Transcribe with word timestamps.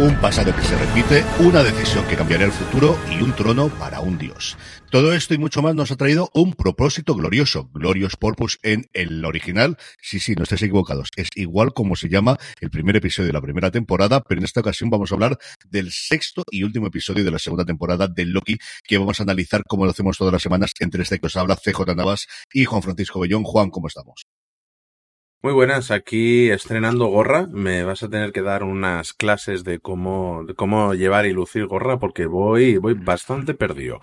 Un 0.00 0.18
pasado 0.18 0.56
que 0.56 0.62
se 0.62 0.78
repite, 0.78 1.26
una 1.40 1.62
decisión 1.62 2.06
que 2.06 2.16
cambiará 2.16 2.46
el 2.46 2.52
futuro 2.52 2.98
y 3.10 3.20
un 3.22 3.34
trono 3.34 3.68
para 3.68 4.00
un 4.00 4.16
dios. 4.16 4.56
Todo 4.90 5.12
esto 5.12 5.34
y 5.34 5.38
mucho 5.38 5.60
más 5.60 5.74
nos 5.74 5.90
ha 5.90 5.96
traído 5.96 6.30
un 6.32 6.54
propósito 6.54 7.14
glorioso, 7.14 7.68
Glorious 7.74 8.16
Purpose 8.16 8.56
en 8.62 8.86
el 8.94 9.22
original. 9.26 9.76
Sí, 10.00 10.18
sí, 10.18 10.34
no 10.34 10.44
estéis 10.44 10.62
equivocados. 10.62 11.10
Es 11.16 11.28
igual 11.34 11.74
como 11.74 11.96
se 11.96 12.08
llama 12.08 12.38
el 12.62 12.70
primer 12.70 12.96
episodio 12.96 13.26
de 13.26 13.34
la 13.34 13.42
primera 13.42 13.70
temporada, 13.70 14.22
pero 14.22 14.38
en 14.38 14.46
esta 14.46 14.60
ocasión 14.60 14.88
vamos 14.88 15.12
a 15.12 15.16
hablar 15.16 15.36
del 15.68 15.92
sexto 15.92 16.44
y 16.50 16.62
último 16.62 16.86
episodio 16.86 17.22
de 17.22 17.32
la 17.32 17.38
segunda 17.38 17.66
temporada 17.66 18.08
de 18.08 18.24
Loki, 18.24 18.56
que 18.84 18.96
vamos 18.96 19.20
a 19.20 19.24
analizar 19.24 19.64
como 19.68 19.84
lo 19.84 19.90
hacemos 19.90 20.16
todas 20.16 20.32
las 20.32 20.40
semanas 20.40 20.72
entre 20.80 21.02
este 21.02 21.18
que 21.18 21.26
os 21.26 21.36
habla 21.36 21.56
CJ 21.56 21.94
Navas 21.94 22.26
y 22.54 22.64
Juan 22.64 22.80
Francisco 22.80 23.20
Bellón. 23.20 23.44
Juan, 23.44 23.68
¿cómo 23.68 23.88
estamos? 23.88 24.22
Muy 25.42 25.54
buenas, 25.54 25.90
aquí 25.90 26.50
estrenando 26.50 27.06
gorra. 27.06 27.46
Me 27.50 27.82
vas 27.82 28.02
a 28.02 28.10
tener 28.10 28.30
que 28.30 28.42
dar 28.42 28.62
unas 28.62 29.14
clases 29.14 29.64
de 29.64 29.78
cómo, 29.78 30.44
de 30.44 30.52
cómo 30.54 30.92
llevar 30.92 31.24
y 31.24 31.32
lucir 31.32 31.66
gorra 31.66 31.98
porque 31.98 32.26
voy, 32.26 32.76
voy 32.76 32.92
bastante 32.92 33.54
perdido. 33.54 34.02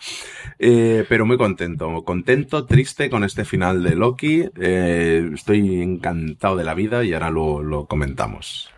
Eh, 0.58 1.06
pero 1.08 1.28
muy 1.28 1.38
contento, 1.38 2.04
contento, 2.04 2.66
triste 2.66 3.12
con 3.12 3.24
este 3.24 3.46
final 3.46 3.84
de 3.84 3.96
Loki. 3.96 4.50
Eh, 4.60 5.30
estoy 5.32 5.80
encantado 5.84 6.56
de 6.56 6.64
la 6.64 6.74
vida 6.74 7.04
y 7.04 7.14
ahora 7.14 7.30
lo, 7.30 7.62
lo 7.62 7.86
comentamos. 7.86 8.72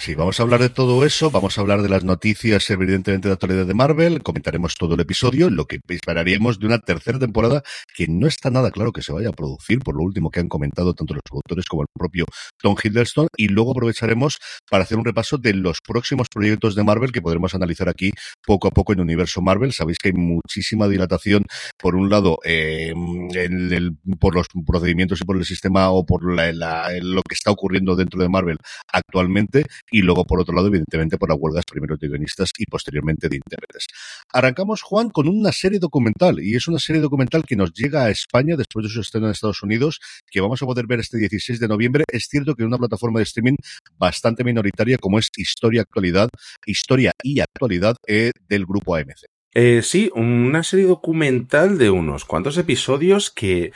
Sí, 0.00 0.14
vamos 0.14 0.38
a 0.38 0.44
hablar 0.44 0.60
de 0.60 0.68
todo 0.68 1.04
eso, 1.04 1.28
vamos 1.32 1.58
a 1.58 1.60
hablar 1.60 1.82
de 1.82 1.88
las 1.88 2.04
noticias, 2.04 2.70
evidentemente, 2.70 3.26
de 3.26 3.34
actualidad 3.34 3.66
de 3.66 3.74
Marvel, 3.74 4.22
comentaremos 4.22 4.76
todo 4.76 4.94
el 4.94 5.00
episodio, 5.00 5.50
lo 5.50 5.66
que 5.66 5.80
esperaríamos 5.88 6.60
de 6.60 6.66
una 6.66 6.78
tercera 6.78 7.18
temporada 7.18 7.62
que 7.96 8.06
no 8.06 8.28
está 8.28 8.48
nada 8.48 8.70
claro 8.70 8.92
que 8.92 9.02
se 9.02 9.12
vaya 9.12 9.30
a 9.30 9.32
producir, 9.32 9.80
por 9.80 9.96
lo 9.96 10.04
último 10.04 10.30
que 10.30 10.38
han 10.38 10.48
comentado 10.48 10.94
tanto 10.94 11.14
los 11.14 11.22
productores 11.28 11.66
como 11.66 11.82
el 11.82 11.88
propio 11.92 12.26
Tom 12.62 12.76
Hiddleston, 12.80 13.26
y 13.36 13.48
luego 13.48 13.72
aprovecharemos 13.72 14.38
para 14.70 14.84
hacer 14.84 14.98
un 14.98 15.04
repaso 15.04 15.36
de 15.36 15.52
los 15.54 15.78
próximos 15.84 16.28
proyectos 16.32 16.76
de 16.76 16.84
Marvel 16.84 17.10
que 17.10 17.20
podremos 17.20 17.56
analizar 17.56 17.88
aquí 17.88 18.12
poco 18.46 18.68
a 18.68 18.70
poco 18.70 18.92
en 18.92 19.00
Universo 19.00 19.42
Marvel. 19.42 19.72
Sabéis 19.72 19.98
que 19.98 20.10
hay 20.10 20.14
muchísima 20.14 20.86
dilatación, 20.86 21.42
por 21.76 21.96
un 21.96 22.08
lado, 22.08 22.38
eh, 22.44 22.90
en 23.34 23.72
el- 23.72 23.96
por 24.20 24.36
los 24.36 24.46
procedimientos 24.64 25.20
y 25.20 25.24
por 25.24 25.36
el 25.38 25.44
sistema 25.44 25.90
o 25.90 26.06
por 26.06 26.32
la- 26.36 26.52
la- 26.52 26.88
lo 27.02 27.22
que 27.22 27.34
está 27.34 27.50
ocurriendo 27.50 27.96
dentro 27.96 28.22
de 28.22 28.28
Marvel 28.28 28.58
actualmente, 28.92 29.64
y 29.90 30.02
luego, 30.02 30.24
por 30.24 30.40
otro 30.40 30.54
lado, 30.54 30.68
evidentemente, 30.68 31.18
por 31.18 31.28
las 31.28 31.38
huelgas 31.40 31.64
primero 31.64 31.96
de 31.96 32.08
guionistas 32.08 32.50
y 32.58 32.66
posteriormente 32.66 33.28
de 33.28 33.36
intérpretes. 33.36 33.86
Arrancamos, 34.32 34.82
Juan, 34.82 35.10
con 35.10 35.28
una 35.28 35.52
serie 35.52 35.78
documental, 35.78 36.40
y 36.40 36.54
es 36.54 36.68
una 36.68 36.78
serie 36.78 37.00
documental 37.00 37.44
que 37.44 37.56
nos 37.56 37.72
llega 37.72 38.04
a 38.04 38.10
España 38.10 38.56
después 38.56 38.84
de 38.84 38.90
su 38.90 39.00
estreno 39.00 39.26
en 39.26 39.32
Estados 39.32 39.62
Unidos, 39.62 40.00
que 40.30 40.40
vamos 40.40 40.62
a 40.62 40.66
poder 40.66 40.86
ver 40.86 41.00
este 41.00 41.18
16 41.18 41.60
de 41.60 41.68
noviembre. 41.68 42.04
Es 42.10 42.26
cierto 42.28 42.54
que 42.54 42.62
en 42.62 42.68
una 42.68 42.78
plataforma 42.78 43.18
de 43.20 43.24
streaming 43.24 43.56
bastante 43.98 44.44
minoritaria 44.44 44.98
como 44.98 45.18
es 45.18 45.28
Historia 45.36 45.82
Actualidad, 45.82 46.28
Historia 46.66 47.12
y 47.22 47.40
Actualidad 47.40 47.96
eh, 48.06 48.32
del 48.48 48.66
grupo 48.66 48.94
AMC. 48.94 49.26
Eh, 49.54 49.80
sí, 49.82 50.10
una 50.14 50.62
serie 50.62 50.86
documental 50.86 51.78
de 51.78 51.90
unos 51.90 52.24
cuantos 52.24 52.58
episodios 52.58 53.30
que, 53.30 53.72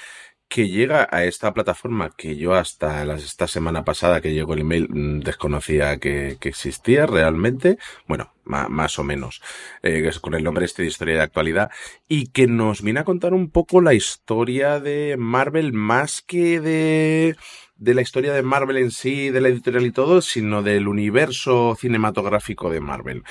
que 0.53 0.69
llega 0.69 1.09
a 1.11 1.25
esta 1.25 1.55
plataforma 1.55 2.11
que 2.15 2.37
yo 2.37 2.53
hasta 2.55 3.05
las- 3.07 3.25
esta 3.25 3.47
semana 3.49 3.85
pasada 3.85 4.21
que 4.21 4.35
llegó 4.35 4.53
el 4.53 4.61
email 4.61 4.87
mm, 4.91 5.21
desconocía 5.21 5.97
que, 5.99 6.37
que 6.41 6.51
existía 6.51 7.07
realmente. 7.07 7.79
Bueno, 8.07 8.35
ma- 8.45 8.69
más 8.69 8.99
o 8.99 9.05
menos. 9.05 9.41
eh, 9.83 10.11
con 10.21 10.35
el 10.35 10.45
nombre 10.45 10.67
este 10.67 10.83
de 10.83 10.89
historia 10.89 11.15
de 11.17 11.23
actualidad. 11.23 11.71
Y 12.07 12.27
que 12.29 12.47
nos 12.47 12.83
viene 12.83 13.01
a 13.01 13.05
contar 13.05 13.33
un 13.33 13.51
poco 13.51 13.81
la 13.81 13.95
historia 13.95 14.79
de 14.79 15.17
Marvel 15.19 15.73
más 15.73 16.21
que 16.23 16.61
de 16.61 17.37
de 17.77 17.95
la 17.95 18.03
historia 18.03 18.33
de 18.33 18.43
Marvel 18.45 18.77
en 18.77 18.93
sí, 18.93 19.31
de 19.31 19.41
la 19.41 19.49
editorial 19.49 19.85
y 19.85 19.91
todo, 19.91 20.23
sino 20.23 20.63
del 20.63 20.87
universo 20.87 21.77
cinematográfico 21.81 22.71
de 22.71 22.81
Marvel. 22.81 23.25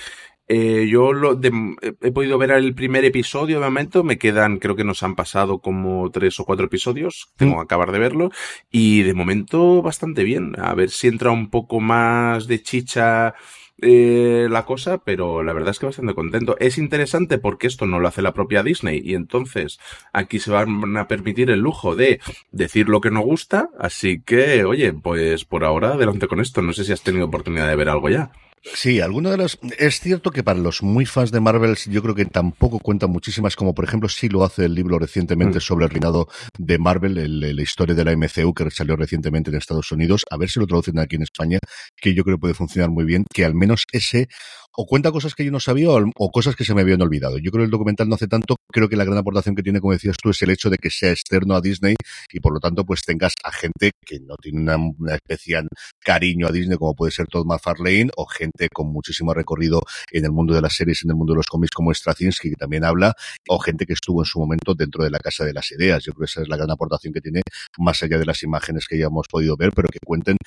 Eh, 0.54 0.86
yo 0.90 1.14
lo 1.14 1.36
de- 1.36 1.76
he 2.02 2.12
podido 2.12 2.38
ver 2.38 2.52
el 2.52 2.76
primer 2.76 3.06
episodio 3.06 3.60
de 3.62 3.66
momento, 3.66 4.04
me 4.04 4.18
quedan, 4.18 4.58
creo 4.58 4.76
que 4.76 4.84
nos 4.84 5.02
han 5.02 5.16
pasado 5.16 5.60
como 5.60 6.12
tres 6.12 6.42
o 6.42 6.46
cuatro 6.46 6.66
episodios, 6.66 7.30
tengo 7.38 7.56
que 7.56 7.62
acabar 7.64 7.94
de 7.94 8.00
verlo, 8.00 8.32
y 8.70 9.04
de 9.04 9.14
momento 9.14 9.82
bastante 9.82 10.26
bien, 10.26 10.56
a 10.60 10.74
ver 10.76 10.90
si 10.90 11.08
entra 11.08 11.32
un 11.32 11.50
poco 11.50 11.80
más 11.80 12.48
de 12.48 12.62
chicha 12.62 13.34
eh, 13.82 14.48
la 14.50 14.66
cosa, 14.66 14.98
pero 14.98 15.42
la 15.42 15.54
verdad 15.54 15.72
es 15.72 15.80
que 15.80 15.86
bastante 15.88 16.14
contento. 16.14 16.56
Es 16.60 16.78
interesante 16.78 17.38
porque 17.38 17.68
esto 17.68 17.86
no 17.88 18.00
lo 18.02 18.10
hace 18.10 18.22
la 18.22 18.34
propia 18.34 18.62
Disney, 18.62 19.02
y 19.04 19.16
entonces 19.16 19.80
aquí 20.12 20.40
se 20.40 20.52
van 20.52 20.98
a 20.98 21.08
permitir 21.08 21.50
el 21.50 21.62
lujo 21.62 21.96
de 21.96 22.20
decir 22.52 22.90
lo 22.90 23.00
que 23.00 23.10
no 23.10 23.22
gusta, 23.22 23.70
así 23.80 24.22
que, 24.22 24.66
oye, 24.66 24.92
pues 24.92 25.46
por 25.46 25.64
ahora 25.64 25.94
adelante 25.94 26.28
con 26.28 26.42
esto, 26.42 26.62
no 26.62 26.74
sé 26.74 26.84
si 26.84 26.92
has 26.92 27.04
tenido 27.04 27.26
oportunidad 27.28 27.70
de 27.70 27.76
ver 27.78 27.88
algo 27.88 28.10
ya. 28.10 28.32
Sí, 28.64 29.02
alguna 29.02 29.32
de 29.32 29.38
las. 29.38 29.58
Es 29.80 30.00
cierto 30.00 30.30
que 30.30 30.44
para 30.44 30.60
los 30.60 30.84
muy 30.84 31.08
fans 31.08 31.32
de 31.32 31.40
Marvel, 31.40 31.76
yo 31.88 32.02
creo 32.04 32.14
que 32.14 32.26
tampoco 32.26 32.78
cuentan 32.80 33.10
muchísimas, 33.10 33.56
como 33.56 33.74
por 33.74 33.86
ejemplo, 33.86 34.08
sí 34.08 34.30
lo 34.30 34.44
hace 34.44 34.66
el 34.66 34.76
libro 34.76 35.00
recientemente 35.00 35.58
Mm. 35.58 35.62
sobre 35.62 35.86
el 35.86 35.92
reinado 35.92 36.28
de 36.60 36.78
Marvel, 36.78 37.18
el- 37.18 37.56
la 37.56 37.62
historia 37.62 37.96
de 37.96 38.06
la 38.06 38.12
MCU 38.12 38.54
que 38.54 38.70
salió 38.70 38.96
recientemente 38.96 39.50
en 39.50 39.58
Estados 39.58 39.92
Unidos. 39.92 40.24
A 40.30 40.38
ver 40.38 40.50
si 40.50 40.60
lo 40.60 40.68
traducen 40.68 41.00
aquí 41.00 41.16
en 41.16 41.24
España, 41.24 41.58
que 42.00 42.14
yo 42.14 42.24
creo 42.24 42.38
que 42.38 42.42
puede 42.42 42.54
funcionar 42.54 42.92
muy 42.92 43.04
bien, 43.04 43.26
que 43.34 43.46
al 43.46 43.56
menos 43.56 43.86
ese 43.92 44.28
o 44.76 44.86
cuenta 44.86 45.12
cosas 45.12 45.36
que 45.36 45.44
yo 45.44 45.52
no 45.52 45.60
sabía 45.60 45.90
o, 45.90 46.32
cosas 46.32 46.56
que 46.56 46.64
se 46.64 46.74
me 46.74 46.82
habían 46.82 47.02
olvidado. 47.02 47.38
Yo 47.38 47.52
creo 47.52 47.64
que 47.64 47.66
el 47.66 47.72
documental 47.72 48.08
no 48.08 48.16
hace 48.16 48.28
tanto, 48.28 48.56
creo 48.72 48.88
que 48.88 48.96
la 48.96 49.04
gran 49.04 49.18
aportación 49.18 49.56
que 49.56 49.64
tiene, 49.64 49.82
como 49.82 49.94
decías 49.94 50.16
tú, 50.22 50.30
es 50.30 50.42
el 50.42 50.50
hecho 50.50 50.70
de 50.70 50.78
que 50.78 50.90
sea 50.90 51.12
externo 51.12 51.56
a 51.56 51.62
Disney 51.62 51.96
y 52.32 52.40
por 52.40 52.54
lo 52.54 52.60
tanto 52.60 52.86
pues 52.86 53.02
tengas 53.04 53.34
a 53.44 53.52
gente 53.52 53.92
que 54.06 54.20
no 54.20 54.36
tiene 54.38 54.62
una, 54.62 54.78
una 54.78 55.16
especial 55.16 55.68
cariño 56.00 56.48
a 56.48 56.52
Disney 56.52 56.78
como 56.78 56.96
puede 56.96 57.12
ser 57.12 57.28
Todd 57.28 57.46
McFarlane 57.46 58.10
o 58.16 58.26
gente 58.26 58.70
con 58.74 58.88
muchísimo 58.88 59.34
recorrido 59.34 59.82
en 60.12 60.26
el 60.26 60.32
mundo 60.32 60.54
de 60.54 60.62
las 60.62 60.74
series, 60.74 61.04
en 61.04 61.12
el 61.12 61.16
mundo 61.16 61.34
de 61.34 61.38
los 61.38 61.48
cómics 61.48 61.72
como 61.72 61.94
Straczynski 61.94 62.52
que 62.52 62.56
también 62.56 62.86
habla 62.86 63.14
o 63.50 63.60
gente 63.60 63.86
que 63.86 63.94
estuvo 63.94 64.22
en 64.22 64.26
su 64.26 64.40
momento 64.40 64.74
dentro 64.74 65.04
de 65.04 65.10
la 65.10 65.20
Casa 65.20 65.44
de 65.44 65.54
las 65.54 65.70
Ideas. 65.72 66.04
Yo 66.04 66.14
creo 66.14 66.26
que 66.26 66.32
esa 66.32 66.42
es 66.42 66.48
la 66.48 66.58
gran 66.58 66.72
aportación 66.72 67.14
que 67.14 67.22
tiene 67.22 67.42
más 67.78 68.02
allá 68.04 68.18
de 68.18 68.26
las 68.26 68.42
imágenes 68.44 68.88
que 68.88 68.98
ya 68.98 69.08
hemos 69.08 69.28
podido 69.28 69.58
ver, 69.58 69.72
pero 69.76 69.90
que 69.90 70.00
cuenten. 70.04 70.38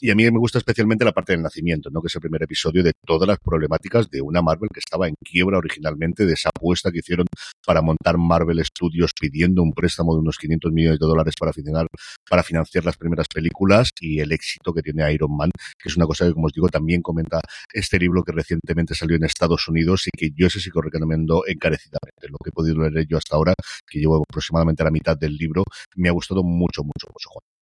Y 0.00 0.10
a 0.10 0.14
mí 0.14 0.24
me 0.24 0.38
gusta 0.38 0.58
especialmente 0.58 1.04
la 1.04 1.12
parte 1.12 1.32
del 1.32 1.42
nacimiento, 1.42 1.90
¿no? 1.90 2.00
que 2.00 2.08
es 2.08 2.14
el 2.14 2.20
primer 2.20 2.42
episodio 2.42 2.82
de 2.82 2.92
todas 3.04 3.28
las 3.28 3.38
problemáticas 3.38 3.73
de 4.10 4.22
una 4.22 4.42
Marvel 4.42 4.70
que 4.72 4.80
estaba 4.80 5.08
en 5.08 5.14
quiebra 5.22 5.58
originalmente, 5.58 6.26
de 6.26 6.32
esa 6.32 6.50
apuesta 6.54 6.90
que 6.90 6.98
hicieron 6.98 7.26
para 7.66 7.82
montar 7.82 8.18
Marvel 8.18 8.64
Studios 8.64 9.12
pidiendo 9.18 9.62
un 9.62 9.72
préstamo 9.72 10.14
de 10.14 10.20
unos 10.20 10.36
500 10.38 10.72
millones 10.72 10.98
de 10.98 11.06
dólares 11.06 11.34
para 11.38 11.52
financiar, 11.52 12.84
las 12.84 12.96
primeras 12.96 13.26
películas 13.28 13.90
y 14.00 14.20
el 14.20 14.32
éxito 14.32 14.72
que 14.72 14.82
tiene 14.82 15.12
Iron 15.12 15.36
Man, 15.36 15.50
que 15.78 15.88
es 15.88 15.96
una 15.96 16.06
cosa 16.06 16.26
que, 16.26 16.32
como 16.32 16.46
os 16.46 16.52
digo, 16.52 16.68
también 16.68 17.02
comenta 17.02 17.40
este 17.72 17.98
libro 17.98 18.22
que 18.22 18.32
recientemente 18.32 18.94
salió 18.94 19.16
en 19.16 19.24
Estados 19.24 19.68
Unidos 19.68 20.06
y 20.06 20.10
que 20.16 20.30
yo 20.34 20.46
ese 20.46 20.60
sí 20.60 20.70
que 20.70 20.78
os 20.78 20.84
recomiendo 20.84 21.44
encarecidamente. 21.46 22.28
Lo 22.28 22.38
que 22.42 22.50
he 22.50 22.52
podido 22.52 22.88
leer 22.88 23.06
yo 23.08 23.18
hasta 23.18 23.36
ahora, 23.36 23.54
que 23.86 23.98
llevo 23.98 24.22
aproximadamente 24.22 24.84
la 24.84 24.90
mitad 24.90 25.16
del 25.16 25.36
libro, 25.36 25.64
me 25.96 26.08
ha 26.08 26.12
gustado 26.12 26.42
mucho, 26.42 26.82
mucho, 26.82 27.06
mucho, 27.12 27.28
Juan. 27.30 27.53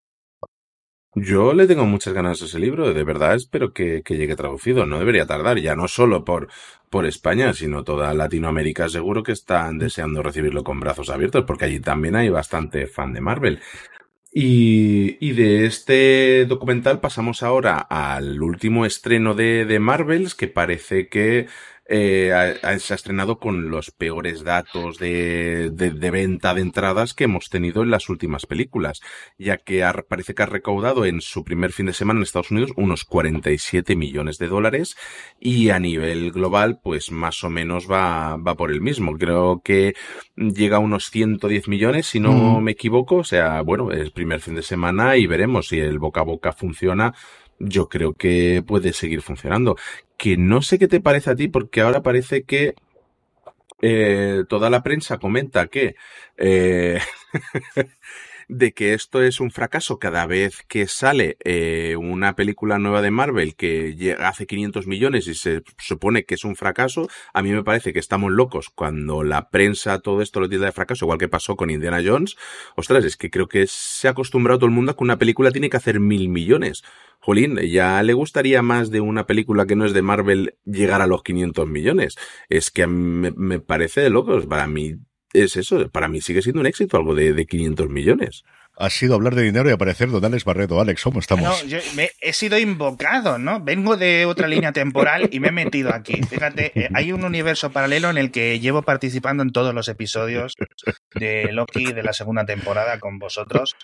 Yo 1.15 1.53
le 1.53 1.67
tengo 1.67 1.85
muchas 1.85 2.15
ganas 2.15 2.41
a 2.41 2.47
ese 2.47 2.59
libro, 2.59 2.95
de 2.95 3.05
verdad 3.05 3.35
espero 3.35 3.75
que, 3.75 4.03
que, 4.03 4.17
llegue 4.17 4.35
traducido, 4.35 4.87
no 4.87 4.99
debería 4.99 5.27
tardar, 5.27 5.59
ya 5.59 5.77
no 5.77 5.87
solo 5.87 6.25
por, 6.25 6.49
por 6.89 7.05
España, 7.05 7.53
sino 7.53 7.85
toda 7.85 8.15
Latinoamérica 8.15 8.89
seguro 8.89 9.23
que 9.23 9.33
están 9.33 9.79
deseando 9.79 10.23
recibirlo 10.23 10.65
con 10.65 10.81
brazos 10.81 11.11
abiertos, 11.11 11.45
porque 11.47 11.67
allí 11.67 11.81
también 11.81 12.17
hay 12.17 12.31
bastante 12.31 12.87
fan 12.87 13.13
de 13.13 13.21
Marvel. 13.21 13.61
Y, 14.35 15.19
y 15.21 15.33
de 15.33 15.67
este 15.67 16.47
documental 16.47 17.01
pasamos 17.01 17.43
ahora 17.43 17.79
al 17.79 18.43
último 18.43 18.87
estreno 18.87 19.35
de, 19.35 19.67
de 19.67 19.79
Marvels, 19.79 20.35
que 20.35 20.49
parece 20.49 21.09
que 21.09 21.47
eh, 21.95 22.33
ha, 22.33 22.79
se 22.79 22.95
ha 22.95 22.97
estrenado 22.97 23.39
con 23.39 23.69
los 23.69 23.91
peores 23.91 24.45
datos 24.45 24.99
de, 24.99 25.69
de, 25.71 25.91
de, 25.91 26.11
venta 26.11 26.55
de 26.55 26.63
entradas 26.63 27.13
que 27.13 27.25
hemos 27.25 27.51
tenido 27.51 27.83
en 27.83 27.91
las 27.91 28.09
últimas 28.09 28.47
películas, 28.47 29.03
ya 29.39 29.59
que 29.59 29.85
ha, 29.85 29.93
parece 29.93 30.35
que 30.35 30.43
ha 30.43 30.47
recaudado 30.47 31.05
en 31.05 31.21
su 31.21 31.45
primer 31.45 31.71
fin 31.71 31.85
de 31.85 31.93
semana 31.93 32.21
en 32.21 32.23
Estados 32.23 32.51
Unidos 32.51 32.73
unos 32.77 33.05
47 33.05 33.95
millones 33.95 34.39
de 34.39 34.49
dólares 34.49 34.97
y 35.39 35.69
a 35.69 35.79
nivel 35.79 36.33
global 36.33 36.81
pues 36.83 37.13
más 37.13 37.45
o 37.45 37.51
menos 37.51 37.91
va, 37.91 38.39
va 38.39 38.55
por 38.55 38.71
el 38.71 38.81
mismo. 38.81 39.19
Creo 39.19 39.61
que 39.63 39.93
llega 40.35 40.79
a 40.79 40.81
unos 40.81 41.11
110 41.11 41.69
millones 41.69 42.07
si 42.07 42.21
no 42.21 42.33
mm. 42.33 42.63
me 42.63 42.73
equivoco, 42.73 43.17
o 43.17 43.25
sea, 43.25 43.61
bueno, 43.61 43.93
es 43.93 44.11
primer 44.13 44.41
fin 44.41 44.55
de 44.55 44.63
semana 44.63 45.19
y 45.19 45.27
veremos 45.27 45.69
si 45.69 45.79
el 45.79 45.99
boca 45.99 46.23
a 46.23 46.25
boca 46.25 46.53
funciona 46.53 47.13
yo 47.63 47.89
creo 47.89 48.15
que 48.15 48.63
puede 48.67 48.93
seguir 48.93 49.23
funcionando. 49.23 49.77
Que 50.17 50.37
no 50.37 50.63
sé 50.63 50.79
qué 50.79 50.89
te 50.89 51.01
parece 51.01 51.31
a 51.31 51.37
ti, 51.37 51.49
porque 51.49 51.81
ahora 51.81 52.03
parece 52.03 52.45
que 52.45 52.75
eh, 53.81 54.45
toda 54.49 54.71
la 54.71 54.83
prensa 54.83 55.19
comenta 55.19 55.67
que 55.67 55.97
eh, 56.37 57.01
de 58.53 58.73
que 58.73 58.93
esto 58.93 59.23
es 59.23 59.41
un 59.41 59.51
fracaso 59.51 59.99
cada 59.99 60.27
vez 60.27 60.63
que 60.69 60.87
sale 60.87 61.37
eh, 61.45 61.97
una 61.97 62.37
película 62.37 62.79
nueva 62.79 63.01
de 63.01 63.11
Marvel 63.11 63.57
que 63.57 64.17
hace 64.21 64.47
500 64.47 64.87
millones 64.87 65.27
y 65.27 65.35
se 65.35 65.63
supone 65.79 66.25
que 66.25 66.35
es 66.35 66.45
un 66.45 66.55
fracaso, 66.55 67.09
a 67.33 67.43
mí 67.43 67.51
me 67.51 67.65
parece 67.65 67.93
que 67.93 67.99
estamos 67.99 68.31
locos 68.31 68.69
cuando 68.69 69.23
la 69.23 69.49
prensa 69.49 70.01
todo 70.01 70.21
esto 70.21 70.41
lo 70.41 70.49
tilda 70.49 70.67
de 70.67 70.73
fracaso, 70.73 71.07
igual 71.07 71.19
que 71.19 71.29
pasó 71.29 71.57
con 71.57 71.71
Indiana 71.71 72.03
Jones. 72.05 72.37
Ostras, 72.77 73.05
es 73.05 73.17
que 73.17 73.31
creo 73.31 73.49
que 73.49 73.67
se 73.67 74.09
ha 74.09 74.11
acostumbrado 74.11 74.61
todo 74.61 74.67
el 74.67 74.75
mundo 74.75 74.93
a 74.93 74.97
que 74.97 75.05
una 75.05 75.19
película 75.19 75.51
tiene 75.51 75.71
que 75.71 75.79
hacer 75.79 75.99
mil 75.99 76.29
millones. 76.29 76.83
Jolín, 77.21 77.57
ya 77.57 78.03
le 78.03 78.13
gustaría 78.13 78.63
más 78.63 78.91
de 78.91 79.01
una 79.01 79.27
película 79.27 79.65
que 79.65 79.77
no 79.77 79.87
es 79.87 79.95
de 79.95 80.03
Marvel 80.03 80.57
llegar 80.65 81.01
a 81.01 81.07
los 81.07 81.23
500 81.23 81.69
millones. 81.69 82.17
Es 82.49 82.71
que 82.71 82.87
me, 82.87 83.31
me 83.31 83.61
parece 83.61 84.01
de 84.01 84.11
locos. 84.11 84.47
Para 84.47 84.67
mí 84.67 84.97
es 85.33 85.57
eso, 85.57 85.89
para 85.91 86.09
mí 86.09 86.21
sigue 86.21 86.43
siendo 86.43 86.61
un 86.61 86.67
éxito, 86.67 86.97
algo 86.97 87.15
de, 87.15 87.33
de 87.33 87.47
500 87.47 87.89
millones. 87.89 88.45
Ha 88.79 88.89
sido 88.89 89.15
hablar 89.15 89.35
de 89.35 89.43
dinero 89.43 89.69
y 89.69 89.73
aparecer 89.73 90.11
Don 90.11 90.25
Alex 90.25 90.45
Barredo. 90.45 90.81
Alex, 90.81 91.03
¿cómo 91.03 91.21
estamos? 91.21 91.45
No, 91.45 91.69
yo 91.69 91.79
me, 91.95 92.11
he 92.21 92.33
sido 92.33 92.59
invocado, 92.59 93.39
¿no? 93.39 93.61
Vengo 93.61 93.99
de 93.99 94.25
otra 94.25 94.49
línea 94.49 94.73
temporal 94.73 95.29
y 95.31 95.41
me 95.41 95.49
he 95.49 95.53
metido 95.53 95.95
aquí. 95.95 96.23
Fíjate, 96.23 96.73
eh, 96.75 96.89
hay 96.95 97.13
un 97.13 97.23
universo 97.23 97.71
paralelo 97.71 98.09
en 98.09 98.17
el 98.17 98.31
que 98.31 98.61
llevo 98.61 98.83
participando 98.83 99.43
en 99.43 99.53
todos 99.53 99.75
los 99.75 99.89
episodios 99.89 100.55
de 101.15 101.53
Loki 101.53 101.93
de 101.93 102.03
la 102.03 102.15
segunda 102.15 102.47
temporada 102.47 102.99
con 102.99 103.19
vosotros. 103.19 103.77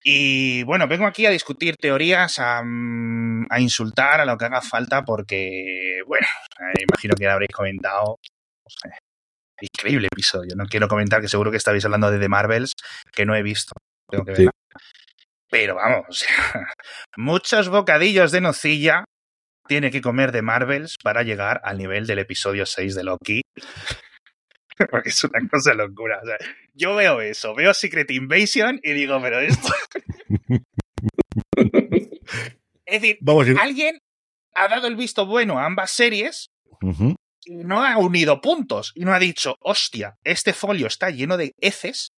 Y 0.00 0.62
bueno, 0.62 0.86
vengo 0.86 1.06
aquí 1.06 1.26
a 1.26 1.30
discutir 1.30 1.76
teorías, 1.76 2.38
a, 2.38 2.60
a 2.60 3.60
insultar, 3.60 4.20
a 4.20 4.24
lo 4.24 4.38
que 4.38 4.44
haga 4.44 4.62
falta, 4.62 5.04
porque, 5.04 6.02
bueno, 6.06 6.26
eh, 6.60 6.84
imagino 6.88 7.14
que 7.16 7.26
habréis 7.26 7.50
comentado. 7.50 8.20
Increíble 9.60 10.08
episodio. 10.10 10.54
No 10.56 10.66
quiero 10.66 10.88
comentar 10.88 11.20
que 11.20 11.28
seguro 11.28 11.50
que 11.50 11.56
estabais 11.56 11.84
hablando 11.84 12.10
de 12.10 12.18
The 12.18 12.28
Marvels, 12.28 12.74
que 13.12 13.26
no 13.26 13.34
he 13.34 13.42
visto. 13.42 13.72
Tengo 14.08 14.24
que 14.24 14.32
verla. 14.32 14.50
Sí. 14.50 14.84
Pero 15.50 15.76
vamos, 15.76 16.04
o 16.08 16.12
sea, 16.12 16.28
muchos 17.16 17.68
bocadillos 17.68 18.32
de 18.32 18.40
nocilla 18.40 19.04
tiene 19.66 19.90
que 19.90 20.00
comer 20.00 20.32
de 20.32 20.42
Marvels 20.42 20.96
para 21.02 21.22
llegar 21.22 21.60
al 21.64 21.78
nivel 21.78 22.06
del 22.06 22.18
episodio 22.20 22.66
6 22.66 22.94
de 22.94 23.04
Loki. 23.04 23.42
Porque 24.90 25.08
es 25.08 25.24
una 25.24 25.40
cosa 25.50 25.74
locura. 25.74 26.20
O 26.22 26.26
sea, 26.26 26.36
yo 26.72 26.94
veo 26.94 27.20
eso, 27.20 27.54
veo 27.54 27.74
Secret 27.74 28.10
Invasion 28.10 28.78
y 28.82 28.92
digo, 28.92 29.20
pero 29.20 29.40
esto. 29.40 29.68
es 32.86 33.00
decir, 33.00 33.18
Vamos 33.20 33.48
alguien 33.60 33.98
ha 34.54 34.68
dado 34.68 34.86
el 34.86 34.96
visto 34.96 35.26
bueno 35.26 35.58
a 35.58 35.66
ambas 35.66 35.90
series 35.90 36.48
uh 36.82 36.92
-huh 36.92 37.17
no 37.50 37.84
ha 37.84 37.98
unido 37.98 38.40
puntos 38.40 38.92
y 38.94 39.04
no 39.04 39.12
ha 39.12 39.18
dicho, 39.18 39.56
hostia, 39.60 40.16
este 40.24 40.52
folio 40.52 40.86
está 40.86 41.10
lleno 41.10 41.36
de 41.36 41.52
heces 41.60 42.12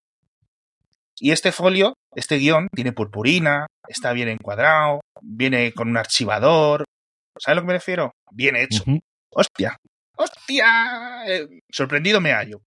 y 1.16 1.32
este 1.32 1.52
folio, 1.52 1.94
este 2.14 2.36
guion, 2.36 2.68
tiene 2.74 2.92
purpurina, 2.92 3.66
está 3.88 4.12
bien 4.12 4.28
encuadrado, 4.28 5.00
viene 5.20 5.72
con 5.72 5.88
un 5.88 5.96
archivador. 5.98 6.84
¿Sabes 7.38 7.48
a 7.48 7.54
lo 7.56 7.60
que 7.62 7.66
me 7.66 7.72
refiero? 7.74 8.12
Bien 8.32 8.56
hecho. 8.56 8.82
Uh 8.86 8.92
-huh. 8.92 9.00
Hostia, 9.32 9.76
hostia, 10.16 11.24
eh, 11.26 11.46
sorprendido 11.70 12.20
me 12.20 12.32
hallo. 12.32 12.62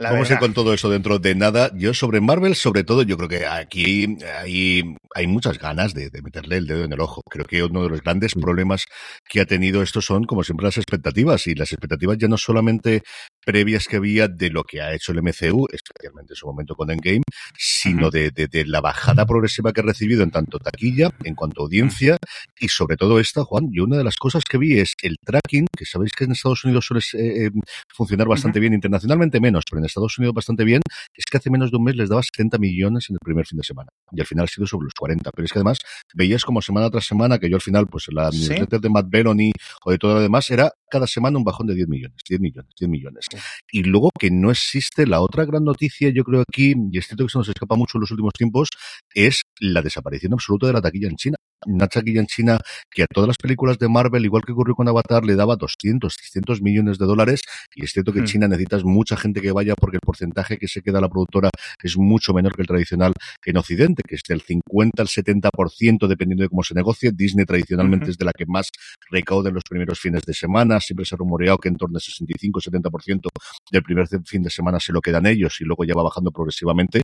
La 0.00 0.12
Vamos 0.12 0.30
verdad. 0.30 0.42
a 0.42 0.46
ir 0.46 0.48
con 0.48 0.54
todo 0.54 0.72
eso 0.72 0.88
dentro 0.88 1.18
de 1.18 1.34
nada. 1.34 1.70
Yo 1.76 1.92
sobre 1.92 2.22
Marvel, 2.22 2.54
sobre 2.54 2.84
todo, 2.84 3.02
yo 3.02 3.18
creo 3.18 3.28
que 3.28 3.46
aquí 3.46 4.16
hay, 4.38 4.82
hay 5.14 5.26
muchas 5.26 5.58
ganas 5.58 5.92
de, 5.92 6.08
de, 6.08 6.22
meterle 6.22 6.56
el 6.56 6.66
dedo 6.66 6.84
en 6.84 6.92
el 6.94 7.00
ojo. 7.00 7.20
Creo 7.28 7.44
que 7.44 7.62
uno 7.62 7.82
de 7.82 7.90
los 7.90 8.00
grandes 8.00 8.32
problemas 8.32 8.86
que 9.28 9.42
ha 9.42 9.44
tenido 9.44 9.82
esto 9.82 10.00
son, 10.00 10.24
como 10.24 10.42
siempre, 10.42 10.64
las 10.64 10.78
expectativas. 10.78 11.46
Y 11.48 11.54
las 11.54 11.72
expectativas 11.72 12.16
ya 12.16 12.28
no 12.28 12.38
solamente 12.38 13.02
previas 13.44 13.88
que 13.88 13.96
había 13.96 14.26
de 14.26 14.48
lo 14.48 14.64
que 14.64 14.80
ha 14.80 14.94
hecho 14.94 15.12
el 15.12 15.22
MCU, 15.22 15.66
especialmente 15.70 16.32
en 16.32 16.36
su 16.36 16.46
momento 16.46 16.74
con 16.74 16.90
Endgame, 16.90 17.22
sino 17.58 18.10
de, 18.10 18.30
de, 18.30 18.46
de, 18.46 18.64
la 18.64 18.80
bajada 18.80 19.26
progresiva 19.26 19.74
que 19.74 19.82
ha 19.82 19.84
recibido 19.84 20.22
en 20.22 20.30
tanto 20.30 20.58
taquilla, 20.58 21.10
en 21.24 21.34
cuanto 21.34 21.60
a 21.60 21.64
audiencia, 21.64 22.16
y 22.58 22.68
sobre 22.68 22.96
todo 22.96 23.20
esta, 23.20 23.44
Juan, 23.44 23.68
yo 23.70 23.84
una 23.84 23.98
de 23.98 24.04
las 24.04 24.16
cosas 24.16 24.44
que 24.48 24.56
vi 24.56 24.78
es 24.78 24.94
el 25.02 25.16
tracking, 25.22 25.66
que 25.76 25.84
sabéis 25.84 26.12
que 26.12 26.24
en 26.24 26.32
Estados 26.32 26.64
Unidos 26.64 26.86
suele 26.86 27.02
eh, 27.18 27.50
funcionar 27.94 28.28
bastante 28.28 28.58
uh 28.58 28.60
-huh. 28.60 28.62
bien, 28.62 28.72
internacionalmente 28.74 29.40
menos, 29.40 29.64
pero 29.68 29.80
en 29.80 29.89
Estados 29.90 30.18
Unidos 30.18 30.34
bastante 30.34 30.64
bien, 30.64 30.82
es 31.14 31.24
que 31.24 31.36
hace 31.36 31.50
menos 31.50 31.70
de 31.70 31.76
un 31.76 31.84
mes 31.84 31.96
les 31.96 32.08
daba 32.08 32.22
70 32.22 32.58
millones 32.58 33.06
en 33.10 33.14
el 33.14 33.20
primer 33.20 33.46
fin 33.46 33.58
de 33.58 33.64
semana. 33.64 33.88
Y 34.12 34.20
al 34.20 34.26
final 34.26 34.44
ha 34.44 34.48
sido 34.48 34.66
sobre 34.66 34.84
los 34.84 34.94
40. 34.94 35.30
Pero 35.30 35.44
es 35.44 35.52
que 35.52 35.58
además 35.58 35.78
veías 36.14 36.44
como 36.44 36.62
semana 36.62 36.90
tras 36.90 37.04
semana 37.04 37.38
que 37.38 37.48
yo 37.48 37.56
al 37.56 37.62
final, 37.62 37.86
pues 37.86 38.06
la 38.12 38.30
¿Sí? 38.32 38.48
newsletter 38.48 38.80
de 38.80 38.88
Matt 38.88 39.06
Belloni 39.08 39.52
o 39.84 39.90
de 39.90 39.98
todo 39.98 40.14
lo 40.14 40.20
demás, 40.20 40.50
era 40.50 40.72
cada 40.90 41.06
semana 41.06 41.38
un 41.38 41.44
bajón 41.44 41.66
de 41.66 41.74
10 41.74 41.88
millones, 41.88 42.16
10 42.28 42.40
millones, 42.40 42.70
10 42.78 42.90
millones. 42.90 43.26
Y 43.70 43.82
luego 43.84 44.10
que 44.18 44.30
no 44.30 44.50
existe 44.50 45.06
la 45.06 45.20
otra 45.20 45.44
gran 45.44 45.64
noticia, 45.64 46.10
yo 46.10 46.24
creo 46.24 46.42
aquí, 46.42 46.74
y 46.90 46.98
es 46.98 47.06
cierto 47.06 47.24
que 47.24 47.30
se 47.30 47.38
nos 47.38 47.48
escapa 47.48 47.76
mucho 47.76 47.98
en 47.98 48.02
los 48.02 48.10
últimos 48.10 48.32
tiempos, 48.32 48.68
es 49.14 49.42
la 49.60 49.82
desaparición 49.82 50.32
absoluta 50.32 50.66
de 50.66 50.72
la 50.72 50.82
taquilla 50.82 51.08
en 51.08 51.16
China 51.16 51.36
una 51.66 51.86
taquilla 51.86 52.20
en 52.20 52.26
China 52.26 52.58
que 52.90 53.02
a 53.02 53.06
todas 53.06 53.28
las 53.28 53.36
películas 53.36 53.78
de 53.78 53.88
Marvel, 53.88 54.24
igual 54.24 54.42
que 54.44 54.52
ocurrió 54.52 54.74
con 54.74 54.88
Avatar, 54.88 55.24
le 55.24 55.34
daba 55.36 55.56
200, 55.56 56.14
300 56.16 56.62
millones 56.62 56.98
de 56.98 57.06
dólares. 57.06 57.42
Y 57.74 57.84
es 57.84 57.92
cierto 57.92 58.12
que 58.12 58.20
en 58.20 58.26
China 58.26 58.48
necesitas 58.48 58.84
mucha 58.84 59.16
gente 59.16 59.40
que 59.40 59.52
vaya 59.52 59.74
porque 59.74 59.96
el 59.96 60.00
porcentaje 60.00 60.56
que 60.56 60.68
se 60.68 60.82
queda 60.82 61.00
la 61.00 61.08
productora 61.08 61.50
es 61.82 61.96
mucho 61.96 62.32
menor 62.32 62.54
que 62.54 62.62
el 62.62 62.68
tradicional 62.68 63.12
en 63.44 63.56
Occidente, 63.56 64.02
que 64.06 64.14
es 64.14 64.22
del 64.28 64.40
50 64.40 65.02
al 65.02 65.08
70%, 65.08 66.06
dependiendo 66.06 66.42
de 66.42 66.48
cómo 66.48 66.62
se 66.62 66.74
negocie. 66.74 67.10
Disney 67.12 67.44
tradicionalmente 67.44 68.10
es 68.10 68.18
de 68.18 68.24
la 68.24 68.32
que 68.32 68.46
más 68.46 68.70
recauda 69.10 69.48
en 69.48 69.54
los 69.54 69.64
primeros 69.64 69.98
fines 69.98 70.22
de 70.22 70.34
semana. 70.34 70.80
Siempre 70.80 71.04
se 71.04 71.14
ha 71.14 71.18
rumoreado 71.18 71.58
que 71.58 71.68
en 71.68 71.76
torno 71.76 71.96
al 71.96 72.02
65-70% 72.02 73.28
del 73.70 73.82
primer 73.82 74.08
fin 74.24 74.42
de 74.42 74.50
semana 74.50 74.80
se 74.80 74.92
lo 74.92 75.00
quedan 75.00 75.26
ellos 75.26 75.60
y 75.60 75.64
luego 75.64 75.84
ya 75.84 75.94
va 75.94 76.02
bajando 76.02 76.30
progresivamente. 76.30 77.02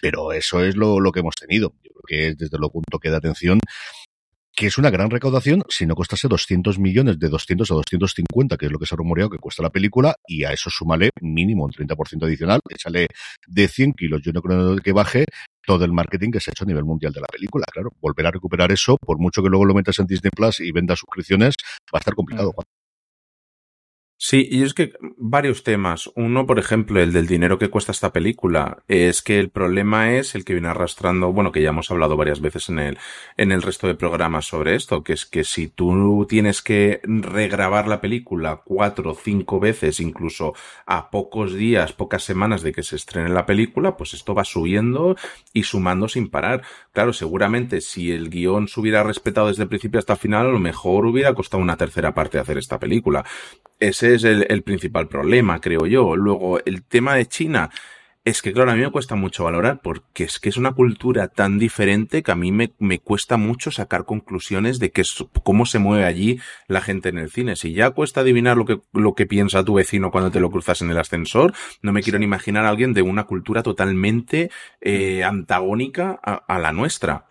Pero 0.00 0.32
eso 0.32 0.64
es 0.64 0.76
lo, 0.76 1.00
lo 1.00 1.12
que 1.12 1.20
hemos 1.20 1.34
tenido. 1.34 1.74
Yo 1.82 1.90
creo 1.92 2.02
que 2.06 2.28
es 2.28 2.38
desde 2.38 2.58
lo 2.58 2.70
punto 2.70 2.98
que 2.98 3.10
da 3.10 3.18
atención 3.18 3.60
que 4.58 4.66
es 4.66 4.76
una 4.76 4.90
gran 4.90 5.08
recaudación 5.08 5.62
si 5.68 5.86
no 5.86 5.94
costase 5.94 6.26
200 6.26 6.80
millones 6.80 7.16
de 7.20 7.28
200 7.28 7.70
a 7.70 7.74
250, 7.74 8.56
que 8.56 8.66
es 8.66 8.72
lo 8.72 8.80
que 8.80 8.86
se 8.86 8.96
ha 8.96 8.98
rumoreado 8.98 9.30
que 9.30 9.38
cuesta 9.38 9.62
la 9.62 9.70
película, 9.70 10.16
y 10.26 10.42
a 10.42 10.52
eso 10.52 10.68
súmale 10.68 11.10
mínimo 11.20 11.64
un 11.64 11.70
30% 11.70 12.24
adicional, 12.24 12.58
échale 12.68 13.06
de 13.46 13.68
100 13.68 13.92
kilos, 13.92 14.20
yo 14.20 14.32
no 14.32 14.42
creo 14.42 14.76
que 14.78 14.92
baje 14.92 15.26
todo 15.64 15.84
el 15.84 15.92
marketing 15.92 16.32
que 16.32 16.40
se 16.40 16.50
ha 16.50 16.52
hecho 16.52 16.64
a 16.64 16.66
nivel 16.66 16.82
mundial 16.82 17.12
de 17.12 17.20
la 17.20 17.28
película. 17.28 17.66
Claro, 17.70 17.90
volver 18.00 18.26
a 18.26 18.32
recuperar 18.32 18.72
eso, 18.72 18.96
por 18.96 19.20
mucho 19.20 19.44
que 19.44 19.48
luego 19.48 19.64
lo 19.64 19.74
metas 19.74 19.96
en 20.00 20.06
Disney 20.06 20.32
Plus 20.34 20.58
y 20.58 20.72
vendas 20.72 20.98
suscripciones, 20.98 21.54
va 21.94 21.98
a 21.98 22.00
estar 22.00 22.14
complicado, 22.14 22.50
Juan. 22.50 22.77
Sí, 24.20 24.48
y 24.50 24.64
es 24.64 24.74
que 24.74 24.94
varios 25.16 25.62
temas. 25.62 26.10
Uno, 26.16 26.44
por 26.44 26.58
ejemplo, 26.58 27.00
el 27.00 27.12
del 27.12 27.28
dinero 27.28 27.56
que 27.56 27.70
cuesta 27.70 27.92
esta 27.92 28.12
película. 28.12 28.82
Es 28.88 29.22
que 29.22 29.38
el 29.38 29.48
problema 29.50 30.12
es 30.14 30.34
el 30.34 30.44
que 30.44 30.54
viene 30.54 30.66
arrastrando, 30.68 31.32
bueno, 31.32 31.52
que 31.52 31.62
ya 31.62 31.68
hemos 31.68 31.88
hablado 31.92 32.16
varias 32.16 32.40
veces 32.40 32.68
en 32.68 32.80
el, 32.80 32.98
en 33.36 33.52
el 33.52 33.62
resto 33.62 33.86
de 33.86 33.94
programas 33.94 34.46
sobre 34.46 34.74
esto, 34.74 35.04
que 35.04 35.12
es 35.12 35.24
que 35.24 35.44
si 35.44 35.68
tú 35.68 36.26
tienes 36.28 36.62
que 36.62 37.00
regrabar 37.04 37.86
la 37.86 38.00
película 38.00 38.62
cuatro 38.64 39.12
o 39.12 39.14
cinco 39.14 39.60
veces, 39.60 40.00
incluso 40.00 40.52
a 40.84 41.10
pocos 41.10 41.54
días, 41.54 41.92
pocas 41.92 42.24
semanas 42.24 42.62
de 42.62 42.72
que 42.72 42.82
se 42.82 42.96
estrene 42.96 43.28
la 43.28 43.46
película, 43.46 43.96
pues 43.96 44.14
esto 44.14 44.34
va 44.34 44.44
subiendo 44.44 45.14
y 45.52 45.62
sumando 45.62 46.08
sin 46.08 46.28
parar. 46.28 46.62
Claro, 46.92 47.12
seguramente 47.12 47.80
si 47.80 48.10
el 48.10 48.30
guion 48.30 48.66
se 48.66 48.80
hubiera 48.80 49.04
respetado 49.04 49.46
desde 49.46 49.62
el 49.62 49.68
principio 49.68 50.00
hasta 50.00 50.14
el 50.14 50.18
final, 50.18 50.46
a 50.48 50.50
lo 50.50 50.58
mejor 50.58 51.06
hubiera 51.06 51.34
costado 51.34 51.62
una 51.62 51.76
tercera 51.76 52.14
parte 52.14 52.40
hacer 52.40 52.58
esta 52.58 52.80
película. 52.80 53.24
Ese 53.80 54.14
es 54.14 54.24
el, 54.24 54.46
el, 54.48 54.62
principal 54.62 55.08
problema, 55.08 55.60
creo 55.60 55.86
yo. 55.86 56.16
Luego, 56.16 56.58
el 56.64 56.82
tema 56.82 57.14
de 57.14 57.26
China. 57.26 57.70
Es 58.24 58.42
que, 58.42 58.52
claro, 58.52 58.72
a 58.72 58.74
mí 58.74 58.82
me 58.82 58.90
cuesta 58.90 59.14
mucho 59.14 59.44
valorar 59.44 59.80
porque 59.80 60.24
es 60.24 60.38
que 60.38 60.50
es 60.50 60.58
una 60.58 60.72
cultura 60.72 61.28
tan 61.28 61.58
diferente 61.58 62.22
que 62.22 62.30
a 62.30 62.34
mí 62.34 62.52
me, 62.52 62.74
me 62.78 62.98
cuesta 62.98 63.38
mucho 63.38 63.70
sacar 63.70 64.04
conclusiones 64.04 64.78
de 64.78 64.90
que 64.90 65.02
cómo 65.44 65.64
se 65.64 65.78
mueve 65.78 66.04
allí 66.04 66.38
la 66.66 66.82
gente 66.82 67.08
en 67.08 67.16
el 67.16 67.30
cine. 67.30 67.56
Si 67.56 67.72
ya 67.72 67.88
cuesta 67.92 68.20
adivinar 68.20 68.58
lo 68.58 68.66
que, 68.66 68.80
lo 68.92 69.14
que 69.14 69.24
piensa 69.24 69.64
tu 69.64 69.74
vecino 69.74 70.10
cuando 70.10 70.30
te 70.30 70.40
lo 70.40 70.50
cruzas 70.50 70.82
en 70.82 70.90
el 70.90 70.98
ascensor, 70.98 71.54
no 71.80 71.94
me 71.94 72.02
quiero 72.02 72.18
ni 72.18 72.26
imaginar 72.26 72.66
a 72.66 72.68
alguien 72.68 72.92
de 72.92 73.00
una 73.00 73.24
cultura 73.24 73.62
totalmente 73.62 74.50
eh, 74.82 75.24
antagónica 75.24 76.20
a, 76.22 76.34
a 76.34 76.58
la 76.58 76.72
nuestra. 76.72 77.28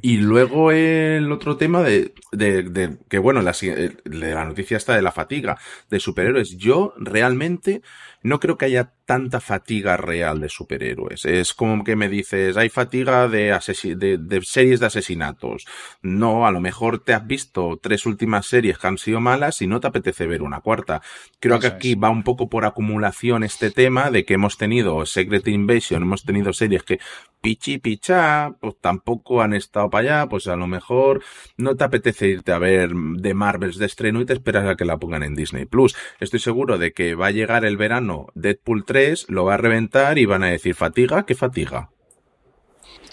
Y 0.00 0.18
luego 0.18 0.70
el 0.70 1.32
otro 1.32 1.56
tema 1.56 1.82
de, 1.82 2.14
de, 2.30 2.62
de 2.62 2.98
que 3.08 3.18
bueno, 3.18 3.42
la, 3.42 3.52
de 3.52 3.96
la 4.04 4.44
noticia 4.44 4.76
está 4.76 4.94
de 4.94 5.02
la 5.02 5.12
fatiga 5.12 5.58
de 5.90 5.98
superhéroes. 5.98 6.56
Yo 6.56 6.94
realmente 6.98 7.82
no 8.22 8.38
creo 8.38 8.56
que 8.56 8.66
haya 8.66 8.92
tanta 9.12 9.40
fatiga 9.40 9.98
real 9.98 10.40
de 10.40 10.48
superhéroes. 10.48 11.26
Es 11.26 11.52
como 11.52 11.84
que 11.84 11.96
me 11.96 12.08
dices, 12.08 12.56
hay 12.56 12.70
fatiga 12.70 13.28
de, 13.28 13.54
de, 13.94 14.16
de, 14.16 14.40
series 14.40 14.80
de 14.80 14.86
asesinatos. 14.86 15.66
No, 16.00 16.46
a 16.46 16.50
lo 16.50 16.60
mejor 16.60 16.98
te 16.98 17.12
has 17.12 17.26
visto 17.26 17.78
tres 17.82 18.06
últimas 18.06 18.46
series 18.46 18.78
que 18.78 18.86
han 18.86 18.96
sido 18.96 19.20
malas 19.20 19.60
y 19.60 19.66
no 19.66 19.80
te 19.80 19.88
apetece 19.88 20.26
ver 20.26 20.40
una 20.40 20.62
cuarta. 20.62 21.02
Creo 21.40 21.56
Eso 21.56 21.60
que 21.60 21.66
aquí 21.66 21.92
es. 21.92 21.98
va 22.02 22.08
un 22.08 22.22
poco 22.22 22.48
por 22.48 22.64
acumulación 22.64 23.44
este 23.44 23.70
tema 23.70 24.10
de 24.10 24.24
que 24.24 24.32
hemos 24.32 24.56
tenido 24.56 25.04
Secret 25.04 25.46
Invasion, 25.46 26.04
hemos 26.04 26.24
tenido 26.24 26.54
series 26.54 26.82
que 26.82 26.98
pichi 27.42 27.78
picha, 27.78 28.54
pues 28.60 28.76
tampoco 28.80 29.42
han 29.42 29.52
estado 29.52 29.90
para 29.90 30.20
allá, 30.20 30.28
pues 30.30 30.46
a 30.46 30.56
lo 30.56 30.66
mejor 30.66 31.22
no 31.58 31.76
te 31.76 31.84
apetece 31.84 32.28
irte 32.28 32.52
a 32.52 32.58
ver 32.58 32.92
de 32.94 33.34
Marvels 33.34 33.76
de 33.76 33.86
estreno 33.86 34.20
y 34.20 34.24
te 34.24 34.32
esperas 34.32 34.66
a 34.66 34.76
que 34.76 34.86
la 34.86 34.96
pongan 34.96 35.24
en 35.24 35.34
Disney 35.34 35.66
Plus. 35.66 35.94
Estoy 36.20 36.38
seguro 36.38 36.78
de 36.78 36.92
que 36.92 37.14
va 37.14 37.26
a 37.26 37.30
llegar 37.32 37.64
el 37.66 37.76
verano 37.76 38.28
Deadpool 38.34 38.84
3, 38.84 39.01
lo 39.28 39.44
va 39.44 39.54
a 39.54 39.56
reventar 39.56 40.18
y 40.18 40.26
van 40.26 40.44
a 40.44 40.50
decir 40.50 40.74
fatiga, 40.74 41.24
¿qué 41.26 41.34
fatiga? 41.34 41.90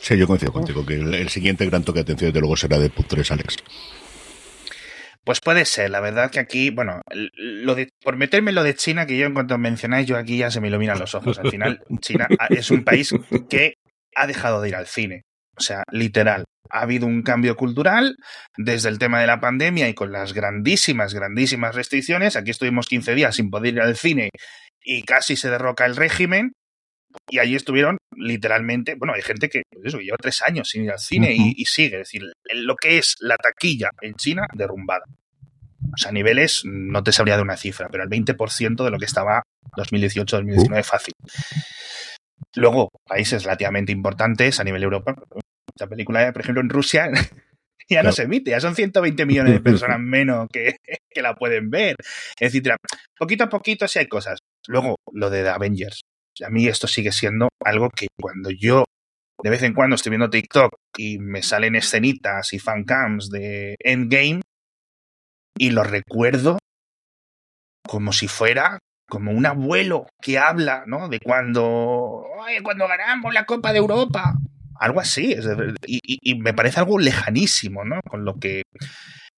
Sí, 0.02 0.18
yo 0.18 0.28
coincido 0.28 0.54
contigo 0.54 0.86
que 0.86 0.96
el, 0.96 1.14
el 1.14 1.30
siguiente 1.30 1.66
gran 1.66 1.84
toque 1.84 2.00
de 2.00 2.04
atención 2.04 2.32
de 2.32 2.40
luego 2.40 2.56
será 2.56 2.80
Deadpool 2.80 3.06
3, 3.06 3.32
Alex. 3.32 3.58
Pues 5.24 5.42
puede 5.42 5.66
ser, 5.66 5.92
la 5.92 6.00
verdad 6.00 6.32
que 6.32 6.40
aquí, 6.40 6.70
bueno, 6.70 7.02
lo 7.12 7.76
de, 7.76 7.90
por 8.04 8.16
meterme 8.16 8.52
lo 8.52 8.64
de 8.64 8.76
China, 8.76 9.06
que 9.06 9.18
yo 9.18 9.26
en 9.28 9.34
cuanto 9.34 9.58
mencionáis, 9.58 10.08
yo 10.08 10.18
aquí 10.18 10.38
ya 10.38 10.50
se 10.50 10.62
me 10.62 10.70
iluminan 10.70 10.98
los 10.98 11.14
ojos. 11.14 11.38
Al 11.38 11.52
final, 11.52 11.84
China 12.00 12.28
es 12.50 12.72
un 12.72 12.84
país 12.84 13.14
que 13.50 13.76
ha 14.16 14.28
dejado 14.28 14.62
de 14.62 14.70
ir 14.70 14.76
al 14.76 14.88
cine. 14.88 15.24
O 15.58 15.62
sea, 15.62 15.84
literal. 15.92 16.46
Ha 16.72 16.82
habido 16.82 17.06
un 17.06 17.22
cambio 17.22 17.56
cultural 17.56 18.16
desde 18.58 18.90
el 18.90 18.98
tema 18.98 19.20
de 19.20 19.28
la 19.28 19.40
pandemia 19.40 19.90
y 19.90 19.94
con 19.94 20.12
las 20.12 20.34
grandísimas, 20.34 21.14
grandísimas 21.14 21.76
restricciones. 21.76 22.36
Aquí 22.36 22.52
estuvimos 22.52 22.88
15 22.88 23.14
días 23.16 23.36
sin 23.36 23.50
poder 23.50 23.74
ir 23.74 23.82
al 23.82 23.98
cine 23.98 24.30
y 24.84 25.04
casi 25.04 25.36
se 25.36 25.50
derroca 25.50 25.86
el 25.86 25.96
régimen. 25.96 26.54
Y 27.30 27.40
allí 27.40 27.56
estuvieron 27.56 27.98
literalmente, 28.16 28.94
bueno, 28.96 29.14
hay 29.14 29.24
gente 29.24 29.50
que 29.50 29.64
pues 29.72 29.88
eso, 29.88 30.00
lleva 30.00 30.18
tres 30.18 30.44
años 30.44 30.70
sin 30.70 30.84
ir 30.84 30.92
al 30.92 31.00
cine 31.00 31.30
uh 31.30 31.32
-huh. 31.32 31.54
y, 31.56 31.62
y, 31.62 31.66
sigue. 31.66 32.02
Es 32.02 32.10
decir, 32.10 32.22
lo 32.54 32.76
que 32.76 33.00
es 33.00 33.16
la 33.20 33.36
taquilla 33.38 33.90
en 34.02 34.14
China 34.14 34.46
derrumbada. 34.54 35.06
O 35.94 35.98
sea, 35.98 36.10
a 36.10 36.14
niveles, 36.14 36.62
no 36.66 37.04
te 37.04 37.12
sabría 37.12 37.38
de 37.38 37.42
una 37.42 37.58
cifra, 37.58 37.90
pero 37.90 38.04
el 38.04 38.10
20% 38.10 38.84
de 38.84 38.92
lo 38.92 39.00
que 39.00 39.06
estaba 39.06 39.42
2018-2019 39.78 40.80
uh. 40.80 40.84
fácil. 40.84 41.14
Luego, 42.56 42.90
países 43.08 43.44
relativamente 43.44 43.92
importantes 43.92 44.60
a 44.60 44.64
nivel 44.64 44.84
Europa. 44.84 45.16
Esta 45.74 45.88
película, 45.88 46.32
por 46.32 46.42
ejemplo, 46.42 46.62
en 46.62 46.70
Rusia 46.70 47.10
ya 47.90 48.04
no 48.04 48.12
se 48.12 48.24
emite, 48.24 48.52
ya 48.52 48.60
son 48.60 48.76
120 48.76 49.26
millones 49.26 49.54
de 49.54 49.60
personas 49.62 50.00
menos 50.00 50.48
que, 50.52 50.78
que 51.10 51.22
la 51.22 51.36
pueden 51.36 51.70
ver, 51.70 51.96
etcétera. 52.40 52.78
Poquito 53.18 53.46
a 53.46 53.50
poquito 53.50 53.88
sí 53.88 54.00
hay 54.00 54.08
cosas. 54.08 54.39
Luego, 54.70 54.98
lo 55.12 55.32
de 55.32 55.42
The 55.42 55.50
Avengers. 55.50 56.02
A 56.46 56.50
mí 56.52 56.68
esto 56.68 56.88
sigue 56.88 57.12
siendo 57.12 57.50
algo 57.66 57.90
que 57.90 58.08
cuando 58.22 58.52
yo 58.52 58.86
de 59.42 59.50
vez 59.50 59.64
en 59.64 59.74
cuando 59.74 59.96
estoy 59.96 60.12
viendo 60.12 60.30
TikTok 60.30 60.72
y 60.96 61.18
me 61.18 61.42
salen 61.42 61.76
escenitas 61.76 62.54
y 62.54 62.60
fancams 62.60 63.30
de 63.30 63.76
Endgame 63.80 64.42
y 65.58 65.72
lo 65.72 65.84
recuerdo 65.84 66.60
como 67.84 68.14
si 68.14 68.28
fuera 68.28 68.78
como 69.10 69.32
un 69.32 69.48
abuelo 69.48 70.06
que 70.22 70.38
habla, 70.38 70.84
¿no? 70.86 71.10
De 71.10 71.20
cuando, 71.20 72.26
Ay, 72.46 72.60
cuando 72.60 72.88
ganamos 72.88 73.34
la 73.34 73.46
Copa 73.46 73.72
de 73.72 73.80
Europa. 73.80 74.36
Algo 74.80 75.00
así. 75.00 75.36
Y, 75.88 76.00
y, 76.22 76.40
me 76.40 76.54
parece 76.54 76.80
algo 76.80 77.00
lejanísimo, 77.00 77.84
¿no? 77.84 78.02
Con 78.08 78.24
lo 78.24 78.36
que. 78.36 78.62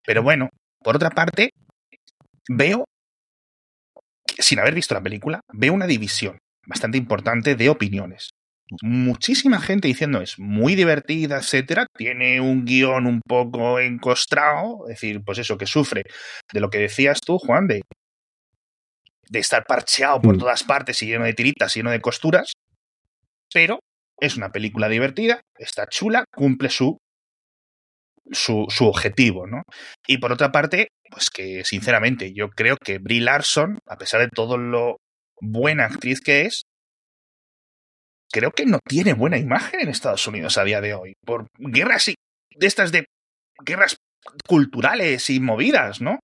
Pero 0.05 0.23
bueno, 0.23 0.49
por 0.83 0.97
otra 0.97 1.09
parte, 1.09 1.51
veo, 2.49 2.83
sin 4.39 4.59
haber 4.59 4.73
visto 4.73 4.93
la 4.93 5.01
película, 5.01 5.41
veo 5.53 5.73
una 5.73 5.87
división 5.87 6.37
bastante 6.65 6.97
importante 6.97 7.55
de 7.55 7.69
opiniones. 7.69 8.29
Muchísima 8.81 9.59
gente 9.59 9.89
diciendo 9.89 10.21
es 10.21 10.39
muy 10.39 10.75
divertida, 10.75 11.37
etcétera. 11.37 11.87
Tiene 11.97 12.39
un 12.39 12.63
guion 12.63 13.05
un 13.05 13.21
poco 13.27 13.79
encostrado, 13.79 14.87
es 14.87 14.95
decir, 14.95 15.21
pues 15.25 15.39
eso 15.39 15.57
que 15.57 15.65
sufre 15.65 16.03
de 16.53 16.59
lo 16.61 16.69
que 16.69 16.77
decías 16.77 17.19
tú, 17.19 17.37
Juan, 17.37 17.67
de 17.67 17.81
de 19.31 19.39
estar 19.39 19.65
parcheado 19.65 20.21
por 20.21 20.37
todas 20.37 20.63
partes 20.63 21.01
y 21.01 21.07
lleno 21.07 21.23
de 21.23 21.33
tiritas 21.33 21.75
y 21.75 21.79
lleno 21.79 21.91
de 21.91 22.01
costuras, 22.01 22.51
pero 23.53 23.79
es 24.19 24.35
una 24.35 24.51
película 24.51 24.89
divertida, 24.89 25.39
está 25.57 25.87
chula, 25.87 26.25
cumple 26.35 26.69
su, 26.69 26.97
su, 28.31 28.65
su 28.69 28.87
objetivo, 28.87 29.47
¿no? 29.47 29.63
Y 30.07 30.17
por 30.17 30.31
otra 30.31 30.51
parte, 30.51 30.87
pues 31.09 31.29
que 31.29 31.63
sinceramente 31.63 32.33
yo 32.33 32.49
creo 32.49 32.77
que 32.77 32.97
Brie 32.99 33.21
Larson, 33.21 33.79
a 33.87 33.97
pesar 33.97 34.21
de 34.21 34.29
todo 34.29 34.57
lo 34.57 34.97
buena 35.39 35.85
actriz 35.85 36.21
que 36.21 36.41
es, 36.43 36.63
creo 38.31 38.51
que 38.51 38.65
no 38.65 38.79
tiene 38.87 39.13
buena 39.13 39.37
imagen 39.37 39.81
en 39.81 39.89
Estados 39.89 40.25
Unidos 40.27 40.57
a 40.57 40.63
día 40.63 40.81
de 40.81 40.93
hoy, 40.93 41.13
por 41.25 41.47
guerras 41.57 42.07
y 42.07 42.15
de 42.55 42.67
estas 42.67 42.91
de 42.91 43.05
guerras 43.63 43.97
culturales 44.47 45.29
y 45.29 45.39
movidas, 45.39 46.01
¿no? 46.01 46.19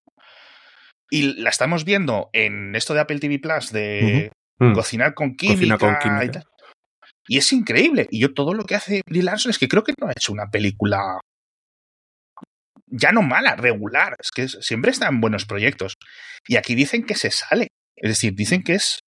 Y 1.09 1.41
la 1.41 1.49
estamos 1.49 1.85
viendo 1.85 2.29
en 2.33 2.75
esto 2.75 2.93
de 2.93 3.01
Apple 3.01 3.19
TV 3.19 3.39
Plus 3.39 3.71
de 3.71 4.31
uh 4.59 4.65
-huh. 4.65 4.73
cocinar 4.73 5.13
con 5.13 5.35
química, 5.35 5.77
Cocina 5.77 5.77
con 5.77 5.97
química. 5.99 6.43
Y, 7.27 7.35
y, 7.35 7.37
es 7.37 7.51
increíble. 7.53 8.07
Y 8.09 8.19
yo 8.19 8.33
todo 8.33 8.53
lo 8.53 8.65
que 8.65 8.75
hace 8.75 9.01
Brie 9.07 9.23
Larson 9.23 9.51
es 9.51 9.57
que 9.57 9.67
creo 9.67 9.83
que 9.83 9.93
no 9.99 10.07
ha 10.07 10.11
hecho 10.11 10.33
una 10.33 10.47
película 10.47 11.19
ya 12.87 13.11
no 13.11 13.21
mala, 13.21 13.55
regular. 13.55 14.15
Es 14.19 14.31
que 14.31 14.47
siempre 14.47 14.91
está 14.91 15.07
en 15.07 15.21
buenos 15.21 15.45
proyectos. 15.45 15.95
Y 16.47 16.55
aquí 16.55 16.75
dicen 16.75 17.03
que 17.03 17.15
se 17.15 17.31
sale. 17.31 17.67
Es 17.95 18.09
decir, 18.09 18.33
dicen 18.35 18.63
que 18.63 18.73
es, 18.73 18.99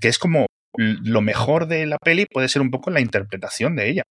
que 0.00 0.08
es 0.08 0.18
como 0.18 0.46
lo 0.76 1.22
mejor 1.22 1.66
de 1.66 1.86
la 1.86 1.98
peli 1.98 2.26
puede 2.26 2.48
ser 2.48 2.62
un 2.62 2.70
poco 2.70 2.90
la 2.90 3.00
interpretación 3.00 3.76
de 3.76 3.90
ella. 3.90 4.02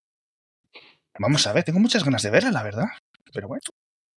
Vamos 1.19 1.47
a 1.47 1.53
ver, 1.53 1.63
tengo 1.63 1.79
muchas 1.79 2.03
ganas 2.03 2.23
de 2.23 2.31
verla, 2.31 2.51
la 2.51 2.63
verdad. 2.63 2.87
Pero 3.33 3.47
bueno. 3.47 3.61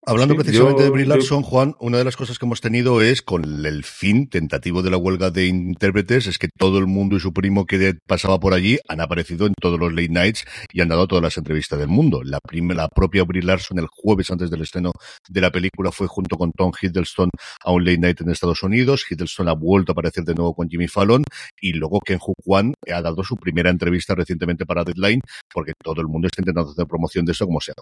Hablando 0.09 0.35
sí, 0.35 0.39
precisamente 0.39 0.83
yo, 0.83 0.85
de 0.85 0.91
Brie 0.91 1.05
Larson, 1.05 1.43
yo... 1.43 1.49
Juan, 1.49 1.75
una 1.81 1.99
de 1.99 2.05
las 2.05 2.17
cosas 2.17 2.39
que 2.39 2.47
hemos 2.47 2.61
tenido 2.61 3.03
es 3.03 3.23
con 3.23 3.67
el 3.67 3.83
fin 3.83 4.29
tentativo 4.29 4.81
de 4.83 4.91
la 4.91 4.99
huelga 4.99 5.33
de 5.33 5.47
intérpretes, 5.47 6.29
es 6.29 6.39
que 6.39 6.47
todo 6.49 6.79
el 6.79 6.87
mundo 6.87 7.17
y 7.17 7.21
su 7.21 7.33
primo 7.33 7.67
que 7.67 7.95
pasaba 8.07 8.39
por 8.39 8.55
allí 8.55 8.79
han 8.89 9.01
aparecido 9.01 9.49
en 9.49 9.55
todos 9.61 9.81
los 9.81 9.93
late 9.93 10.09
nights 10.09 10.45
y 10.73 10.81
han 10.81 10.91
dado 10.91 11.09
todas 11.09 11.25
las 11.25 11.37
entrevistas 11.39 11.81
del 11.81 11.89
mundo. 11.89 12.23
La, 12.23 12.39
la 12.53 12.89
propia 12.89 13.25
Brie 13.25 13.43
Larson 13.43 13.81
el 13.81 13.89
jueves 13.91 14.31
antes 14.31 14.49
del 14.49 14.63
estreno 14.63 14.93
de 15.29 15.41
la 15.41 15.51
película 15.51 15.91
fue 15.91 16.07
junto 16.07 16.37
con 16.37 16.53
Tom 16.53 16.71
Hiddleston 16.81 17.31
a 17.65 17.73
un 17.73 17.85
late 17.85 17.99
night 17.99 18.21
en 18.21 18.31
Estados 18.31 18.63
Unidos. 18.63 19.05
Hiddleston 19.11 19.49
ha 19.49 19.55
vuelto 19.55 19.91
a 19.91 19.95
aparecer 19.95 20.23
de 20.23 20.35
nuevo 20.35 20.55
con 20.55 20.69
Jimmy 20.69 20.87
Fallon 20.87 21.25
y 21.61 21.73
luego 21.73 21.99
Ken 21.99 22.21
Hu 22.25 22.33
Kwan 22.45 22.75
ha 22.95 23.03
dado 23.03 23.25
su 23.25 23.35
primera 23.35 23.71
entrevista 23.71 24.15
recientemente 24.15 24.67
para 24.67 24.85
Deadline 24.85 25.21
porque 25.53 25.73
todo 25.83 26.01
el 26.01 26.07
mundo 26.07 26.29
está 26.29 26.43
intentando 26.43 26.71
hacer 26.71 26.87
promoción 26.87 27.25
de 27.25 27.33
eso 27.33 27.45
como 27.45 27.61
sea. 27.61 27.75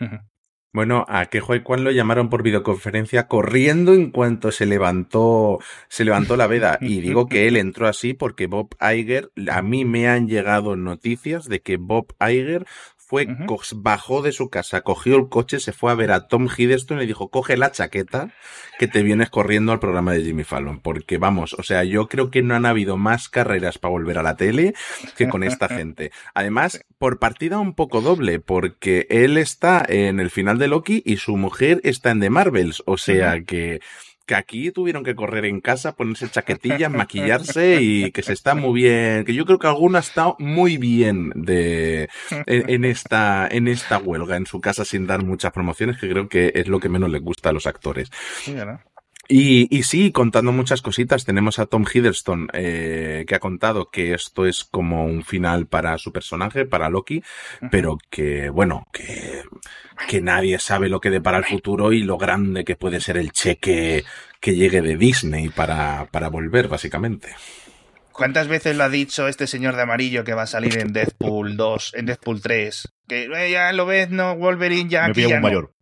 Bueno, 0.76 1.06
a 1.08 1.24
que 1.24 1.40
Kwan 1.40 1.84
lo 1.84 1.90
llamaron 1.90 2.28
por 2.28 2.42
videoconferencia 2.42 3.28
corriendo 3.28 3.94
en 3.94 4.10
cuanto 4.10 4.52
se 4.52 4.66
levantó, 4.66 5.58
se 5.88 6.04
levantó 6.04 6.36
la 6.36 6.46
veda. 6.48 6.76
Y 6.82 7.00
digo 7.00 7.28
que 7.28 7.48
él 7.48 7.56
entró 7.56 7.88
así 7.88 8.12
porque 8.12 8.46
Bob 8.46 8.76
Iger, 8.78 9.30
a 9.50 9.62
mí 9.62 9.86
me 9.86 10.06
han 10.06 10.28
llegado 10.28 10.76
noticias 10.76 11.48
de 11.48 11.62
que 11.62 11.78
Bob 11.78 12.14
Iger 12.20 12.66
fue, 13.08 13.26
Ujú. 13.26 13.58
bajó 13.76 14.20
de 14.20 14.32
su 14.32 14.50
casa, 14.50 14.80
cogió 14.80 15.16
el 15.16 15.28
coche, 15.28 15.60
se 15.60 15.72
fue 15.72 15.92
a 15.92 15.94
ver 15.94 16.10
a 16.10 16.26
Tom 16.26 16.48
Hiddleston 16.54 16.96
y 16.98 17.00
le 17.02 17.06
dijo, 17.06 17.30
coge 17.30 17.56
la 17.56 17.70
chaqueta 17.70 18.32
que 18.80 18.88
te 18.88 19.04
vienes 19.04 19.30
corriendo 19.30 19.70
al 19.70 19.78
programa 19.78 20.12
de 20.12 20.24
Jimmy 20.24 20.42
Fallon. 20.42 20.80
Porque 20.80 21.16
vamos, 21.16 21.54
o 21.54 21.62
sea, 21.62 21.84
yo 21.84 22.08
creo 22.08 22.30
que 22.32 22.42
no 22.42 22.56
han 22.56 22.66
habido 22.66 22.96
más 22.96 23.28
carreras 23.28 23.78
para 23.78 23.92
volver 23.92 24.18
a 24.18 24.22
la 24.24 24.36
tele 24.36 24.74
que 25.16 25.28
con 25.28 25.44
esta 25.44 25.68
gente. 25.68 26.10
Además, 26.34 26.84
por 26.98 27.18
partida 27.20 27.58
un 27.60 27.74
poco 27.74 28.00
doble, 28.00 28.40
porque 28.40 29.06
él 29.08 29.36
está 29.38 29.84
en 29.88 30.18
el 30.18 30.30
final 30.30 30.58
de 30.58 30.66
Loki 30.68 31.02
y 31.06 31.18
su 31.18 31.36
mujer 31.36 31.80
está 31.84 32.10
en 32.10 32.20
The 32.20 32.30
Marvels. 32.30 32.82
O 32.86 32.96
sea 32.98 33.42
que 33.42 33.80
que 34.26 34.34
aquí 34.34 34.72
tuvieron 34.72 35.04
que 35.04 35.14
correr 35.14 35.44
en 35.44 35.60
casa, 35.60 35.94
ponerse 35.94 36.28
chaquetillas, 36.28 36.90
maquillarse 36.90 37.80
y 37.80 38.10
que 38.10 38.22
se 38.22 38.32
está 38.32 38.54
muy 38.54 38.82
bien, 38.82 39.24
que 39.24 39.34
yo 39.34 39.46
creo 39.46 39.58
que 39.58 39.68
alguno 39.68 39.98
ha 39.98 40.00
estado 40.00 40.36
muy 40.40 40.76
bien 40.76 41.30
de 41.34 42.08
en, 42.46 42.84
esta 42.84 43.46
en 43.48 43.68
esta 43.68 43.98
huelga 43.98 44.36
en 44.36 44.46
su 44.46 44.60
casa 44.60 44.84
sin 44.84 45.06
dar 45.06 45.22
muchas 45.22 45.52
promociones, 45.52 45.98
que 45.98 46.08
creo 46.08 46.28
que 46.28 46.52
es 46.54 46.66
lo 46.66 46.80
que 46.80 46.88
menos 46.88 47.10
les 47.10 47.22
gusta 47.22 47.50
a 47.50 47.52
los 47.52 47.66
actores. 47.66 48.10
Y, 49.28 49.76
y 49.76 49.82
sí, 49.82 50.12
contando 50.12 50.52
muchas 50.52 50.82
cositas, 50.82 51.24
tenemos 51.24 51.58
a 51.58 51.66
Tom 51.66 51.84
Hiddleston 51.92 52.48
eh, 52.52 53.24
que 53.26 53.34
ha 53.34 53.40
contado 53.40 53.90
que 53.90 54.14
esto 54.14 54.46
es 54.46 54.64
como 54.64 55.04
un 55.04 55.24
final 55.24 55.66
para 55.66 55.98
su 55.98 56.12
personaje, 56.12 56.64
para 56.64 56.90
Loki, 56.90 57.22
pero 57.70 57.98
que, 58.08 58.50
bueno, 58.50 58.86
que, 58.92 59.42
que 60.08 60.20
nadie 60.20 60.58
sabe 60.58 60.88
lo 60.88 61.00
que 61.00 61.10
depara 61.10 61.38
el 61.38 61.44
futuro 61.44 61.92
y 61.92 62.02
lo 62.02 62.18
grande 62.18 62.64
que 62.64 62.76
puede 62.76 63.00
ser 63.00 63.16
el 63.16 63.32
cheque 63.32 64.04
que 64.40 64.54
llegue 64.54 64.80
de 64.80 64.96
Disney 64.96 65.48
para, 65.48 66.06
para 66.12 66.28
volver, 66.28 66.68
básicamente. 66.68 67.34
¿Cuántas 68.12 68.48
veces 68.48 68.76
lo 68.76 68.84
ha 68.84 68.88
dicho 68.88 69.28
este 69.28 69.46
señor 69.46 69.76
de 69.76 69.82
amarillo 69.82 70.24
que 70.24 70.32
va 70.32 70.42
a 70.42 70.46
salir 70.46 70.78
en 70.78 70.92
Deadpool 70.92 71.56
2, 71.56 71.94
en 71.96 72.06
Deadpool 72.06 72.40
3? 72.40 72.88
Que 73.06 73.24
eh, 73.24 73.50
ya 73.50 73.72
lo 73.72 73.84
ves, 73.84 74.08
no, 74.10 74.36
Wolverine 74.36 74.88
ya 74.88 75.02
Me 75.02 75.10
aquí 75.10 75.22
ya 75.22 75.28
un 75.28 75.34
no. 75.34 75.40
mayor. 75.40 75.75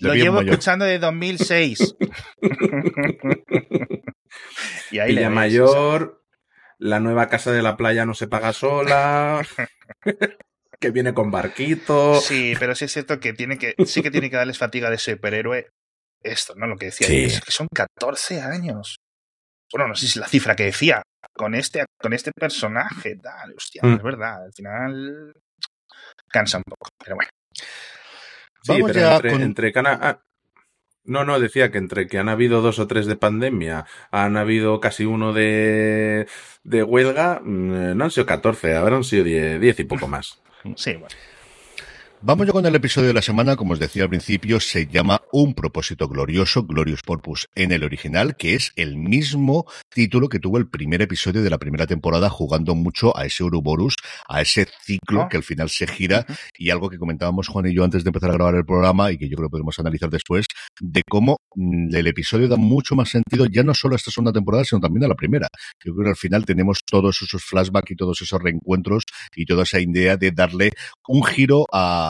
Lo 0.00 0.14
llevo 0.14 0.36
mayor. 0.36 0.50
escuchando 0.50 0.84
de 0.84 0.98
2006. 0.98 1.96
y 4.90 4.98
ahí 4.98 5.14
Villa 5.14 5.30
Mayor, 5.30 6.22
la 6.78 7.00
nueva 7.00 7.28
casa 7.28 7.52
de 7.52 7.62
la 7.62 7.76
playa 7.76 8.06
no 8.06 8.14
se 8.14 8.28
paga 8.28 8.52
sola, 8.52 9.44
que 10.80 10.90
viene 10.90 11.14
con 11.14 11.30
barquito. 11.30 12.20
Sí, 12.20 12.54
pero 12.58 12.74
sí 12.74 12.86
es 12.86 12.92
cierto 12.92 13.20
que 13.20 13.32
tiene 13.32 13.58
que 13.58 13.74
sí 13.86 14.02
que 14.02 14.10
tiene 14.10 14.30
que 14.30 14.36
darles 14.36 14.58
fatiga 14.58 14.90
de 14.90 14.98
superhéroe. 14.98 15.68
Esto, 16.22 16.54
¿no? 16.54 16.66
Lo 16.66 16.76
que 16.76 16.86
decía, 16.86 17.06
Sí. 17.06 17.24
es 17.24 17.40
que 17.40 17.50
son 17.50 17.66
14 17.74 18.42
años. 18.42 18.96
Bueno, 19.72 19.88
no 19.88 19.94
sé 19.94 20.02
si 20.02 20.06
es 20.08 20.16
la 20.16 20.28
cifra 20.28 20.54
que 20.54 20.64
decía. 20.64 21.02
Con 21.32 21.54
este, 21.54 21.84
con 21.98 22.12
este 22.12 22.30
personaje, 22.32 23.16
tal, 23.16 23.54
hostia, 23.56 23.80
Mm. 23.84 23.94
es 23.94 24.02
verdad. 24.02 24.44
Al 24.44 24.52
final 24.52 25.32
cansa 26.28 26.58
un 26.58 26.64
poco, 26.64 26.90
pero 27.02 27.16
bueno. 27.16 27.30
Sí, 28.62 28.72
Vamos 28.72 28.90
pero 28.92 29.00
ya 29.00 29.14
entre, 29.16 29.30
con- 29.30 29.42
entre 29.42 29.72
ah, 29.76 30.20
no, 31.04 31.24
no, 31.24 31.40
decía 31.40 31.70
que 31.70 31.78
entre 31.78 32.06
que 32.06 32.18
han 32.18 32.28
habido 32.28 32.60
dos 32.60 32.78
o 32.78 32.86
tres 32.86 33.06
de 33.06 33.16
pandemia, 33.16 33.86
han 34.10 34.36
habido 34.36 34.80
casi 34.80 35.04
uno 35.06 35.32
de, 35.32 36.26
de 36.62 36.82
huelga, 36.82 37.40
mm, 37.42 37.96
no 37.96 38.04
han 38.04 38.10
sido 38.10 38.26
14, 38.26 38.76
habrán 38.76 39.02
sido 39.04 39.24
10, 39.24 39.60
10 39.60 39.80
y 39.80 39.84
poco 39.84 40.06
más. 40.08 40.40
Sí, 40.76 40.92
bueno. 40.92 41.08
Vamos 42.22 42.46
ya 42.46 42.52
con 42.52 42.66
el 42.66 42.74
episodio 42.74 43.08
de 43.08 43.14
la 43.14 43.22
semana, 43.22 43.56
como 43.56 43.72
os 43.72 43.78
decía 43.78 44.02
al 44.02 44.10
principio, 44.10 44.60
se 44.60 44.86
llama 44.86 45.22
Un 45.32 45.54
propósito 45.54 46.06
glorioso, 46.06 46.64
Glorious 46.64 47.00
Purpose 47.00 47.46
en 47.54 47.72
el 47.72 47.82
original, 47.82 48.36
que 48.36 48.54
es 48.54 48.72
el 48.76 48.98
mismo 48.98 49.64
título 49.88 50.28
que 50.28 50.38
tuvo 50.38 50.58
el 50.58 50.68
primer 50.68 51.00
episodio 51.00 51.42
de 51.42 51.48
la 51.48 51.56
primera 51.56 51.86
temporada, 51.86 52.28
jugando 52.28 52.74
mucho 52.74 53.16
a 53.16 53.24
ese 53.24 53.42
Ouroboros, 53.42 53.94
a 54.28 54.42
ese 54.42 54.68
ciclo 54.82 55.28
que 55.30 55.38
al 55.38 55.42
final 55.44 55.70
se 55.70 55.86
gira, 55.86 56.26
y 56.58 56.68
algo 56.68 56.90
que 56.90 56.98
comentábamos 56.98 57.48
Juan 57.48 57.68
y 57.68 57.74
yo 57.74 57.84
antes 57.84 58.04
de 58.04 58.10
empezar 58.10 58.28
a 58.28 58.34
grabar 58.34 58.54
el 58.54 58.66
programa, 58.66 59.10
y 59.10 59.16
que 59.16 59.26
yo 59.26 59.36
creo 59.38 59.48
que 59.48 59.52
podemos 59.52 59.78
analizar 59.78 60.10
después, 60.10 60.44
de 60.78 61.02
cómo 61.08 61.38
mm, 61.54 61.94
el 61.94 62.06
episodio 62.06 62.48
da 62.48 62.56
mucho 62.56 62.96
más 62.96 63.08
sentido 63.08 63.46
ya 63.46 63.62
no 63.62 63.72
solo 63.72 63.94
a 63.94 63.96
esta 63.96 64.10
segunda 64.10 64.32
temporada, 64.32 64.64
sino 64.64 64.78
también 64.78 65.04
a 65.04 65.08
la 65.08 65.14
primera. 65.14 65.48
Yo 65.82 65.94
creo 65.94 66.04
que 66.04 66.10
al 66.10 66.16
final 66.16 66.44
tenemos 66.44 66.80
todos 66.84 67.22
esos 67.22 67.42
flashbacks 67.42 67.92
y 67.92 67.96
todos 67.96 68.20
esos 68.20 68.42
reencuentros 68.42 69.04
y 69.34 69.46
toda 69.46 69.62
esa 69.62 69.80
idea 69.80 70.18
de 70.18 70.32
darle 70.32 70.72
un 71.08 71.24
giro 71.24 71.64
a 71.72 72.09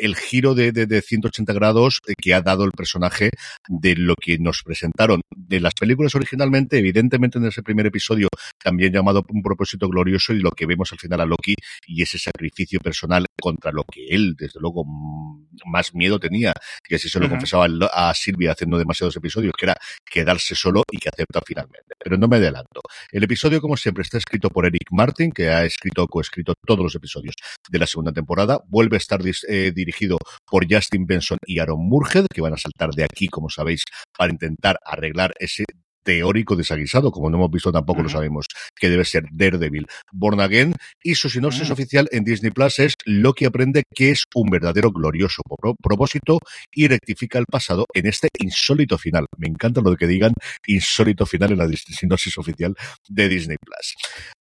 el 0.00 0.16
giro 0.16 0.54
de, 0.54 0.72
de, 0.72 0.86
de 0.86 1.02
180 1.02 1.52
grados 1.52 2.00
que 2.20 2.34
ha 2.34 2.40
dado 2.40 2.64
el 2.64 2.72
personaje 2.72 3.30
de 3.68 3.96
lo 3.96 4.14
que 4.14 4.38
nos 4.38 4.62
presentaron 4.62 5.20
de 5.34 5.60
las 5.60 5.74
películas 5.74 6.14
originalmente, 6.14 6.78
evidentemente 6.78 7.38
en 7.38 7.46
ese 7.46 7.62
primer 7.62 7.86
episodio 7.86 8.28
también 8.62 8.92
llamado 8.92 9.24
Un 9.28 9.42
propósito 9.42 9.88
glorioso 9.88 10.32
y 10.32 10.40
lo 10.40 10.50
que 10.50 10.66
vemos 10.66 10.92
al 10.92 10.98
final 10.98 11.20
a 11.20 11.26
Loki 11.26 11.54
y 11.86 12.02
ese 12.02 12.18
sacrificio 12.18 12.80
personal 12.80 13.26
contra 13.40 13.72
lo 13.72 13.84
que 13.84 14.06
él 14.08 14.34
desde 14.36 14.60
luego 14.60 14.84
mm, 14.84 15.46
más 15.66 15.94
miedo 15.94 16.18
tenía 16.18 16.52
y 16.88 16.94
así 16.94 17.08
se 17.08 17.20
lo 17.20 17.28
confesaba 17.28 17.66
a 17.92 18.14
Silvia 18.14 18.52
haciendo 18.52 18.78
demasiados 18.78 19.16
episodios 19.16 19.52
que 19.56 19.66
era 19.66 19.76
quedarse 20.04 20.54
solo 20.54 20.82
y 20.90 20.98
que 20.98 21.08
acepta 21.08 21.40
finalmente. 21.46 21.94
Pero 21.98 22.16
no 22.16 22.28
me 22.28 22.36
adelanto. 22.36 22.80
El 23.10 23.24
episodio 23.24 23.60
como 23.60 23.76
siempre 23.76 24.02
está 24.02 24.18
escrito 24.18 24.48
por 24.50 24.66
Eric 24.66 24.88
Martin 24.90 25.30
que 25.32 25.48
ha 25.48 25.64
escrito 25.64 26.06
coescrito 26.06 26.54
todos 26.66 26.82
los 26.82 26.94
episodios 26.94 27.34
de 27.68 27.78
la 27.78 27.86
segunda 27.86 28.12
temporada. 28.12 28.60
Vuelve 28.68 28.96
a 28.96 28.98
estar 28.98 29.22
eh, 29.48 29.72
dirigido 29.74 30.18
por 30.46 30.66
Justin 30.70 31.06
Benson 31.06 31.38
y 31.46 31.58
Aaron 31.58 31.80
Murhead, 31.80 32.26
que 32.32 32.40
van 32.40 32.54
a 32.54 32.58
saltar 32.58 32.90
de 32.90 33.04
aquí, 33.04 33.28
como 33.28 33.48
sabéis, 33.50 33.84
para 34.16 34.32
intentar 34.32 34.78
arreglar 34.84 35.34
ese 35.38 35.64
teórico 36.08 36.56
desaguisado, 36.56 37.10
como 37.12 37.28
no 37.28 37.36
hemos 37.36 37.50
visto 37.50 37.70
tampoco 37.70 38.02
lo 38.02 38.08
sabemos, 38.08 38.46
que 38.74 38.88
debe 38.88 39.04
ser 39.04 39.24
Daredevil 39.30 39.86
Born 40.10 40.40
Again, 40.40 40.74
y 41.02 41.16
su 41.16 41.28
sinopsis 41.28 41.68
Mm. 41.68 41.72
oficial 41.72 42.08
en 42.12 42.24
Disney 42.24 42.50
Plus 42.50 42.78
es 42.78 42.94
Loki 43.04 43.44
aprende 43.44 43.82
que 43.94 44.10
es 44.10 44.24
un 44.34 44.48
verdadero 44.48 44.90
glorioso 44.90 45.42
pro- 45.60 45.74
propósito 45.82 46.38
y 46.72 46.88
rectifica 46.88 47.38
el 47.38 47.44
pasado 47.44 47.84
en 47.92 48.06
este 48.06 48.28
insólito 48.38 48.96
final. 48.96 49.26
Me 49.36 49.48
encanta 49.48 49.82
lo 49.82 49.90
de 49.90 49.96
que 49.98 50.06
digan 50.06 50.32
insólito 50.66 51.26
final 51.26 51.52
en 51.52 51.58
la 51.58 51.68
sinopsis 51.68 52.38
oficial 52.38 52.74
de 53.06 53.28
Disney 53.28 53.58
Plus. 53.60 53.94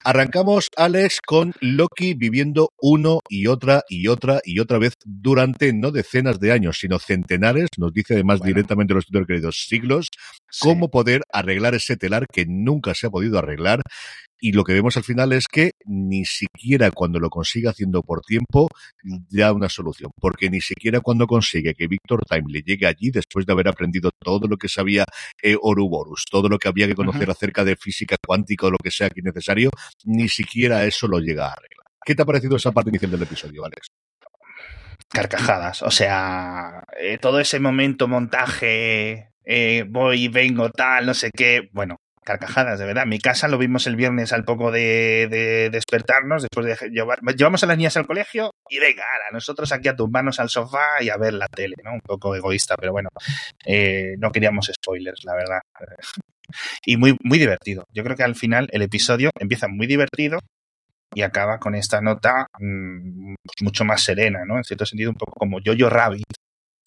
Arrancamos, 0.06 0.70
Alex, 0.78 1.20
con 1.26 1.54
Loki 1.60 2.14
viviendo 2.14 2.70
uno 2.82 3.20
y 3.28 3.48
otra 3.48 3.84
y 3.90 4.08
otra 4.08 4.40
y 4.46 4.60
otra 4.60 4.78
vez 4.78 4.94
durante 5.06 5.74
no 5.74 5.92
decenas 5.92 6.40
de 6.40 6.54
años, 6.54 6.78
sino 6.80 6.98
centenares, 6.98 7.68
nos 7.78 7.92
dice 7.92 8.14
además 8.14 8.40
Bueno. 8.40 8.54
directamente 8.54 8.94
los 8.94 9.06
tutores 9.06 9.28
queridos, 9.28 9.66
siglos, 9.68 10.08
Sí. 10.50 10.60
cómo 10.62 10.90
poder 10.90 11.24
arreglar 11.34 11.57
ese 11.66 11.98
telar 11.98 12.26
que 12.32 12.46
nunca 12.48 12.94
se 12.94 13.08
ha 13.08 13.10
podido 13.10 13.38
arreglar. 13.38 13.82
Y 14.40 14.52
lo 14.52 14.64
que 14.64 14.74
vemos 14.74 14.96
al 14.98 15.04
final 15.04 15.34
es 15.34 15.46
que 15.48 15.72
ni 15.86 16.24
siquiera 16.24 16.92
cuando 16.92 17.20
lo 17.20 17.30
consigue 17.30 17.70
haciendo 17.70 18.04
por 18.04 18.22
tiempo 18.22 18.68
da 19.30 19.52
una 19.52 19.68
solución, 19.68 20.12
porque 20.20 20.50
ni 20.50 20.62
siquiera 20.62 21.00
cuando 21.00 21.26
consigue 21.26 21.74
que 21.74 21.88
Víctor 21.88 22.24
Time 22.24 22.46
le 22.48 22.62
llegue 22.62 22.86
allí 22.86 23.10
después 23.10 23.48
de 23.48 23.54
haber 23.54 23.68
aprendido 23.68 24.12
todo 24.20 24.48
lo 24.48 24.58
que 24.58 24.70
sabía 24.70 25.06
eh, 25.42 25.56
Ouroboros, 25.60 26.26
todo 26.30 26.50
lo 26.50 26.60
que 26.60 26.68
había 26.68 26.88
que 26.88 26.94
conocer 26.94 27.30
acerca 27.32 27.66
de 27.66 27.76
física 27.76 28.16
cuántica 28.24 28.68
o 28.68 28.72
lo 28.72 28.78
que 28.78 28.92
sea 28.92 29.10
que 29.10 29.24
necesario, 29.24 29.72
ni 30.06 30.30
siquiera 30.30 30.86
eso 30.86 31.08
lo 31.08 31.20
llega 31.20 31.48
a 31.48 31.54
arreglar. 31.54 31.88
¿Qué 32.06 32.14
te 32.14 32.22
ha 32.22 32.26
parecido 32.26 32.58
esa 32.58 32.72
parte 32.72 32.92
inicial 32.92 33.12
del 33.12 33.24
episodio, 33.24 33.66
Alex? 33.66 33.88
carcajadas. 35.10 35.82
O 35.84 35.92
sea, 35.92 36.84
eh, 37.00 37.18
todo 37.18 37.40
ese 37.40 37.60
momento, 37.60 38.08
montaje, 38.08 39.32
eh, 39.50 39.86
voy 39.88 40.28
vengo, 40.28 40.70
tal, 40.70 41.06
no 41.06 41.14
sé 41.14 41.32
qué. 41.32 41.70
Bueno, 41.72 41.96
carcajadas, 42.26 42.78
de 42.78 42.86
verdad. 42.86 43.06
Mi 43.06 43.18
casa 43.18 43.48
lo 43.48 43.58
vimos 43.58 43.88
el 43.88 43.96
viernes 43.96 44.34
al 44.34 44.44
poco 44.44 44.72
de, 44.72 45.28
de 45.30 45.70
despertarnos, 45.70 46.42
después 46.42 46.66
de 46.66 46.90
llevar. 46.90 47.20
Llevamos 47.38 47.64
a 47.64 47.68
las 47.68 47.78
niñas 47.78 47.96
al 47.96 48.06
colegio 48.06 48.52
y 48.70 48.80
venga, 48.80 49.04
ahora, 49.04 49.32
nosotros 49.32 49.72
aquí 49.72 49.88
a 49.88 49.96
tumbarnos 49.96 50.42
al 50.42 50.50
sofá 50.50 51.02
y 51.02 51.10
a 51.10 51.16
ver 51.16 51.34
la 51.34 51.48
tele, 51.48 51.76
¿no? 51.82 51.94
Un 51.94 52.02
poco 52.02 52.36
egoísta, 52.36 52.76
pero 52.76 52.92
bueno, 52.92 53.08
eh, 53.66 54.16
no 54.20 54.32
queríamos 54.32 54.70
spoilers, 54.74 55.24
la 55.24 55.34
verdad. 55.34 55.62
Y 56.86 56.96
muy, 56.96 57.18
muy 57.24 57.40
divertido. 57.40 57.84
Yo 57.92 58.06
creo 58.06 58.16
que 58.16 58.24
al 58.24 58.36
final 58.36 58.70
el 58.72 58.82
episodio 58.82 59.32
empieza 59.38 59.68
muy 59.68 59.86
divertido 59.86 60.40
y 61.14 61.22
acaba 61.22 61.60
con 61.60 61.76
esta 61.76 62.00
nota 62.00 62.48
mm, 62.58 63.36
mucho 63.64 63.84
más 63.84 64.02
serena, 64.02 64.46
¿no? 64.46 64.56
En 64.56 64.64
cierto 64.64 64.86
sentido, 64.86 65.10
un 65.10 65.18
poco 65.18 65.34
como 65.34 65.60
Jojo 65.64 65.90
Rabbit, 65.90 66.24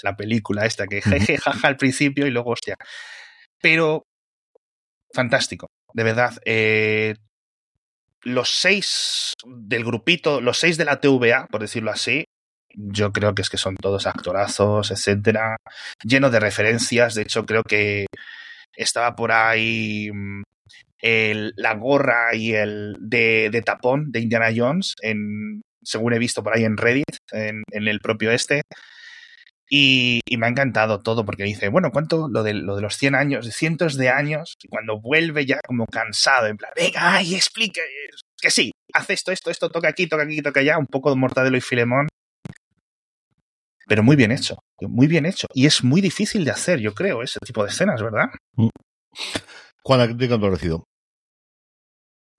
la 0.03 0.17
película 0.17 0.67
esta 0.67 0.87
que 0.87 1.03
jeje, 1.03 1.39
jaja 1.39 1.69
al 1.69 1.77
principio 1.77 2.27
y 2.27 2.31
luego, 2.31 2.51
hostia. 2.51 2.77
Pero 3.61 4.05
fantástico, 5.13 5.69
de 5.95 6.05
verdad. 6.05 6.35
Eh, 6.45 7.15
los 8.23 8.51
seis 8.51 9.33
del 9.47 9.85
grupito, 9.85 10.41
los 10.41 10.59
seis 10.59 10.77
de 10.77 10.85
la 10.85 11.01
TVA, 11.01 11.47
por 11.51 11.61
decirlo 11.63 11.91
así, 11.91 12.25
yo 12.75 13.13
creo 13.13 13.35
que 13.35 13.43
es 13.43 13.51
que 13.51 13.57
son 13.57 13.77
todos 13.77 14.07
actorazos, 14.07 14.91
etcétera, 14.91 15.57
lleno 16.05 16.31
de 16.31 16.39
referencias. 16.41 17.15
De 17.15 17.23
hecho, 17.23 17.45
creo 17.47 17.63
que 17.65 18.07
estaba 18.77 19.17
por 19.17 19.33
ahí 19.33 20.11
mm, 20.13 20.43
el- 21.03 21.53
la 21.57 21.75
gorra 21.75 22.35
y 22.35 22.53
el 22.55 22.97
de, 23.01 23.49
de 23.51 23.63
tapón 23.63 24.13
de 24.13 24.21
Indiana 24.21 24.51
Jones, 24.55 24.95
en, 25.03 25.63
según 25.83 26.13
he 26.13 26.19
visto 26.19 26.43
por 26.45 26.55
ahí 26.57 26.65
en 26.65 26.77
Reddit, 26.77 27.07
en, 27.33 27.63
en 27.73 27.89
el 27.89 28.01
propio 28.01 28.31
este. 28.31 28.63
Y, 29.73 30.21
y 30.27 30.37
me 30.37 30.47
ha 30.47 30.49
encantado 30.51 31.01
todo 31.01 31.25
porque 31.25 31.45
dice, 31.45 31.69
bueno, 31.69 31.91
¿cuánto? 31.93 32.29
Lo 32.29 32.43
de, 32.43 32.55
lo 32.55 32.75
de 32.75 32.83
los 32.83 32.97
100 32.97 33.15
años, 33.15 33.47
de 33.47 33.53
cientos 33.53 33.97
de 33.97 34.09
años, 34.09 34.57
y 34.63 34.69
cuando 34.69 35.01
vuelve 35.01 35.47
ya 35.47 35.61
como 35.65 35.87
cansado, 35.87 36.49
en 36.49 36.57
plan, 36.57 36.73
venga, 36.75 37.15
ay, 37.15 37.37
explique, 37.37 37.81
que 38.41 38.51
sí, 38.51 38.73
hace 38.93 39.13
esto, 39.13 39.31
esto, 39.31 39.51
esto, 39.51 39.71
toca 39.71 39.89
aquí, 39.89 40.09
toca 40.09 40.25
aquí, 40.25 40.43
toca 40.43 40.59
allá, 40.59 40.77
un 40.77 40.87
poco 40.87 41.11
de 41.11 41.17
Mortadelo 41.17 41.57
y 41.57 41.61
Filemón, 41.61 42.09
pero 43.87 44.03
muy 44.03 44.17
bien 44.17 44.33
hecho, 44.33 44.59
muy 44.81 45.07
bien 45.07 45.27
hecho. 45.27 45.47
Y 45.53 45.67
es 45.67 45.83
muy 45.83 46.01
difícil 46.01 46.45
de 46.45 46.51
hacer, 46.53 46.81
yo 46.81 46.95
creo, 46.95 47.23
ese 47.23 47.39
tipo 47.41 47.63
de 47.63 47.71
escenas, 47.71 48.03
¿verdad? 48.03 48.27
Juan, 49.83 50.01
¿a 50.01 50.09
qué 50.09 50.15
te 50.15 50.33
ha 50.33 50.39
parecido? 50.39 50.85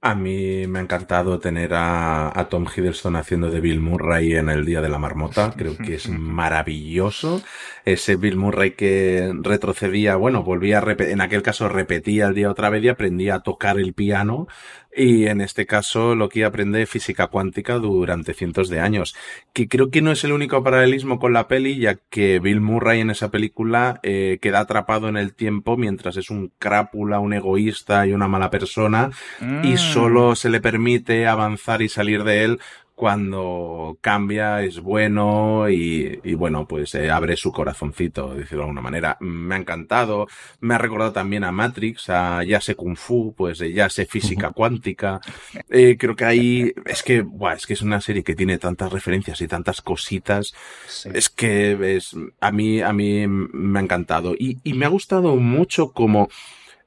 A 0.03 0.15
mí 0.15 0.65
me 0.65 0.79
ha 0.79 0.81
encantado 0.81 1.37
tener 1.37 1.75
a, 1.75 2.27
a, 2.39 2.49
Tom 2.49 2.65
Hiddleston 2.65 3.15
haciendo 3.15 3.51
de 3.51 3.61
Bill 3.61 3.79
Murray 3.79 4.33
en 4.33 4.49
el 4.49 4.65
Día 4.65 4.81
de 4.81 4.89
la 4.89 4.97
Marmota. 4.97 5.53
Creo 5.55 5.77
que 5.77 5.93
es 5.93 6.09
maravilloso. 6.09 7.43
Ese 7.85 8.15
Bill 8.15 8.35
Murray 8.35 8.71
que 8.71 9.31
retrocedía, 9.41 10.15
bueno, 10.15 10.41
volvía 10.41 10.79
a 10.79 10.81
repetir, 10.81 11.13
en 11.13 11.21
aquel 11.21 11.43
caso 11.43 11.69
repetía 11.69 12.27
el 12.27 12.33
día 12.33 12.49
otra 12.49 12.71
vez 12.71 12.83
y 12.83 12.89
aprendía 12.89 13.35
a 13.35 13.39
tocar 13.43 13.79
el 13.79 13.93
piano 13.93 14.47
y 14.95 15.27
en 15.27 15.41
este 15.41 15.65
caso 15.65 16.15
lo 16.15 16.29
que 16.29 16.43
aprende 16.45 16.85
física 16.85 17.27
cuántica 17.27 17.75
durante 17.75 18.33
cientos 18.33 18.69
de 18.69 18.79
años. 18.79 19.15
Que 19.53 19.67
creo 19.67 19.89
que 19.89 20.01
no 20.01 20.11
es 20.11 20.23
el 20.23 20.31
único 20.33 20.63
paralelismo 20.63 21.19
con 21.19 21.33
la 21.33 21.47
peli, 21.47 21.77
ya 21.77 21.95
que 22.09 22.39
Bill 22.39 22.61
Murray 22.61 22.99
en 23.01 23.09
esa 23.09 23.31
película 23.31 23.99
eh, 24.03 24.39
queda 24.41 24.59
atrapado 24.59 25.07
en 25.09 25.17
el 25.17 25.33
tiempo 25.33 25.77
mientras 25.77 26.17
es 26.17 26.29
un 26.29 26.51
crápula, 26.59 27.19
un 27.19 27.33
egoísta 27.33 28.05
y 28.07 28.13
una 28.13 28.27
mala 28.27 28.49
persona, 28.49 29.11
y 29.63 29.73
Mm. 29.73 29.77
solo 29.77 30.35
se 30.35 30.49
le 30.49 30.59
permite 30.61 31.27
avanzar 31.27 31.81
y 31.81 31.89
salir 31.89 32.23
de 32.23 32.43
él 32.43 32.59
cuando 33.01 33.97
cambia, 33.99 34.61
es 34.61 34.79
bueno 34.79 35.67
y, 35.71 36.19
y 36.23 36.35
bueno, 36.35 36.67
pues 36.67 36.93
eh, 36.93 37.09
abre 37.09 37.35
su 37.35 37.51
corazoncito, 37.51 38.35
decirlo 38.35 38.59
de 38.59 38.63
alguna 38.65 38.81
manera. 38.81 39.17
Me 39.21 39.55
ha 39.55 39.57
encantado, 39.57 40.27
me 40.59 40.75
ha 40.75 40.77
recordado 40.77 41.11
también 41.11 41.43
a 41.43 41.51
Matrix, 41.51 42.11
a 42.11 42.43
Ya 42.43 42.61
sé 42.61 42.75
Kung 42.75 42.95
Fu, 42.95 43.33
pues 43.35 43.59
eh, 43.61 43.73
Ya 43.73 43.89
sé 43.89 44.05
Física 44.05 44.51
Cuántica. 44.51 45.19
Eh, 45.67 45.97
creo 45.97 46.15
que 46.15 46.25
ahí, 46.25 46.73
es 46.85 47.01
que, 47.01 47.21
buah, 47.23 47.55
es 47.55 47.65
que 47.65 47.73
es 47.73 47.81
una 47.81 48.01
serie 48.01 48.23
que 48.23 48.35
tiene 48.35 48.59
tantas 48.59 48.93
referencias 48.93 49.41
y 49.41 49.47
tantas 49.47 49.81
cositas. 49.81 50.53
Sí. 50.85 51.09
Es 51.11 51.29
que 51.29 51.95
es, 51.95 52.15
a 52.39 52.51
mí, 52.51 52.81
a 52.81 52.93
mí 52.93 53.25
me 53.27 53.79
ha 53.79 53.81
encantado 53.81 54.35
y, 54.37 54.59
y 54.63 54.73
me 54.75 54.85
ha 54.85 54.89
gustado 54.89 55.37
mucho 55.37 55.91
como 55.91 56.29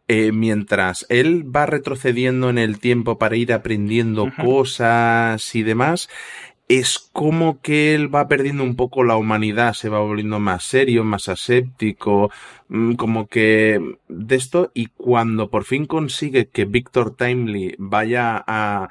eh, 0.08 0.32
mientras 0.32 1.06
él 1.08 1.44
va 1.54 1.66
retrocediendo 1.66 2.50
en 2.50 2.58
el 2.58 2.78
tiempo 2.78 3.18
para 3.18 3.36
ir 3.36 3.52
aprendiendo 3.52 4.30
cosas 4.36 5.54
y 5.54 5.62
demás, 5.62 6.08
es 6.68 6.98
como 7.12 7.60
que 7.60 7.94
él 7.94 8.14
va 8.14 8.28
perdiendo 8.28 8.64
un 8.64 8.76
poco 8.76 9.04
la 9.04 9.16
humanidad, 9.16 9.74
se 9.74 9.88
va 9.88 10.00
volviendo 10.00 10.40
más 10.40 10.64
serio, 10.64 11.04
más 11.04 11.28
aséptico, 11.28 12.30
mm, 12.68 12.94
como 12.94 13.26
que 13.28 13.80
de 14.08 14.36
esto, 14.36 14.70
y 14.74 14.86
cuando 14.86 15.50
por 15.50 15.64
fin 15.64 15.86
consigue 15.86 16.48
que 16.48 16.64
Victor 16.64 17.16
Timely 17.16 17.74
vaya 17.78 18.42
a, 18.46 18.88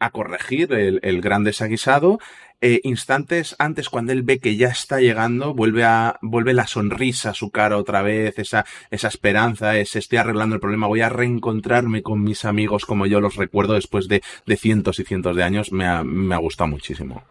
a 0.00 0.10
corregir 0.10 0.72
el, 0.72 1.00
el 1.02 1.20
gran 1.20 1.44
desaguisado, 1.44 2.18
eh, 2.62 2.80
instantes 2.84 3.56
antes, 3.58 3.90
cuando 3.90 4.12
él 4.12 4.22
ve 4.22 4.38
que 4.38 4.56
ya 4.56 4.68
está 4.68 5.00
llegando, 5.00 5.52
vuelve 5.52 5.84
a, 5.84 6.18
vuelve 6.22 6.54
la 6.54 6.66
sonrisa 6.68 7.30
a 7.30 7.34
su 7.34 7.50
cara 7.50 7.76
otra 7.76 8.02
vez, 8.02 8.38
esa, 8.38 8.64
esa 8.90 9.08
esperanza, 9.08 9.76
ese 9.76 9.98
estoy 9.98 10.18
arreglando 10.18 10.54
el 10.54 10.60
problema, 10.60 10.86
voy 10.86 11.00
a 11.00 11.08
reencontrarme 11.08 12.02
con 12.02 12.22
mis 12.22 12.44
amigos 12.44 12.86
como 12.86 13.06
yo 13.06 13.20
los 13.20 13.34
recuerdo 13.34 13.74
después 13.74 14.06
de, 14.06 14.22
de 14.46 14.56
cientos 14.56 15.00
y 15.00 15.04
cientos 15.04 15.36
de 15.36 15.42
años, 15.42 15.72
me 15.72 15.86
ha, 15.86 16.04
me 16.04 16.34
ha 16.36 16.38
gustado 16.38 16.68
muchísimo. 16.68 17.24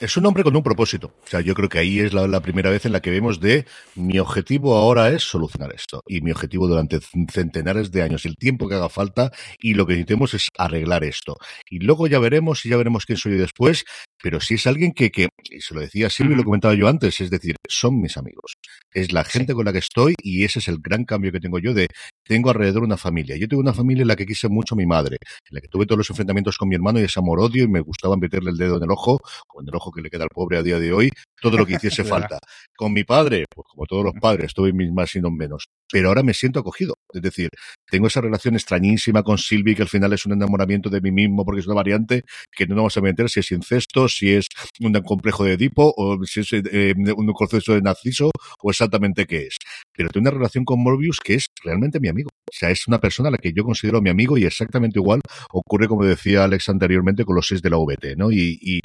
Es 0.00 0.16
un 0.16 0.24
hombre 0.24 0.42
con 0.42 0.56
un 0.56 0.62
propósito. 0.62 1.14
O 1.24 1.26
sea, 1.26 1.40
yo 1.40 1.54
creo 1.54 1.68
que 1.68 1.78
ahí 1.78 2.00
es 2.00 2.14
la, 2.14 2.26
la, 2.26 2.40
primera 2.40 2.70
vez 2.70 2.86
en 2.86 2.92
la 2.92 3.00
que 3.00 3.10
vemos 3.10 3.38
de 3.38 3.66
mi 3.94 4.18
objetivo 4.18 4.76
ahora 4.76 5.10
es 5.10 5.22
solucionar 5.24 5.74
esto. 5.74 6.00
Y 6.06 6.22
mi 6.22 6.30
objetivo 6.30 6.66
durante 6.66 7.00
centenares 7.30 7.90
de 7.90 8.02
años, 8.02 8.24
el 8.24 8.36
tiempo 8.36 8.68
que 8.68 8.76
haga 8.76 8.88
falta, 8.88 9.30
y 9.58 9.74
lo 9.74 9.86
que 9.86 9.92
necesitemos 9.92 10.32
es 10.32 10.48
arreglar 10.56 11.04
esto. 11.04 11.36
Y 11.68 11.80
luego 11.80 12.06
ya 12.06 12.18
veremos 12.18 12.64
y 12.64 12.70
ya 12.70 12.78
veremos 12.78 13.04
quién 13.04 13.18
soy 13.18 13.32
yo 13.32 13.38
después. 13.38 13.84
Pero 14.22 14.40
si 14.40 14.54
es 14.54 14.66
alguien 14.66 14.92
que, 14.92 15.10
que 15.10 15.28
y 15.50 15.60
se 15.60 15.74
lo 15.74 15.80
decía 15.80 16.08
Silvio, 16.08 16.36
lo 16.36 16.44
comentaba 16.44 16.72
yo 16.74 16.88
antes, 16.88 17.20
es 17.20 17.28
decir, 17.28 17.56
son 17.68 18.00
mis 18.00 18.16
amigos. 18.16 18.54
Es 18.90 19.12
la 19.12 19.22
gente 19.22 19.52
con 19.52 19.66
la 19.66 19.72
que 19.72 19.80
estoy 19.80 20.14
y 20.22 20.44
ese 20.44 20.60
es 20.60 20.68
el 20.68 20.78
gran 20.78 21.04
cambio 21.04 21.30
que 21.30 21.40
tengo 21.40 21.58
yo 21.58 21.74
de 21.74 21.88
tengo 22.24 22.48
alrededor 22.48 22.84
una 22.84 22.96
familia. 22.96 23.36
Yo 23.36 23.46
tengo 23.48 23.60
una 23.60 23.74
familia 23.74 24.02
en 24.02 24.08
la 24.08 24.16
que 24.16 24.24
quise 24.24 24.48
mucho 24.48 24.74
a 24.74 24.78
mi 24.78 24.86
madre, 24.86 25.18
en 25.20 25.54
la 25.54 25.60
que 25.60 25.68
tuve 25.68 25.84
todos 25.84 25.98
los 25.98 26.10
enfrentamientos 26.10 26.56
con 26.56 26.68
mi 26.68 26.74
hermano 26.74 27.00
y 27.00 27.04
ese 27.04 27.20
amor-odio 27.20 27.64
y 27.64 27.68
me 27.68 27.80
gustaba 27.80 28.16
meterle 28.16 28.50
el 28.50 28.56
dedo 28.56 28.78
en 28.78 28.84
el 28.84 28.90
ojo, 28.90 29.20
en 29.60 29.68
el 29.68 29.74
ojo 29.74 29.90
que 29.90 30.02
le 30.02 30.10
queda 30.10 30.24
al 30.24 30.30
pobre 30.30 30.58
a 30.58 30.62
día 30.62 30.78
de 30.78 30.92
hoy, 30.92 31.10
todo 31.40 31.56
lo 31.56 31.66
que 31.66 31.74
hiciese 31.74 32.04
falta. 32.04 32.38
Con 32.76 32.92
mi 32.92 33.04
padre, 33.04 33.44
pues 33.48 33.66
como 33.68 33.86
todos 33.86 34.04
los 34.04 34.14
padres, 34.20 34.52
tuve 34.54 34.72
mis 34.72 34.92
más 34.92 35.14
y 35.14 35.20
no 35.20 35.30
menos. 35.30 35.68
Pero 35.90 36.08
ahora 36.08 36.22
me 36.22 36.34
siento 36.34 36.60
acogido. 36.60 36.94
Es 37.14 37.22
decir, 37.22 37.50
tengo 37.90 38.06
esa 38.06 38.20
relación 38.20 38.54
extrañísima 38.54 39.22
con 39.22 39.38
Silvi, 39.38 39.74
que 39.74 39.82
al 39.82 39.88
final 39.88 40.12
es 40.12 40.26
un 40.26 40.32
enamoramiento 40.32 40.90
de 40.90 41.00
mí 41.00 41.12
mismo 41.12 41.44
porque 41.44 41.60
es 41.60 41.66
una 41.66 41.76
variante 41.76 42.24
que 42.52 42.66
no 42.66 42.76
vamos 42.76 42.96
a 42.96 43.00
meter 43.00 43.28
si 43.30 43.40
es 43.40 43.52
incesto, 43.52 44.08
si 44.08 44.32
es 44.32 44.48
un 44.80 44.92
complejo 45.02 45.44
de 45.44 45.52
Edipo, 45.54 45.94
o 45.96 46.18
si 46.24 46.40
es 46.40 46.52
eh, 46.52 46.94
un 47.16 47.32
proceso 47.34 47.74
de 47.74 47.82
Narciso, 47.82 48.30
o 48.62 48.70
exactamente 48.70 49.26
qué 49.26 49.46
es. 49.46 49.56
Pero 49.92 50.08
tengo 50.08 50.24
una 50.24 50.30
relación 50.30 50.64
con 50.64 50.82
Morbius 50.82 51.20
que 51.22 51.34
es 51.34 51.46
realmente 51.62 52.00
mi 52.00 52.08
amigo. 52.08 52.30
O 52.32 52.52
sea, 52.52 52.70
es 52.70 52.86
una 52.86 52.98
persona 52.98 53.28
a 53.28 53.32
la 53.32 53.38
que 53.38 53.52
yo 53.52 53.64
considero 53.64 54.00
mi 54.00 54.10
amigo 54.10 54.38
y 54.38 54.44
exactamente 54.44 54.98
igual 54.98 55.20
ocurre, 55.50 55.88
como 55.88 56.04
decía 56.04 56.44
Alex 56.44 56.68
anteriormente, 56.68 57.24
con 57.24 57.36
los 57.36 57.46
seis 57.46 57.62
de 57.62 57.70
la 57.70 57.78
VT, 57.78 58.16
¿no? 58.16 58.30
Y 58.30 58.80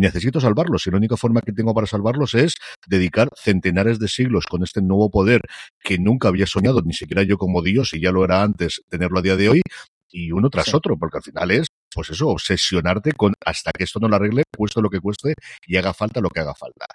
necesito 0.00 0.40
salvarlos. 0.40 0.86
Y 0.86 0.90
la 0.90 0.96
única 0.96 1.16
forma 1.16 1.40
que 1.40 1.52
tengo 1.52 1.74
para 1.74 1.86
salvarlos 1.86 2.34
es 2.34 2.54
dedicar 2.86 3.28
centenares 3.36 3.98
de 3.98 4.08
siglos 4.08 4.46
con 4.46 4.62
este 4.62 4.82
nuevo 4.82 5.10
poder 5.10 5.42
que 5.82 5.98
nunca 5.98 6.28
había 6.28 6.46
soñado, 6.46 6.82
ni 6.82 6.92
siquiera 6.92 7.22
yo 7.22 7.38
como 7.38 7.62
Dios, 7.62 7.94
y 7.94 8.00
ya 8.00 8.12
lo 8.12 8.24
era 8.24 8.42
antes, 8.42 8.82
tenerlo 8.88 9.18
a 9.18 9.22
día 9.22 9.36
de 9.36 9.48
hoy, 9.48 9.62
y 10.10 10.30
uno 10.32 10.50
tras 10.50 10.66
sí. 10.66 10.72
otro, 10.74 10.96
porque 10.98 11.18
al 11.18 11.22
final 11.22 11.50
es, 11.50 11.66
pues 11.94 12.10
eso, 12.10 12.28
obsesionarte 12.28 13.12
con 13.12 13.34
hasta 13.44 13.70
que 13.72 13.84
esto 13.84 13.98
no 14.00 14.08
lo 14.08 14.16
arregle, 14.16 14.44
cueste 14.56 14.80
lo 14.82 14.90
que 14.90 15.00
cueste, 15.00 15.34
y 15.66 15.76
haga 15.76 15.94
falta 15.94 16.20
lo 16.20 16.30
que 16.30 16.40
haga 16.40 16.54
falta 16.54 16.86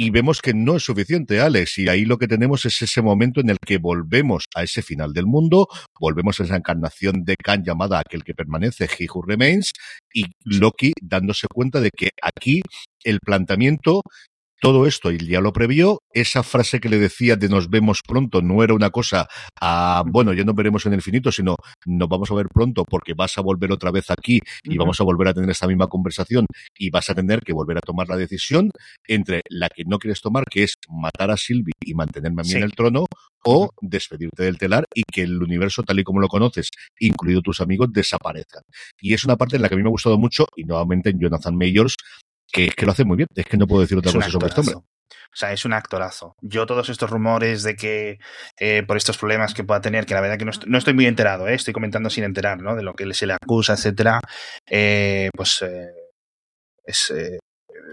y 0.00 0.10
vemos 0.10 0.40
que 0.40 0.54
no 0.54 0.76
es 0.76 0.84
suficiente, 0.84 1.40
Alex, 1.40 1.78
y 1.78 1.88
ahí 1.88 2.04
lo 2.04 2.18
que 2.18 2.28
tenemos 2.28 2.64
es 2.64 2.80
ese 2.80 3.02
momento 3.02 3.40
en 3.40 3.50
el 3.50 3.58
que 3.58 3.78
volvemos 3.78 4.44
a 4.54 4.62
ese 4.62 4.80
final 4.80 5.12
del 5.12 5.26
mundo, 5.26 5.66
volvemos 5.98 6.38
a 6.38 6.44
esa 6.44 6.54
encarnación 6.54 7.24
de 7.24 7.34
Khan 7.34 7.64
llamada 7.64 7.98
aquel 7.98 8.22
que 8.22 8.32
permanece, 8.32 8.84
He 8.84 9.08
Who 9.12 9.22
Remains, 9.22 9.72
y 10.14 10.26
Loki 10.44 10.92
dándose 11.02 11.48
cuenta 11.52 11.80
de 11.80 11.90
que 11.90 12.10
aquí 12.22 12.62
el 13.02 13.18
planteamiento 13.18 14.02
todo 14.60 14.86
esto, 14.86 15.10
y 15.12 15.18
ya 15.18 15.40
lo 15.40 15.52
previó, 15.52 16.02
esa 16.12 16.42
frase 16.42 16.80
que 16.80 16.88
le 16.88 16.98
decía 16.98 17.36
de 17.36 17.48
nos 17.48 17.70
vemos 17.70 18.02
pronto 18.06 18.42
no 18.42 18.62
era 18.62 18.74
una 18.74 18.90
cosa 18.90 19.28
a, 19.60 20.02
bueno, 20.06 20.32
ya 20.32 20.44
nos 20.44 20.54
veremos 20.54 20.84
en 20.86 20.92
el 20.92 20.98
infinito, 20.98 21.30
sino 21.30 21.56
nos 21.86 22.08
vamos 22.08 22.30
a 22.30 22.34
ver 22.34 22.48
pronto 22.48 22.84
porque 22.84 23.14
vas 23.14 23.38
a 23.38 23.40
volver 23.40 23.72
otra 23.72 23.90
vez 23.90 24.10
aquí 24.10 24.40
y 24.64 24.76
vamos 24.76 25.00
a 25.00 25.04
volver 25.04 25.28
a 25.28 25.34
tener 25.34 25.50
esta 25.50 25.66
misma 25.66 25.86
conversación 25.86 26.46
y 26.76 26.90
vas 26.90 27.08
a 27.10 27.14
tener 27.14 27.40
que 27.40 27.52
volver 27.52 27.78
a 27.78 27.80
tomar 27.80 28.08
la 28.08 28.16
decisión 28.16 28.70
entre 29.06 29.42
la 29.48 29.68
que 29.68 29.84
no 29.86 29.98
quieres 29.98 30.20
tomar, 30.20 30.44
que 30.44 30.64
es 30.64 30.74
matar 30.88 31.30
a 31.30 31.36
Sylvie 31.36 31.72
y 31.80 31.94
mantenerme 31.94 32.42
a 32.42 32.44
mí 32.44 32.50
sí. 32.50 32.56
en 32.56 32.64
el 32.64 32.72
trono, 32.72 33.06
o 33.44 33.70
despedirte 33.80 34.42
del 34.42 34.58
telar 34.58 34.84
y 34.94 35.02
que 35.02 35.22
el 35.22 35.42
universo 35.42 35.82
tal 35.82 36.00
y 36.00 36.04
como 36.04 36.20
lo 36.20 36.28
conoces, 36.28 36.70
incluido 36.98 37.40
tus 37.40 37.60
amigos, 37.60 37.88
desaparezcan. 37.92 38.62
Y 39.00 39.14
es 39.14 39.24
una 39.24 39.36
parte 39.36 39.56
en 39.56 39.62
la 39.62 39.68
que 39.68 39.74
a 39.74 39.78
mí 39.78 39.82
me 39.82 39.88
ha 39.88 39.90
gustado 39.90 40.18
mucho 40.18 40.46
y 40.56 40.64
nuevamente 40.64 41.10
en 41.10 41.20
Jonathan 41.20 41.56
Mayors 41.56 41.96
que 42.50 42.66
es 42.66 42.74
que 42.74 42.86
lo 42.86 42.92
hace 42.92 43.04
muy 43.04 43.16
bien. 43.16 43.28
Es 43.34 43.46
que 43.46 43.56
no 43.56 43.66
puedo 43.66 43.82
decir 43.82 43.98
otra 43.98 44.12
cosa 44.12 44.30
sobre 44.30 44.48
este 44.48 44.60
hombre. 44.60 44.74
O 44.76 45.36
sea, 45.36 45.52
es 45.52 45.64
un 45.64 45.74
actorazo. 45.74 46.34
Yo 46.40 46.66
todos 46.66 46.88
estos 46.88 47.10
rumores 47.10 47.62
de 47.62 47.76
que 47.76 48.18
eh, 48.58 48.82
por 48.86 48.96
estos 48.96 49.18
problemas 49.18 49.54
que 49.54 49.64
pueda 49.64 49.80
tener, 49.80 50.06
que 50.06 50.14
la 50.14 50.20
verdad 50.20 50.38
que 50.38 50.44
no 50.44 50.50
estoy, 50.50 50.70
no 50.70 50.78
estoy 50.78 50.94
muy 50.94 51.06
enterado, 51.06 51.46
¿eh? 51.48 51.54
estoy 51.54 51.74
comentando 51.74 52.10
sin 52.10 52.24
enterar, 52.24 52.60
¿no? 52.60 52.74
De 52.74 52.82
lo 52.82 52.94
que 52.94 53.12
se 53.14 53.26
le 53.26 53.34
acusa, 53.34 53.74
etcétera. 53.74 54.20
Eh, 54.66 55.28
pues 55.34 55.64
es, 56.84 57.12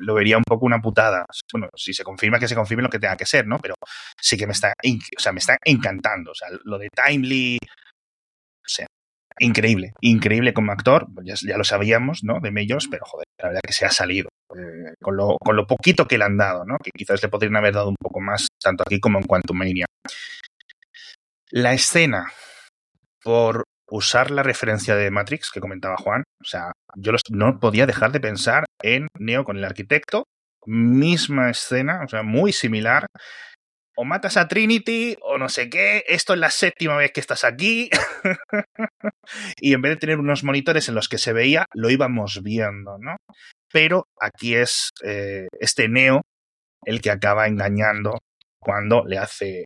lo 0.02 0.14
vería 0.14 0.38
un 0.38 0.44
poco 0.44 0.66
una 0.66 0.80
putada. 0.80 1.26
Bueno, 1.52 1.70
si 1.76 1.94
se 1.94 2.04
confirma 2.04 2.40
que 2.40 2.48
se 2.48 2.56
confirme 2.56 2.84
lo 2.84 2.90
que 2.90 3.00
tenga 3.00 3.18
que 3.18 3.26
ser, 3.26 3.48
¿no? 3.48 3.60
Pero 3.60 3.76
sí 4.20 4.38
que 4.38 4.48
me 4.48 4.54
está, 4.54 4.74
o 4.84 5.20
sea, 5.20 5.32
me 5.32 5.40
está 5.40 5.58
encantando. 5.64 6.32
O 6.32 6.36
sea, 6.36 6.50
lo 6.64 6.78
de 6.78 6.90
Timely, 6.90 7.58
o 7.62 8.68
sea, 8.68 8.88
increíble, 9.40 9.94
increíble 10.02 10.54
como 10.54 10.72
actor, 10.72 11.08
ya, 11.24 11.36
ya, 11.36 11.58
lo 11.58 11.64
sabíamos, 11.64 12.24
¿no? 12.24 12.40
De 12.42 12.52
Mellos, 12.52 12.88
pero 12.90 13.06
joder, 13.06 13.26
la 13.42 13.50
verdad 13.50 13.62
que 13.66 13.74
se 13.74 13.86
ha 13.86 13.92
salido. 13.92 14.30
Eh, 14.56 14.94
con, 15.02 15.18
lo, 15.18 15.38
con, 15.38 15.56
lo, 15.56 15.68
poquito 15.68 16.08
que 16.08 16.18
le 16.18 16.24
han 16.24 16.38
dado, 16.38 16.64
¿no? 16.66 16.78
Que 16.78 16.92
quizás 16.92 17.22
le 17.22 17.28
podrían 17.28 17.58
haber 17.58 17.74
dado 17.74 17.90
un 17.90 17.98
poco 18.00 18.22
más, 18.22 18.48
tanto 18.62 18.84
aquí 18.86 19.00
como 19.00 19.20
en 19.20 19.26
Quantum 19.26 19.58
Mania. 19.58 19.86
La 21.52 21.74
escena, 21.74 22.32
por 23.22 23.66
usar 23.90 24.32
la 24.32 24.44
referencia 24.44 24.96
de 24.96 25.12
Matrix 25.12 25.52
que 25.52 25.60
comentaba 25.60 25.98
Juan, 25.98 26.24
o 26.42 26.46
sea, 26.46 26.72
yo 26.96 27.12
no 27.32 27.60
podía 27.60 27.86
dejar 27.86 28.12
de 28.12 28.20
pensar 28.22 28.66
en 28.82 29.08
Neo 29.20 29.44
con 29.44 29.58
el 29.58 29.66
arquitecto, 29.66 30.24
misma 30.66 31.50
escena, 31.50 32.02
o 32.06 32.08
sea, 32.08 32.24
muy 32.24 32.54
similar, 32.54 33.08
o 33.96 34.04
matas 34.04 34.38
a 34.38 34.48
Trinity 34.48 35.16
o 35.22 35.38
no 35.38 35.50
sé 35.50 35.70
qué, 35.70 36.04
esto 36.08 36.34
es 36.34 36.40
la 36.40 36.50
séptima 36.50 36.98
vez 36.98 37.12
que 37.12 37.22
estás 37.22 37.44
aquí. 37.44 37.90
y 39.60 39.74
en 39.74 39.82
vez 39.82 39.92
de 39.92 39.98
tener 39.98 40.20
unos 40.20 40.44
monitores 40.44 40.90
en 40.90 40.96
los 40.96 41.08
que 41.08 41.18
se 41.18 41.34
veía, 41.34 41.66
lo 41.74 41.90
íbamos 41.90 42.42
viendo, 42.44 42.98
¿no? 43.00 43.16
Pero 43.76 44.08
aquí 44.22 44.56
es 44.56 44.92
eh, 45.04 45.48
este 45.60 45.90
Neo 45.90 46.22
el 46.86 47.02
que 47.02 47.12
acaba 47.12 47.46
engañando 47.46 48.20
cuando 48.58 49.04
le 49.04 49.18
hace... 49.18 49.66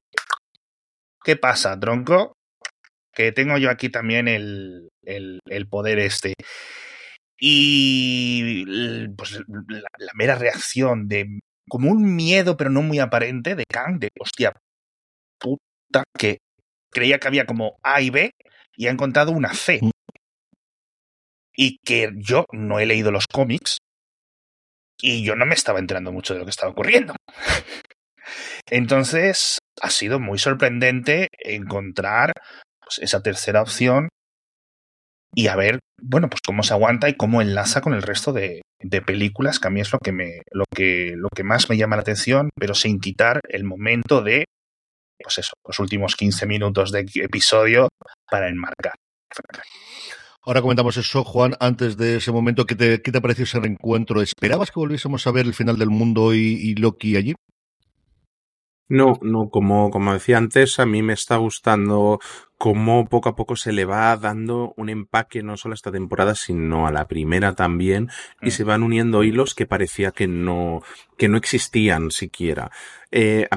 ¿Qué 1.24 1.36
pasa, 1.36 1.80
tronco? 1.80 2.34
Que 3.13 3.32
tengo 3.32 3.60
yo 3.60 3.69
aquí 3.69 3.89
también 3.89 4.28
el, 4.28 4.89
el, 5.04 5.41
el 5.45 5.67
poder 5.67 6.00
este. 6.00 6.34
Y 7.39 8.65
pues 9.15 9.41
la, 9.48 9.88
la, 10.00 10.12
mera 10.15 10.34
reacción 10.34 11.08
de 11.08 11.28
como 11.69 11.91
un 11.91 12.15
miedo, 12.15 12.58
pero 12.58 12.72
no 12.72 12.82
muy 12.82 12.98
aparente, 12.98 13.54
de 13.54 13.65
Kang, 13.72 14.00
de 14.00 14.10
hostia 14.19 14.54
puta, 15.39 16.04
que 16.17 16.39
creía 16.91 17.19
que 17.19 17.28
había 17.28 17.45
como 17.45 17.78
A 17.84 18.02
y 18.02 18.10
B 18.10 18.32
y 18.76 18.88
ha 18.88 18.89
encontrado 18.89 19.32
una 19.34 19.54
C. 19.54 19.78
Mm. 19.84 19.91
Y 21.54 21.78
que 21.86 22.10
yo 22.15 22.45
no 22.52 22.80
he 22.80 22.88
leído 22.88 23.12
los 23.12 23.28
cómics 23.32 23.78
y 25.01 25.23
yo 25.23 25.35
no 25.35 25.45
me 25.45 25.55
estaba 25.55 25.79
enterando 25.79 26.12
mucho 26.12 26.33
de 26.33 26.39
lo 26.39 26.45
que 26.45 26.51
estaba 26.51 26.71
ocurriendo. 26.71 27.15
Entonces, 28.69 29.59
ha 29.81 29.89
sido 29.89 30.19
muy 30.19 30.38
sorprendente 30.38 31.27
encontrar 31.39 32.33
pues, 32.81 32.99
esa 32.99 33.21
tercera 33.21 33.62
opción 33.62 34.09
y 35.33 35.47
a 35.47 35.55
ver, 35.55 35.79
bueno, 36.01 36.27
pues 36.29 36.41
cómo 36.45 36.63
se 36.63 36.73
aguanta 36.73 37.07
y 37.07 37.15
cómo 37.15 37.41
enlaza 37.41 37.81
con 37.81 37.93
el 37.93 38.01
resto 38.01 38.33
de, 38.33 38.62
de, 38.81 39.01
películas, 39.01 39.59
que 39.59 39.67
a 39.67 39.71
mí 39.71 39.79
es 39.79 39.91
lo 39.91 39.99
que 39.99 40.12
me, 40.12 40.41
lo 40.51 40.65
que, 40.73 41.13
lo 41.15 41.29
que 41.29 41.43
más 41.43 41.69
me 41.69 41.77
llama 41.77 41.97
la 41.97 42.01
atención, 42.01 42.49
pero 42.59 42.73
sin 42.73 42.99
quitar 42.99 43.39
el 43.47 43.63
momento 43.63 44.23
de, 44.23 44.45
pues 45.21 45.38
eso, 45.38 45.53
los 45.67 45.79
últimos 45.79 46.15
15 46.15 46.47
minutos 46.47 46.91
de 46.91 47.05
episodio 47.15 47.89
para 48.29 48.49
enmarcar. 48.49 48.95
Ahora 50.41 50.62
comentamos 50.62 50.97
eso, 50.97 51.23
Juan, 51.23 51.56
antes 51.60 51.97
de 51.97 52.15
ese 52.17 52.32
momento, 52.32 52.65
¿qué 52.65 52.75
te, 52.75 53.02
qué 53.02 53.12
te 53.12 53.21
pareció 53.21 53.43
ese 53.43 53.60
reencuentro? 53.60 54.21
¿Esperabas 54.21 54.71
que 54.71 54.80
volviésemos 54.80 55.28
a 55.28 55.32
ver 55.32 55.45
el 55.45 55.54
final 55.54 55.78
del 55.78 55.89
mundo 55.89 56.34
y, 56.34 56.39
y 56.39 56.75
Loki 56.75 57.15
allí? 57.17 57.36
No, 58.91 59.19
no, 59.21 59.49
como, 59.52 59.91
como 59.91 60.13
decía 60.13 60.39
antes, 60.39 60.80
a 60.80 60.86
mí 60.88 61.04
me 61.04 61.13
está 61.13 61.36
gustando 61.38 62.19
cómo 62.58 63.06
poco 63.08 63.30
a 63.30 63.36
poco 63.36 63.56
se 63.56 63.71
le 63.71 63.86
va 63.86 64.17
dando 64.17 64.73
un 64.78 64.89
empaque 64.89 65.43
no 65.43 65.58
solo 65.58 65.73
a 65.73 65.75
esta 65.75 65.91
temporada, 65.91 66.34
sino 66.34 66.88
a 66.88 66.91
la 66.91 67.08
primera 67.08 67.54
también, 67.54 68.10
y 68.41 68.47
Mm. 68.47 68.52
se 68.52 68.63
van 68.63 68.82
uniendo 68.82 69.23
hilos 69.23 69.54
que 69.54 69.67
parecía 69.67 70.10
que 70.12 70.28
no, 70.28 70.82
que 71.19 71.30
no 71.30 71.38
existían 71.38 72.10
siquiera. 72.10 72.71
Eh, 73.12 73.47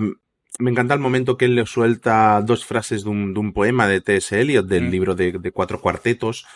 me 0.59 0.71
encanta 0.71 0.95
el 0.95 1.01
momento 1.01 1.37
que 1.37 1.47
él 1.47 1.55
le 1.55 1.67
suelta 1.67 2.41
dos 2.43 2.65
frases 2.65 3.05
de 3.05 3.11
un, 3.11 3.35
de 3.35 3.41
un 3.41 3.53
poema 3.53 3.87
de 3.89 4.01
T.S. 4.01 4.41
Eliot, 4.41 4.67
del 4.67 4.85
Mm. 4.89 4.91
libro 4.91 5.15
de, 5.15 5.33
de 5.33 5.53
cuatro 5.53 5.81
cuartetos, 5.81 6.47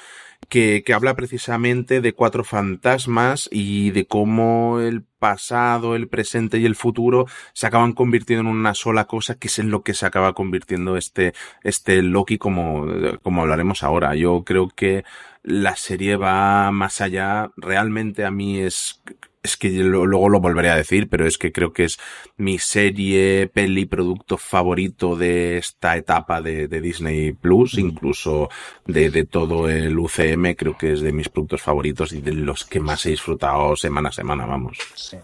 que, 0.50 0.82
que 0.84 0.92
habla 0.92 1.16
precisamente 1.16 2.02
de 2.02 2.12
cuatro 2.12 2.44
fantasmas 2.44 3.48
y 3.50 3.90
de 3.90 4.06
cómo 4.06 4.80
el 4.80 5.02
pasado, 5.18 5.96
el 5.96 6.08
presente 6.08 6.58
y 6.58 6.66
el 6.66 6.76
futuro 6.76 7.26
se 7.54 7.66
acaban 7.66 7.94
convirtiendo 7.94 8.42
en 8.50 8.54
una 8.56 8.74
sola 8.74 9.06
cosa, 9.06 9.36
que 9.38 9.48
es 9.48 9.58
en 9.58 9.70
lo 9.70 9.82
que 9.82 9.94
se 9.94 10.04
acaba 10.04 10.34
convirtiendo 10.34 10.98
este, 10.98 11.32
este 11.62 12.02
Loki 12.02 12.36
como, 12.36 12.86
como 13.22 13.40
hablaremos 13.42 13.82
ahora. 13.82 14.14
Yo 14.14 14.44
creo 14.44 14.68
que 14.68 15.04
la 15.42 15.74
serie 15.74 16.16
va 16.16 16.70
más 16.70 17.00
allá. 17.00 17.50
Realmente 17.56 18.24
a 18.26 18.30
mí 18.30 18.60
es, 18.60 19.02
es 19.46 19.56
que 19.56 19.70
lo- 19.70 20.04
luego 20.06 20.28
lo 20.28 20.40
volveré 20.40 20.68
a 20.70 20.76
decir, 20.76 21.08
pero 21.08 21.26
es 21.26 21.38
que 21.38 21.50
creo 21.52 21.72
que 21.72 21.84
es 21.84 21.98
mi 22.36 22.58
serie, 22.58 23.48
peli, 23.52 23.86
producto 23.86 24.36
favorito 24.36 25.16
de 25.16 25.56
esta 25.58 25.96
etapa 25.96 26.42
de, 26.42 26.68
de 26.68 26.80
Disney 26.80 27.32
Plus, 27.32 27.78
incluso 27.78 28.50
de, 28.86 29.10
de 29.10 29.24
todo 29.24 29.68
el 29.70 29.98
UCM, 29.98 30.54
creo 30.54 30.76
que 30.76 30.92
es 30.92 31.00
de 31.00 31.12
mis 31.12 31.28
productos 31.30 31.62
favoritos 31.62 32.12
y 32.12 32.20
de 32.20 32.32
los 32.34 32.64
que 32.64 32.80
más 32.80 33.06
he 33.06 33.10
disfrutado 33.10 33.74
semana 33.76 34.10
a 34.10 34.12
semana, 34.12 34.44
vamos. 34.46 34.76
Sí. 34.94 35.16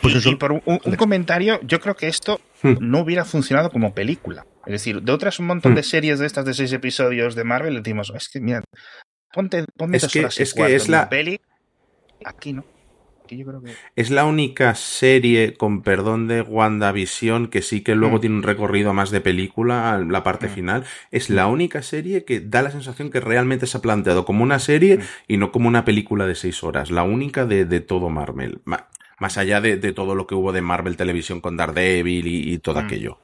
Pues 0.00 0.14
y, 0.14 0.18
eso- 0.18 0.30
y 0.30 0.36
por 0.36 0.52
un, 0.52 0.62
un 0.66 0.96
comentario, 0.96 1.58
yo 1.62 1.80
creo 1.80 1.96
que 1.96 2.06
esto 2.08 2.40
Hmm. 2.62 2.74
no 2.80 3.00
hubiera 3.00 3.24
funcionado 3.24 3.70
como 3.70 3.94
película. 3.94 4.44
Es 4.66 4.72
decir, 4.72 5.00
de 5.02 5.12
otras 5.12 5.38
un 5.38 5.46
montón 5.46 5.72
Hmm. 5.72 5.76
de 5.76 5.82
series 5.84 6.18
de 6.18 6.26
estas 6.26 6.44
de 6.44 6.54
seis 6.54 6.72
episodios 6.72 7.34
de 7.36 7.44
Marvel, 7.44 7.74
le 7.74 7.80
decimos, 7.80 8.12
es 8.16 8.28
que 8.28 8.40
mira, 8.40 8.64
ponte, 9.32 9.64
ponme 9.76 9.96
Es 9.96 10.02
dos 10.02 10.12
que- 10.12 10.18
horas 10.20 10.38
y 10.38 10.42
es 10.42 10.52
que 10.54 10.58
cuarto 10.58 10.74
es 10.76 10.84
en 10.86 10.90
la- 10.90 11.08
peli. 11.08 11.40
Aquí 12.24 12.52
no. 12.52 12.64
Aquí 13.28 13.36
yo 13.36 13.44
creo 13.44 13.62
que. 13.62 13.72
Es 13.94 14.08
la 14.10 14.24
única 14.24 14.74
serie, 14.74 15.52
con 15.54 15.82
perdón 15.82 16.28
de 16.28 16.40
WandaVision, 16.40 17.48
que 17.48 17.60
sí 17.60 17.82
que 17.82 17.94
luego 17.94 18.16
Mm. 18.16 18.20
tiene 18.20 18.36
un 18.36 18.42
recorrido 18.42 18.94
más 18.94 19.10
de 19.10 19.20
película, 19.20 19.98
la 20.08 20.22
parte 20.24 20.46
Mm. 20.46 20.50
final. 20.50 20.84
Es 21.10 21.28
la 21.28 21.46
única 21.46 21.82
serie 21.82 22.24
que 22.24 22.40
da 22.40 22.62
la 22.62 22.70
sensación 22.70 23.10
que 23.10 23.20
realmente 23.20 23.66
se 23.66 23.76
ha 23.76 23.82
planteado 23.82 24.24
como 24.24 24.42
una 24.42 24.58
serie 24.58 24.96
Mm. 24.96 25.00
y 25.28 25.36
no 25.36 25.52
como 25.52 25.68
una 25.68 25.84
película 25.84 26.26
de 26.26 26.34
seis 26.34 26.64
horas. 26.64 26.90
La 26.90 27.02
única 27.02 27.44
de, 27.44 27.64
de 27.66 27.80
todo 27.80 28.08
Marvel. 28.08 28.60
Ma- 28.64 28.86
Más 29.20 29.36
allá 29.36 29.60
de, 29.60 29.76
de 29.76 29.92
todo 29.92 30.14
lo 30.14 30.28
que 30.28 30.36
hubo 30.36 30.52
de 30.52 30.62
Marvel 30.62 30.96
Televisión 30.96 31.40
con 31.40 31.56
Daredevil 31.56 32.26
y, 32.28 32.52
y 32.54 32.58
todo 32.58 32.80
Mm. 32.80 32.84
aquello. 32.84 33.18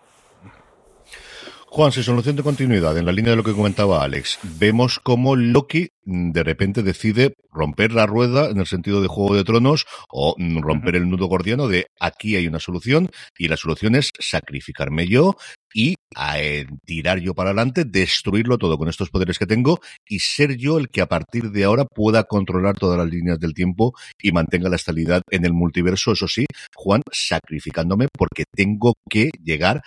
Juan, 1.75 1.91
sin 1.91 2.05
solución 2.05 2.37
de 2.37 2.45
continuidad, 2.45 2.97
en 2.97 3.05
la 3.05 3.11
línea 3.11 3.33
de 3.33 3.37
lo 3.37 3.43
que 3.43 3.53
comentaba 3.53 4.05
Alex, 4.05 4.39
vemos 4.61 5.01
cómo 5.01 5.35
Loki 5.35 5.89
de 6.05 6.45
repente 6.45 6.85
decide 6.85 7.35
romper 7.51 7.93
la 7.93 8.07
rueda 8.07 8.49
en 8.49 8.59
el 8.59 8.67
sentido 8.67 9.01
de 9.01 9.09
Juego 9.09 9.35
de 9.35 9.43
Tronos 9.43 9.85
o 10.09 10.37
mm, 10.39 10.61
romper 10.61 10.97
el 10.97 11.09
nudo 11.09 11.27
gordiano 11.27 11.67
de 11.67 11.87
aquí 11.99 12.37
hay 12.37 12.47
una 12.47 12.61
solución 12.61 13.11
y 13.39 13.49
la 13.49 13.57
solución 13.57 13.95
es 13.95 14.11
sacrificarme 14.21 15.09
yo 15.09 15.37
y 15.73 15.97
eh, 16.33 16.67
tirar 16.85 17.19
yo 17.19 17.35
para 17.35 17.51
adelante, 17.51 17.85
destruirlo 17.85 18.59
todo 18.59 18.79
con 18.79 18.89
estos 18.89 19.11
poderes 19.11 19.39
que 19.39 19.47
tengo 19.47 19.81
y 20.07 20.21
ser 20.21 20.57
yo 20.57 20.79
el 20.79 20.89
que 20.89 21.01
a 21.01 21.07
partir 21.07 21.51
de 21.51 21.65
ahora 21.65 21.85
pueda 21.85 22.23
controlar 22.25 22.77
todas 22.77 22.99
las 22.99 23.09
líneas 23.09 23.41
del 23.41 23.55
tiempo 23.55 23.95
y 24.23 24.31
mantenga 24.31 24.69
la 24.69 24.77
estabilidad 24.77 25.23
en 25.31 25.45
el 25.45 25.53
multiverso, 25.53 26.13
eso 26.13 26.29
sí, 26.29 26.47
Juan, 26.77 27.03
sacrificándome 27.11 28.07
porque 28.17 28.45
tengo 28.55 28.95
que 29.11 29.31
llegar 29.43 29.83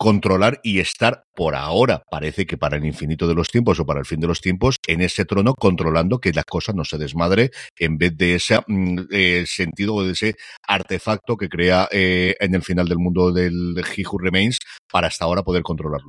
controlar 0.00 0.60
y 0.62 0.80
estar 0.80 1.24
por 1.34 1.54
ahora, 1.54 2.02
parece 2.10 2.46
que 2.46 2.56
para 2.56 2.78
el 2.78 2.86
infinito 2.86 3.28
de 3.28 3.34
los 3.34 3.48
tiempos 3.48 3.78
o 3.80 3.84
para 3.84 4.00
el 4.00 4.06
fin 4.06 4.18
de 4.18 4.28
los 4.28 4.40
tiempos, 4.40 4.76
en 4.86 5.02
ese 5.02 5.26
trono 5.26 5.52
controlando 5.54 6.20
que 6.20 6.32
la 6.32 6.42
cosa 6.42 6.72
no 6.72 6.86
se 6.86 6.96
desmadre 6.96 7.50
en 7.78 7.98
vez 7.98 8.16
de 8.16 8.36
ese 8.36 8.58
mm, 8.66 9.00
eh, 9.10 9.44
sentido 9.46 9.94
o 9.96 10.02
de 10.02 10.12
ese 10.12 10.36
artefacto 10.66 11.36
que 11.36 11.50
crea 11.50 11.86
eh, 11.92 12.34
en 12.40 12.54
el 12.54 12.62
final 12.62 12.88
del 12.88 12.96
mundo 12.96 13.30
del 13.30 13.76
He 13.76 14.04
Remains 14.18 14.58
para 14.90 15.08
hasta 15.08 15.26
ahora 15.26 15.42
poder 15.42 15.62
controlarlo. 15.62 16.08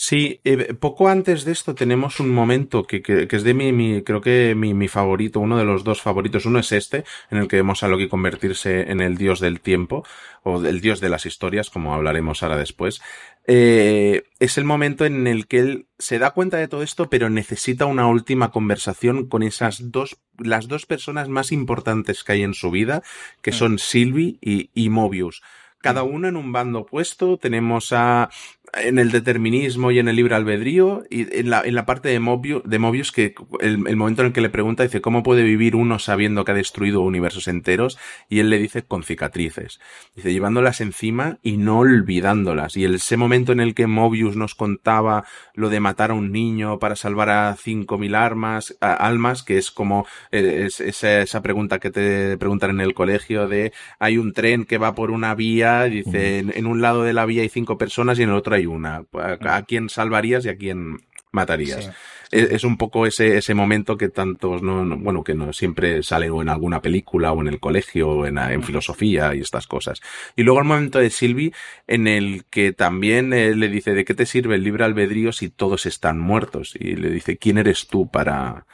Sí, 0.00 0.40
eh, 0.44 0.74
poco 0.74 1.08
antes 1.08 1.44
de 1.44 1.50
esto 1.50 1.74
tenemos 1.74 2.20
un 2.20 2.30
momento 2.30 2.84
que, 2.84 3.02
que, 3.02 3.26
que 3.26 3.34
es 3.34 3.42
de 3.42 3.52
mi, 3.52 3.72
mi 3.72 4.02
creo 4.02 4.20
que 4.20 4.54
mi, 4.54 4.72
mi, 4.72 4.86
favorito, 4.86 5.40
uno 5.40 5.58
de 5.58 5.64
los 5.64 5.82
dos 5.82 6.00
favoritos. 6.00 6.46
Uno 6.46 6.60
es 6.60 6.70
este, 6.70 7.02
en 7.32 7.38
el 7.38 7.48
que 7.48 7.56
vemos 7.56 7.82
a 7.82 7.88
Loki 7.88 8.06
convertirse 8.06 8.92
en 8.92 9.00
el 9.00 9.16
dios 9.16 9.40
del 9.40 9.60
tiempo, 9.60 10.06
o 10.44 10.64
el 10.64 10.80
dios 10.80 11.00
de 11.00 11.08
las 11.08 11.26
historias, 11.26 11.68
como 11.68 11.94
hablaremos 11.94 12.44
ahora 12.44 12.56
después. 12.56 13.00
Eh, 13.48 14.22
es 14.38 14.56
el 14.56 14.64
momento 14.64 15.04
en 15.04 15.26
el 15.26 15.48
que 15.48 15.58
él 15.58 15.86
se 15.98 16.20
da 16.20 16.30
cuenta 16.30 16.58
de 16.58 16.68
todo 16.68 16.84
esto, 16.84 17.10
pero 17.10 17.28
necesita 17.28 17.84
una 17.86 18.06
última 18.06 18.52
conversación 18.52 19.26
con 19.26 19.42
esas 19.42 19.90
dos, 19.90 20.20
las 20.38 20.68
dos 20.68 20.86
personas 20.86 21.28
más 21.28 21.50
importantes 21.50 22.22
que 22.22 22.34
hay 22.34 22.42
en 22.44 22.54
su 22.54 22.70
vida, 22.70 23.02
que 23.42 23.50
son 23.50 23.80
Sylvie 23.80 24.38
y, 24.40 24.70
y 24.74 24.90
Mobius 24.90 25.42
cada 25.80 26.02
uno 26.02 26.28
en 26.28 26.36
un 26.36 26.52
bando 26.52 26.80
opuesto. 26.80 27.36
Tenemos 27.36 27.92
a 27.92 28.30
en 28.74 28.98
el 28.98 29.10
determinismo 29.10 29.90
y 29.90 29.98
en 29.98 30.08
el 30.08 30.16
libre 30.16 30.34
albedrío 30.34 31.04
y 31.10 31.38
en 31.38 31.50
la, 31.50 31.62
en 31.62 31.74
la 31.74 31.86
parte 31.86 32.08
de 32.08 32.20
Mobius, 32.20 32.62
de 32.64 32.78
Mobius 32.78 33.12
que 33.12 33.34
el, 33.60 33.86
el, 33.86 33.96
momento 33.96 34.22
en 34.22 34.28
el 34.28 34.32
que 34.32 34.40
le 34.40 34.50
pregunta 34.50 34.82
dice 34.82 35.00
cómo 35.00 35.22
puede 35.22 35.42
vivir 35.42 35.76
uno 35.76 35.98
sabiendo 35.98 36.44
que 36.44 36.52
ha 36.52 36.54
destruido 36.54 37.00
universos 37.00 37.48
enteros 37.48 37.98
y 38.28 38.40
él 38.40 38.50
le 38.50 38.58
dice 38.58 38.82
con 38.82 39.02
cicatrices 39.02 39.80
dice 40.14 40.32
llevándolas 40.32 40.80
encima 40.80 41.38
y 41.42 41.56
no 41.56 41.78
olvidándolas. 41.78 42.76
Y 42.76 42.84
ese 42.84 43.16
momento 43.16 43.52
en 43.52 43.60
el 43.60 43.74
que 43.74 43.86
Mobius 43.86 44.36
nos 44.36 44.54
contaba 44.54 45.24
lo 45.54 45.70
de 45.70 45.80
matar 45.80 46.10
a 46.10 46.14
un 46.14 46.32
niño 46.32 46.78
para 46.78 46.96
salvar 46.96 47.30
a 47.30 47.56
cinco 47.56 47.98
mil 47.98 48.14
armas 48.14 48.76
a, 48.80 48.94
almas 48.94 49.42
que 49.42 49.58
es 49.58 49.70
como 49.70 50.06
eh, 50.30 50.64
es, 50.66 50.80
esa, 50.80 51.20
esa 51.20 51.42
pregunta 51.42 51.78
que 51.78 51.90
te 51.90 52.36
preguntan 52.38 52.70
en 52.70 52.80
el 52.80 52.94
colegio 52.94 53.48
de 53.48 53.72
hay 53.98 54.18
un 54.18 54.32
tren 54.32 54.64
que 54.64 54.78
va 54.78 54.94
por 54.94 55.10
una 55.10 55.34
vía 55.34 55.67
dice 55.84 56.38
en, 56.38 56.52
en 56.54 56.66
un 56.66 56.80
lado 56.80 57.02
de 57.02 57.12
la 57.12 57.26
vía 57.26 57.42
hay 57.42 57.48
cinco 57.48 57.78
personas 57.78 58.18
y 58.18 58.22
en 58.22 58.30
el 58.30 58.34
otro 58.36 58.54
hay 58.54 58.66
una. 58.66 59.04
¿A, 59.12 59.56
a 59.56 59.62
quién 59.64 59.88
salvarías 59.88 60.44
y 60.44 60.48
a 60.48 60.56
quién 60.56 60.98
matarías? 61.32 61.84
Sí. 61.84 61.90
Es, 62.30 62.50
es, 62.50 62.64
un 62.64 62.76
poco 62.76 63.06
ese, 63.06 63.38
ese 63.38 63.54
momento 63.54 63.96
que 63.96 64.10
tantos, 64.10 64.62
no, 64.62 64.84
no, 64.84 64.98
bueno, 64.98 65.24
que 65.24 65.34
no 65.34 65.52
siempre 65.54 66.02
sale 66.02 66.28
o 66.28 66.42
en 66.42 66.50
alguna 66.50 66.82
película 66.82 67.32
o 67.32 67.40
en 67.40 67.48
el 67.48 67.58
colegio 67.58 68.10
o 68.10 68.26
en, 68.26 68.36
en 68.36 68.62
filosofía 68.62 69.34
y 69.34 69.40
estas 69.40 69.66
cosas. 69.66 70.00
Y 70.36 70.42
luego 70.42 70.60
el 70.60 70.66
momento 70.66 70.98
de 70.98 71.08
Sylvie 71.08 71.52
en 71.86 72.06
el 72.06 72.44
que 72.50 72.72
también 72.72 73.32
eh, 73.32 73.54
le 73.54 73.68
dice, 73.68 73.94
¿de 73.94 74.04
qué 74.04 74.12
te 74.14 74.26
sirve 74.26 74.56
el 74.56 74.62
libre 74.62 74.84
albedrío 74.84 75.32
si 75.32 75.48
todos 75.48 75.86
están 75.86 76.18
muertos? 76.18 76.74
Y 76.78 76.96
le 76.96 77.10
dice, 77.10 77.38
¿quién 77.38 77.56
eres 77.56 77.86
tú 77.86 78.10
para, 78.10 78.66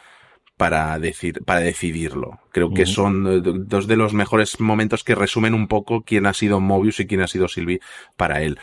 para, 0.64 0.98
decir, 0.98 1.44
para 1.44 1.60
decidirlo. 1.60 2.38
Creo 2.50 2.72
que 2.72 2.84
uh 2.84 2.86
-huh. 2.86 2.94
son 2.94 3.68
dos 3.68 3.86
de 3.86 3.96
los 3.96 4.14
mejores 4.14 4.60
momentos 4.60 5.04
que 5.04 5.14
resumen 5.14 5.52
un 5.52 5.68
poco 5.68 6.04
quién 6.04 6.24
ha 6.24 6.32
sido 6.32 6.58
Mobius 6.58 7.00
y 7.00 7.06
quién 7.06 7.20
ha 7.20 7.26
sido 7.26 7.48
Sylvie 7.48 7.80
para 8.16 8.40
él. 8.40 8.58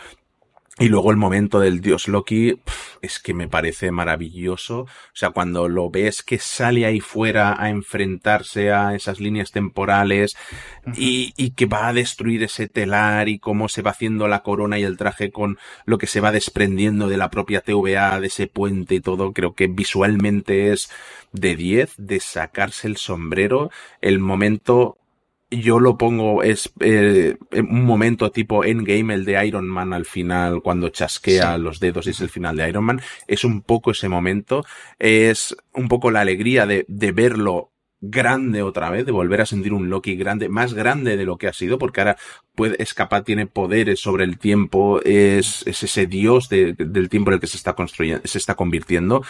Y 0.81 0.89
luego 0.89 1.11
el 1.11 1.17
momento 1.17 1.59
del 1.59 1.79
dios 1.79 2.07
Loki 2.07 2.59
es 3.03 3.19
que 3.19 3.35
me 3.35 3.47
parece 3.47 3.91
maravilloso. 3.91 4.81
O 4.81 4.87
sea, 5.13 5.29
cuando 5.29 5.69
lo 5.69 5.91
ves 5.91 6.23
que 6.23 6.39
sale 6.39 6.87
ahí 6.87 6.99
fuera 6.99 7.55
a 7.61 7.69
enfrentarse 7.69 8.71
a 8.71 8.95
esas 8.95 9.19
líneas 9.19 9.51
temporales 9.51 10.35
uh 10.85 10.89
-huh. 10.89 10.93
y, 10.97 11.33
y, 11.37 11.51
que 11.51 11.67
va 11.67 11.87
a 11.87 11.93
destruir 11.93 12.41
ese 12.41 12.67
telar 12.67 13.29
y 13.29 13.37
cómo 13.37 13.69
se 13.69 13.83
va 13.83 13.91
haciendo 13.91 14.27
la 14.27 14.41
corona 14.41 14.79
y 14.79 14.83
el 14.83 14.97
traje 14.97 15.31
con 15.31 15.59
lo 15.85 15.99
que 15.99 16.07
se 16.07 16.19
va 16.19 16.31
desprendiendo 16.31 17.07
de 17.07 17.17
la 17.17 17.29
propia 17.29 17.61
TVA, 17.61 18.19
de 18.19 18.27
ese 18.27 18.47
puente 18.47 18.95
y 18.95 19.01
todo, 19.01 19.33
creo 19.33 19.53
que 19.53 19.67
visualmente 19.67 20.71
es 20.71 20.89
de 21.31 21.55
10, 21.55 21.93
de 21.97 22.19
sacarse 22.19 22.87
el 22.87 22.97
sombrero. 22.97 23.69
El 24.01 24.17
momento 24.17 24.97
yo 25.51 25.79
lo 25.79 25.97
pongo, 25.97 26.43
es 26.43 26.71
eh, 26.79 27.37
un 27.51 27.85
momento 27.85 28.31
tipo 28.31 28.63
Endgame, 28.63 29.13
el 29.13 29.25
de 29.25 29.45
Iron 29.45 29.67
Man 29.67 29.93
al 29.93 30.05
final, 30.05 30.61
cuando 30.61 30.89
chasquea 30.89 31.57
los 31.57 31.79
dedos 31.79 32.07
y 32.07 32.11
es 32.11 32.21
el 32.21 32.29
final 32.29 32.55
de 32.55 32.69
Iron 32.69 32.85
Man. 32.85 33.01
Es 33.27 33.43
un 33.43 33.61
poco 33.61 33.91
ese 33.91 34.07
momento. 34.07 34.65
Es 34.97 35.55
un 35.73 35.89
poco 35.89 36.09
la 36.09 36.21
alegría 36.21 36.65
de, 36.65 36.85
de 36.87 37.11
verlo 37.11 37.71
grande 38.01 38.63
otra 38.63 38.89
vez, 38.89 39.05
de 39.05 39.11
volver 39.11 39.41
a 39.41 39.45
sentir 39.45 39.73
un 39.73 39.89
Loki 39.89 40.15
grande, 40.15 40.49
más 40.49 40.73
grande 40.73 41.17
de 41.17 41.25
lo 41.25 41.37
que 41.37 41.47
ha 41.47 41.53
sido, 41.53 41.77
porque 41.77 42.01
ahora 42.01 42.17
puede, 42.55 42.81
es 42.81 42.95
capaz, 42.95 43.23
tiene 43.23 43.45
poderes 43.45 43.99
sobre 43.99 44.23
el 44.23 44.39
tiempo, 44.39 44.99
es, 45.03 45.63
es 45.67 45.83
ese 45.83 46.07
dios 46.07 46.49
de, 46.49 46.73
del 46.73 47.09
tiempo 47.09 47.29
en 47.29 47.35
el 47.35 47.39
que 47.39 47.47
se 47.47 47.57
está 47.57 47.73
construyendo, 47.73 48.25
se 48.25 48.39
está 48.39 48.55
convirtiendo, 48.55 49.23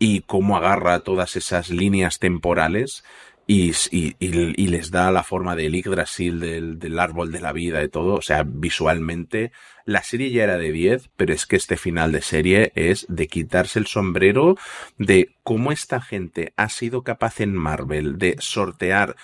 y 0.00 0.22
cómo 0.22 0.56
agarra 0.56 1.00
todas 1.00 1.36
esas 1.36 1.70
líneas 1.70 2.18
temporales 2.18 3.04
y, 3.46 4.66
les 4.66 4.90
da 4.90 5.10
la 5.10 5.22
forma 5.22 5.54
del 5.54 5.74
Yggdrasil, 5.74 6.40
del, 6.40 6.78
del 6.78 6.98
árbol 6.98 7.30
de 7.30 7.40
la 7.40 7.52
vida 7.52 7.82
y 7.82 7.88
todo. 7.88 8.14
O 8.14 8.22
sea, 8.22 8.42
visualmente 8.44 9.52
la 9.84 10.02
serie 10.02 10.30
ya 10.30 10.44
era 10.44 10.58
de 10.58 10.72
10, 10.72 11.10
pero 11.16 11.32
es 11.32 11.46
que 11.46 11.56
este 11.56 11.76
final 11.76 12.10
de 12.10 12.22
serie 12.22 12.72
es 12.74 13.06
de 13.08 13.28
quitarse 13.28 13.78
el 13.78 13.86
sombrero 13.86 14.56
de 14.98 15.34
cómo 15.44 15.70
esta 15.70 16.00
gente 16.00 16.52
ha 16.56 16.68
sido 16.68 17.02
capaz 17.04 17.40
en 17.40 17.54
Marvel 17.54 18.18
de 18.18 18.36
sortear 18.40 19.16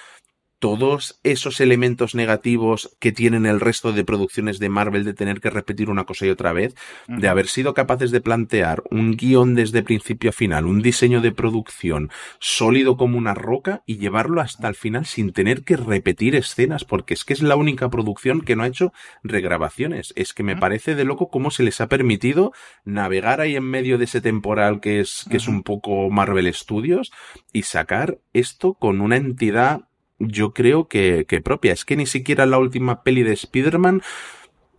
todos 0.63 1.19
esos 1.25 1.61
elementos 1.61 2.15
negativos 2.15 2.97
que 3.01 3.11
tienen 3.11 3.47
el 3.47 3.59
resto 3.59 3.93
de 3.93 4.05
producciones 4.05 4.61
de 4.61 4.69
Marvel 4.69 5.03
de 5.03 5.13
tener 5.13 5.41
que 5.41 5.51
repetir 5.51 5.91
una 5.91 6.05
cosa 6.05 6.25
y 6.25 6.31
otra 6.31 6.53
vez, 6.53 6.77
de 7.09 7.27
haber 7.27 7.49
sido 7.49 7.75
capaces 7.75 8.13
de 8.13 8.21
plantear 8.21 8.85
un 8.89 9.17
guion 9.17 9.57
desde 9.57 9.83
principio 9.83 10.31
a 10.31 10.33
final, 10.33 10.67
un 10.67 10.81
diseño 10.81 11.21
de 11.21 11.33
producción 11.33 12.13
sólido 12.39 12.97
como 12.97 13.19
una 13.19 13.35
roca 13.35 13.83
y 13.87 13.97
llevarlo 13.97 14.41
hasta 14.41 14.69
el 14.69 14.77
final 14.77 15.05
sin 15.05 15.33
tener 15.33 15.65
que 15.65 15.77
repetir 15.77 16.37
escenas, 16.37 16.85
porque 16.85 17.15
es 17.15 17.25
que 17.25 17.33
es 17.33 17.43
la 17.43 17.57
única 17.57 17.91
producción 17.91 18.41
que 18.41 18.55
no 18.55 18.63
ha 18.63 18.69
hecho 18.69 18.93
regrabaciones. 19.25 20.13
Es 20.15 20.33
que 20.33 20.45
me 20.45 20.57
parece 20.57 20.95
de 20.95 21.05
loco 21.05 21.29
cómo 21.29 21.51
se 21.51 21.65
les 21.65 21.81
ha 21.81 21.89
permitido 21.89 22.53
navegar 22.85 23.41
ahí 23.41 23.57
en 23.57 23.65
medio 23.65 23.99
de 23.99 24.05
ese 24.05 24.21
temporal 24.21 24.79
que 24.79 25.01
es, 25.01 25.27
que 25.29 25.39
es 25.39 25.49
un 25.49 25.65
poco 25.65 26.09
Marvel 26.09 26.55
Studios 26.55 27.11
y 27.53 27.65
sacar 27.65 28.21
esto 28.33 28.75
con 28.75 29.01
una 29.01 29.17
entidad 29.17 29.89
yo 30.29 30.53
creo 30.53 30.89
que, 30.89 31.27
que 31.29 31.41
propia. 31.41 31.73
Es 31.73 31.85
que 31.85 31.97
ni 31.97 32.07
siquiera 32.07 32.47
la 32.47 32.59
última 32.59 33.03
peli 33.03 33.23
de 33.23 33.33
Spider-Man 33.33 34.03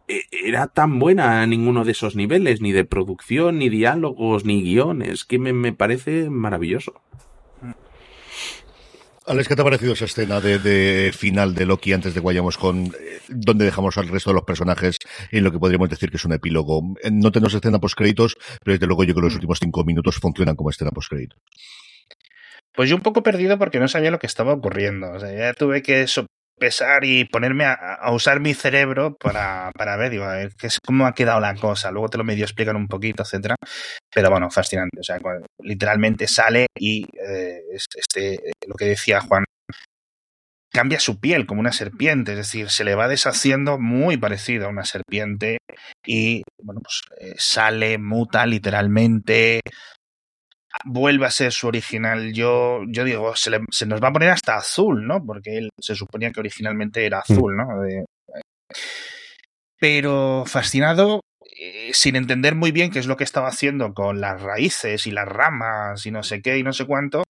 eh, 0.07 0.23
era 0.31 0.67
tan 0.67 0.99
buena 0.99 1.41
a 1.41 1.47
ninguno 1.47 1.85
de 1.85 1.91
esos 1.91 2.15
niveles, 2.15 2.61
ni 2.61 2.71
de 2.71 2.85
producción, 2.85 3.59
ni 3.59 3.69
diálogos, 3.69 4.45
ni 4.45 4.61
guiones, 4.61 5.25
que 5.25 5.39
me, 5.39 5.53
me 5.53 5.73
parece 5.73 6.29
maravilloso. 6.29 7.01
Alex, 9.25 9.47
¿qué 9.47 9.55
te 9.55 9.61
ha 9.61 9.63
parecido 9.63 9.93
esa 9.93 10.03
escena 10.03 10.41
de, 10.41 10.59
de, 10.59 11.13
final 11.13 11.55
de 11.55 11.65
Loki 11.65 11.93
antes 11.93 12.13
de 12.13 12.19
que 12.19 12.25
vayamos 12.25 12.57
con 12.57 12.87
eh, 12.87 13.21
donde 13.29 13.63
dejamos 13.63 13.97
al 13.97 14.09
resto 14.09 14.31
de 14.31 14.33
los 14.33 14.43
personajes 14.43 14.97
en 15.31 15.45
lo 15.45 15.51
que 15.51 15.59
podríamos 15.59 15.89
decir 15.89 16.09
que 16.09 16.17
es 16.17 16.25
un 16.25 16.33
epílogo? 16.33 16.81
Eh, 17.01 17.09
no 17.09 17.31
tenemos 17.31 17.53
escena 17.53 17.79
post 17.79 17.95
créditos, 17.95 18.35
pero 18.61 18.73
desde 18.73 18.85
luego 18.85 19.05
yo 19.05 19.13
creo 19.13 19.21
que 19.21 19.27
los 19.27 19.35
últimos 19.35 19.59
cinco 19.61 19.85
minutos 19.85 20.17
funcionan 20.17 20.57
como 20.57 20.71
escena 20.71 20.91
post 20.91 21.09
créditos. 21.09 21.39
Pues 22.73 22.89
yo 22.89 22.95
un 22.95 23.01
poco 23.01 23.23
perdido 23.23 23.57
porque 23.57 23.79
no 23.79 23.87
sabía 23.87 24.11
lo 24.11 24.19
que 24.19 24.27
estaba 24.27 24.53
ocurriendo. 24.53 25.11
O 25.11 25.19
sea, 25.19 25.31
ya 25.31 25.53
tuve 25.53 25.81
que 25.81 26.07
sopesar 26.07 27.03
y 27.03 27.25
ponerme 27.25 27.65
a, 27.65 28.11
usar 28.11 28.39
mi 28.39 28.53
cerebro 28.53 29.15
para, 29.15 29.71
para 29.75 29.95
ver, 29.97 30.11
digo, 30.11 30.23
a 30.23 30.35
ver 30.37 30.53
qué 30.57 30.67
es, 30.67 30.79
cómo 30.83 31.05
ha 31.05 31.13
quedado 31.13 31.39
la 31.39 31.55
cosa. 31.55 31.91
Luego 31.91 32.09
te 32.09 32.17
lo 32.17 32.23
medio 32.23 32.45
explican 32.45 32.75
un 32.75 32.87
poquito, 32.87 33.23
etcétera. 33.23 33.55
Pero 34.13 34.29
bueno, 34.29 34.49
fascinante. 34.49 34.99
O 34.99 35.03
sea, 35.03 35.19
literalmente 35.59 36.27
sale 36.27 36.67
y 36.77 37.03
eh, 37.03 37.61
este, 37.73 38.39
lo 38.67 38.75
que 38.75 38.85
decía 38.85 39.21
Juan, 39.21 39.45
cambia 40.73 40.99
su 40.99 41.19
piel 41.19 41.45
como 41.45 41.61
una 41.61 41.71
serpiente, 41.71 42.31
es 42.31 42.37
decir, 42.37 42.69
se 42.69 42.83
le 42.83 42.95
va 42.95 43.07
deshaciendo 43.07 43.77
muy 43.77 44.17
parecido 44.17 44.65
a 44.65 44.69
una 44.69 44.85
serpiente 44.85 45.59
y, 46.05 46.41
bueno, 46.61 46.81
pues 46.81 47.01
eh, 47.19 47.35
sale, 47.37 47.99
muta 47.99 48.45
literalmente, 48.47 49.61
vuelve 50.85 51.25
a 51.25 51.31
ser 51.31 51.51
su 51.51 51.67
original. 51.67 52.33
Yo, 52.33 52.81
yo 52.87 53.03
digo, 53.03 53.35
se, 53.35 53.49
le, 53.49 53.59
se, 53.71 53.85
nos 53.85 54.01
va 54.01 54.09
a 54.09 54.13
poner 54.13 54.29
hasta 54.29 54.55
azul, 54.55 55.05
¿no? 55.05 55.23
Porque 55.25 55.57
él 55.57 55.69
se 55.79 55.95
suponía 55.95 56.31
que 56.31 56.39
originalmente 56.39 57.05
era 57.05 57.19
azul, 57.19 57.55
¿no? 57.55 57.81
De, 57.81 58.05
pero 59.79 60.43
fascinado, 60.45 61.21
eh, 61.59 61.91
sin 61.93 62.15
entender 62.15 62.55
muy 62.55 62.71
bien 62.71 62.89
qué 62.89 62.99
es 62.99 63.07
lo 63.07 63.17
que 63.17 63.23
estaba 63.23 63.49
haciendo 63.49 63.93
con 63.93 64.21
las 64.21 64.41
raíces 64.41 65.07
y 65.07 65.11
las 65.11 65.27
ramas 65.27 66.05
y 66.05 66.11
no 66.11 66.23
sé 66.23 66.41
qué 66.41 66.57
y 66.57 66.63
no 66.63 66.73
sé 66.73 66.85
cuánto. 66.85 67.23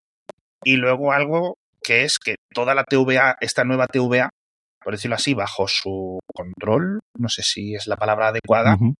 Y 0.63 0.75
luego 0.75 1.11
algo 1.11 1.55
que 1.81 2.03
es 2.03 2.19
que 2.19 2.35
toda 2.53 2.75
la 2.75 2.83
TVA, 2.83 3.37
esta 3.41 3.63
nueva 3.63 3.87
TVA, 3.87 4.29
por 4.83 4.93
decirlo 4.93 5.15
así, 5.15 5.33
bajo 5.33 5.67
su 5.67 6.19
control, 6.33 6.99
no 7.17 7.29
sé 7.29 7.41
si 7.41 7.75
es 7.75 7.87
la 7.87 7.97
palabra 7.97 8.27
adecuada, 8.27 8.75
uh 8.75 8.77
-huh 8.77 8.93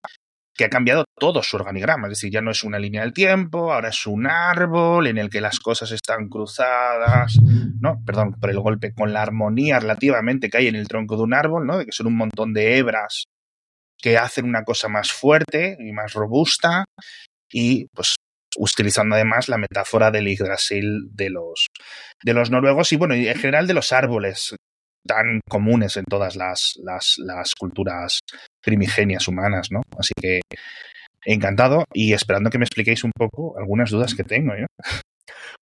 que 0.56 0.66
ha 0.66 0.70
cambiado 0.70 1.06
todo 1.18 1.42
su 1.42 1.58
organigrama, 1.58 2.08
es 2.08 2.12
decir, 2.12 2.32
ya 2.32 2.42
no 2.42 2.52
es 2.52 2.64
una 2.64 2.78
línea 2.78 3.02
del 3.02 3.14
tiempo, 3.14 3.74
ahora 3.74 3.90
es 3.90 4.06
un 4.06 4.28
árbol 4.28 5.08
en 5.08 5.18
el 5.18 5.30
que 5.30 5.42
las 5.42 5.60
cosas 5.60 5.92
están 5.92 6.30
cruzadas, 6.30 7.38
no, 7.80 8.02
perdón, 8.06 8.34
por 8.40 8.50
el 8.50 8.60
golpe, 8.60 8.94
con 8.94 9.14
la 9.14 9.22
armonía 9.24 9.80
relativamente 9.80 10.50
que 10.50 10.58
hay 10.58 10.68
en 10.68 10.76
el 10.76 10.88
tronco 10.88 11.18
de 11.18 11.24
un 11.24 11.34
árbol, 11.34 11.66
¿no? 11.66 11.78
De 11.78 11.86
que 11.86 11.92
son 11.92 12.08
un 12.08 12.18
montón 12.18 12.54
de 12.54 12.78
hebras 12.78 13.26
que 13.98 14.18
hacen 14.18 14.46
una 14.46 14.64
cosa 14.64 14.90
más 14.90 15.12
fuerte 15.12 15.78
y 15.80 15.92
más 15.92 16.14
robusta 16.14 16.86
y 17.52 17.88
pues 17.94 18.16
utilizando 18.58 19.16
además 19.16 19.50
la 19.50 19.58
metáfora 19.58 20.12
del 20.12 20.28
Yggdrasil 20.28 21.10
de 21.12 21.30
los, 21.30 21.68
de 22.24 22.34
los 22.34 22.52
noruegos 22.52 22.92
y 22.92 22.98
bueno, 22.98 23.16
en 23.16 23.36
general 23.36 23.66
de 23.66 23.74
los 23.74 23.92
árboles 23.92 24.56
tan 25.06 25.42
comunes 25.50 25.98
en 25.98 26.06
todas 26.06 26.36
las, 26.36 26.74
las, 26.84 27.16
las 27.18 27.54
culturas 27.56 28.20
primigenias 28.62 29.28
humanas, 29.28 29.68
¿no? 29.72 29.82
Así 29.98 30.14
que 30.20 30.42
encantado 31.26 31.86
y 31.94 32.14
esperando 32.14 32.50
que 32.50 32.58
me 32.58 32.66
expliquéis 32.66 33.04
un 33.04 33.12
poco 33.16 33.58
algunas 33.58 33.90
dudas 33.90 34.16
que 34.16 34.24
tengo. 34.24 34.54
¿eh? 34.54 34.66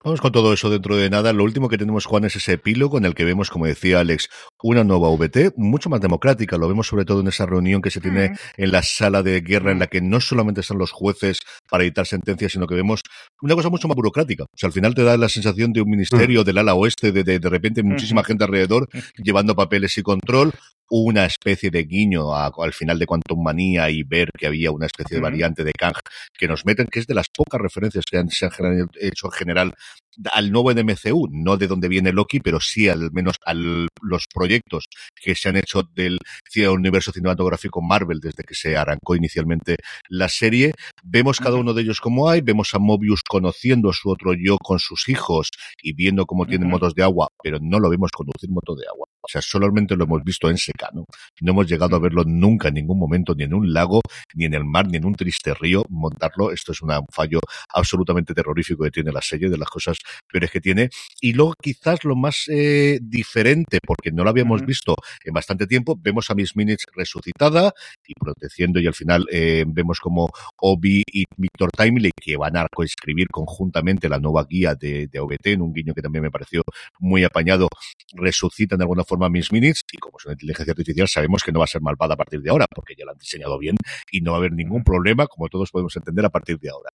Vamos 0.04 0.20
con 0.20 0.32
todo 0.32 0.52
eso 0.52 0.72
dentro 0.72 0.96
de 0.96 1.12
nada. 1.12 1.32
Lo 1.32 1.44
último 1.44 1.70
que 1.70 1.78
tenemos, 1.78 2.06
Juan, 2.06 2.26
es 2.26 2.36
ese 2.36 2.54
epílogo 2.54 2.98
en 2.98 3.06
el 3.06 3.14
que 3.14 3.24
vemos, 3.24 3.52
como 3.52 3.68
decía 3.68 4.00
Alex, 4.00 4.30
una 4.64 4.84
nueva 4.84 5.10
VT, 5.10 5.54
mucho 5.58 5.92
más 5.92 6.02
democrática. 6.02 6.58
Lo 6.58 6.68
vemos 6.68 6.88
sobre 6.88 7.06
todo 7.06 7.22
en 7.22 7.28
esa 7.28 7.46
reunión 7.46 7.84
que 7.84 7.92
se 7.92 8.02
tiene 8.02 8.30
mm. 8.30 8.36
en 8.58 8.72
la 8.72 8.82
sala 8.82 9.22
de 9.22 9.42
guerra, 9.42 9.72
en 9.72 9.78
la 9.78 9.86
que 9.86 10.02
no 10.02 10.20
solamente 10.20 10.62
están 10.62 10.80
los 10.80 10.92
jueces 10.92 11.40
para 11.70 11.84
dictar 11.84 12.08
sentencias, 12.08 12.54
sino 12.54 12.66
que 12.66 12.74
vemos 12.74 13.04
una 13.44 13.54
cosa 13.54 13.70
mucho 13.70 13.88
más 13.88 13.96
burocrática. 13.96 14.46
O 14.46 14.58
sea, 14.58 14.68
al 14.68 14.74
final 14.74 14.96
te 14.96 15.04
da 15.04 15.18
la 15.18 15.30
sensación 15.30 15.72
de 15.72 15.82
un 15.82 15.90
ministerio 15.92 16.42
mm. 16.42 16.46
del 16.46 16.58
ala 16.58 16.74
oeste, 16.74 17.12
de, 17.12 17.24
de, 17.24 17.38
de 17.38 17.50
repente 17.50 17.84
muchísima 17.84 18.22
mm. 18.22 18.26
gente 18.26 18.44
alrededor 18.44 18.90
llevando 19.18 19.56
papeles 19.56 19.96
y 20.00 20.02
control 20.02 20.52
una 20.92 21.26
especie 21.26 21.72
de 21.72 21.86
guiño 21.86 22.36
a, 22.36 22.52
al 22.58 22.74
final 22.74 23.00
de 23.00 23.06
Quantum 23.06 23.42
Manía 23.42 23.90
y 23.90 24.04
ver 24.04 24.30
que 24.38 24.46
había 24.46 24.72
una 24.72 24.88
especie 24.88 25.16
de 25.16 25.22
variante 25.22 25.64
de 25.64 25.72
Kang 25.72 25.96
que 26.38 26.50
nos 26.50 26.66
meten, 26.66 26.88
que 26.88 27.00
es 27.00 27.08
de 27.08 27.14
las 27.14 27.30
pocas 27.30 27.62
referencias 27.62 28.04
que 28.10 28.18
han, 28.18 28.30
se 28.30 28.46
han 28.46 28.90
hecho 29.00 29.28
en 29.28 29.32
general 29.32 29.74
al 30.34 30.52
nuevo 30.52 30.74
NMCU, 30.74 31.30
no 31.32 31.56
de 31.56 31.68
donde 31.68 31.88
viene 31.88 32.12
Loki, 32.12 32.42
pero 32.42 32.60
sí 32.60 32.90
al 32.90 33.10
menos 33.14 33.38
a 33.46 33.54
los 33.54 34.28
proyectos 34.34 34.90
que 35.16 35.34
se 35.34 35.48
han 35.48 35.56
hecho 35.56 35.84
del 35.96 36.20
universo 36.70 37.14
cinematográfico 37.14 37.82
Marvel 37.82 38.20
desde 38.20 38.44
que 38.44 38.54
se 38.54 38.76
arrancó 38.76 39.16
inicialmente 39.16 39.78
la 40.10 40.28
serie. 40.28 40.74
Vemos 41.04 41.40
cada 41.40 41.56
uno 41.56 41.74
de 41.74 41.84
ellos 41.84 42.02
como 42.02 42.30
hay, 42.30 42.42
vemos 42.42 42.74
a 42.74 42.80
Mobius 42.80 43.22
conociendo 43.24 43.90
a 43.90 43.94
su 43.94 44.10
otro 44.10 44.34
yo 44.34 44.58
con 44.58 44.80
sus 44.80 45.08
hijos 45.08 45.52
y 45.82 45.94
viendo 45.94 46.26
cómo 46.26 46.46
tienen 46.46 46.70
motos 46.70 46.94
de 46.96 47.04
agua, 47.04 47.30
pero 47.42 47.60
no 47.62 47.80
lo 47.80 47.90
vemos 47.90 48.12
conducir 48.12 48.50
moto 48.50 48.76
de 48.76 48.88
agua. 48.88 49.08
O 49.24 49.28
sea, 49.28 49.42
solamente 49.42 49.96
lo 49.96 50.06
hemos 50.06 50.24
visto 50.24 50.50
en 50.50 50.58
secano. 50.58 51.06
No 51.42 51.52
hemos 51.52 51.68
llegado 51.68 51.96
a 51.96 52.00
verlo 52.00 52.24
nunca 52.26 52.70
en 52.70 52.76
ningún 52.76 53.00
momento, 53.00 53.36
ni 53.36 53.44
en 53.44 53.54
un 53.54 53.72
lago, 53.72 54.02
ni 54.34 54.46
en 54.46 54.54
el 54.54 54.66
mar, 54.66 54.88
ni 54.88 54.98
en 54.98 55.06
un 55.06 55.16
triste 55.16 55.54
río. 55.54 55.84
Montarlo, 55.90 56.52
esto 56.52 56.72
es 56.72 56.82
un 56.82 56.92
fallo 57.12 57.40
absolutamente 57.74 58.34
terrorífico 58.34 58.84
que 58.84 58.92
tiene 58.92 59.12
la 59.12 59.22
serie, 59.22 59.50
de 59.50 59.58
las 59.58 59.70
cosas 59.70 59.98
peores 60.32 60.52
que 60.52 60.60
tiene. 60.60 60.90
Y 61.20 61.34
luego, 61.34 61.54
quizás 61.62 62.04
lo 62.04 62.16
más 62.16 62.46
eh, 62.48 63.00
diferente, 63.02 63.80
porque 63.86 64.12
no 64.12 64.24
lo 64.24 64.30
habíamos 64.30 64.62
uh 64.62 64.64
-huh. 64.64 64.68
visto 64.68 64.96
en 65.24 65.34
bastante 65.34 65.68
tiempo, 65.68 65.98
vemos 66.02 66.30
a 66.30 66.36
Miss 66.36 66.56
Minutes 66.56 66.86
resucitada 66.96 67.74
y 68.08 68.14
protegiendo, 68.14 68.80
y 68.80 68.88
al 68.88 68.94
final 68.94 69.28
eh, 69.32 69.64
vemos 69.68 70.00
como 70.00 70.32
Obi 70.58 71.04
y 71.12 71.26
Victor 71.38 71.70
Timely, 71.72 72.12
que 72.20 72.38
van 72.38 72.58
a 72.58 72.68
coescribir 72.74 73.28
conjuntamente 73.30 74.10
la 74.10 74.20
nueva 74.20 74.46
guía 74.50 74.76
de, 74.76 75.08
de 75.08 75.20
OBT, 75.20 75.48
en 75.48 75.62
un 75.62 75.74
guiño 75.74 75.94
que 75.94 76.02
también 76.02 76.24
me 76.24 76.32
pareció 76.32 76.64
muy 77.00 77.24
apañado, 77.24 77.68
resucitan 78.14 78.80
de 78.80 78.84
alguna 78.84 79.04
forma 79.04 79.11
Miss 79.18 79.52
Minutes, 79.52 79.82
y 79.92 79.98
como 79.98 80.18
es 80.18 80.26
una 80.26 80.34
inteligencia 80.34 80.72
artificial, 80.72 81.08
sabemos 81.08 81.44
que 81.44 81.52
no 81.52 81.60
va 81.60 81.66
a 81.66 81.68
ser 81.68 81.82
malvada 81.82 82.14
a 82.14 82.18
partir 82.18 82.42
de 82.42 82.50
ahora, 82.50 82.66
porque 82.74 82.96
ya 82.98 83.06
la 83.06 83.12
han 83.12 83.18
diseñado 83.18 83.58
bien 83.58 83.76
y 84.12 84.22
no 84.22 84.32
va 84.32 84.38
a 84.38 84.40
haber 84.40 84.54
ningún 84.54 84.84
problema, 84.84 85.28
como 85.28 85.48
todos 85.50 85.72
podemos 85.72 85.96
entender 85.96 86.26
a 86.26 86.30
partir 86.30 86.60
de 86.60 86.70
ahora. 86.70 86.90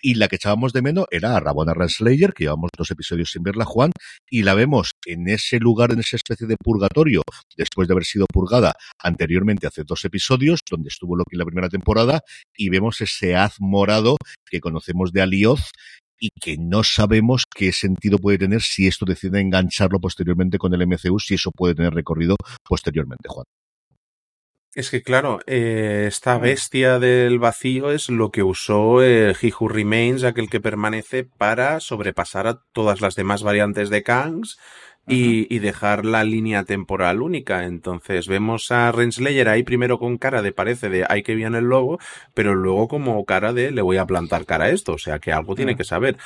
Y 0.00 0.14
la 0.14 0.28
que 0.28 0.36
echábamos 0.36 0.72
de 0.72 0.82
menos 0.82 1.06
era 1.10 1.36
a 1.36 1.40
Rabona 1.40 1.74
Renslayer, 1.74 2.32
que 2.32 2.44
llevamos 2.44 2.70
dos 2.76 2.90
episodios 2.90 3.30
sin 3.30 3.42
verla, 3.42 3.64
Juan, 3.64 3.92
y 4.28 4.42
la 4.42 4.54
vemos 4.54 4.92
en 5.06 5.28
ese 5.28 5.58
lugar, 5.58 5.92
en 5.92 6.00
esa 6.00 6.16
especie 6.16 6.46
de 6.46 6.56
purgatorio, 6.56 7.22
después 7.56 7.88
de 7.88 7.94
haber 7.94 8.04
sido 8.04 8.26
purgada 8.26 8.74
anteriormente 8.98 9.66
hace 9.66 9.84
dos 9.84 10.04
episodios, 10.04 10.60
donde 10.68 10.88
estuvo 10.88 11.16
Loki 11.16 11.34
en 11.34 11.38
la 11.38 11.44
primera 11.44 11.68
temporada, 11.68 12.22
y 12.56 12.68
vemos 12.68 13.00
ese 13.00 13.36
haz 13.36 13.56
morado 13.60 14.16
que 14.50 14.60
conocemos 14.60 15.12
de 15.12 15.22
Alioth, 15.22 15.60
y 16.20 16.30
que 16.38 16.56
no 16.58 16.84
sabemos 16.84 17.44
qué 17.52 17.72
sentido 17.72 18.18
puede 18.18 18.38
tener 18.38 18.60
si 18.60 18.86
esto 18.86 19.06
decide 19.06 19.40
engancharlo 19.40 19.98
posteriormente 19.98 20.58
con 20.58 20.74
el 20.74 20.86
MCU, 20.86 21.18
si 21.18 21.34
eso 21.34 21.50
puede 21.50 21.74
tener 21.74 21.94
recorrido 21.94 22.36
posteriormente, 22.62 23.28
Juan. 23.28 23.46
Es 24.72 24.90
que 24.90 25.02
claro, 25.02 25.40
eh, 25.48 26.04
esta 26.06 26.38
bestia 26.38 27.00
del 27.00 27.40
vacío 27.40 27.90
es 27.90 28.08
lo 28.08 28.30
que 28.30 28.44
usó 28.44 29.02
eh, 29.02 29.34
He 29.40 29.52
Who 29.58 29.66
Remains, 29.66 30.22
aquel 30.22 30.48
que 30.48 30.60
permanece, 30.60 31.24
para 31.24 31.80
sobrepasar 31.80 32.46
a 32.46 32.62
todas 32.72 33.00
las 33.00 33.16
demás 33.16 33.42
variantes 33.42 33.90
de 33.90 34.04
Kangs 34.04 34.58
y, 35.10 35.54
y, 35.54 35.58
dejar 35.58 36.04
la 36.04 36.24
línea 36.24 36.64
temporal 36.64 37.22
única. 37.22 37.64
Entonces 37.64 38.28
vemos 38.28 38.70
a 38.70 38.92
Renslayer 38.92 39.48
ahí 39.48 39.62
primero 39.62 39.98
con 39.98 40.18
cara 40.18 40.42
de 40.42 40.52
parece 40.52 40.88
de 40.88 41.04
ay 41.08 41.22
que 41.22 41.34
viene 41.34 41.58
el 41.58 41.64
lobo, 41.64 41.98
pero 42.34 42.54
luego 42.54 42.88
como 42.88 43.24
cara 43.24 43.52
de 43.52 43.70
le 43.70 43.82
voy 43.82 43.96
a 43.96 44.06
plantar 44.06 44.46
cara 44.46 44.66
a 44.66 44.70
esto, 44.70 44.92
o 44.92 44.98
sea 44.98 45.18
que 45.18 45.32
algo 45.32 45.54
tiene 45.54 45.76
que 45.76 45.84
saber 45.84 46.16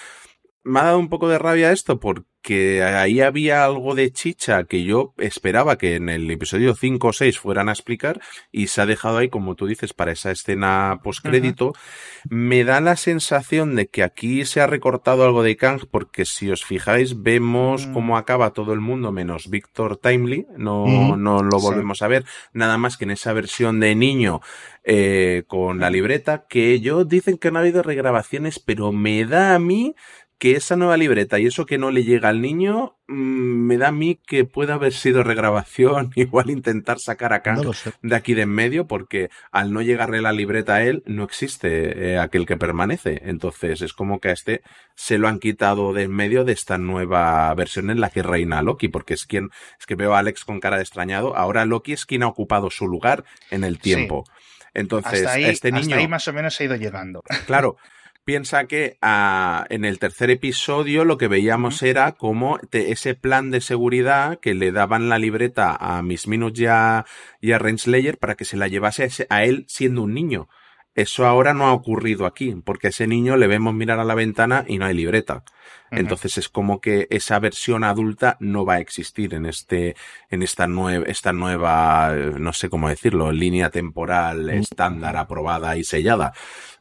me 0.64 0.80
ha 0.80 0.84
dado 0.84 0.98
un 0.98 1.08
poco 1.08 1.28
de 1.28 1.38
rabia 1.38 1.72
esto 1.72 2.00
porque 2.00 2.82
ahí 2.82 3.20
había 3.20 3.64
algo 3.64 3.94
de 3.94 4.10
chicha 4.12 4.64
que 4.64 4.82
yo 4.82 5.14
esperaba 5.18 5.76
que 5.76 5.96
en 5.96 6.08
el 6.08 6.30
episodio 6.30 6.74
5 6.74 7.08
o 7.08 7.12
6 7.12 7.38
fueran 7.38 7.68
a 7.68 7.72
explicar 7.72 8.20
y 8.50 8.66
se 8.66 8.80
ha 8.80 8.86
dejado 8.86 9.18
ahí, 9.18 9.28
como 9.28 9.54
tú 9.54 9.66
dices, 9.66 9.92
para 9.92 10.12
esa 10.12 10.30
escena 10.30 11.00
postcrédito. 11.02 11.68
Uh 11.68 11.72
-huh. 11.72 12.28
Me 12.30 12.64
da 12.64 12.80
la 12.80 12.96
sensación 12.96 13.76
de 13.76 13.88
que 13.88 14.02
aquí 14.02 14.44
se 14.46 14.60
ha 14.60 14.66
recortado 14.66 15.24
algo 15.24 15.42
de 15.42 15.56
Kang 15.56 15.82
porque 15.90 16.24
si 16.24 16.50
os 16.50 16.64
fijáis 16.64 17.22
vemos 17.22 17.84
uh 17.84 17.88
-huh. 17.88 17.92
cómo 17.92 18.16
acaba 18.16 18.52
todo 18.52 18.72
el 18.72 18.80
mundo 18.80 19.12
menos 19.12 19.48
Victor 19.48 19.98
Timely, 19.98 20.46
no, 20.56 20.84
uh 20.84 20.88
-huh. 20.88 21.18
no 21.18 21.42
lo 21.42 21.60
volvemos 21.60 21.98
sí. 21.98 22.04
a 22.04 22.08
ver, 22.08 22.24
nada 22.52 22.78
más 22.78 22.96
que 22.96 23.04
en 23.04 23.10
esa 23.10 23.32
versión 23.32 23.80
de 23.80 23.94
niño 23.94 24.40
eh, 24.86 25.44
con 25.46 25.80
la 25.80 25.88
libreta 25.88 26.44
que 26.46 26.72
ellos 26.72 27.08
dicen 27.08 27.38
que 27.38 27.50
no 27.50 27.58
ha 27.58 27.62
habido 27.62 27.82
regrabaciones, 27.82 28.58
pero 28.58 28.92
me 28.92 29.24
da 29.24 29.54
a 29.54 29.58
mí 29.58 29.94
que 30.39 30.57
esa 30.57 30.76
nueva 30.76 30.97
libreta 30.97 31.39
y 31.39 31.47
eso 31.47 31.66
que 31.66 31.78
no 31.78 31.91
le 31.91 32.05
llega 32.05 32.28
al 32.28 32.41
niño, 32.41 32.97
mmm, 33.07 33.66
me 33.66 33.78
da 33.78 33.89
a 33.89 33.93
mí 33.93 34.20
que 34.26 34.45
puede 34.45 34.72
haber 34.72 34.93
sido 34.93 35.22
regrabación, 35.22 36.11
igual 36.16 36.51
intentar 36.51 36.99
sacar 36.99 37.32
a 37.32 37.43
Kang 37.43 37.62
no 37.64 37.72
de 38.03 38.16
aquí 38.16 38.35
de 38.35 38.43
en 38.43 38.51
medio, 38.51 38.87
porque 38.87 39.30
al 39.53 39.72
no 39.72 39.82
llegarle 39.82 40.20
la 40.20 40.32
libreta 40.32 40.76
a 40.76 40.82
él, 40.82 41.03
no 41.07 41.24
existe 41.24 42.12
eh, 42.12 42.18
aquel 42.18 42.47
que 42.47 42.57
permanece. 42.57 43.22
Entonces 43.24 43.80
es 43.80 43.93
como 43.93 44.20
que 44.20 44.28
a 44.28 44.32
este 44.32 44.62
se 44.95 45.18
lo 45.18 45.28
han 45.28 45.39
quitado 45.39 45.93
de 45.93 46.05
en 46.05 46.12
medio 46.12 46.45
de 46.45 46.53
esta 46.53 46.78
nueva 46.78 47.53
versión 47.55 47.91
en 47.91 48.01
la 48.01 48.11
que 48.11 48.22
reina 48.22 48.62
Loki, 48.62 48.89
porque 48.89 49.14
es 49.14 49.24
quien, 49.24 49.51
es 49.78 49.87
que 49.87 49.95
veo 49.95 50.14
a 50.14 50.18
Alex 50.18 50.45
con 50.45 50.61
cara 50.61 50.76
de 50.76 50.82
extrañado, 50.82 51.37
ahora 51.37 51.64
Loki 51.64 51.93
es 51.93 52.07
quien 52.07 52.22
ha 52.22 52.28
ocupado 52.28 52.70
su 52.70 52.87
lugar 52.87 53.24
en 53.51 53.64
el 53.64 53.78
tiempo. 53.78 54.24
Sí. 54.26 54.32
Entonces, 54.74 55.20
hasta 55.20 55.32
ahí, 55.32 55.45
este 55.45 55.70
niño. 55.70 55.82
Hasta 55.82 55.97
ahí 55.97 56.09
más 56.09 56.26
o 56.28 56.32
menos 56.32 56.61
ha 56.61 56.64
ido 56.64 56.74
llegando. 56.74 57.22
Claro, 57.47 57.76
piensa 58.25 58.66
que 58.66 58.99
uh, 59.03 59.64
en 59.68 59.85
el 59.85 59.99
tercer 59.99 60.31
episodio 60.31 61.05
lo 61.05 61.18
que 61.18 61.29
veíamos 61.29 61.83
uh 61.83 61.85
-huh. 61.85 61.89
era 61.89 62.12
como 62.12 62.59
te, 62.70 62.91
ese 62.93 63.14
plan 63.14 63.51
de 63.51 63.61
seguridad 63.61 64.41
que 64.41 64.55
le 64.55 64.72
daban 64.72 65.09
la 65.09 65.18
libreta 65.18 65.77
a 65.79 66.03
Miss 66.03 66.27
Minutes 66.27 66.61
y 66.61 66.66
a, 66.66 67.05
y 67.41 67.53
a 67.53 67.59
Renslayer 67.59 68.18
para 68.18 68.35
que 68.35 68.45
se 68.45 68.57
la 68.57 68.68
llevase 68.68 69.03
a, 69.03 69.07
ese, 69.07 69.27
a, 69.31 69.45
él 69.45 69.64
siendo 69.68 70.03
un 70.03 70.14
niño. 70.14 70.49
Eso 70.95 71.27
ahora 71.27 71.55
no 71.55 71.66
ha 71.66 71.72
ocurrido 71.72 72.25
aquí, 72.25 72.55
porque 72.64 72.87
a 72.87 72.91
ese 72.91 73.07
niño 73.09 73.37
le 73.37 73.49
vemos 73.49 73.75
mirar 73.75 73.99
a 73.99 74.05
la 74.05 74.14
ventana 74.14 74.64
y 74.68 74.79
no 74.79 74.87
hay 74.87 74.95
libreta. 74.95 75.43
Uh 75.90 75.94
-huh. 75.94 76.00
Entonces 76.00 76.38
es 76.38 76.48
como 76.48 76.80
que 76.80 77.06
esa 77.10 77.38
versión 77.38 77.84
adulta 77.84 78.36
no 78.40 78.64
va 78.64 78.74
a 78.74 78.80
existir 78.80 79.34
en 79.34 79.46
este, 79.46 79.96
en 80.30 80.42
esta 80.42 80.66
nueva, 80.66 81.04
esta 81.06 81.32
nueva, 81.32 82.14
no 82.38 82.52
sé 82.52 82.68
cómo 82.68 82.88
decirlo, 82.88 83.32
línea 83.32 83.70
temporal 83.70 84.50
estándar 84.50 85.16
aprobada 85.16 85.76
y 85.76 85.84
sellada 85.84 86.32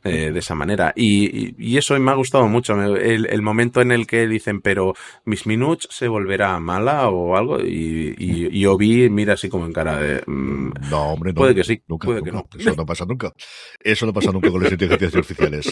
eh, 0.04 0.32
de 0.34 0.40
esa 0.40 0.54
manera. 0.54 0.92
Y, 0.98 1.56
y, 1.58 1.78
eso 1.78 1.98
me 1.98 2.12
ha 2.12 2.16
gustado 2.16 2.48
mucho. 2.50 2.74
El, 2.82 3.26
el, 3.26 3.42
momento 3.42 3.80
en 3.80 3.94
el 3.94 4.06
que 4.06 4.28
dicen, 4.28 4.60
pero 4.60 4.96
Miss 5.24 5.48
Minutes 5.48 5.88
se 5.92 6.10
volverá 6.10 6.60
mala 6.60 7.08
o 7.08 7.38
algo. 7.38 7.62
Y, 7.62 8.14
y, 8.18 8.50
y 8.52 8.66
Obi 8.66 9.10
mira 9.10 9.36
así 9.36 9.48
como 9.48 9.66
en 9.66 9.72
cara 9.72 9.98
de. 9.98 10.22
Mmm, 10.28 10.72
no, 10.90 11.14
hombre, 11.14 11.32
no. 11.32 11.38
Puede 11.38 11.56
que 11.56 11.64
sí. 11.64 11.82
Nunca, 11.88 12.08
puede 12.08 12.20
nunca, 12.20 12.32
que 12.50 12.58
no. 12.58 12.72
Eso 12.72 12.76
no 12.76 12.86
pasa 12.86 13.06
nunca. 13.06 13.32
Eso 13.80 14.06
no 14.06 14.12
pasa 14.12 14.32
nunca 14.34 14.52
con 14.52 14.62
las 14.62 14.72
inteligencias 14.74 15.16
artificiales. 15.16 15.72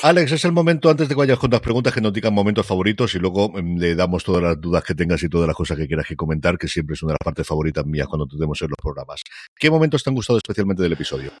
Alex, 0.00 0.32
es 0.32 0.44
el 0.44 0.52
momento 0.52 0.90
antes 0.90 1.08
de 1.08 1.14
que 1.14 1.18
vayas 1.18 1.38
con 1.38 1.50
las 1.50 1.60
preguntas 1.60 1.92
que 1.92 2.00
nos 2.00 2.12
digan 2.12 2.32
momentos 2.34 2.66
favoritos 2.66 3.14
y 3.14 3.18
luego 3.18 3.52
eh, 3.58 3.62
le 3.62 3.94
damos 3.94 4.24
todas 4.24 4.42
las 4.42 4.60
dudas 4.60 4.82
que 4.82 4.94
tengas 4.94 5.22
y 5.22 5.28
todas 5.28 5.46
las 5.46 5.54
cosas 5.56 5.76
que 5.76 5.86
quieras 5.86 6.06
que 6.06 6.16
comentar, 6.16 6.56
que 6.58 6.66
siempre 6.66 6.94
es 6.94 7.02
una 7.02 7.10
de 7.12 7.18
las 7.20 7.24
partes 7.24 7.46
favoritas 7.46 7.84
mías 7.86 8.06
cuando 8.08 8.26
tenemos 8.26 8.60
en 8.62 8.68
los 8.68 8.76
programas. 8.80 9.22
¿Qué 9.56 9.70
momentos 9.70 10.02
te 10.02 10.10
han 10.10 10.14
gustado 10.14 10.38
especialmente 10.38 10.82
del 10.82 10.92
episodio? 10.94 11.32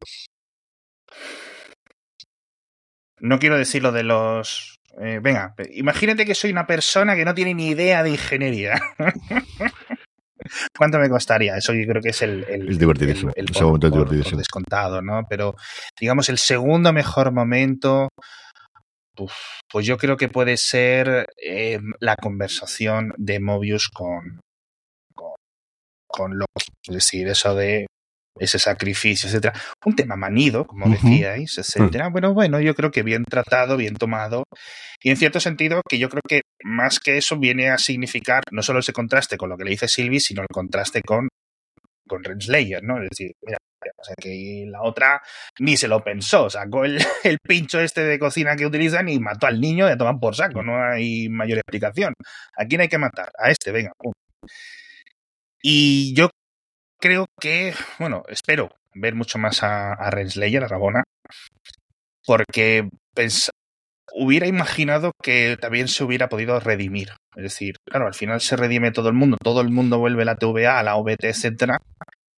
No 3.20 3.38
quiero 3.38 3.56
decir 3.56 3.82
lo 3.82 3.92
de 3.92 4.02
los... 4.02 4.78
Eh, 5.00 5.20
venga, 5.22 5.54
imagínate 5.72 6.26
que 6.26 6.34
soy 6.34 6.50
una 6.50 6.66
persona 6.66 7.16
que 7.16 7.24
no 7.24 7.34
tiene 7.34 7.54
ni 7.54 7.68
idea 7.68 8.02
de 8.02 8.10
ingeniería. 8.10 8.80
¿Cuánto 10.76 10.98
me 10.98 11.08
costaría? 11.08 11.56
Eso 11.56 11.72
yo 11.72 11.86
creo 11.86 12.02
que 12.02 12.10
es 12.10 12.20
el, 12.22 12.44
el, 12.48 12.68
es 12.68 12.78
divertidísimo. 12.78 13.32
el, 13.34 13.44
el 13.44 13.50
Ese 13.50 13.54
por, 13.60 13.64
momento 13.64 13.86
es 13.86 13.92
divertidísimo. 13.92 14.30
por 14.32 14.38
descontado, 14.38 15.00
¿no? 15.00 15.22
Pero 15.28 15.54
digamos 15.98 16.28
el 16.28 16.38
segundo 16.38 16.92
mejor 16.92 17.32
momento, 17.32 18.08
uf, 19.22 19.32
pues 19.70 19.86
yo 19.86 19.96
creo 19.96 20.16
que 20.16 20.28
puede 20.28 20.56
ser 20.56 21.26
eh, 21.42 21.78
la 22.00 22.16
conversación 22.16 23.12
de 23.16 23.40
Mobius 23.40 23.88
con, 23.88 24.40
con, 25.14 25.34
con 26.06 26.38
Loki. 26.38 26.70
Es 26.88 26.94
decir, 26.94 27.28
eso 27.28 27.54
de 27.54 27.86
ese 28.38 28.58
sacrificio, 28.58 29.28
etcétera. 29.28 29.52
Un 29.84 29.94
tema 29.94 30.16
manido, 30.16 30.66
como 30.66 30.86
uh 30.86 30.88
-huh. 30.88 30.92
decíais, 30.92 31.58
etcétera. 31.58 32.08
-huh. 32.08 32.12
Bueno, 32.12 32.32
bueno, 32.34 32.60
yo 32.60 32.74
creo 32.74 32.90
que 32.90 33.02
bien 33.02 33.24
tratado, 33.24 33.76
bien 33.76 33.94
tomado. 33.94 34.44
Y 35.02 35.10
en 35.10 35.16
cierto 35.16 35.38
sentido, 35.40 35.82
que 35.88 35.98
yo 35.98 36.08
creo 36.08 36.22
que 36.26 36.42
más 36.64 36.98
que 36.98 37.18
eso 37.18 37.38
viene 37.38 37.70
a 37.70 37.78
significar 37.78 38.42
no 38.50 38.62
solo 38.62 38.78
ese 38.78 38.92
contraste 38.92 39.36
con 39.36 39.50
lo 39.50 39.56
que 39.56 39.64
le 39.64 39.70
dice 39.72 39.88
Sylvie, 39.88 40.20
sino 40.20 40.42
el 40.42 40.48
contraste 40.52 41.02
con, 41.02 41.28
con 42.12 42.22
Renslayer, 42.22 42.82
¿no? 42.82 43.02
Es 43.02 43.08
decir, 43.08 43.32
mira, 43.40 43.56
o 43.98 44.04
sea, 44.04 44.14
que 44.20 44.66
la 44.68 44.82
otra 44.82 45.22
ni 45.60 45.78
se 45.78 45.88
lo 45.88 46.04
pensó, 46.04 46.50
sacó 46.50 46.84
el, 46.84 46.98
el, 47.24 47.38
pincho 47.38 47.80
este 47.80 48.02
de 48.02 48.18
cocina 48.18 48.54
que 48.54 48.66
utilizan 48.66 49.08
y 49.08 49.18
mató 49.18 49.46
al 49.46 49.58
niño 49.58 49.88
y 49.88 49.92
a 49.92 49.96
tomar 49.96 50.20
por 50.20 50.36
saco, 50.36 50.62
no 50.62 50.76
hay 50.84 51.30
mayor 51.30 51.58
explicación. 51.58 52.12
¿A 52.58 52.66
quién 52.66 52.82
hay 52.82 52.88
que 52.88 52.98
matar? 52.98 53.30
A 53.38 53.50
este, 53.50 53.72
venga, 53.72 53.92
pum. 53.96 54.12
Y 55.62 56.14
yo 56.14 56.28
creo 57.00 57.26
que, 57.40 57.72
bueno, 57.98 58.24
espero 58.28 58.68
ver 58.94 59.14
mucho 59.14 59.38
más 59.38 59.62
a, 59.62 59.94
a 59.94 60.10
Renslayer, 60.10 60.64
a 60.64 60.68
Rabona, 60.68 61.02
porque 62.26 62.90
hubiera 64.14 64.46
imaginado 64.46 65.12
que 65.22 65.56
también 65.60 65.88
se 65.88 66.04
hubiera 66.04 66.28
podido 66.28 66.58
redimir. 66.60 67.10
Es 67.36 67.42
decir, 67.42 67.76
claro, 67.84 68.06
al 68.06 68.14
final 68.14 68.40
se 68.40 68.56
redime 68.56 68.92
todo 68.92 69.08
el 69.08 69.14
mundo, 69.14 69.36
todo 69.42 69.60
el 69.60 69.70
mundo 69.70 69.98
vuelve 69.98 70.24
la 70.24 70.36
TVA, 70.36 70.78
a 70.78 70.82
la 70.82 70.96
OBT, 70.96 71.24
etcétera, 71.24 71.78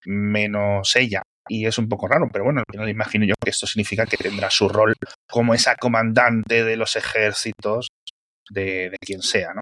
menos 0.05 0.95
ella. 0.95 1.21
Y 1.47 1.67
es 1.67 1.77
un 1.77 1.87
poco 1.87 2.07
raro, 2.07 2.27
pero 2.31 2.45
bueno, 2.45 2.61
al 2.61 2.71
final 2.71 2.89
imagino 2.89 3.25
yo 3.25 3.35
que 3.43 3.51
esto 3.51 3.67
significa 3.67 4.05
que 4.05 4.17
tendrá 4.17 4.49
su 4.49 4.67
rol 4.67 4.95
como 5.29 5.53
esa 5.53 5.75
comandante 5.75 6.63
de 6.63 6.75
los 6.75 6.95
ejércitos 6.95 7.89
de, 8.49 8.89
de 8.89 8.97
quien 8.99 9.21
sea, 9.21 9.53
¿no? 9.53 9.61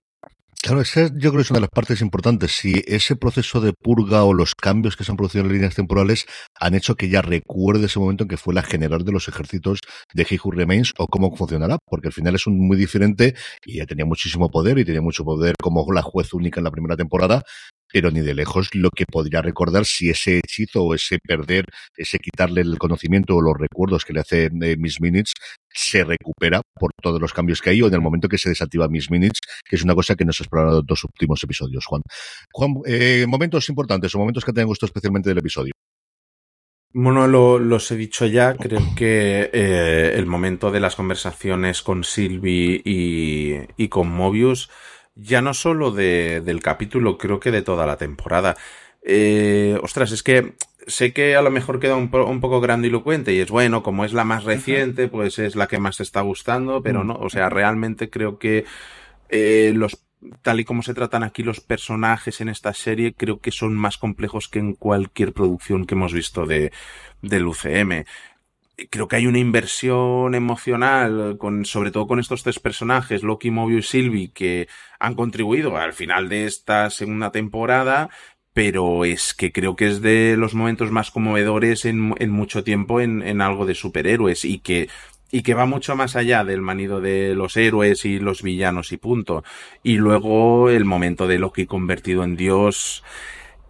Claro, 0.66 0.80
esa 0.80 1.08
yo 1.08 1.32
creo 1.32 1.34
que 1.34 1.42
es 1.42 1.52
una 1.52 1.58
de 1.58 1.64
las 1.64 1.70
partes 1.76 2.00
importantes. 2.00 2.54
Si 2.54 2.82
ese 2.88 3.18
proceso 3.18 3.60
de 3.60 3.74
purga 3.74 4.24
o 4.24 4.34
los 4.34 4.56
cambios 4.56 4.96
que 4.96 5.04
se 5.04 5.12
han 5.12 5.18
producido 5.18 5.42
en 5.42 5.48
las 5.50 5.54
líneas 5.56 5.76
temporales 5.76 6.26
han 6.58 6.74
hecho 6.74 6.96
que 6.96 7.08
ella 7.08 7.22
recuerde 7.22 7.88
ese 7.88 8.00
momento 8.00 8.24
en 8.24 8.30
que 8.30 8.38
fue 8.38 8.54
la 8.54 8.64
general 8.64 9.04
de 9.04 9.12
los 9.12 9.28
ejércitos 9.28 9.80
de 10.14 10.24
He 10.24 10.40
Who 10.42 10.52
Remains 10.52 10.94
o 10.98 11.08
cómo 11.08 11.36
funcionará, 11.36 11.80
porque 11.86 12.08
al 12.08 12.14
final 12.14 12.36
es 12.36 12.48
un 12.48 12.58
muy 12.66 12.78
diferente 12.78 13.36
y 13.66 13.74
ella 13.76 13.86
tenía 13.86 14.06
muchísimo 14.06 14.50
poder 14.50 14.78
y 14.80 14.86
tenía 14.86 15.02
mucho 15.02 15.26
poder 15.26 15.56
como 15.62 15.86
la 15.92 16.02
juez 16.02 16.34
única 16.34 16.62
en 16.62 16.64
la 16.64 16.72
primera 16.72 16.96
temporada, 16.96 17.44
pero 17.92 18.10
ni 18.10 18.22
de 18.22 18.34
lejos 18.34 18.74
lo 18.74 18.90
que 18.90 19.06
podría 19.06 19.42
recordar 19.42 19.86
si 19.86 20.10
ese 20.10 20.38
hechizo 20.38 20.84
o 20.84 20.96
ese 20.96 21.20
perder, 21.22 21.66
ese 21.98 22.20
quitarle 22.20 22.62
el 22.62 22.78
conocimiento 22.78 23.36
o 23.36 23.42
los 23.42 23.56
recuerdos 23.58 24.06
que 24.06 24.14
le 24.14 24.22
hace 24.22 24.46
eh, 24.46 24.78
Miss 24.78 25.02
Minutes 25.02 25.34
se 25.74 26.04
recupera 26.04 26.62
por 26.76 26.92
todos 27.02 27.20
los 27.20 27.34
cambios 27.34 27.62
que 27.62 27.72
hay 27.72 27.82
o 27.82 27.88
en 27.88 27.94
el 27.94 28.02
momento 28.02 28.30
que 28.30 28.38
se 28.38 28.50
desactiva 28.50 28.88
Miss 28.88 29.10
Minutes, 29.10 29.40
que 29.68 29.76
es 29.76 29.84
una 29.84 29.96
cosa 29.96 30.16
que 30.16 30.26
nos 30.26 30.40
ha 30.40 30.44
explorado 30.44 30.72
en 30.72 30.78
los 30.78 30.86
dos 30.86 31.04
últimos 31.04 31.44
episodios, 31.44 31.86
Juan. 31.86 32.02
Juan, 32.52 32.76
eh, 32.86 33.26
momentos 33.28 33.68
importantes 33.70 34.14
o 34.16 34.20
momentos 34.20 34.46
que 34.46 34.54
te 34.54 34.62
han 34.62 34.68
gustado 34.68 34.88
especialmente 34.88 35.30
del 35.30 35.40
episodio. 35.40 35.74
Bueno, 36.96 37.28
lo, 37.28 37.58
los 37.58 37.92
he 37.92 37.96
dicho 37.96 38.28
ya, 38.28 38.54
creo 38.54 38.80
que 38.96 39.50
eh, 39.52 40.14
el 40.16 40.28
momento 40.28 40.70
de 40.70 40.80
las 40.80 40.96
conversaciones 40.96 41.82
con 41.82 42.04
Sylvie 42.04 42.84
y, 42.86 43.56
y 43.78 43.88
con 43.88 44.10
Mobius, 44.10 44.70
ya 45.16 45.42
no 45.42 45.56
solo 45.56 45.90
de, 45.90 46.42
del 46.42 46.62
capítulo, 46.62 47.18
creo 47.18 47.40
que 47.40 47.50
de 47.50 47.64
toda 47.64 47.88
la 47.88 47.98
temporada. 47.98 48.56
Eh, 49.02 49.78
ostras, 49.82 50.12
es 50.12 50.22
que 50.22 50.54
sé 50.88 51.14
que 51.14 51.36
a 51.36 51.42
lo 51.42 51.52
mejor 51.52 51.80
queda 51.80 51.96
un, 51.96 52.10
un, 52.14 52.42
poco 52.42 52.62
grandilocuente 52.62 53.34
y 53.34 53.40
es 53.40 53.50
bueno, 53.50 53.84
como 53.84 54.06
es 54.06 54.14
la 54.14 54.24
más 54.24 54.44
reciente, 54.44 55.08
pues 55.08 55.40
es 55.40 55.56
la 55.56 55.68
que 55.68 55.80
más 55.80 55.98
te 55.98 56.04
está 56.04 56.22
gustando, 56.22 56.82
pero 56.82 57.04
no, 57.04 57.16
o 57.16 57.30
sea, 57.30 57.50
realmente 57.50 58.10
creo 58.10 58.38
que 58.38 58.66
eh, 59.30 59.72
los 59.76 60.04
tal 60.42 60.60
y 60.60 60.66
como 60.66 60.84
se 60.84 60.94
tratan 60.94 61.24
aquí 61.24 61.44
los 61.44 61.60
personajes 61.60 62.42
en 62.42 62.50
esta 62.50 62.74
serie, 62.74 63.14
creo 63.14 63.40
que 63.40 63.52
son 63.52 63.76
más 63.76 63.98
complejos 63.98 64.48
que 64.48 64.60
en 64.60 64.74
cualquier 64.74 65.34
producción 65.34 65.86
que 65.86 65.96
hemos 65.96 66.14
visto 66.14 66.46
de, 66.46 66.72
del 67.22 67.46
UCM. 67.48 68.06
Creo 68.90 69.08
que 69.08 69.18
hay 69.18 69.28
una 69.28 69.40
inversión 69.40 70.34
emocional, 70.34 71.38
con, 71.38 71.64
sobre 71.66 71.92
todo 71.92 72.08
con 72.08 72.20
estos 72.20 72.44
tres 72.44 72.60
personajes, 72.60 73.22
Loki, 73.22 73.52
Mobius 73.52 73.86
y 73.86 73.90
Sylvie, 73.90 74.32
que 74.32 74.68
han 75.00 75.16
contribuido 75.16 75.78
al 75.78 75.94
final 75.94 76.28
de 76.28 76.46
esta 76.46 76.90
segunda 76.90 77.32
temporada, 77.32 78.10
pero 78.54 79.06
es 79.06 79.34
que 79.34 79.52
creo 79.52 79.76
que 79.76 79.88
es 79.88 80.02
de 80.02 80.36
los 80.38 80.54
momentos 80.54 80.92
más 80.92 81.12
conmovedores 81.12 81.86
en, 81.86 82.14
mucho 82.30 82.64
tiempo 82.64 83.02
en, 83.02 83.22
en 83.22 83.42
algo 83.42 83.66
de 83.66 83.76
superhéroes 83.76 84.46
y 84.46 84.60
que 84.60 84.90
y 85.32 85.42
que 85.42 85.56
va 85.56 85.66
mucho 85.66 85.96
más 85.96 86.16
allá 86.16 86.44
del 86.44 86.62
manido 86.62 87.02
de 87.02 87.34
los 87.34 87.58
héroes 87.58 88.06
y 88.06 88.20
los 88.20 88.44
villanos 88.44 88.92
y 88.92 88.98
punto. 88.98 89.44
Y 89.82 89.96
luego 89.96 90.70
el 90.70 90.86
momento 90.86 91.26
de 91.26 91.40
Loki 91.40 91.66
convertido 91.66 92.24
en 92.24 92.36
Dios 92.36 93.04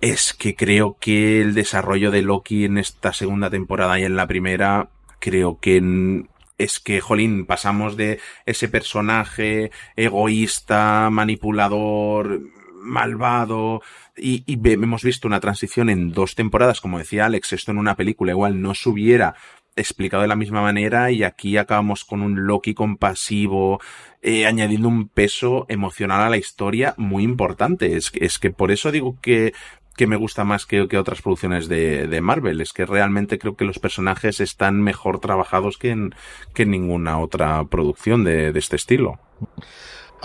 es 0.01 0.34
que 0.34 0.55
creo 0.55 0.97
que 0.99 1.39
el 1.39 1.53
desarrollo 1.53 2.11
de 2.11 2.21
Loki 2.21 2.65
en 2.65 2.77
esta 2.77 3.13
segunda 3.13 3.49
temporada 3.49 3.97
y 3.97 4.03
en 4.03 4.17
la 4.17 4.27
primera 4.27 4.89
creo 5.19 5.57
que 5.61 6.25
es 6.57 6.81
que, 6.81 6.99
jolín, 6.99 7.45
pasamos 7.45 7.95
de 7.95 8.19
ese 8.45 8.67
personaje 8.67 9.71
egoísta, 9.95 11.09
manipulador, 11.09 12.41
malvado, 12.84 13.81
y, 14.15 14.43
y, 14.45 14.59
hemos 14.69 15.03
visto 15.03 15.27
una 15.27 15.39
transición 15.39 15.89
en 15.89 16.11
dos 16.11 16.36
temporadas, 16.36 16.81
como 16.81 16.99
decía 16.99 17.25
Alex, 17.25 17.53
esto 17.53 17.71
en 17.71 17.77
una 17.77 17.95
película 17.95 18.31
igual 18.31 18.61
no 18.61 18.75
se 18.75 18.89
hubiera 18.89 19.36
explicado 19.75 20.21
de 20.21 20.27
la 20.27 20.36
misma 20.36 20.61
manera 20.61 21.11
y 21.11 21.23
aquí 21.23 21.57
acabamos 21.57 22.05
con 22.05 22.21
un 22.21 22.45
Loki 22.45 22.73
compasivo, 22.73 23.79
eh, 24.21 24.45
añadiendo 24.45 24.88
un 24.88 25.07
peso 25.07 25.65
emocional 25.69 26.21
a 26.21 26.29
la 26.29 26.38
historia 26.38 26.93
muy 26.97 27.23
importante. 27.23 27.95
Es, 27.95 28.11
es 28.15 28.39
que 28.39 28.51
por 28.51 28.71
eso 28.71 28.91
digo 28.91 29.17
que, 29.21 29.53
que 29.95 30.07
me 30.07 30.15
gusta 30.15 30.43
más 30.43 30.65
que, 30.65 30.88
que 30.88 30.97
otras 30.97 31.21
producciones 31.21 31.67
de, 31.67 32.07
de, 32.07 32.21
Marvel. 32.21 32.61
Es 32.61 32.73
que 32.73 32.86
realmente 32.86 33.39
creo 33.39 33.55
que 33.55 33.65
los 33.65 33.79
personajes 33.79 34.39
están 34.39 34.81
mejor 34.81 35.19
trabajados 35.19 35.77
que 35.77 35.91
en, 35.91 36.15
que 36.53 36.63
en 36.63 36.71
ninguna 36.71 37.19
otra 37.19 37.63
producción 37.65 38.23
de, 38.23 38.51
de 38.51 38.59
este 38.59 38.75
estilo. 38.75 39.19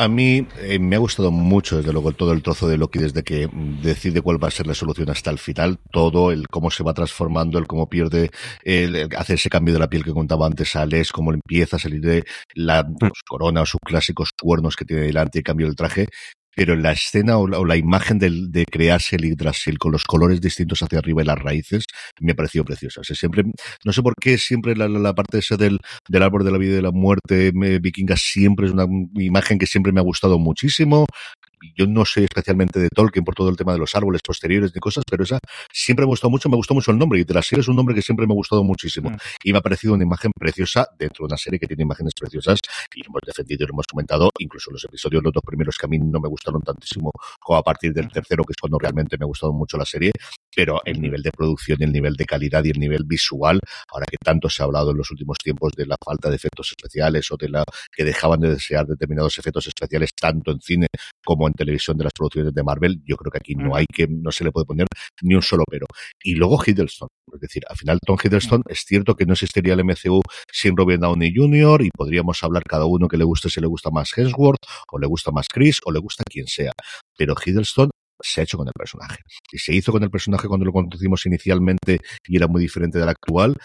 A 0.00 0.06
mí 0.06 0.46
eh, 0.60 0.78
me 0.78 0.94
ha 0.94 1.00
gustado 1.00 1.32
mucho, 1.32 1.78
desde 1.78 1.92
luego, 1.92 2.12
todo 2.12 2.32
el 2.32 2.40
trozo 2.40 2.68
de 2.68 2.78
Loki 2.78 3.00
desde 3.00 3.24
que 3.24 3.48
decide 3.82 4.22
cuál 4.22 4.40
va 4.42 4.46
a 4.46 4.52
ser 4.52 4.68
la 4.68 4.74
solución 4.74 5.10
hasta 5.10 5.32
el 5.32 5.40
final. 5.40 5.80
Todo, 5.90 6.30
el 6.30 6.46
cómo 6.46 6.70
se 6.70 6.84
va 6.84 6.94
transformando, 6.94 7.58
el 7.58 7.66
cómo 7.66 7.88
pierde, 7.88 8.30
el, 8.62 8.94
el 8.94 9.08
ese 9.12 9.50
cambio 9.50 9.74
de 9.74 9.80
la 9.80 9.88
piel 9.88 10.04
que 10.04 10.12
contaba 10.12 10.46
antes 10.46 10.76
a 10.76 10.82
Alex, 10.82 11.10
cómo 11.10 11.32
empieza 11.32 11.76
a 11.76 11.78
salir 11.80 12.00
de 12.00 12.24
la 12.54 12.86
pues, 12.86 13.10
corona 13.28 13.62
o 13.62 13.66
sus 13.66 13.80
clásicos 13.84 14.30
cuernos 14.40 14.76
que 14.76 14.84
tiene 14.84 15.02
delante 15.02 15.40
y 15.40 15.42
cambio 15.42 15.66
del 15.66 15.74
traje 15.74 16.06
pero 16.58 16.74
la 16.74 16.90
escena 16.90 17.38
o 17.38 17.46
la, 17.46 17.60
o 17.60 17.64
la 17.64 17.76
imagen 17.76 18.18
de, 18.18 18.48
de, 18.48 18.64
crearse 18.64 19.14
el 19.14 19.26
Yggdrasil 19.26 19.78
con 19.78 19.92
los 19.92 20.02
colores 20.02 20.40
distintos 20.40 20.82
hacia 20.82 20.98
arriba 20.98 21.22
y 21.22 21.24
las 21.24 21.38
raíces 21.38 21.84
me 22.18 22.32
ha 22.32 22.34
parecido 22.34 22.64
preciosa. 22.64 23.00
O 23.00 23.04
sea, 23.04 23.14
siempre, 23.14 23.44
no 23.84 23.92
sé 23.92 24.02
por 24.02 24.14
qué 24.20 24.38
siempre 24.38 24.74
la, 24.74 25.14
parte 25.14 25.38
esa 25.38 25.56
del, 25.56 25.78
del 26.08 26.22
árbol 26.24 26.44
de 26.44 26.50
la 26.50 26.58
vida 26.58 26.72
y 26.72 26.74
de 26.74 26.82
la 26.82 26.90
muerte 26.90 27.52
vikinga 27.80 28.16
siempre 28.16 28.66
es 28.66 28.72
una 28.72 28.86
imagen 29.14 29.60
que 29.60 29.66
siempre 29.66 29.92
me 29.92 30.00
ha 30.00 30.02
gustado 30.02 30.36
muchísimo 30.40 31.06
yo 31.76 31.86
no 31.86 32.04
soy 32.04 32.24
especialmente 32.24 32.78
de 32.78 32.88
Tolkien 32.88 33.24
por 33.24 33.34
todo 33.34 33.48
el 33.48 33.56
tema 33.56 33.72
de 33.72 33.78
los 33.78 33.94
árboles 33.94 34.20
posteriores 34.22 34.72
de 34.72 34.80
cosas, 34.80 35.04
pero 35.08 35.24
esa 35.24 35.38
siempre 35.72 36.04
me 36.04 36.10
gustó 36.10 36.30
mucho, 36.30 36.48
me 36.48 36.56
gustó 36.56 36.74
mucho 36.74 36.90
el 36.90 36.98
nombre, 36.98 37.20
y 37.20 37.24
de 37.24 37.34
la 37.34 37.42
serie 37.42 37.60
es 37.60 37.68
un 37.68 37.76
nombre 37.76 37.94
que 37.94 38.02
siempre 38.02 38.26
me 38.26 38.32
ha 38.32 38.36
gustado 38.36 38.64
muchísimo. 38.64 39.10
Mm. 39.10 39.16
Y 39.44 39.52
me 39.52 39.58
ha 39.58 39.60
parecido 39.60 39.94
una 39.94 40.04
imagen 40.04 40.32
preciosa 40.38 40.86
dentro 40.98 41.24
de 41.24 41.26
una 41.32 41.36
serie 41.36 41.58
que 41.58 41.66
tiene 41.66 41.82
imágenes 41.82 42.14
preciosas, 42.18 42.60
y 42.94 43.02
lo 43.02 43.10
hemos 43.10 43.22
defendido 43.26 43.64
y 43.64 43.66
lo 43.66 43.74
hemos 43.74 43.86
comentado, 43.86 44.30
incluso 44.38 44.70
los 44.70 44.84
episodios, 44.84 45.22
los 45.22 45.32
dos 45.32 45.42
primeros 45.44 45.76
que 45.76 45.86
a 45.86 45.88
mí 45.88 45.98
no 45.98 46.20
me 46.20 46.28
gustaron 46.28 46.62
tantísimo, 46.62 47.10
como 47.40 47.58
a 47.58 47.62
partir 47.62 47.92
del 47.92 48.08
tercero, 48.08 48.44
que 48.44 48.52
es 48.52 48.56
cuando 48.56 48.78
realmente 48.78 49.16
me 49.18 49.24
ha 49.24 49.26
gustado 49.26 49.52
mucho 49.52 49.76
la 49.76 49.84
serie, 49.84 50.12
pero 50.54 50.80
el 50.84 51.00
nivel 51.00 51.22
de 51.22 51.30
producción, 51.30 51.82
el 51.82 51.92
nivel 51.92 52.14
de 52.14 52.24
calidad 52.24 52.64
y 52.64 52.70
el 52.70 52.78
nivel 52.78 53.04
visual, 53.04 53.60
ahora 53.92 54.06
que 54.10 54.16
tanto 54.16 54.48
se 54.48 54.62
ha 54.62 54.66
hablado 54.66 54.90
en 54.90 54.96
los 54.96 55.10
últimos 55.10 55.38
tiempos 55.38 55.72
de 55.76 55.86
la 55.86 55.96
falta 56.04 56.30
de 56.30 56.36
efectos 56.36 56.70
especiales 56.70 57.30
o 57.30 57.36
de 57.36 57.48
la 57.48 57.64
que 57.92 58.04
dejaban 58.04 58.40
de 58.40 58.50
desear 58.50 58.86
determinados 58.86 59.38
efectos 59.38 59.66
especiales 59.66 60.10
tanto 60.14 60.52
en 60.52 60.60
cine 60.60 60.86
como 61.24 61.47
en 61.48 61.54
televisión 61.54 61.96
de 61.96 62.04
las 62.04 62.12
producciones 62.12 62.54
de 62.54 62.62
Marvel, 62.62 63.00
yo 63.04 63.16
creo 63.16 63.30
que 63.30 63.38
aquí 63.38 63.54
no 63.54 63.74
hay 63.74 63.86
que, 63.92 64.06
no 64.08 64.30
se 64.30 64.44
le 64.44 64.52
puede 64.52 64.66
poner 64.66 64.86
ni 65.22 65.34
un 65.34 65.42
solo 65.42 65.64
pero. 65.68 65.86
Y 66.22 66.34
luego 66.34 66.58
Hiddleston, 66.64 67.08
es 67.34 67.40
decir, 67.40 67.62
al 67.68 67.76
final 67.76 67.98
Tom 68.04 68.16
Hiddleston 68.22 68.62
es 68.68 68.84
cierto 68.86 69.14
que 69.14 69.26
no 69.26 69.32
existiría 69.32 69.74
el 69.74 69.84
MCU 69.84 70.22
sin 70.52 70.76
Robert 70.76 71.00
Downey 71.00 71.32
Jr. 71.34 71.82
y 71.82 71.90
podríamos 71.90 72.42
hablar 72.42 72.62
cada 72.64 72.84
uno 72.86 73.08
que 73.08 73.16
le 73.16 73.24
guste 73.24 73.50
si 73.50 73.60
le 73.60 73.66
gusta 73.66 73.90
más 73.90 74.16
Hemsworth 74.16 74.64
o 74.92 74.98
le 74.98 75.06
gusta 75.06 75.30
más 75.30 75.46
Chris 75.48 75.80
o 75.84 75.92
le 75.92 75.98
gusta 75.98 76.24
quien 76.24 76.46
sea, 76.46 76.72
pero 77.16 77.34
Hiddleston 77.34 77.90
se 78.20 78.40
ha 78.40 78.44
hecho 78.44 78.58
con 78.58 78.66
el 78.66 78.72
personaje. 78.72 79.18
Y 79.52 79.58
se 79.58 79.74
hizo 79.74 79.92
con 79.92 80.02
el 80.02 80.10
personaje 80.10 80.48
cuando 80.48 80.66
lo 80.66 80.72
conocimos 80.72 81.24
inicialmente 81.26 82.00
y 82.26 82.36
era 82.36 82.46
muy 82.46 82.60
diferente 82.60 82.98
del 82.98 83.08
actual. 83.08 83.56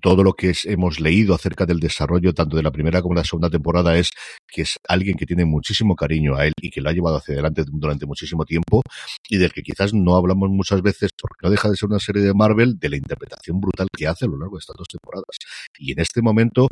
Todo 0.00 0.22
lo 0.22 0.34
que 0.34 0.52
hemos 0.64 1.00
leído 1.00 1.34
acerca 1.34 1.64
del 1.64 1.80
desarrollo 1.80 2.34
tanto 2.34 2.56
de 2.56 2.62
la 2.62 2.70
primera 2.70 3.00
como 3.00 3.14
de 3.14 3.20
la 3.20 3.24
segunda 3.24 3.48
temporada 3.48 3.96
es 3.96 4.10
que 4.46 4.62
es 4.62 4.78
alguien 4.86 5.16
que 5.16 5.24
tiene 5.26 5.44
muchísimo 5.44 5.96
cariño 5.96 6.36
a 6.36 6.46
él 6.46 6.52
y 6.60 6.70
que 6.70 6.80
lo 6.80 6.90
ha 6.90 6.92
llevado 6.92 7.16
hacia 7.16 7.34
adelante 7.34 7.64
durante 7.66 8.04
muchísimo 8.06 8.44
tiempo 8.44 8.82
y 9.28 9.38
del 9.38 9.52
que 9.52 9.62
quizás 9.62 9.94
no 9.94 10.16
hablamos 10.16 10.50
muchas 10.50 10.82
veces 10.82 11.10
porque 11.18 11.40
no 11.42 11.50
deja 11.50 11.70
de 11.70 11.76
ser 11.76 11.88
una 11.88 11.98
serie 11.98 12.22
de 12.22 12.34
Marvel 12.34 12.78
de 12.78 12.88
la 12.90 12.96
interpretación 12.96 13.60
brutal 13.60 13.88
que 13.96 14.06
hace 14.06 14.26
a 14.26 14.28
lo 14.28 14.38
largo 14.38 14.56
de 14.56 14.60
estas 14.60 14.76
dos 14.76 14.88
temporadas. 14.88 15.38
Y 15.78 15.92
en 15.92 16.00
este 16.00 16.22
momento, 16.22 16.68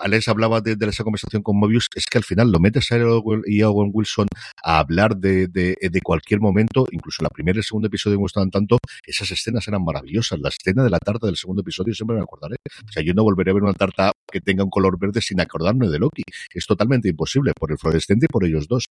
Alex 0.00 0.28
hablaba 0.28 0.60
de, 0.60 0.76
de 0.76 0.86
esa 0.86 1.04
conversación 1.04 1.42
con 1.42 1.58
Mobius, 1.58 1.88
es 1.94 2.06
que 2.06 2.18
al 2.18 2.24
final 2.24 2.50
lo 2.50 2.58
metes 2.58 2.92
a 2.92 2.96
él 2.96 3.06
y 3.46 3.62
a 3.62 3.70
Owen 3.70 3.90
Wilson 3.92 4.26
a 4.62 4.78
hablar 4.78 5.16
de, 5.16 5.48
de, 5.48 5.76
de 5.80 6.00
cualquier 6.02 6.40
momento, 6.40 6.86
incluso 6.90 7.22
la 7.22 7.30
primera 7.30 7.56
y 7.56 7.60
el 7.60 7.64
segundo 7.64 7.88
episodio 7.88 8.16
me 8.16 8.22
gustaban 8.22 8.50
tanto, 8.50 8.78
esas 9.04 9.30
escenas 9.30 9.66
eran 9.68 9.84
maravillosas. 9.84 10.38
La 10.40 10.48
escena 10.50 10.84
de 10.84 10.90
la 10.90 10.98
tarta 10.98 11.26
del 11.26 11.36
segundo 11.36 11.62
episodio 11.62 11.94
siempre 11.94 12.16
me 12.16 12.22
acordaré. 12.30 12.56
O 12.88 12.92
sea, 12.92 13.02
yo 13.02 13.14
no 13.14 13.22
volveré 13.22 13.50
a 13.50 13.54
ver 13.54 13.62
una 13.62 13.74
tarta 13.74 14.12
que 14.30 14.40
tenga 14.40 14.64
un 14.64 14.70
color 14.70 14.98
verde 14.98 15.20
sin 15.20 15.40
acordarme 15.40 15.88
de 15.88 15.98
Loki. 15.98 16.22
Es 16.52 16.66
totalmente 16.66 17.08
imposible 17.08 17.52
por 17.58 17.72
el 17.72 17.78
fluorescente 17.78 18.26
y 18.26 18.32
por 18.32 18.44
ellos 18.44 18.68
dos. 18.68 18.86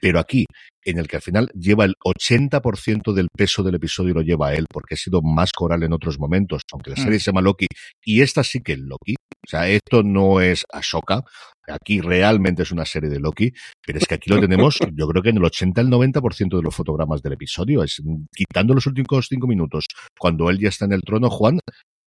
Pero 0.00 0.20
aquí, 0.20 0.46
en 0.84 0.98
el 0.98 1.08
que 1.08 1.16
al 1.16 1.22
final 1.22 1.50
lleva 1.54 1.84
el 1.84 1.94
80% 2.04 3.12
del 3.12 3.28
peso 3.36 3.62
del 3.62 3.74
episodio 3.74 4.14
lo 4.14 4.22
lleva 4.22 4.48
a 4.48 4.54
él, 4.54 4.66
porque 4.72 4.94
ha 4.94 4.96
sido 4.96 5.22
más 5.22 5.52
coral 5.52 5.82
en 5.82 5.92
otros 5.92 6.18
momentos, 6.18 6.62
aunque 6.72 6.90
la 6.90 6.96
serie 6.96 7.16
mm. 7.16 7.20
se 7.20 7.24
llama 7.26 7.40
Loki, 7.40 7.66
y 8.04 8.22
esta 8.22 8.44
sí 8.44 8.60
que 8.60 8.72
es 8.72 8.78
Loki. 8.78 9.14
O 9.14 9.48
sea, 9.48 9.68
esto 9.68 10.02
no 10.04 10.40
es 10.40 10.64
Ashoka, 10.72 11.22
aquí 11.66 12.00
realmente 12.00 12.62
es 12.62 12.70
una 12.70 12.84
serie 12.84 13.10
de 13.10 13.18
Loki, 13.18 13.52
pero 13.84 13.98
es 13.98 14.06
que 14.06 14.14
aquí 14.14 14.30
lo 14.30 14.40
tenemos, 14.40 14.78
yo 14.94 15.08
creo 15.08 15.22
que 15.22 15.30
en 15.30 15.38
el 15.38 15.44
80 15.44 15.80
al 15.80 15.88
90% 15.88 16.56
de 16.56 16.62
los 16.62 16.74
fotogramas 16.74 17.22
del 17.22 17.32
episodio, 17.32 17.82
es 17.82 18.00
quitando 18.34 18.74
los 18.74 18.86
últimos 18.86 19.26
cinco 19.28 19.46
minutos, 19.46 19.86
cuando 20.18 20.48
él 20.48 20.58
ya 20.58 20.68
está 20.68 20.84
en 20.84 20.92
el 20.92 21.02
trono, 21.02 21.28
Juan, 21.28 21.58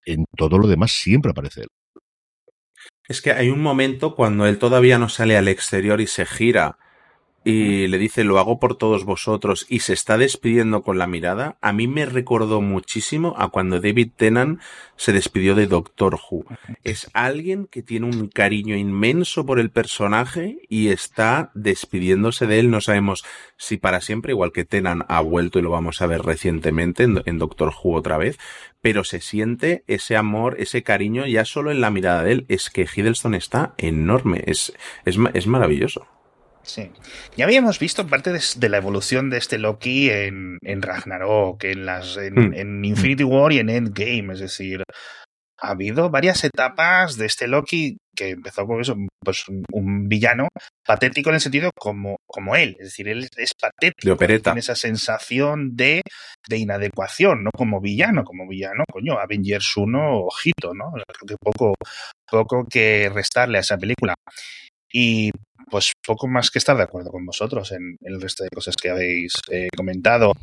en 0.05 0.25
todo 0.35 0.57
lo 0.57 0.67
demás 0.67 0.91
siempre 0.91 1.31
aparece 1.31 1.61
él. 1.61 1.67
Es 3.07 3.21
que 3.21 3.31
hay 3.31 3.49
un 3.49 3.61
momento 3.61 4.15
cuando 4.15 4.45
él 4.45 4.57
todavía 4.57 4.97
no 4.97 5.09
sale 5.09 5.37
al 5.37 5.47
exterior 5.47 6.01
y 6.01 6.07
se 6.07 6.25
gira 6.25 6.77
y 7.43 7.87
le 7.87 7.97
dice 7.97 8.23
lo 8.23 8.37
hago 8.37 8.59
por 8.59 8.75
todos 8.75 9.03
vosotros 9.03 9.65
y 9.67 9.79
se 9.79 9.93
está 9.93 10.17
despidiendo 10.17 10.83
con 10.83 10.97
la 10.97 11.07
mirada, 11.07 11.57
a 11.61 11.73
mí 11.73 11.87
me 11.87 12.05
recordó 12.05 12.61
muchísimo 12.61 13.33
a 13.37 13.49
cuando 13.49 13.79
David 13.79 14.11
Tennant 14.15 14.59
se 14.95 15.13
despidió 15.13 15.55
de 15.55 15.65
Doctor 15.65 16.19
Who. 16.29 16.45
Es 16.83 17.09
alguien 17.13 17.65
que 17.65 17.81
tiene 17.81 18.05
un 18.05 18.27
cariño 18.27 18.75
inmenso 18.75 19.45
por 19.45 19.59
el 19.59 19.71
personaje 19.71 20.59
y 20.69 20.89
está 20.89 21.51
despidiéndose 21.55 22.45
de 22.45 22.59
él. 22.59 22.69
No 22.69 22.81
sabemos 22.81 23.23
si 23.57 23.77
para 23.77 24.01
siempre, 24.01 24.33
igual 24.33 24.51
que 24.51 24.65
Tennant 24.65 25.03
ha 25.07 25.21
vuelto 25.21 25.57
y 25.57 25.63
lo 25.63 25.71
vamos 25.71 26.01
a 26.01 26.07
ver 26.07 26.21
recientemente 26.21 27.03
en, 27.03 27.23
en 27.25 27.39
Doctor 27.39 27.73
Who 27.83 27.95
otra 27.95 28.17
vez, 28.17 28.37
pero 28.81 29.03
se 29.03 29.19
siente 29.19 29.83
ese 29.87 30.15
amor, 30.15 30.57
ese 30.59 30.83
cariño 30.83 31.25
ya 31.25 31.45
solo 31.45 31.71
en 31.71 31.81
la 31.81 31.89
mirada 31.89 32.23
de 32.23 32.33
él. 32.33 32.45
Es 32.49 32.69
que 32.69 32.87
Hiddleston 32.93 33.33
está 33.33 33.73
enorme, 33.77 34.43
es, 34.45 34.73
es, 35.05 35.17
es 35.33 35.47
maravilloso. 35.47 36.05
Sí. 36.63 36.91
Ya 37.35 37.45
habíamos 37.45 37.79
visto 37.79 38.07
parte 38.07 38.31
de, 38.31 38.41
de, 38.57 38.69
la 38.69 38.77
evolución 38.77 39.29
de 39.29 39.37
este 39.37 39.57
Loki 39.57 40.09
en, 40.09 40.57
en 40.61 40.81
Ragnarok, 40.81 41.63
en, 41.63 41.85
las, 41.85 42.17
en, 42.17 42.35
mm. 42.35 42.53
en, 42.53 42.85
Infinity 42.85 43.23
War 43.23 43.51
y 43.51 43.59
en 43.59 43.69
Endgame. 43.69 44.33
Es 44.33 44.39
decir, 44.39 44.83
ha 45.61 45.69
habido 45.69 46.09
varias 46.09 46.43
etapas 46.43 47.17
de 47.17 47.27
este 47.27 47.47
Loki 47.47 47.97
que 48.15 48.29
empezó 48.31 48.65
con 48.65 48.81
eso, 48.81 48.95
pues 49.23 49.45
un, 49.71 50.07
villano 50.09 50.49
patético 50.85 51.29
en 51.29 51.35
el 51.35 51.41
sentido 51.41 51.69
como, 51.75 52.17
como 52.27 52.55
él, 52.55 52.75
es 52.79 52.87
decir, 52.87 53.07
él 53.07 53.27
es 53.37 53.53
patético, 53.53 54.05
De 54.05 54.11
opereta. 54.11 54.51
tiene 54.51 54.59
esa 54.59 54.75
sensación 54.75 55.75
de, 55.75 56.01
de 56.49 56.57
inadecuación, 56.57 57.43
¿no? 57.43 57.51
Como 57.55 57.79
villano, 57.79 58.23
como 58.23 58.47
villano, 58.47 58.83
coño, 58.91 59.17
Avengers 59.17 59.77
1, 59.77 60.19
ojito, 60.25 60.73
¿no? 60.73 60.91
Creo 60.91 61.27
que 61.27 61.35
poco, 61.39 61.73
poco 62.29 62.65
que 62.69 63.09
restarle 63.13 63.59
a 63.59 63.61
esa 63.61 63.77
película. 63.77 64.15
Y 64.93 65.31
pues 65.71 65.93
poco 66.05 66.27
más 66.27 66.51
que 66.51 66.59
estar 66.59 66.77
de 66.77 66.83
acuerdo 66.83 67.09
con 67.09 67.25
vosotros 67.25 67.71
en, 67.71 67.97
en 68.01 68.13
el 68.13 68.21
resto 68.21 68.43
de 68.43 68.49
cosas 68.49 68.75
que 68.75 68.89
habéis 68.89 69.33
eh, 69.49 69.69
comentado. 69.75 70.33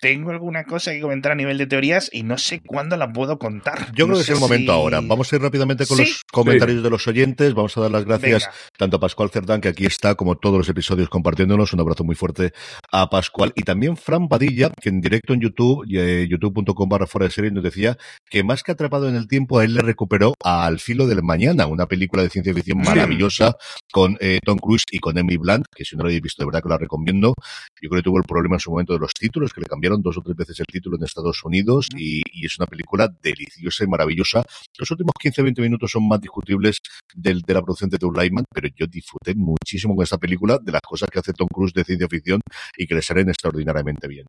Tengo 0.00 0.30
alguna 0.30 0.62
cosa 0.64 0.92
que 0.92 1.00
comentar 1.00 1.32
a 1.32 1.34
nivel 1.34 1.58
de 1.58 1.66
teorías 1.66 2.08
y 2.12 2.22
no 2.22 2.38
sé 2.38 2.60
cuándo 2.64 2.96
la 2.96 3.12
puedo 3.12 3.38
contar. 3.38 3.92
Yo 3.94 4.06
No 4.06 4.12
creo 4.14 4.16
que 4.18 4.22
es 4.22 4.28
el 4.28 4.38
momento 4.38 4.72
si- 4.72 4.78
ahora. 4.78 5.00
Vamos 5.02 5.32
a 5.32 5.36
ir 5.36 5.42
rápidamente 5.42 5.86
con 5.86 5.96
Sí. 5.96 6.04
los 6.04 6.22
comentarios 6.32 6.82
de 6.84 6.90
los 6.90 7.06
oyentes. 7.08 7.52
Vamos 7.54 7.76
a 7.76 7.80
dar 7.80 7.90
las 7.90 8.04
gracias 8.04 8.42
Venga. 8.44 8.54
tanto 8.76 8.96
a 8.98 9.00
Pascual 9.00 9.30
Cerdán, 9.30 9.60
que 9.60 9.68
aquí 9.68 9.86
está, 9.86 10.14
como 10.14 10.36
todos 10.36 10.56
los 10.58 10.68
episodios 10.68 11.08
compartiéndonos. 11.08 11.72
Un 11.72 11.80
abrazo 11.80 12.04
muy 12.04 12.14
fuerte 12.14 12.52
a 12.92 13.10
Pascual. 13.10 13.52
Y 13.56 13.62
también 13.62 13.96
Fran 13.96 14.28
Padilla, 14.28 14.70
que 14.80 14.88
en 14.88 15.00
directo 15.00 15.32
en 15.34 15.40
YouTube, 15.40 15.84
eh, 15.92 16.28
youtube.com 16.30 16.88
barra 16.88 17.06
fuera 17.08 17.26
de 17.26 17.32
serie, 17.32 17.50
nos 17.50 17.64
decía 17.64 17.96
que 18.30 18.44
más 18.44 18.62
que 18.62 18.70
atrapado 18.72 19.08
en 19.08 19.16
el 19.16 19.26
tiempo, 19.26 19.58
a 19.58 19.64
él 19.64 19.74
le 19.74 19.80
recuperó 19.80 20.34
a 20.44 20.64
Al 20.66 20.78
filo 20.78 21.06
del 21.08 21.22
mañana, 21.24 21.66
una 21.66 21.86
película 21.86 22.22
de 22.22 22.28
ciencia 22.30 22.54
ficción 22.54 22.78
maravillosa 22.78 23.56
con 23.92 24.16
eh, 24.20 24.38
Tom 24.44 24.58
Cruise 24.58 24.84
y 24.92 24.98
con 24.98 25.18
Emily 25.18 25.38
Blunt, 25.38 25.66
que 25.74 25.84
si 25.84 25.96
no 25.96 26.02
lo 26.04 26.08
habéis 26.08 26.22
visto, 26.22 26.42
de 26.42 26.46
verdad 26.46 26.62
que 26.62 26.68
la 26.68 26.78
recomiendo. 26.78 27.34
Yo 27.80 27.88
creo 27.90 28.00
que 28.00 28.04
tuvo 28.04 28.18
el 28.18 28.24
problema 28.24 28.56
en 28.56 28.60
su 28.60 28.70
momento 28.70 28.92
de 28.92 28.98
los 29.00 29.12
títulos, 29.14 29.52
que 29.52 29.60
le 29.60 29.66
cambiaron 29.66 29.87
dos 29.96 30.18
o 30.18 30.22
tres 30.22 30.36
veces 30.36 30.60
el 30.60 30.66
título 30.66 30.96
en 30.96 31.04
Estados 31.04 31.42
Unidos 31.44 31.88
y, 31.96 32.20
y 32.32 32.46
es 32.46 32.58
una 32.58 32.66
película 32.66 33.08
deliciosa 33.22 33.84
y 33.84 33.86
maravillosa. 33.86 34.44
Los 34.78 34.90
últimos 34.90 35.12
15-20 35.22 35.60
minutos 35.62 35.90
son 35.90 36.06
más 36.06 36.20
discutibles 36.20 36.78
del, 37.14 37.40
de 37.42 37.54
la 37.54 37.62
producción 37.62 37.90
de 37.90 37.98
Doug 37.98 38.16
Lyman, 38.16 38.44
pero 38.52 38.68
yo 38.76 38.86
disfruté 38.86 39.34
muchísimo 39.34 39.96
con 39.96 40.02
esta 40.02 40.18
película 40.18 40.58
de 40.62 40.72
las 40.72 40.82
cosas 40.82 41.08
que 41.10 41.18
hace 41.18 41.32
Tom 41.32 41.48
Cruise 41.48 41.72
de 41.72 41.84
ciencia 41.84 42.08
ficción 42.08 42.40
y 42.76 42.86
que 42.86 42.94
le 42.94 43.02
salen 43.02 43.28
extraordinariamente 43.28 44.06
bien. 44.08 44.26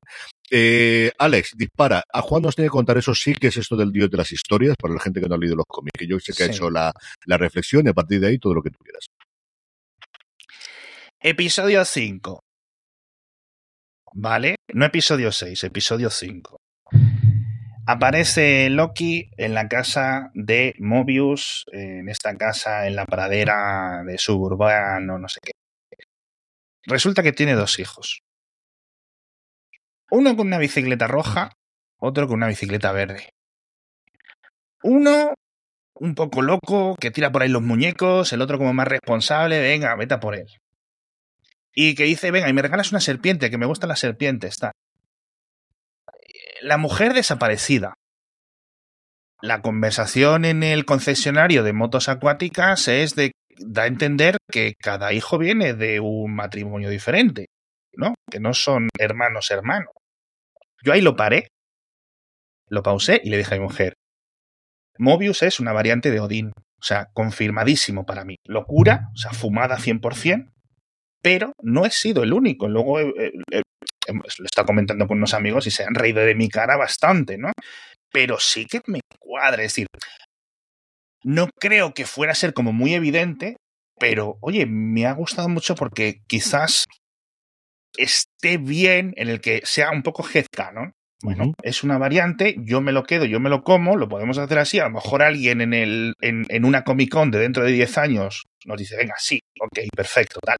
Eh, 0.50 1.12
Alex, 1.18 1.54
dispara. 1.56 2.04
A 2.12 2.22
Juan 2.22 2.42
nos 2.44 2.56
tiene 2.56 2.68
que 2.68 2.72
contar 2.72 2.98
eso 2.98 3.14
sí 3.14 3.34
que 3.34 3.48
es 3.48 3.58
esto 3.58 3.76
del 3.76 3.92
dios 3.92 4.10
de 4.10 4.18
las 4.18 4.32
historias 4.32 4.76
para 4.80 4.94
la 4.94 5.00
gente 5.00 5.20
que 5.20 5.28
no 5.28 5.36
ha 5.36 5.38
leído 5.38 5.56
los 5.56 5.66
cómics, 5.68 5.98
que 5.98 6.08
yo 6.08 6.20
sé 6.20 6.34
que 6.34 6.44
ha 6.44 6.48
hecho 6.48 6.70
la, 6.70 6.92
la 7.26 7.38
reflexión 7.38 7.86
y 7.86 7.90
a 7.90 7.94
partir 7.94 8.20
de 8.20 8.28
ahí 8.28 8.40
todo 8.40 8.54
lo 8.54 8.62
que 8.62 8.70
tú 8.70 8.80
quieras. 8.84 9.06
Episodio 11.22 11.84
5. 11.84 12.40
¿Vale? 14.14 14.56
No 14.74 14.86
episodio 14.86 15.32
6, 15.32 15.64
episodio 15.66 16.10
5. 16.10 16.58
Aparece 17.86 18.70
Loki 18.70 19.30
en 19.38 19.54
la 19.54 19.68
casa 19.68 20.32
de 20.34 20.74
Mobius, 20.80 21.66
en 21.72 22.10
esta 22.10 22.36
casa 22.36 22.88
en 22.88 22.96
la 22.96 23.06
pradera 23.06 24.04
de 24.06 24.18
suburbano, 24.18 25.20
no 25.20 25.28
sé 25.28 25.40
qué. 25.44 25.52
Resulta 26.86 27.24
que 27.24 27.34
tiene 27.34 27.54
dos 27.54 27.80
hijos. 27.80 28.22
Uno 30.12 30.36
con 30.36 30.48
una 30.48 30.58
bicicleta 30.58 31.08
roja, 31.08 31.52
otro 32.00 32.28
con 32.28 32.38
una 32.38 32.48
bicicleta 32.48 32.92
verde. 32.92 33.30
Uno 34.82 35.34
un 35.94 36.16
poco 36.16 36.42
loco, 36.42 36.96
que 37.00 37.12
tira 37.12 37.32
por 37.32 37.44
ahí 37.44 37.50
los 37.50 37.62
muñecos, 37.62 38.34
el 38.34 38.42
otro 38.42 38.58
como 38.58 38.74
más 38.74 38.88
responsable, 38.88 39.60
venga, 39.60 39.96
vete 39.96 40.16
a 40.16 40.20
por 40.20 40.36
él. 40.36 40.48
Y 41.82 41.96
que 41.96 42.04
dice, 42.04 42.30
venga, 42.30 42.50
y 42.50 42.54
me 42.54 42.62
regalas 42.62 42.92
una 42.92 43.00
serpiente, 43.00 43.50
que 43.50 43.58
me 43.58 43.66
gustan 43.66 43.88
las 43.88 44.02
serpientes, 44.02 44.58
tal. 44.58 44.74
La 46.60 46.76
mujer 46.76 47.14
desaparecida. 47.14 47.94
La 49.42 49.62
conversación 49.62 50.44
en 50.44 50.62
el 50.64 50.84
concesionario 50.84 51.64
de 51.64 51.72
motos 51.72 52.10
acuáticas 52.10 52.90
es 52.90 53.16
de 53.16 53.32
da 53.66 53.84
a 53.84 53.88
entender 53.88 54.36
que 54.52 54.74
cada 54.78 55.14
hijo 55.14 55.38
viene 55.38 55.74
de 55.74 56.02
un 56.02 56.36
matrimonio 56.36 56.90
diferente, 56.90 57.46
¿no? 57.94 58.14
Que 58.30 58.42
no 58.42 58.54
son 58.54 58.90
hermanos 59.00 59.50
hermanos. 59.50 59.94
Yo 60.84 60.92
ahí 60.92 61.00
lo 61.00 61.16
paré, 61.16 61.48
lo 62.68 62.84
pausé 62.84 63.22
y 63.24 63.30
le 63.30 63.38
dije 63.38 63.56
a 63.56 63.58
mi 63.58 63.64
mujer, 63.64 63.94
Mobius 64.98 65.44
es 65.44 65.62
una 65.62 65.72
variante 65.72 66.12
de 66.12 66.20
Odín, 66.20 66.52
o 66.52 66.84
sea, 66.84 67.06
confirmadísimo 67.14 68.06
para 68.06 68.26
mí. 68.26 68.36
Locura, 68.44 69.12
o 69.14 69.18
sea, 69.18 69.32
fumada 69.32 69.78
100%, 69.78 70.52
pero 71.22 71.54
no 71.62 71.86
he 71.86 71.92
sido 71.92 72.24
el 72.24 72.34
único. 72.34 72.68
Luego 72.68 73.00
eh, 73.00 73.14
eh, 73.18 73.62
eh, 74.08 74.14
lo 74.14 74.46
está 74.46 74.64
comentando 74.64 75.08
con 75.08 75.18
unos 75.18 75.34
amigos 75.34 75.68
y 75.68 75.72
se 75.72 75.84
han 75.84 75.96
reído 75.96 76.22
de 76.22 76.36
mi 76.36 76.50
cara 76.50 76.78
bastante, 76.78 77.38
¿no? 77.38 77.52
Pero 78.12 78.40
sí 78.40 78.66
que 78.66 78.82
me 78.88 79.02
cuadra, 79.20 79.64
es 79.64 79.74
decir, 79.74 79.88
no 81.24 81.50
creo 81.60 81.94
que 81.94 82.06
fuera 82.06 82.32
a 82.32 82.36
ser 82.36 82.54
como 82.54 82.74
muy 82.74 82.94
evidente, 82.94 83.58
pero 84.00 84.38
oye, 84.42 84.66
me 84.66 85.06
ha 85.06 85.14
gustado 85.14 85.50
mucho 85.50 85.76
porque 85.76 86.22
quizás 86.28 86.86
esté 87.98 88.58
bien 88.58 89.14
en 89.18 89.30
el 89.30 89.42
que 89.42 89.62
sea 89.66 89.92
un 89.92 90.04
poco 90.04 90.26
headcanon. 90.28 90.94
Bueno, 91.22 91.44
Ujú. 91.44 91.54
es 91.64 91.84
una 91.84 91.98
variante, 91.98 92.56
yo 92.60 92.80
me 92.80 92.94
lo 92.94 93.04
quedo, 93.04 93.26
yo 93.26 93.42
me 93.42 93.50
lo 93.50 93.62
como, 93.62 93.98
lo 93.98 94.08
podemos 94.08 94.38
hacer 94.38 94.58
así. 94.58 94.80
A 94.80 94.86
lo 94.86 94.92
mejor 94.92 95.22
alguien 95.22 95.60
en, 95.60 95.74
el, 95.74 96.14
en, 96.22 96.46
en 96.48 96.64
una 96.64 96.86
Comic 96.86 97.12
Con 97.12 97.30
de 97.30 97.40
dentro 97.40 97.66
de 97.66 97.74
10 97.74 97.98
años 97.98 98.44
nos 98.66 98.78
dice, 98.78 98.96
venga, 98.96 99.16
sí, 99.18 99.42
ok, 99.60 99.80
perfecto, 99.94 100.40
tal. 100.42 100.56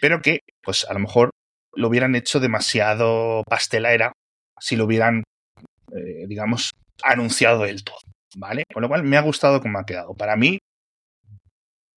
Pero 0.00 0.20
que, 0.20 0.40
pues 0.62 0.84
a 0.88 0.92
lo 0.92 1.00
mejor 1.00 1.30
lo 1.74 1.88
hubieran 1.88 2.14
hecho 2.14 2.40
demasiado 2.40 3.42
pastelera 3.48 4.12
si 4.60 4.76
lo 4.76 4.84
hubieran, 4.84 5.22
eh, 5.92 6.26
digamos, 6.26 6.70
anunciado 7.02 7.64
del 7.64 7.84
todo, 7.84 7.98
¿vale? 8.36 8.64
Con 8.72 8.82
lo 8.82 8.88
cual 8.88 9.04
me 9.04 9.16
ha 9.16 9.22
gustado 9.22 9.60
cómo 9.60 9.78
ha 9.78 9.84
quedado. 9.86 10.14
Para 10.14 10.36
mí, 10.36 10.58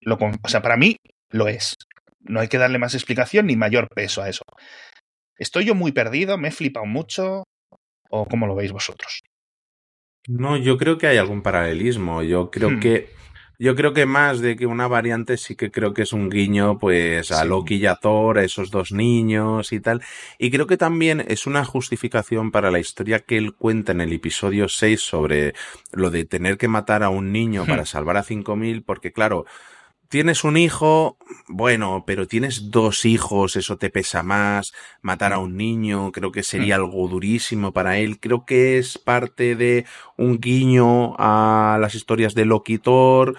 lo, 0.01 0.15
o 0.15 0.47
sea, 0.49 0.61
para 0.61 0.77
mí 0.77 0.97
lo 1.31 1.47
es. 1.47 1.75
No 2.21 2.39
hay 2.41 2.47
que 2.49 2.57
darle 2.57 2.79
más 2.79 2.93
explicación 2.93 3.47
ni 3.47 3.55
mayor 3.55 3.87
peso 3.89 4.21
a 4.21 4.29
eso. 4.29 4.43
¿Estoy 5.37 5.65
yo 5.65 5.75
muy 5.75 5.93
perdido? 5.93 6.37
¿Me 6.37 6.49
he 6.49 6.51
flipado 6.51 6.85
mucho? 6.85 7.43
¿O 8.09 8.25
cómo 8.25 8.45
lo 8.47 8.55
veis 8.55 8.71
vosotros? 8.73 9.21
No, 10.27 10.57
yo 10.57 10.77
creo 10.77 10.97
que 10.97 11.07
hay 11.07 11.17
algún 11.17 11.41
paralelismo. 11.41 12.23
Yo 12.23 12.51
creo 12.51 12.71
Hmm. 12.71 12.79
que 12.81 13.09
yo 13.59 13.75
creo 13.75 13.93
que 13.93 14.05
más 14.05 14.39
de 14.39 14.55
que 14.55 14.65
una 14.65 14.87
variante 14.87 15.37
sí 15.37 15.55
que 15.55 15.69
creo 15.69 15.93
que 15.93 16.03
es 16.03 16.13
un 16.13 16.29
guiño 16.29 16.79
pues 16.79 17.31
a 17.31 17.41
Sí. 17.43 17.47
Loki 17.49 17.75
y 17.75 17.85
a 17.85 17.95
Thor, 17.95 18.37
a 18.39 18.43
esos 18.43 18.71
dos 18.71 18.91
niños 18.93 19.73
y 19.73 19.79
tal. 19.81 20.01
Y 20.37 20.49
creo 20.49 20.65
que 20.65 20.77
también 20.77 21.23
es 21.27 21.45
una 21.45 21.65
justificación 21.65 22.51
para 22.51 22.71
la 22.71 22.79
historia 22.79 23.19
que 23.19 23.37
él 23.37 23.53
cuenta 23.53 23.91
en 23.91 24.01
el 24.01 24.13
episodio 24.13 24.69
6 24.69 25.01
sobre 25.01 25.53
lo 25.91 26.09
de 26.09 26.25
tener 26.25 26.57
que 26.57 26.67
matar 26.69 27.03
a 27.03 27.09
un 27.09 27.31
niño 27.33 27.65
Hmm. 27.65 27.67
para 27.67 27.85
salvar 27.85 28.17
a 28.17 28.23
5000 28.23 28.81
porque 28.83 29.11
claro, 29.11 29.45
Tienes 30.09 30.43
un 30.43 30.57
hijo, 30.57 31.17
bueno, 31.47 32.03
pero 32.07 32.27
tienes 32.27 32.71
dos 32.71 33.05
hijos, 33.05 33.55
eso 33.55 33.77
te 33.77 33.91
pesa 33.91 34.23
más. 34.23 34.73
Matar 35.03 35.33
a 35.33 35.37
un 35.37 35.55
niño, 35.55 36.11
creo 36.11 36.31
que 36.31 36.41
sería 36.41 36.75
algo 36.77 37.07
durísimo 37.07 37.73
para 37.73 37.99
él. 37.99 38.19
Creo 38.19 38.43
que 38.43 38.79
es 38.79 38.97
parte 38.97 39.55
de 39.55 39.85
un 40.17 40.39
guiño 40.39 41.15
a 41.19 41.77
las 41.79 41.93
historias 41.93 42.33
de 42.33 42.45
Loki 42.45 42.79
Thor. 42.79 43.37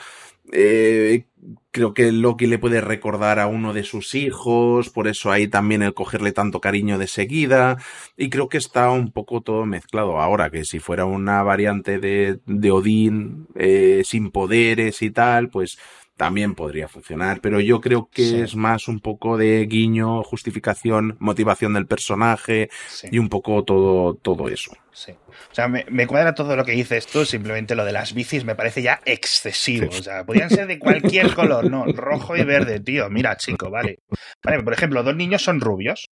Eh, 0.53 1.27
creo 1.73 1.93
que 1.93 2.13
Loki 2.13 2.47
le 2.47 2.59
puede 2.59 2.81
recordar 2.81 3.41
a 3.41 3.47
uno 3.49 3.73
de 3.73 3.85
sus 3.85 4.15
hijos, 4.15 4.91
por 4.91 5.09
eso 5.09 5.31
ahí 5.31 5.49
también 5.49 5.83
el 5.83 5.95
cogerle 5.95 6.33
tanto 6.33 6.61
cariño 6.61 6.99
de 6.99 7.07
seguida. 7.09 7.79
Y 8.17 8.31
creo 8.31 8.49
que 8.49 8.59
está 8.59 8.91
un 8.91 9.11
poco 9.11 9.41
todo 9.41 9.67
mezclado. 9.67 10.21
Ahora 10.21 10.51
que 10.51 10.65
si 10.65 10.79
fuera 10.79 11.05
una 11.05 11.43
variante 11.43 11.99
de, 11.99 12.39
de 12.47 12.71
Odín 12.71 13.49
eh, 13.57 14.03
sin 14.05 14.31
poderes 14.31 15.03
y 15.03 15.11
tal, 15.11 15.51
pues 15.51 15.79
también 16.21 16.55
podría 16.55 16.87
funcionar, 16.87 17.41
pero 17.41 17.61
yo 17.61 17.81
creo 17.81 18.11
que 18.13 18.23
Sí. 18.27 18.41
es 18.43 18.55
más 18.55 18.89
un 18.89 19.01
poco 19.01 19.39
de 19.39 19.65
guiño, 19.65 20.23
justificación, 20.23 21.17
motivación 21.19 21.73
del 21.73 21.87
personaje 21.87 22.69
Sí. 22.91 23.09
y 23.11 23.19
un 23.19 23.31
poco 23.31 23.65
todo, 23.65 24.13
todo 24.17 24.51
eso. 24.51 24.73
Sí. 24.93 25.13
O 25.13 25.55
sea, 25.55 25.67
me, 25.67 25.87
me 25.89 26.07
cuadra 26.07 26.35
todo 26.35 26.57
lo 26.57 26.65
que 26.67 26.73
dices 26.73 27.07
tú, 27.07 27.25
simplemente 27.25 27.75
lo 27.75 27.87
de 27.87 27.93
las 27.93 28.13
bicis 28.13 28.45
me 28.45 28.55
parece 28.55 28.83
ya 28.83 29.01
excesivo. 29.07 29.89
O 29.89 29.93
sea, 30.03 30.25
podrían 30.27 30.51
ser 30.51 30.67
de 30.67 30.79
cualquier 30.79 31.33
color, 31.35 31.71
no, 31.71 31.87
rojo 31.87 32.37
y 32.37 32.45
verde, 32.45 32.81
tío. 32.81 33.09
Mira, 33.09 33.39
chico, 33.39 33.71
vale. 33.71 34.01
Vale, 34.45 34.63
por 34.63 34.75
ejemplo, 34.75 35.03
dos 35.03 35.17
niños 35.17 35.43
son 35.43 35.59
rubios, 35.63 36.05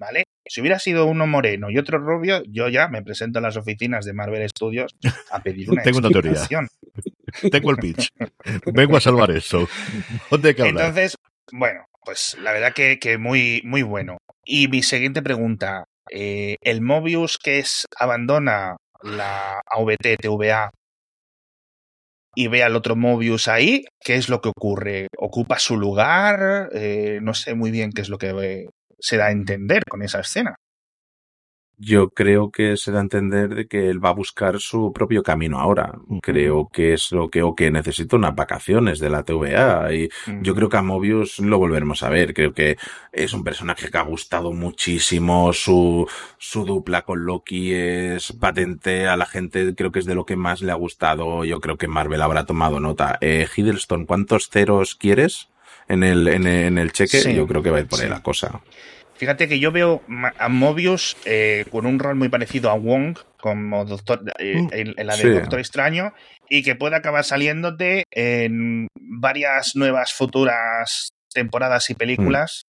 ¿vale? 0.00 0.24
Si 0.44 0.60
hubiera 0.60 0.80
sido 0.80 1.06
uno 1.06 1.28
moreno 1.28 1.70
y 1.70 1.78
otro 1.78 1.98
rubio, 1.98 2.42
yo 2.48 2.68
ya 2.68 2.88
me 2.88 3.00
presento 3.02 3.38
a 3.38 3.42
las 3.42 3.56
oficinas 3.56 4.04
de 4.04 4.12
Marvel 4.12 4.48
Studios 4.48 4.96
a 5.30 5.40
pedir 5.40 5.70
una 5.70 5.82
Tengo 5.84 5.98
una 5.98 6.10
teoría. 6.10 6.34
Tengo 7.50 7.70
el 7.70 7.76
pitch. 7.76 8.08
Vengo 8.72 8.96
a 8.96 9.00
salvar 9.00 9.30
eso. 9.30 9.68
¿Dónde 10.30 10.50
hay 10.50 10.68
hablar? 10.68 10.86
Entonces, 10.86 11.16
bueno, 11.52 11.86
pues 12.04 12.36
la 12.40 12.52
verdad 12.52 12.72
que, 12.72 12.98
que 12.98 13.18
muy, 13.18 13.62
muy 13.64 13.82
bueno. 13.82 14.18
Y 14.44 14.68
mi 14.68 14.82
siguiente 14.82 15.22
pregunta, 15.22 15.84
eh, 16.10 16.56
el 16.60 16.80
Mobius 16.80 17.38
que 17.38 17.58
es 17.58 17.86
abandona 17.98 18.76
la 19.02 19.60
AVT 19.66 20.16
TVA 20.20 20.70
y 22.34 22.48
ve 22.48 22.62
al 22.62 22.76
otro 22.76 22.96
Mobius 22.96 23.48
ahí, 23.48 23.84
¿qué 24.00 24.16
es 24.16 24.28
lo 24.28 24.40
que 24.40 24.48
ocurre? 24.48 25.08
¿Ocupa 25.16 25.58
su 25.58 25.76
lugar? 25.76 26.68
Eh, 26.72 27.20
no 27.22 27.32
sé 27.32 27.54
muy 27.54 27.70
bien 27.70 27.92
qué 27.92 28.02
es 28.02 28.08
lo 28.08 28.18
que 28.18 28.30
eh, 28.30 28.68
se 28.98 29.16
da 29.16 29.26
a 29.26 29.32
entender 29.32 29.84
con 29.88 30.02
esa 30.02 30.20
escena. 30.20 30.56
Yo 31.76 32.10
creo 32.10 32.50
que 32.50 32.76
se 32.76 32.92
da 32.92 32.98
a 32.98 33.02
entender 33.02 33.54
de 33.54 33.66
que 33.66 33.90
él 33.90 34.02
va 34.02 34.10
a 34.10 34.14
buscar 34.14 34.58
su 34.60 34.92
propio 34.92 35.22
camino 35.22 35.58
ahora. 35.58 35.92
Creo 36.22 36.68
que 36.72 36.92
es 36.94 37.10
lo 37.12 37.28
que, 37.28 37.42
o 37.42 37.54
que 37.54 37.70
necesita 37.70 38.16
unas 38.16 38.34
vacaciones 38.34 39.00
de 39.00 39.10
la 39.10 39.24
TVA. 39.24 39.92
Y 39.92 40.08
yo 40.42 40.54
creo 40.54 40.68
que 40.68 40.76
a 40.76 40.82
Mobius 40.82 41.40
lo 41.40 41.58
volveremos 41.58 42.02
a 42.02 42.08
ver. 42.10 42.32
Creo 42.32 42.52
que 42.52 42.76
es 43.12 43.32
un 43.32 43.42
personaje 43.42 43.90
que 43.90 43.98
ha 43.98 44.02
gustado 44.02 44.52
muchísimo. 44.52 45.52
Su, 45.52 46.06
su 46.38 46.64
dupla 46.64 47.02
con 47.02 47.24
Loki 47.24 47.72
es 47.74 48.32
patente 48.32 49.06
a 49.08 49.16
la 49.16 49.26
gente. 49.26 49.74
Creo 49.74 49.90
que 49.92 49.98
es 49.98 50.06
de 50.06 50.14
lo 50.14 50.24
que 50.24 50.36
más 50.36 50.62
le 50.62 50.72
ha 50.72 50.76
gustado. 50.76 51.44
Yo 51.44 51.60
creo 51.60 51.76
que 51.76 51.88
Marvel 51.88 52.22
habrá 52.22 52.46
tomado 52.46 52.78
nota. 52.80 53.18
Eh, 53.20 53.46
Hiddleston, 53.54 54.06
¿cuántos 54.06 54.48
ceros 54.48 54.94
quieres? 54.94 55.48
En 55.88 56.02
el, 56.02 56.28
en 56.28 56.46
el, 56.46 56.64
en 56.66 56.78
el 56.78 56.92
cheque, 56.92 57.18
Sí. 57.20 57.34
yo 57.34 57.46
creo 57.46 57.62
que 57.62 57.70
va 57.70 57.76
a 57.76 57.80
ir 57.80 57.86
por 57.88 57.98
ahí 58.00 58.06
Sí. 58.06 58.10
la 58.10 58.22
cosa. 58.22 58.62
Fíjate 59.16 59.48
que 59.48 59.58
yo 59.60 59.70
veo 59.72 60.02
a 60.38 60.48
Mobius 60.48 61.16
eh, 61.24 61.64
con 61.70 61.86
un 61.86 61.98
rol 61.98 62.16
muy 62.16 62.28
parecido 62.28 62.70
a 62.70 62.74
Wong, 62.74 63.16
como 63.40 63.84
doctor, 63.84 64.22
eh, 64.38 64.56
Mm. 64.62 64.68
en, 64.72 64.94
en 64.96 65.06
la 65.06 65.16
de 65.16 65.22
Sí. 65.22 65.28
Doctor 65.30 65.58
Extraño, 65.60 66.12
y 66.48 66.62
que 66.62 66.74
puede 66.74 66.96
acabar 66.96 67.24
saliéndote 67.24 68.04
en 68.10 68.88
varias 68.98 69.76
nuevas 69.76 70.12
futuras 70.12 71.08
temporadas 71.32 71.88
y 71.90 71.94
películas 71.94 72.62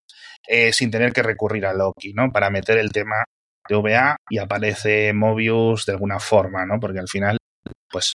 eh, 0.48 0.72
sin 0.72 0.90
tener 0.92 1.12
que 1.12 1.22
recurrir 1.24 1.66
a 1.66 1.72
Loki, 1.74 2.12
¿no? 2.12 2.30
Para 2.30 2.50
meter 2.50 2.78
el 2.78 2.92
tema 2.92 3.24
de 3.68 3.74
OVA 3.74 4.16
y 4.30 4.38
aparece 4.38 5.12
Mobius 5.12 5.86
de 5.86 5.92
alguna 5.92 6.20
forma, 6.20 6.64
¿no? 6.64 6.78
Porque 6.78 7.00
al 7.00 7.08
final, 7.08 7.36
pues 7.90 8.12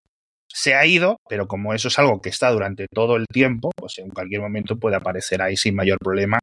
se 0.47 0.73
ha 0.75 0.85
ido, 0.85 1.17
pero 1.29 1.47
como 1.47 1.73
eso 1.73 1.89
es 1.89 1.99
algo 1.99 2.21
que 2.21 2.29
está 2.29 2.49
durante 2.51 2.85
todo 2.93 3.17
el 3.17 3.25
tiempo, 3.27 3.71
pues 3.75 3.97
en 3.99 4.09
cualquier 4.09 4.39
momento 4.41 4.77
puede 4.79 4.95
aparecer 4.95 5.41
ahí 5.41 5.57
sin 5.57 5.75
mayor 5.75 5.97
problema. 5.99 6.39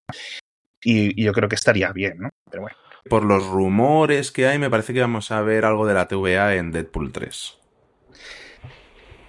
Y, 0.83 1.21
y 1.21 1.25
yo 1.25 1.33
creo 1.33 1.49
que 1.49 1.57
estaría 1.57 1.93
bien, 1.93 2.19
¿no? 2.19 2.31
Pero 2.51 2.63
bueno. 2.63 2.77
Por 3.09 3.25
los 3.25 3.47
rumores 3.47 4.31
que 4.31 4.47
hay, 4.47 4.59
me 4.59 4.71
parece 4.71 4.93
que 4.93 5.01
vamos 5.01 5.31
a 5.31 5.41
ver 5.41 5.65
algo 5.65 5.87
de 5.87 5.95
la 5.95 6.09
TVA 6.09 6.57
en 6.57 6.73
Deadpool 6.73 7.13
3. 7.13 7.59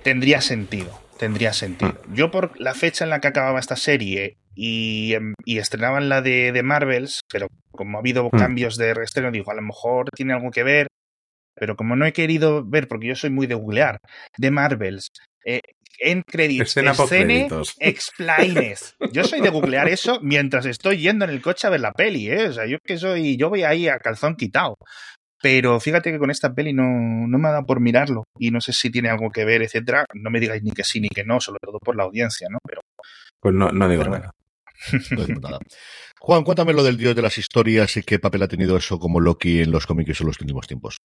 Tendría 0.03 0.41
sentido, 0.41 0.99
tendría 1.17 1.53
sentido. 1.53 1.93
Yo 2.13 2.31
por 2.31 2.59
la 2.59 2.73
fecha 2.73 3.03
en 3.03 3.09
la 3.09 3.19
que 3.19 3.27
acababa 3.27 3.59
esta 3.59 3.75
serie 3.75 4.37
y, 4.55 5.13
em, 5.13 5.33
y 5.45 5.57
estrenaban 5.59 6.09
la 6.09 6.21
de, 6.21 6.51
de 6.51 6.63
Marvels, 6.63 7.21
pero 7.31 7.47
como 7.71 7.97
ha 7.97 8.01
habido 8.01 8.25
Mm. 8.31 8.37
cambios 8.37 8.77
de 8.77 8.93
reestreno, 8.93 9.31
digo, 9.31 9.51
a 9.51 9.55
lo 9.55 9.61
mejor 9.61 10.09
tiene 10.15 10.33
algo 10.33 10.51
que 10.51 10.63
ver, 10.63 10.87
pero 11.55 11.75
como 11.75 11.95
no 11.95 12.05
he 12.05 12.13
querido 12.13 12.65
ver, 12.65 12.87
porque 12.87 13.07
yo 13.07 13.15
soy 13.15 13.29
muy 13.29 13.47
de 13.47 13.55
googlear, 13.55 13.99
de 14.37 14.51
Marvels, 14.51 15.09
eh, 15.45 15.61
en 15.99 16.23
créditos, 16.23 16.69
Escena 16.69 16.91
escene, 16.91 17.25
créditos. 17.25 17.75
explainers. 17.79 18.95
Yo 19.11 19.23
soy 19.23 19.41
de 19.41 19.49
googlear 19.49 19.87
eso 19.87 20.19
mientras 20.21 20.65
estoy 20.65 20.97
yendo 20.97 21.25
en 21.25 21.31
el 21.31 21.41
coche 21.41 21.67
a 21.67 21.69
ver 21.69 21.81
la 21.81 21.91
peli, 21.91 22.29
¿eh? 22.29 22.47
O 22.47 22.53
sea, 22.53 22.65
yo 22.65 22.77
que 22.83 22.97
soy, 22.97 23.37
yo 23.37 23.49
voy 23.49 23.63
ahí 23.63 23.87
a 23.87 23.99
calzón 23.99 24.35
quitado. 24.35 24.77
Pero 25.41 25.79
fíjate 25.79 26.11
que 26.11 26.19
con 26.19 26.31
esta 26.31 26.53
peli 26.53 26.73
no, 26.73 26.83
no 26.83 27.37
me 27.37 27.47
ha 27.47 27.51
dado 27.51 27.65
por 27.65 27.79
mirarlo 27.79 28.25
y 28.37 28.51
no 28.51 28.59
sé 28.59 28.73
si 28.73 28.89
tiene 28.89 29.09
algo 29.09 29.29
que 29.29 29.45
ver, 29.45 29.61
etcétera. 29.61 30.05
No 30.13 30.29
me 30.29 30.39
digáis 30.39 30.63
ni 30.63 30.71
que 30.71 30.83
sí 30.83 30.99
ni 30.99 31.07
que 31.07 31.23
no, 31.23 31.39
sobre 31.39 31.59
todo 31.61 31.79
por 31.79 31.95
la 31.95 32.03
audiencia, 32.03 32.47
¿no? 32.51 32.59
Pero 32.67 32.81
Pues 33.39 33.55
no, 33.55 33.71
no 33.71 33.87
digo 33.87 34.03
Pero 34.03 34.15
nada. 34.17 34.31
No 35.11 35.21
decimos 35.21 35.41
nada. 35.41 35.59
Juan, 36.19 36.43
cuéntame 36.43 36.73
lo 36.73 36.83
del 36.83 36.97
dios 36.97 37.15
de 37.15 37.21
las 37.21 37.37
historias 37.37 37.95
y 37.97 38.03
qué 38.03 38.19
papel 38.19 38.43
ha 38.43 38.47
tenido 38.47 38.75
eso 38.75 38.99
como 38.99 39.21
Loki 39.21 39.61
en 39.61 39.71
los 39.71 39.85
cómics 39.85 40.19
en 40.19 40.27
los 40.27 40.39
últimos 40.41 40.67
tiempos. 40.67 40.97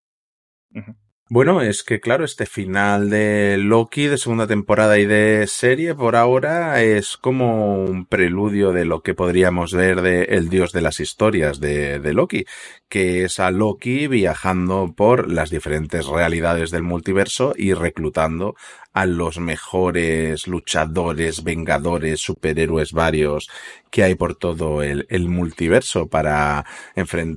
Bueno, 1.30 1.62
es 1.62 1.82
que 1.82 2.00
claro, 2.00 2.26
este 2.26 2.44
final 2.44 3.08
de 3.08 3.56
Loki 3.58 4.08
de 4.08 4.18
segunda 4.18 4.46
temporada 4.46 4.98
y 4.98 5.06
de 5.06 5.46
serie 5.46 5.94
por 5.94 6.16
ahora 6.16 6.82
es 6.82 7.16
como 7.16 7.82
un 7.82 8.04
preludio 8.04 8.72
de 8.72 8.84
lo 8.84 9.02
que 9.02 9.14
podríamos 9.14 9.72
ver 9.72 10.02
de 10.02 10.24
El 10.24 10.50
dios 10.50 10.72
de 10.72 10.82
las 10.82 11.00
historias 11.00 11.60
de, 11.60 11.98
Loki, 12.12 12.44
que 12.90 13.24
es 13.24 13.40
a 13.40 13.50
Loki 13.50 14.06
viajando 14.06 14.92
por 14.94 15.32
las 15.32 15.48
diferentes 15.48 16.06
realidades 16.06 16.70
del 16.70 16.82
multiverso 16.82 17.54
y 17.56 17.72
reclutando 17.72 18.54
a 18.94 19.06
los 19.06 19.38
mejores 19.38 20.46
luchadores, 20.46 21.42
vengadores, 21.42 22.20
superhéroes 22.20 22.92
varios 22.92 23.50
que 23.90 24.04
hay 24.04 24.14
por 24.14 24.36
todo 24.36 24.82
el, 24.82 25.06
el 25.10 25.28
multiverso 25.28 26.08
para 26.08 26.64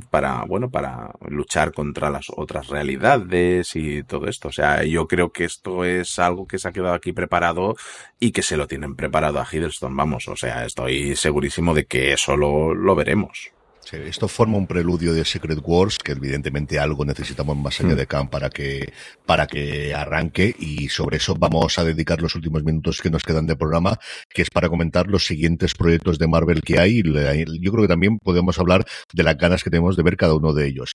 para, 0.09 0.43
bueno, 0.45 0.69
para 0.69 1.11
luchar 1.27 1.73
contra 1.73 2.09
las 2.09 2.27
otras 2.29 2.67
realidades 2.67 3.75
y 3.75 4.03
todo 4.03 4.27
esto. 4.27 4.49
O 4.49 4.51
sea, 4.51 4.83
yo 4.83 5.07
creo 5.07 5.31
que 5.31 5.45
esto 5.45 5.83
es 5.83 6.19
algo 6.19 6.47
que 6.47 6.59
se 6.59 6.67
ha 6.67 6.71
quedado 6.71 6.93
aquí 6.93 7.11
preparado 7.11 7.75
y 8.19 8.31
que 8.31 8.43
se 8.43 8.57
lo 8.57 8.67
tienen 8.67 8.95
preparado 8.95 9.39
a 9.39 9.47
Hiddleston, 9.51 9.95
vamos. 9.95 10.27
O 10.27 10.35
sea, 10.35 10.65
estoy 10.65 11.15
segurísimo 11.15 11.73
de 11.73 11.85
que 11.85 12.13
eso 12.13 12.37
lo, 12.37 12.73
lo 12.73 12.95
veremos. 12.95 13.56
Sí, 13.89 13.95
esto 14.05 14.27
forma 14.27 14.57
un 14.57 14.67
preludio 14.67 15.13
de 15.13 15.23
Secret 15.23 15.59
Wars, 15.63 15.97
que 15.97 16.11
evidentemente 16.11 16.77
algo 16.77 17.05
necesitamos 17.05 17.55
más 17.55 17.79
allá 17.79 17.93
Mm. 17.93 17.95
de 17.95 18.05
Khan 18.05 18.29
para 18.29 18.49
que, 18.49 18.91
para 19.25 19.47
que 19.47 19.95
arranque, 19.95 20.53
y 20.59 20.89
sobre 20.89 21.15
eso 21.17 21.35
vamos 21.35 21.79
a 21.79 21.85
dedicar 21.85 22.21
los 22.21 22.35
últimos 22.35 22.65
minutos 22.65 22.99
que 23.01 23.09
nos 23.09 23.23
quedan 23.23 23.47
de 23.47 23.55
programa, 23.55 23.97
que 24.27 24.41
es 24.41 24.49
para 24.49 24.67
comentar 24.67 25.07
los 25.07 25.25
siguientes 25.25 25.73
proyectos 25.73 26.19
de 26.19 26.27
Marvel 26.27 26.63
que 26.63 26.79
hay. 26.79 27.01
Yo 27.01 27.71
creo 27.71 27.83
que 27.83 27.87
también 27.87 28.19
podemos 28.19 28.59
hablar 28.59 28.83
de 29.13 29.23
las 29.23 29.37
ganas 29.37 29.63
que 29.63 29.69
tenemos 29.69 29.95
de 29.95 30.03
ver 30.03 30.17
cada 30.17 30.33
uno 30.33 30.51
de 30.51 30.67
ellos. 30.67 30.91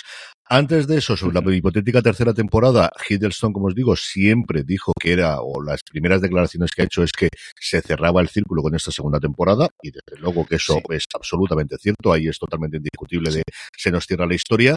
Antes 0.54 0.86
de 0.86 0.98
eso, 0.98 1.16
sobre 1.16 1.40
la 1.40 1.56
hipotética 1.56 2.02
tercera 2.02 2.34
temporada, 2.34 2.90
Hiddleston, 3.08 3.54
como 3.54 3.68
os 3.68 3.74
digo, 3.74 3.96
siempre 3.96 4.64
dijo 4.64 4.92
que 5.00 5.12
era, 5.12 5.40
o 5.40 5.62
las 5.62 5.80
primeras 5.82 6.20
declaraciones 6.20 6.72
que 6.72 6.82
ha 6.82 6.84
hecho 6.84 7.02
es 7.02 7.10
que 7.10 7.30
se 7.58 7.80
cerraba 7.80 8.20
el 8.20 8.28
círculo 8.28 8.60
con 8.60 8.74
esta 8.74 8.90
segunda 8.90 9.18
temporada, 9.18 9.70
y 9.82 9.92
desde 9.92 10.20
luego 10.20 10.44
que 10.44 10.56
eso 10.56 10.78
es 10.90 11.04
absolutamente 11.14 11.78
cierto, 11.78 12.12
ahí 12.12 12.28
es 12.28 12.38
totalmente 12.38 12.76
indiscutible 12.76 13.30
de 13.30 13.42
se 13.74 13.90
nos 13.90 14.04
cierra 14.04 14.26
la 14.26 14.34
historia. 14.34 14.76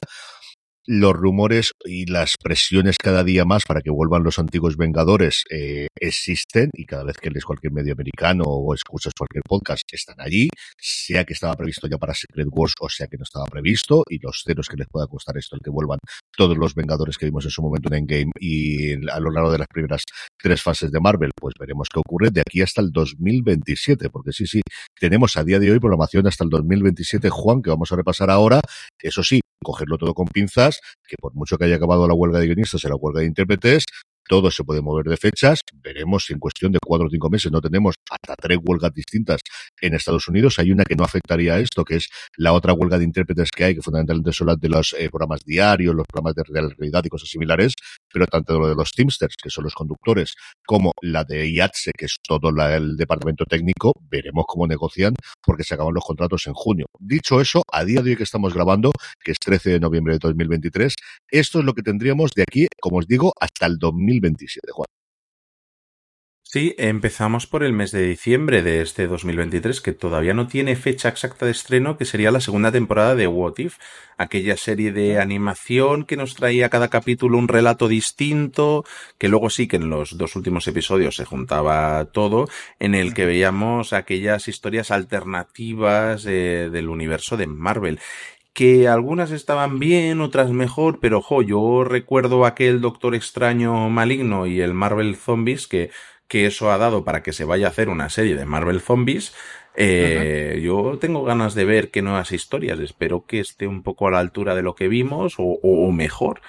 Los 0.87 1.13
rumores 1.13 1.71
y 1.83 2.05
las 2.05 2.35
presiones 2.37 2.97
cada 2.99 3.23
día 3.23 3.43
más 3.43 3.63
para 3.67 3.81
que 3.81 3.89
vuelvan 3.89 4.23
los 4.23 4.37
antiguos 4.37 4.77
Vengadores 4.77 5.43
eh, 5.49 5.87
existen 5.99 6.69
y 6.73 6.85
cada 6.85 7.03
vez 7.03 7.17
que 7.17 7.31
lees 7.31 7.43
cualquier 7.43 7.73
medio 7.73 7.93
americano 7.93 8.43
o 8.45 8.71
escuchas 8.75 9.13
cualquier 9.17 9.41
podcast 9.47 9.81
están 9.91 10.21
allí, 10.21 10.47
sea 10.77 11.25
que 11.25 11.33
estaba 11.33 11.55
previsto 11.55 11.87
ya 11.87 11.97
para 11.97 12.13
Secret 12.13 12.47
Wars 12.51 12.73
o 12.79 12.89
sea 12.89 13.07
que 13.07 13.17
no 13.17 13.23
estaba 13.23 13.45
previsto 13.45 14.03
y 14.07 14.19
los 14.19 14.43
ceros 14.45 14.69
que 14.69 14.77
les 14.77 14.87
pueda 14.87 15.07
costar 15.07 15.35
esto 15.37 15.55
el 15.55 15.61
que 15.63 15.71
vuelvan 15.71 15.97
todos 16.37 16.55
los 16.55 16.75
Vengadores 16.75 17.17
que 17.17 17.25
vimos 17.25 17.45
en 17.45 17.51
su 17.51 17.63
momento 17.63 17.89
en 17.91 17.99
Endgame 18.01 18.31
y 18.39 18.93
a 19.09 19.19
lo 19.19 19.31
largo 19.31 19.51
de 19.51 19.57
las 19.57 19.67
primeras 19.67 20.03
tres 20.37 20.61
fases 20.61 20.91
de 20.91 20.99
Marvel, 20.99 21.31
pues 21.35 21.55
veremos 21.59 21.87
qué 21.91 21.99
ocurre 21.99 22.29
de 22.29 22.41
aquí 22.41 22.61
hasta 22.61 22.81
el 22.81 22.91
2027, 22.91 24.11
porque 24.11 24.33
sí, 24.33 24.45
sí, 24.45 24.61
tenemos 24.99 25.35
a 25.37 25.43
día 25.43 25.59
de 25.59 25.71
hoy 25.71 25.79
programación 25.79 26.27
hasta 26.27 26.43
el 26.43 26.51
2027, 26.51 27.29
Juan, 27.31 27.63
que 27.63 27.71
vamos 27.71 27.91
a 27.91 27.95
repasar 27.95 28.29
ahora, 28.29 28.61
eso 29.01 29.23
sí, 29.23 29.41
cogerlo 29.65 29.97
todo 29.97 30.13
con 30.13 30.27
pinzas, 30.27 30.79
que 31.07 31.17
por 31.19 31.33
mucho 31.35 31.57
que 31.57 31.65
haya 31.65 31.75
acabado 31.75 32.07
la 32.07 32.13
huelga 32.13 32.39
de 32.39 32.45
guionistas 32.45 32.83
y 32.83 32.87
la 32.87 32.95
huelga 32.95 33.19
de 33.19 33.27
intérpretes, 33.27 33.85
todo 34.27 34.51
se 34.51 34.63
puede 34.63 34.81
mover 34.81 35.05
de 35.05 35.17
fechas. 35.17 35.59
Veremos 35.83 36.25
si 36.25 36.33
en 36.33 36.39
cuestión 36.39 36.71
de 36.71 36.79
cuatro 36.83 37.07
o 37.07 37.09
cinco 37.09 37.29
meses 37.29 37.51
no 37.51 37.61
tenemos 37.61 37.95
hasta 38.09 38.35
tres 38.35 38.57
huelgas 38.63 38.93
distintas 38.93 39.41
en 39.81 39.93
Estados 39.93 40.27
Unidos. 40.27 40.59
Hay 40.59 40.71
una 40.71 40.83
que 40.83 40.95
no 40.95 41.03
afectaría 41.03 41.55
a 41.55 41.59
esto, 41.59 41.83
que 41.83 41.97
es 41.97 42.09
la 42.37 42.53
otra 42.53 42.73
huelga 42.73 42.97
de 42.97 43.03
intérpretes 43.03 43.49
que 43.51 43.65
hay, 43.65 43.75
que 43.75 43.81
fundamentalmente 43.81 44.31
son 44.33 44.47
las 44.47 44.59
de 44.59 44.69
los 44.69 44.93
eh, 44.93 45.09
programas 45.09 45.41
diarios, 45.45 45.95
los 45.95 46.05
programas 46.07 46.35
de 46.35 46.43
realidad 46.43 47.03
y 47.03 47.09
cosas 47.09 47.29
similares, 47.29 47.73
pero 48.11 48.25
tanto 48.27 48.59
lo 48.59 48.67
de 48.67 48.75
los 48.75 48.91
Teamsters, 48.91 49.35
que 49.41 49.49
son 49.49 49.63
los 49.63 49.73
conductores, 49.73 50.33
como 50.65 50.91
la 51.01 51.23
de 51.23 51.49
IATSE, 51.49 51.91
que 51.97 52.05
es 52.05 52.17
todo 52.23 52.51
la, 52.51 52.75
el 52.75 52.95
departamento 52.95 53.45
técnico, 53.45 53.93
veremos 54.09 54.45
cómo 54.47 54.67
negocian, 54.67 55.15
porque 55.43 55.63
se 55.63 55.75
acaban 55.75 55.93
los 55.93 56.03
contratos 56.03 56.47
en 56.47 56.53
junio. 56.53 56.85
Dicho 56.99 57.41
eso, 57.41 57.63
a 57.71 57.83
día 57.83 58.01
de 58.01 58.11
hoy 58.11 58.15
que 58.15 58.23
estamos 58.23 58.53
grabando, 58.53 58.91
que 59.23 59.31
es 59.31 59.39
13 59.39 59.71
de 59.71 59.79
noviembre 59.79 60.13
de 60.13 60.19
2023, 60.19 60.95
esto 61.29 61.59
es 61.59 61.65
lo 61.65 61.73
que 61.73 61.83
tendríamos 61.83 62.31
de 62.31 62.43
aquí, 62.43 62.67
como 62.79 62.97
os 62.97 63.07
digo, 63.07 63.33
hasta 63.39 63.65
el 63.65 63.77
2027, 64.19 64.71
Juan. 64.71 64.85
Sí, 66.55 66.73
empezamos 66.77 67.47
por 67.47 67.65
el 67.65 67.73
mes 67.73 67.91
de 67.91 68.03
diciembre 68.03 68.61
de 68.61 68.81
este 68.81 69.07
2023, 69.07 69.81
que 69.81 69.91
todavía 69.91 70.33
no 70.33 70.47
tiene 70.47 70.77
fecha 70.77 71.09
exacta 71.09 71.45
de 71.45 71.51
estreno, 71.51 71.97
que 71.97 72.05
sería 72.05 72.31
la 72.31 72.39
segunda 72.39 72.71
temporada 72.71 73.13
de 73.13 73.27
What 73.27 73.55
If, 73.57 73.75
aquella 74.17 74.55
serie 74.55 74.93
de 74.93 75.19
animación 75.19 76.05
que 76.05 76.15
nos 76.15 76.35
traía 76.35 76.69
cada 76.69 76.87
capítulo 76.87 77.37
un 77.37 77.49
relato 77.49 77.89
distinto, 77.89 78.85
que 79.17 79.27
luego 79.27 79.49
sí 79.49 79.67
que 79.67 79.75
en 79.75 79.89
los 79.89 80.17
dos 80.17 80.37
últimos 80.37 80.65
episodios 80.67 81.17
se 81.17 81.25
juntaba 81.25 82.05
todo, 82.13 82.47
en 82.79 82.95
el 82.95 83.13
que 83.13 83.25
veíamos 83.25 83.91
aquellas 83.91 84.47
historias 84.47 84.91
alternativas 84.91 86.25
eh, 86.25 86.69
del 86.71 86.87
universo 86.87 87.35
de 87.35 87.47
Marvel 87.47 87.99
que 88.55 88.87
algunas 88.87 89.31
estaban 89.31 89.79
bien, 89.79 90.21
otras 90.21 90.49
mejor, 90.51 90.99
pero 91.01 91.19
ojo, 91.19 91.41
yo 91.43 91.83
recuerdo 91.83 92.45
aquel 92.45 92.81
Doctor 92.81 93.13
Extraño 93.15 93.89
maligno 93.89 94.47
y 94.47 94.61
el 94.61 94.73
Marvel 94.73 95.15
Zombies 95.17 95.67
que, 95.67 95.91
que 96.27 96.45
eso 96.47 96.71
ha 96.71 96.77
dado 96.79 97.03
para 97.05 97.21
que 97.21 97.33
se 97.33 97.45
vaya 97.45 97.67
a 97.67 97.69
hacer 97.71 97.89
una 97.89 98.09
serie 98.09 98.35
de 98.35 98.45
Marvel 98.45 98.81
Zombies. 98.81 99.35
Eh, 99.75 100.61
Yo 100.63 100.97
tengo 100.99 101.23
ganas 101.25 101.53
de 101.53 101.65
ver 101.65 101.91
qué 101.91 102.01
nuevas 102.01 102.31
historias, 102.31 102.79
espero 102.79 103.25
que 103.27 103.41
esté 103.41 103.67
un 103.67 103.83
poco 103.83 104.07
a 104.07 104.11
la 104.11 104.19
altura 104.19 104.55
de 104.55 104.63
lo 104.63 104.73
que 104.73 104.87
vimos 104.87 105.35
o- 105.37 105.59
o 105.61 105.91
mejor. 105.91 106.41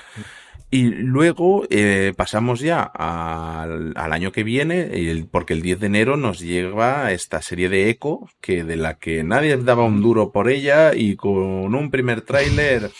Y 0.68 0.82
luego 0.90 1.64
eh, 1.70 2.12
pasamos 2.16 2.58
ya 2.60 2.82
al, 2.82 3.92
al 3.96 4.12
año 4.12 4.32
que 4.32 4.42
viene, 4.42 5.10
el- 5.10 5.26
porque 5.28 5.54
el 5.54 5.62
10 5.62 5.78
de 5.80 5.86
enero 5.86 6.16
nos 6.16 6.40
llega 6.40 7.12
esta 7.12 7.40
serie 7.40 7.68
de 7.68 7.88
Echo, 7.88 8.20
que 8.40 8.64
de 8.64 8.76
la 8.76 8.98
que 8.98 9.22
nadie 9.22 9.56
daba 9.58 9.84
un 9.84 10.02
duro 10.02 10.32
por 10.32 10.50
ella 10.50 10.92
y 10.94 11.14
con 11.16 11.74
un 11.74 11.90
primer 11.90 12.22
tráiler 12.22 12.90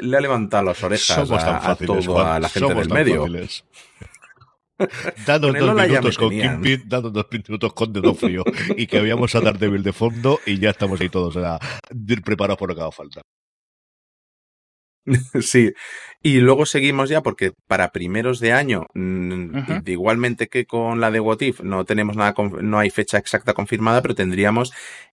le 0.00 0.16
ha 0.16 0.20
levantado 0.20 0.64
las 0.64 0.82
orejas 0.82 1.30
a, 1.30 1.56
a 1.56 1.60
fáciles, 1.60 2.04
toda 2.06 2.24
Juan, 2.24 2.42
la 2.42 2.48
gente 2.48 2.74
del 2.74 2.88
medio. 2.88 3.20
fáciles. 3.22 3.64
Danos 5.26 5.54
dos 5.58 5.74
minutos 5.76 6.16
con. 6.16 6.30
Kingpin, 6.30 6.82
danos 6.88 7.12
dos 7.12 7.26
minutos 7.30 7.72
con 7.74 7.92
Dedo 7.92 8.14
Frío 8.14 8.42
y 8.78 8.86
que 8.86 8.98
veamos 9.00 9.34
a 9.34 9.40
Daredevil 9.42 9.82
de 9.82 9.92
fondo 9.92 10.40
y 10.46 10.58
ya 10.58 10.70
estamos 10.70 10.98
ahí 11.02 11.10
todos 11.10 11.36
a, 11.36 11.58
preparados 12.24 12.58
por 12.58 12.70
lo 12.70 12.74
que 12.74 12.80
haga 12.80 12.90
falta. 12.92 13.20
Sí, 15.42 15.72
y 16.22 16.38
luego 16.40 16.66
seguimos 16.66 17.08
ya 17.08 17.22
porque 17.22 17.52
para 17.66 17.92
primeros 17.92 18.40
de 18.40 18.52
año, 18.52 18.86
de- 18.94 19.92
igualmente 19.92 20.48
que 20.48 20.66
con 20.66 21.00
la 21.00 21.10
de 21.10 21.20
What 21.20 21.40
If, 21.40 21.60
no 21.60 21.84
tenemos 21.84 22.16
nada, 22.16 22.34
no 22.60 22.78
hay 22.78 22.90
fecha 22.90 23.18
exacta 23.18 23.54
confirmada, 23.54 24.02
pero 24.02 24.14
tendríamos 24.14 24.72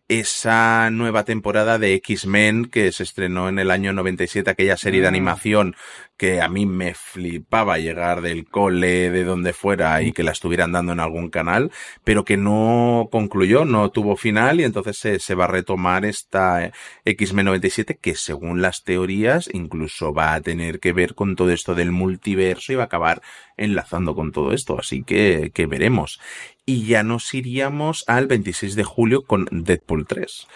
esa 0.10 0.90
nueva 0.90 1.26
temporada 1.26 1.78
de 1.80 1.94
X-Men 1.96 2.66
que 2.66 2.92
se 2.94 3.04
estrenó 3.04 3.50
en 3.50 3.60
el 3.60 3.72
año 3.72 3.92
97, 3.92 4.50
aquella 4.50 4.78
serie 4.78 5.02
de 5.02 5.08
Ah. 5.08 5.10
animación 5.10 5.76
que 6.16 6.42
a 6.42 6.48
mí 6.48 6.66
me 6.66 6.94
flipaba 6.96 7.78
llegar 7.78 8.22
del 8.22 8.46
cole, 8.48 9.12
de 9.12 9.24
donde 9.24 9.54
fuera 9.54 10.02
y 10.02 10.14
que 10.14 10.24
la 10.24 10.32
estuvieran 10.32 10.72
dando 10.72 10.94
en 10.94 11.00
algún 11.02 11.30
canal, 11.30 11.72
pero 12.04 12.24
que 12.26 12.38
no 12.38 13.08
concluyó, 13.12 13.66
no 13.66 13.92
tuvo 13.92 14.16
final 14.16 14.60
y 14.60 14.64
entonces 14.64 14.98
se, 14.98 15.20
se 15.20 15.36
va 15.36 15.44
a 15.44 15.50
retomar 15.50 16.06
esta 16.06 16.64
eh, 16.66 16.72
X-Men 17.06 17.46
97 17.48 18.00
que 18.02 18.16
según 18.16 18.62
las 18.62 18.84
teorías 18.84 19.50
incluso 19.54 20.12
va 20.14 20.34
a 20.34 20.42
tener 20.42 20.80
que 20.80 20.94
ver 20.98 21.16
con 21.16 21.36
todo 21.38 21.52
esto 21.52 21.76
del 21.76 21.92
multiverso 21.92 22.74
y 22.74 22.76
va 22.76 22.84
a 22.84 22.86
acabar 22.88 23.22
enlazando 23.56 24.16
con 24.16 24.34
todo 24.34 24.52
esto, 24.52 24.78
así 24.78 25.04
que, 25.04 25.50
veremos. 25.70 26.20
Y 26.66 26.86
ya 26.88 27.04
nos 27.04 27.34
iríamos 27.34 28.04
al 28.08 28.28
26 28.28 28.76
de 28.76 28.84
julio 28.84 29.22
con 29.22 29.48
Deadpool 29.52 30.06
3, 30.06 30.48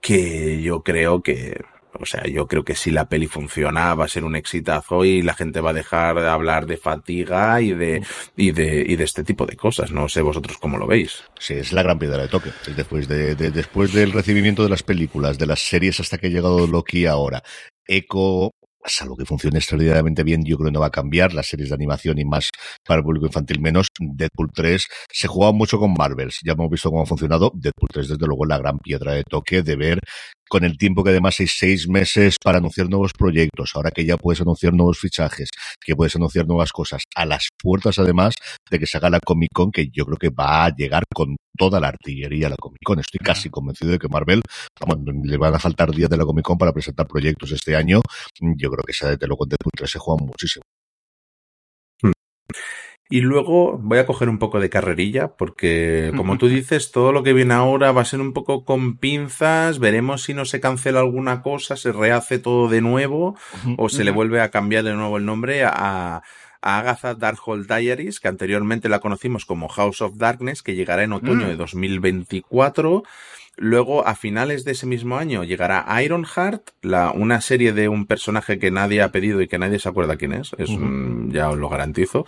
que 0.00 0.62
yo 0.62 0.82
creo 0.82 1.22
que, 1.22 1.60
o 2.00 2.06
sea, 2.06 2.22
yo 2.26 2.46
creo 2.46 2.64
que 2.64 2.74
si 2.76 2.90
la 2.90 3.08
peli 3.08 3.26
funciona 3.26 3.94
va 3.94 4.04
a 4.04 4.08
ser 4.08 4.24
un 4.24 4.36
exitazo 4.36 5.04
y 5.04 5.22
la 5.22 5.34
gente 5.34 5.60
va 5.60 5.70
a 5.70 5.80
dejar 5.82 6.14
de 6.20 6.28
hablar 6.28 6.66
de 6.66 6.76
fatiga 6.76 7.60
y 7.60 7.72
de, 7.74 8.02
y 8.36 8.52
de, 8.52 8.84
y 8.86 8.96
de 8.96 9.04
este 9.04 9.24
tipo 9.24 9.46
de 9.46 9.56
cosas. 9.56 9.90
No 9.90 10.08
sé 10.08 10.22
vosotros 10.22 10.58
cómo 10.58 10.78
lo 10.78 10.86
veis. 10.86 11.24
Sí, 11.38 11.54
es 11.54 11.72
la 11.72 11.82
gran 11.82 11.98
piedra 11.98 12.22
de 12.22 12.28
toque. 12.28 12.50
Después, 12.76 13.08
de, 13.08 13.34
de- 13.34 13.50
después 13.50 13.92
del 13.92 14.12
recibimiento 14.12 14.62
de 14.62 14.68
las 14.70 14.82
películas, 14.82 15.38
de 15.38 15.46
las 15.46 15.60
series 15.60 15.98
hasta 16.00 16.18
que 16.18 16.28
ha 16.28 16.30
llegado 16.30 16.66
Loki 16.66 17.06
ahora, 17.06 17.42
Echo, 17.86 18.50
salvo 18.84 19.16
que 19.16 19.24
funcione 19.24 19.58
extraordinariamente 19.58 20.22
bien, 20.22 20.44
yo 20.44 20.56
creo 20.56 20.68
que 20.68 20.72
no 20.72 20.80
va 20.80 20.86
a 20.86 20.90
cambiar. 20.90 21.34
Las 21.34 21.46
series 21.46 21.70
de 21.70 21.74
animación 21.74 22.18
y 22.18 22.24
más 22.24 22.50
para 22.84 22.98
el 22.98 23.04
público 23.04 23.26
infantil 23.26 23.60
menos. 23.60 23.88
Deadpool 23.98 24.50
3 24.54 24.86
se 25.12 25.28
jugaba 25.28 25.52
mucho 25.52 25.78
con 25.78 25.92
Marvels. 25.92 26.38
Ya 26.44 26.52
hemos 26.52 26.70
visto 26.70 26.90
cómo 26.90 27.02
ha 27.02 27.06
funcionado. 27.06 27.50
Deadpool 27.54 27.88
3, 27.92 28.08
desde 28.08 28.26
luego, 28.26 28.44
la 28.46 28.58
gran 28.58 28.78
piedra 28.78 29.12
de 29.12 29.24
toque 29.24 29.62
de 29.62 29.76
ver 29.76 29.98
con 30.48 30.64
el 30.64 30.78
tiempo 30.78 31.04
que 31.04 31.10
además 31.10 31.38
hay 31.40 31.46
seis 31.46 31.88
meses 31.88 32.36
para 32.42 32.58
anunciar 32.58 32.88
nuevos 32.88 33.12
proyectos, 33.12 33.72
ahora 33.74 33.90
que 33.90 34.04
ya 34.04 34.16
puedes 34.16 34.40
anunciar 34.40 34.72
nuevos 34.74 34.98
fichajes, 34.98 35.50
que 35.80 35.94
puedes 35.94 36.16
anunciar 36.16 36.46
nuevas 36.46 36.72
cosas, 36.72 37.02
a 37.14 37.26
las 37.26 37.48
puertas 37.58 37.98
además 37.98 38.34
de 38.70 38.78
que 38.78 38.86
se 38.86 38.96
haga 38.96 39.10
la 39.10 39.20
Comic 39.20 39.50
Con, 39.52 39.70
que 39.70 39.88
yo 39.92 40.04
creo 40.06 40.16
que 40.16 40.30
va 40.30 40.64
a 40.64 40.74
llegar 40.74 41.04
con 41.14 41.36
toda 41.56 41.80
la 41.80 41.88
artillería 41.88 42.46
a 42.46 42.50
la 42.50 42.56
Comic 42.56 42.80
Con. 42.84 42.98
Estoy 43.00 43.18
casi 43.18 43.50
convencido 43.50 43.92
de 43.92 43.98
que 43.98 44.08
Marvel, 44.08 44.42
vamos, 44.80 45.04
le 45.24 45.36
van 45.36 45.54
a 45.54 45.58
faltar 45.58 45.90
días 45.90 46.10
de 46.10 46.16
la 46.16 46.24
Comic 46.24 46.44
Con 46.44 46.58
para 46.58 46.72
presentar 46.72 47.06
proyectos 47.06 47.52
este 47.52 47.76
año. 47.76 48.00
Yo 48.40 48.70
creo 48.70 48.84
que 48.84 48.92
esa 48.92 49.08
Deadpool 49.16 49.48
3 49.76 49.90
se 49.90 49.98
juega 49.98 50.24
muchísimo. 50.24 50.62
Y 53.10 53.22
luego 53.22 53.78
voy 53.78 53.98
a 53.98 54.04
coger 54.06 54.28
un 54.28 54.38
poco 54.38 54.60
de 54.60 54.68
carrerilla, 54.68 55.28
porque 55.28 56.12
como 56.16 56.36
tú 56.36 56.48
dices, 56.48 56.90
todo 56.92 57.10
lo 57.12 57.22
que 57.22 57.32
viene 57.32 57.54
ahora 57.54 57.90
va 57.90 58.02
a 58.02 58.04
ser 58.04 58.20
un 58.20 58.34
poco 58.34 58.64
con 58.66 58.98
pinzas, 58.98 59.78
veremos 59.78 60.22
si 60.24 60.34
no 60.34 60.44
se 60.44 60.60
cancela 60.60 61.00
alguna 61.00 61.40
cosa, 61.40 61.76
se 61.76 61.90
rehace 61.92 62.38
todo 62.38 62.68
de 62.68 62.82
nuevo, 62.82 63.34
o 63.78 63.88
se 63.88 64.04
le 64.04 64.10
vuelve 64.10 64.42
a 64.42 64.50
cambiar 64.50 64.84
de 64.84 64.92
nuevo 64.94 65.16
el 65.16 65.24
nombre 65.24 65.64
a, 65.64 65.70
a 65.76 66.22
Agatha 66.60 67.14
Darkhold 67.14 67.66
Diaries, 67.66 68.20
que 68.20 68.28
anteriormente 68.28 68.90
la 68.90 68.98
conocimos 69.00 69.46
como 69.46 69.68
House 69.68 70.02
of 70.02 70.18
Darkness, 70.18 70.62
que 70.62 70.74
llegará 70.74 71.02
en 71.04 71.14
otoño 71.14 71.46
Mm. 71.46 71.48
de 71.48 71.56
2024. 71.56 73.04
Luego, 73.60 74.06
a 74.06 74.14
finales 74.14 74.64
de 74.64 74.70
ese 74.72 74.86
mismo 74.86 75.16
año, 75.16 75.42
llegará 75.42 75.84
Ironheart, 76.02 76.62
la, 76.82 77.10
una 77.10 77.40
serie 77.40 77.72
de 77.72 77.88
un 77.88 78.06
personaje 78.06 78.58
que 78.60 78.70
nadie 78.70 79.02
ha 79.02 79.10
pedido 79.10 79.40
y 79.40 79.48
que 79.48 79.58
nadie 79.58 79.80
se 79.80 79.88
acuerda 79.88 80.14
quién 80.16 80.32
es. 80.32 80.52
es 80.58 80.68
un- 80.70 81.30
ya 81.32 81.50
os 81.50 81.58
lo 81.58 81.68
garantizo. 81.68 82.24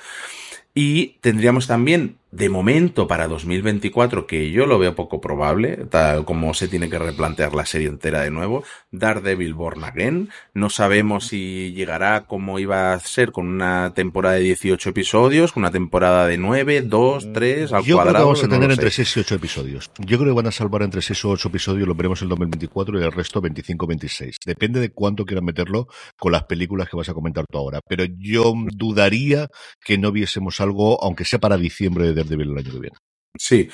Y 0.74 1.18
tendríamos 1.20 1.66
también, 1.66 2.16
de 2.32 2.48
momento, 2.48 3.08
para 3.08 3.26
2024, 3.26 4.26
que 4.26 4.50
yo 4.52 4.66
lo 4.66 4.78
veo 4.78 4.94
poco 4.94 5.20
probable, 5.20 5.86
tal 5.90 6.24
como 6.24 6.54
se 6.54 6.68
tiene 6.68 6.88
que 6.88 6.98
replantear 6.98 7.54
la 7.54 7.66
serie 7.66 7.88
entera 7.88 8.22
de 8.22 8.30
nuevo, 8.30 8.62
Daredevil 8.92 9.54
Born 9.54 9.82
Again. 9.82 10.30
No 10.54 10.70
sabemos 10.70 11.26
si 11.26 11.72
llegará 11.72 12.26
como 12.26 12.58
iba 12.60 12.92
a 12.92 13.00
ser 13.00 13.32
con 13.32 13.48
una 13.48 13.94
temporada 13.94 14.36
de 14.36 14.42
18 14.42 14.90
episodios, 14.90 15.52
con 15.52 15.62
una 15.62 15.72
temporada 15.72 16.26
de 16.28 16.38
9, 16.38 16.82
2, 16.82 17.32
3, 17.32 17.72
al 17.72 17.82
Yo 17.82 17.84
creo 17.84 17.96
que 17.96 18.02
cuadrado. 18.02 18.26
vamos 18.26 18.44
a 18.44 18.48
tener 18.48 18.70
entre 18.70 18.90
sé. 18.90 19.04
6 19.04 19.16
y 19.16 19.20
8 19.20 19.34
episodios. 19.34 19.90
Yo 19.98 20.18
creo 20.18 20.30
que 20.30 20.36
van 20.36 20.46
a 20.46 20.52
salvar 20.52 20.82
entre 20.82 21.02
6 21.02 21.24
o 21.24 21.30
8 21.30 21.48
episodios, 21.48 21.88
lo 21.88 21.94
veremos 21.96 22.22
en 22.22 22.28
2024 22.28 23.00
y 23.00 23.02
el 23.02 23.12
resto 23.12 23.42
25-26. 23.42 24.36
Depende 24.46 24.78
de 24.78 24.90
cuánto 24.90 25.24
quieran 25.24 25.44
meterlo 25.44 25.88
con 26.16 26.30
las 26.30 26.44
películas 26.44 26.88
que 26.88 26.96
vas 26.96 27.08
a 27.08 27.14
comentar 27.14 27.44
tú 27.50 27.58
ahora. 27.58 27.80
Pero 27.88 28.04
yo 28.04 28.54
dudaría 28.72 29.48
que 29.84 29.98
no 29.98 30.12
viésemos 30.12 30.60
algo, 30.60 31.02
aunque 31.02 31.24
sea 31.24 31.40
para 31.40 31.56
diciembre 31.56 32.12
de 32.12 32.19
Daredevil 32.22 32.50
el 32.52 32.58
año 32.58 32.72
que 32.72 32.78
viene. 32.80 32.96
Sí. 33.38 33.68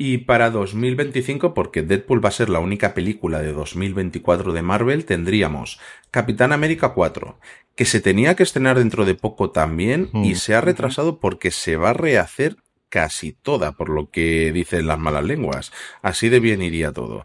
Y 0.00 0.18
para 0.18 0.50
2025, 0.50 1.54
porque 1.54 1.82
Deadpool 1.82 2.24
va 2.24 2.28
a 2.28 2.32
ser 2.32 2.48
la 2.50 2.60
única 2.60 2.94
película 2.94 3.40
de 3.40 3.52
2024 3.52 4.52
de 4.52 4.62
Marvel, 4.62 5.04
tendríamos 5.04 5.80
Capitán 6.12 6.52
América 6.52 6.90
4, 6.90 7.38
que 7.74 7.84
se 7.84 8.00
tenía 8.00 8.36
que 8.36 8.44
estrenar 8.44 8.78
dentro 8.78 9.04
de 9.04 9.16
poco 9.16 9.50
también 9.50 10.08
y 10.14 10.32
Mm. 10.32 10.36
se 10.36 10.54
ha 10.54 10.60
retrasado 10.60 11.18
porque 11.18 11.50
se 11.50 11.76
va 11.76 11.90
a 11.90 11.94
rehacer 11.94 12.56
casi 12.90 13.32
toda, 13.32 13.72
por 13.72 13.88
lo 13.90 14.08
que 14.10 14.52
dicen 14.52 14.86
las 14.86 14.98
malas 15.00 15.24
lenguas. 15.24 15.72
Así 16.00 16.28
de 16.28 16.38
bien 16.40 16.62
iría 16.62 16.92
todo. 16.92 17.24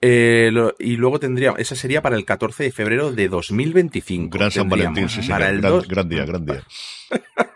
Eh, 0.00 0.50
lo- 0.52 0.74
y 0.78 0.96
luego 0.96 1.18
tendría, 1.18 1.54
esa 1.58 1.74
sería 1.74 2.00
para 2.02 2.16
el 2.16 2.24
14 2.24 2.62
de 2.62 2.70
febrero 2.72 3.10
de 3.10 3.28
2025. 3.28 4.36
Gran 4.38 4.50
San 4.50 4.68
Valentín, 4.68 5.08
sí, 5.08 5.26
para 5.28 5.46
señor. 5.46 5.54
el 5.54 5.60
Gran, 5.60 5.72
2 5.72 5.88
gran 5.88 6.08
día, 6.08 6.24
gran 6.26 6.44
día. 6.46 6.62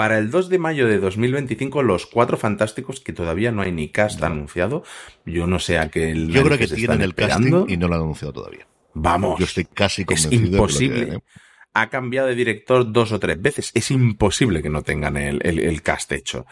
Para 0.00 0.16
el 0.16 0.30
2 0.30 0.48
de 0.48 0.58
mayo 0.58 0.88
de 0.88 0.98
2025, 0.98 1.82
los 1.82 2.06
cuatro 2.06 2.38
fantásticos, 2.38 3.00
que 3.00 3.12
todavía 3.12 3.52
no 3.52 3.60
hay 3.60 3.70
ni 3.70 3.90
cast 3.90 4.22
anunciado. 4.22 4.82
Yo 5.26 5.46
no 5.46 5.58
sé 5.58 5.76
a 5.78 5.90
qué. 5.90 6.14
Yo 6.16 6.42
creo 6.42 6.56
que 6.56 6.66
se 6.68 6.74
tienen 6.76 7.02
el 7.02 7.10
esperando. 7.10 7.58
casting 7.60 7.74
y 7.74 7.76
no 7.76 7.86
lo 7.86 7.96
han 7.96 8.00
anunciado 8.00 8.32
todavía. 8.32 8.66
Vamos. 8.94 9.38
Yo 9.38 9.44
estoy 9.44 9.66
casi 9.66 10.00
es 10.02 10.06
convencido 10.06 10.30
de 10.30 10.38
que 10.38 10.50
lo 10.52 10.56
imposible. 10.56 10.96
tienen, 10.96 11.14
¿eh? 11.16 11.22
Ha 11.74 11.90
cambiado 11.90 12.28
de 12.28 12.34
director 12.34 12.90
dos 12.90 13.12
o 13.12 13.20
tres 13.20 13.42
veces. 13.42 13.72
Es 13.74 13.90
imposible 13.90 14.62
que 14.62 14.70
no 14.70 14.80
tengan 14.82 15.18
el, 15.18 15.38
el- 15.44 15.60
el 15.60 15.82
cast 15.82 16.10
hecho. 16.12 16.46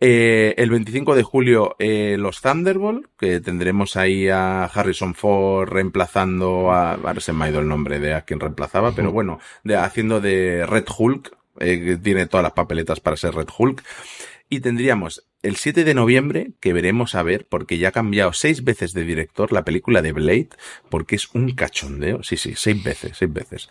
Eh, 0.00 0.54
el 0.56 0.70
25 0.70 1.14
de 1.14 1.22
julio, 1.22 1.76
eh, 1.78 2.16
los 2.18 2.40
Thunderbolt, 2.40 3.06
que 3.18 3.40
tendremos 3.40 3.96
ahí 3.96 4.28
a 4.30 4.64
Harrison 4.64 5.14
Ford 5.14 5.68
reemplazando 5.68 6.72
a. 6.72 6.92
Ahora 6.94 7.20
se 7.20 7.34
me 7.34 7.44
ha 7.44 7.50
ido 7.50 7.60
el 7.60 7.68
nombre 7.68 7.98
de 8.00 8.14
a 8.14 8.22
quien 8.22 8.40
reemplazaba, 8.40 8.92
pero 8.92 9.12
bueno, 9.12 9.38
de, 9.64 9.76
haciendo 9.76 10.20
de 10.22 10.64
Red 10.66 10.86
Hulk, 10.98 11.35
eh, 11.60 11.98
tiene 12.02 12.26
todas 12.26 12.44
las 12.44 12.52
papeletas 12.52 13.00
para 13.00 13.16
ser 13.16 13.34
Red 13.34 13.48
Hulk. 13.56 13.82
Y 14.48 14.60
tendríamos 14.60 15.24
el 15.42 15.56
7 15.56 15.84
de 15.84 15.94
noviembre, 15.94 16.52
que 16.60 16.72
veremos 16.72 17.14
a 17.14 17.22
ver, 17.22 17.46
porque 17.48 17.78
ya 17.78 17.88
ha 17.88 17.92
cambiado 17.92 18.32
seis 18.32 18.64
veces 18.64 18.92
de 18.92 19.04
director 19.04 19.52
la 19.52 19.64
película 19.64 20.02
de 20.02 20.12
Blade, 20.12 20.50
porque 20.88 21.16
es 21.16 21.34
un 21.34 21.52
cachondeo. 21.52 22.22
Sí, 22.22 22.36
sí, 22.36 22.54
seis 22.56 22.82
veces, 22.82 23.16
seis 23.18 23.32
veces. 23.32 23.68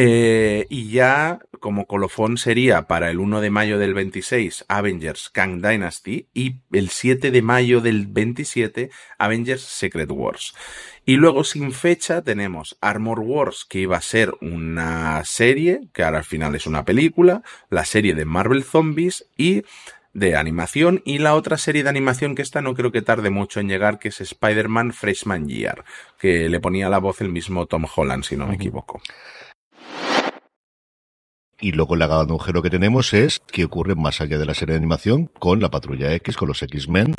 Eh, 0.00 0.66
y 0.70 0.92
ya, 0.92 1.40
como 1.58 1.88
colofón, 1.88 2.36
sería 2.36 2.82
para 2.82 3.10
el 3.10 3.18
1 3.18 3.40
de 3.40 3.50
mayo 3.50 3.80
del 3.80 3.94
26 3.94 4.64
Avengers 4.68 5.28
Kang 5.28 5.60
Dynasty 5.60 6.28
y 6.32 6.60
el 6.70 6.90
7 6.90 7.32
de 7.32 7.42
mayo 7.42 7.80
del 7.80 8.06
27 8.06 8.90
Avengers 9.18 9.62
Secret 9.62 10.08
Wars. 10.12 10.54
Y 11.04 11.16
luego, 11.16 11.42
sin 11.42 11.72
fecha, 11.72 12.22
tenemos 12.22 12.78
Armor 12.80 13.18
Wars, 13.18 13.66
que 13.68 13.80
iba 13.80 13.96
a 13.96 14.00
ser 14.00 14.34
una 14.40 15.24
serie, 15.24 15.88
que 15.92 16.04
ahora 16.04 16.18
al 16.18 16.24
final 16.24 16.54
es 16.54 16.68
una 16.68 16.84
película, 16.84 17.42
la 17.68 17.84
serie 17.84 18.14
de 18.14 18.24
Marvel 18.24 18.62
Zombies 18.62 19.26
y 19.36 19.64
de 20.12 20.36
animación 20.36 21.02
y 21.04 21.18
la 21.18 21.34
otra 21.34 21.58
serie 21.58 21.82
de 21.82 21.90
animación 21.90 22.36
que 22.36 22.42
esta 22.42 22.62
no 22.62 22.74
creo 22.74 22.92
que 22.92 23.02
tarde 23.02 23.30
mucho 23.30 23.58
en 23.58 23.66
llegar, 23.66 23.98
que 23.98 24.10
es 24.10 24.20
Spider-Man 24.20 24.92
Freshman 24.92 25.48
Year, 25.48 25.84
que 26.20 26.48
le 26.48 26.60
ponía 26.60 26.88
la 26.88 26.98
voz 26.98 27.20
el 27.20 27.30
mismo 27.30 27.66
Tom 27.66 27.84
Holland, 27.92 28.22
si 28.22 28.36
no 28.36 28.46
me 28.46 28.54
equivoco. 28.54 29.00
Y 31.60 31.72
luego 31.72 31.94
el 31.96 32.02
agujero 32.02 32.62
que 32.62 32.70
tenemos 32.70 33.12
es 33.14 33.40
qué 33.50 33.64
ocurre 33.64 33.94
más 33.96 34.20
allá 34.20 34.38
de 34.38 34.46
la 34.46 34.54
serie 34.54 34.74
de 34.74 34.78
animación 34.78 35.26
con 35.38 35.60
la 35.60 35.70
Patrulla 35.70 36.12
X, 36.14 36.36
con 36.36 36.48
los 36.48 36.62
X-Men. 36.62 37.14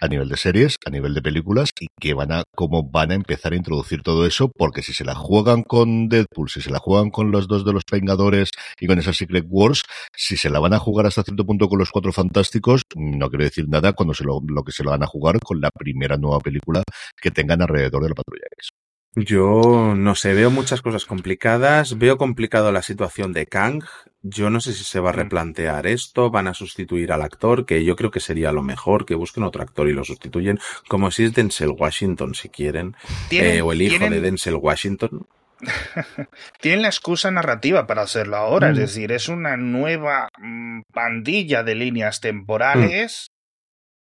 a 0.00 0.08
nivel 0.08 0.28
de 0.28 0.36
series, 0.36 0.76
a 0.86 0.90
nivel 0.90 1.12
de 1.14 1.22
películas 1.22 1.70
y 1.80 1.88
que 2.00 2.14
van 2.14 2.32
a 2.32 2.44
cómo 2.54 2.88
van 2.88 3.10
a 3.10 3.14
empezar 3.14 3.52
a 3.52 3.56
introducir 3.56 4.02
todo 4.02 4.26
eso, 4.26 4.50
porque 4.56 4.82
si 4.82 4.92
se 4.94 5.04
la 5.04 5.14
juegan 5.14 5.62
con 5.64 6.08
Deadpool, 6.08 6.48
si 6.50 6.60
se 6.60 6.70
la 6.70 6.78
juegan 6.78 7.10
con 7.10 7.30
los 7.32 7.48
dos 7.48 7.64
de 7.64 7.72
los 7.72 7.82
Vengadores 7.90 8.50
y 8.80 8.86
con 8.86 8.98
esa 8.98 9.12
Secret 9.12 9.46
Wars, 9.48 9.82
si 10.16 10.36
se 10.36 10.50
la 10.50 10.60
van 10.60 10.74
a 10.74 10.78
jugar 10.78 11.06
hasta 11.06 11.24
cierto 11.24 11.44
punto 11.44 11.68
con 11.68 11.78
los 11.80 11.90
Cuatro 11.90 12.12
Fantásticos, 12.12 12.82
no 12.96 13.28
quiero 13.28 13.44
decir 13.44 13.68
nada 13.68 13.92
cuando 13.92 14.14
se 14.14 14.24
lo, 14.24 14.40
lo 14.46 14.62
que 14.62 14.72
se 14.72 14.84
lo 14.84 14.90
van 14.90 15.02
a 15.02 15.06
jugar 15.06 15.40
con 15.40 15.60
la 15.60 15.70
primera 15.70 16.16
nueva 16.16 16.38
película 16.40 16.82
que 17.20 17.30
tengan 17.30 17.62
alrededor 17.62 18.02
de 18.02 18.08
la 18.10 18.14
Patrulla 18.14 18.46
X. 18.52 18.77
Yo 19.24 19.94
no 19.96 20.14
sé, 20.14 20.32
veo 20.34 20.50
muchas 20.50 20.80
cosas 20.82 21.04
complicadas, 21.04 21.98
veo 21.98 22.18
complicado 22.18 22.70
la 22.72 22.82
situación 22.82 23.32
de 23.32 23.46
Kang, 23.46 23.82
yo 24.22 24.48
no 24.50 24.60
sé 24.60 24.72
si 24.74 24.84
se 24.84 25.00
va 25.00 25.10
a 25.10 25.12
replantear 25.12 25.86
esto, 25.86 26.30
van 26.30 26.46
a 26.46 26.54
sustituir 26.54 27.10
al 27.12 27.22
actor, 27.22 27.66
que 27.66 27.84
yo 27.84 27.96
creo 27.96 28.10
que 28.10 28.20
sería 28.20 28.52
lo 28.52 28.62
mejor, 28.62 29.06
que 29.06 29.14
busquen 29.16 29.42
otro 29.44 29.62
actor 29.62 29.88
y 29.88 29.92
lo 29.92 30.04
sustituyen, 30.04 30.58
como 30.88 31.10
si 31.10 31.24
es 31.24 31.34
Denzel 31.34 31.70
Washington 31.70 32.34
si 32.34 32.48
quieren, 32.48 32.94
eh, 33.30 33.60
o 33.60 33.72
el 33.72 33.82
hijo 33.82 33.98
tienen- 33.98 34.10
de 34.12 34.20
Denzel 34.20 34.54
Washington. 34.56 35.26
Tienen 36.60 36.82
la 36.82 36.88
excusa 36.88 37.30
narrativa 37.32 37.86
para 37.88 38.02
hacerlo 38.02 38.36
ahora, 38.36 38.70
es 38.70 38.76
Mm. 38.76 38.80
decir, 38.80 39.10
es 39.12 39.28
una 39.28 39.56
nueva 39.56 40.28
mm, 40.38 40.82
pandilla 40.92 41.64
de 41.64 41.74
líneas 41.74 42.20
temporales 42.20 43.26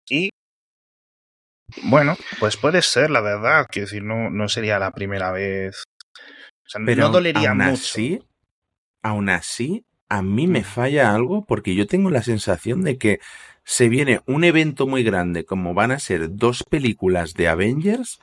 y 0.08 0.30
bueno, 1.84 2.16
pues 2.40 2.58
puede 2.58 2.82
ser, 2.82 3.10
la 3.10 3.22
verdad, 3.22 3.68
que 3.70 3.82
decir, 3.82 4.04
no, 4.04 4.30
no 4.30 4.48
sería 4.50 4.80
la 4.80 4.92
primera 4.92 5.32
vez. 5.32 5.84
O 6.66 6.70
sea, 6.70 6.82
Pero 6.86 7.04
no 7.04 7.10
dolería 7.10 7.50
aún 7.50 7.60
mucho. 7.60 7.72
así, 7.72 8.24
aún 9.02 9.30
así, 9.30 9.86
a 10.10 10.22
mí 10.22 10.48
me 10.48 10.64
falla 10.64 11.14
algo 11.14 11.46
porque 11.46 11.76
yo 11.76 11.88
tengo 11.88 12.10
la 12.10 12.24
sensación 12.24 12.84
de 12.84 12.98
que 12.98 13.20
se 13.64 13.90
viene 13.90 14.22
un 14.26 14.46
evento 14.46 14.88
muy 14.88 15.04
grande 15.04 15.44
como 15.44 15.74
van 15.74 15.92
a 15.92 16.00
ser 16.00 16.36
dos 16.36 16.64
películas 16.64 17.34
de 17.34 17.50
Avengers 17.50 18.20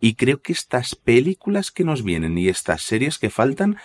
y 0.00 0.14
creo 0.14 0.40
que 0.40 0.52
estas 0.52 0.94
películas 0.94 1.72
que 1.72 1.82
nos 1.82 2.04
vienen 2.04 2.38
y 2.38 2.48
estas 2.48 2.82
series 2.82 3.18
que 3.18 3.30
faltan, 3.30 3.78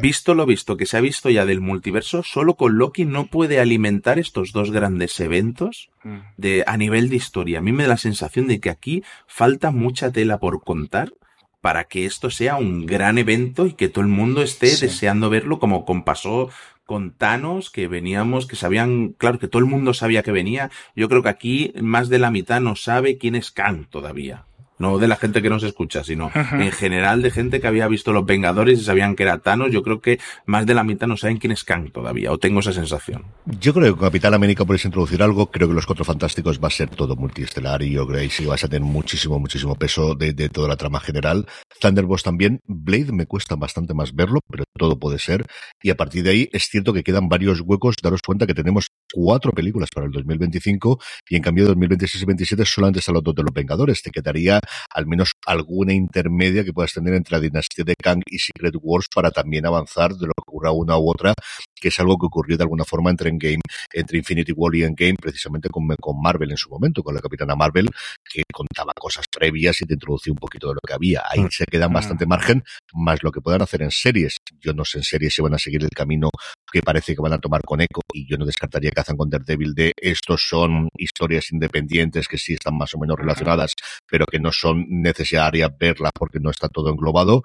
visto 0.00 0.34
lo 0.34 0.44
visto 0.46 0.76
que 0.76 0.86
se 0.86 0.96
ha 0.96 1.00
visto 1.00 1.30
ya 1.30 1.44
del 1.46 1.60
multiverso, 1.60 2.22
solo 2.22 2.54
con 2.54 2.78
Loki 2.78 3.04
no 3.04 3.26
puede 3.26 3.60
alimentar 3.60 4.18
estos 4.18 4.52
dos 4.52 4.70
grandes 4.70 5.18
eventos 5.20 5.90
Mm. 6.04 6.16
de, 6.36 6.64
a 6.66 6.76
nivel 6.76 7.08
de 7.10 7.16
historia. 7.16 7.58
A 7.58 7.62
mí 7.62 7.72
me 7.72 7.82
da 7.84 7.90
la 7.90 7.96
sensación 7.96 8.46
de 8.46 8.60
que 8.60 8.70
aquí 8.70 9.02
falta 9.26 9.70
mucha 9.70 10.10
tela 10.12 10.38
por 10.38 10.62
contar 10.62 11.12
para 11.60 11.84
que 11.84 12.06
esto 12.06 12.30
sea 12.30 12.56
un 12.56 12.86
gran 12.86 13.18
evento 13.18 13.66
y 13.66 13.72
que 13.72 13.88
todo 13.88 14.02
el 14.02 14.08
mundo 14.10 14.42
esté 14.42 14.68
Sí. 14.68 14.86
deseando 14.86 15.28
verlo 15.30 15.58
como 15.58 15.84
con 15.84 16.04
pasó 16.04 16.50
con 16.86 17.10
Thanos, 17.12 17.68
que 17.68 17.86
veníamos, 17.86 18.46
que 18.46 18.56
sabían, 18.56 19.08
claro, 19.18 19.38
que 19.38 19.48
todo 19.48 19.60
el 19.60 19.66
mundo 19.68 19.92
sabía 19.92 20.22
que 20.22 20.32
venía. 20.32 20.70
Yo 20.96 21.08
creo 21.10 21.22
que 21.22 21.28
aquí 21.28 21.72
más 21.82 22.08
de 22.08 22.18
la 22.18 22.30
mitad 22.30 22.60
no 22.62 22.76
sabe 22.76 23.18
quién 23.18 23.34
es 23.34 23.50
Kang 23.50 23.86
todavía. 23.90 24.46
No 24.78 24.98
de 24.98 25.08
la 25.08 25.16
gente 25.16 25.42
que 25.42 25.50
nos 25.50 25.62
escucha, 25.62 26.04
sino 26.04 26.30
en 26.34 26.72
general 26.72 27.22
de 27.22 27.30
gente 27.30 27.60
que 27.60 27.66
había 27.66 27.88
visto 27.88 28.12
Los 28.12 28.26
Vengadores 28.26 28.80
y 28.80 28.84
sabían 28.84 29.16
que 29.16 29.24
era 29.24 29.38
Thanos. 29.38 29.70
Yo 29.70 29.82
creo 29.82 30.00
que 30.00 30.18
más 30.46 30.66
de 30.66 30.74
la 30.74 30.84
mitad 30.84 31.06
no 31.06 31.16
saben 31.16 31.38
quién 31.38 31.52
es 31.52 31.64
Kang 31.64 31.90
todavía, 31.90 32.32
o 32.32 32.38
tengo 32.38 32.60
esa 32.60 32.72
sensación. 32.72 33.24
Yo 33.46 33.74
creo 33.74 33.86
que 33.86 33.98
con 33.98 34.08
Capitán 34.08 34.34
América 34.34 34.64
podéis 34.64 34.84
introducir 34.84 35.22
algo. 35.22 35.50
Creo 35.50 35.68
que 35.68 35.74
los 35.74 35.86
Cuatro 35.86 36.04
Fantásticos 36.04 36.60
va 36.62 36.68
a 36.68 36.70
ser 36.70 36.90
todo 36.90 37.16
multiestelar 37.16 37.82
y 37.82 37.92
yo 37.92 38.06
creo 38.06 38.28
que 38.28 38.46
vas 38.46 38.64
a 38.64 38.68
tener 38.68 38.86
muchísimo, 38.88 39.38
muchísimo 39.38 39.74
peso 39.74 40.14
de, 40.14 40.32
de 40.32 40.48
toda 40.48 40.68
la 40.68 40.76
trama 40.76 41.00
general. 41.00 41.46
Thunderbolts 41.80 42.22
también. 42.22 42.60
Blade 42.66 43.12
me 43.12 43.26
cuesta 43.26 43.56
bastante 43.56 43.94
más 43.94 44.14
verlo, 44.14 44.40
pero 44.50 44.64
todo 44.76 44.98
puede 44.98 45.18
ser. 45.18 45.46
Y 45.82 45.90
a 45.90 45.96
partir 45.96 46.22
de 46.24 46.30
ahí 46.30 46.48
es 46.52 46.64
cierto 46.64 46.92
que 46.92 47.02
quedan 47.02 47.28
varios 47.28 47.60
huecos. 47.60 47.96
Daros 48.02 48.22
cuenta 48.22 48.46
que 48.46 48.54
tenemos 48.54 48.88
cuatro 49.12 49.52
películas 49.52 49.88
para 49.94 50.06
el 50.06 50.12
2025 50.12 50.98
y 51.28 51.36
en 51.36 51.42
cambio 51.42 51.64
de 51.64 51.68
2026 51.68 52.14
y 52.14 52.18
2027 52.26 52.64
solamente 52.64 53.00
están 53.00 53.14
los 53.14 53.22
dos 53.22 53.34
de 53.34 53.42
los 53.42 53.52
Vengadores. 53.52 54.02
Te 54.02 54.10
quedaría 54.10 54.60
al 54.94 55.06
menos 55.06 55.32
alguna 55.46 55.92
intermedia 55.92 56.64
que 56.64 56.72
puedas 56.72 56.92
tener 56.92 57.14
entre 57.14 57.36
la 57.36 57.40
dinastía 57.40 57.84
de 57.84 57.94
Kang 58.00 58.22
y 58.26 58.38
Secret 58.38 58.74
Wars 58.80 59.06
para 59.14 59.30
también 59.30 59.66
avanzar 59.66 60.14
de 60.14 60.26
lo 60.26 60.32
que 60.32 60.42
ocurra 60.46 60.72
una 60.72 60.98
u 60.98 61.10
otra, 61.10 61.34
que 61.74 61.88
es 61.88 62.00
algo 62.00 62.16
que 62.18 62.26
ocurrió 62.26 62.56
de 62.56 62.64
alguna 62.64 62.84
forma 62.84 63.10
entre 63.10 63.30
Endgame, 63.30 63.60
entre 63.92 64.18
Infinity 64.18 64.52
War 64.52 64.74
y 64.74 64.82
Endgame, 64.82 65.16
precisamente 65.20 65.68
con, 65.68 65.86
con 66.00 66.20
Marvel 66.20 66.50
en 66.50 66.56
su 66.56 66.68
momento, 66.68 67.02
con 67.02 67.14
la 67.14 67.20
Capitana 67.20 67.54
Marvel, 67.54 67.88
que 68.24 68.42
contaba 68.52 68.92
cosas 68.98 69.24
previas 69.30 69.80
y 69.80 69.86
te 69.86 69.94
introducía 69.94 70.32
un 70.32 70.38
poquito 70.38 70.68
de 70.68 70.74
lo 70.74 70.80
que 70.86 70.94
había. 70.94 71.22
Ahí 71.30 71.46
se 71.50 71.64
queda 71.66 71.88
bastante 71.88 72.26
margen, 72.26 72.62
más 72.94 73.22
lo 73.22 73.30
que 73.30 73.40
puedan 73.40 73.62
hacer 73.62 73.82
en 73.82 73.90
series. 73.90 74.36
Yo 74.60 74.72
no 74.72 74.84
sé 74.84 74.98
en 74.98 75.04
series 75.04 75.34
si 75.34 75.42
van 75.42 75.54
a 75.54 75.58
seguir 75.58 75.82
el 75.82 75.90
camino 75.90 76.30
que 76.70 76.82
parece 76.82 77.14
que 77.14 77.22
van 77.22 77.32
a 77.32 77.38
tomar 77.38 77.62
con 77.62 77.80
Echo 77.80 78.00
y 78.12 78.28
yo 78.28 78.36
no 78.36 78.44
descartaría 78.44 78.90
que 78.90 79.00
hacen 79.00 79.16
con 79.16 79.30
Daredevil 79.30 79.74
de 79.74 79.92
estos 79.96 80.46
son 80.48 80.88
historias 80.96 81.50
independientes 81.52 82.28
que 82.28 82.38
sí 82.38 82.54
están 82.54 82.76
más 82.76 82.94
o 82.94 82.98
menos 82.98 83.16
relacionadas, 83.18 83.72
pero 84.06 84.26
que 84.26 84.38
no 84.38 84.52
son 84.60 84.86
necesarias 84.88 85.70
verlas 85.78 86.12
porque 86.18 86.40
no 86.40 86.50
está 86.50 86.68
todo 86.68 86.90
englobado. 86.90 87.42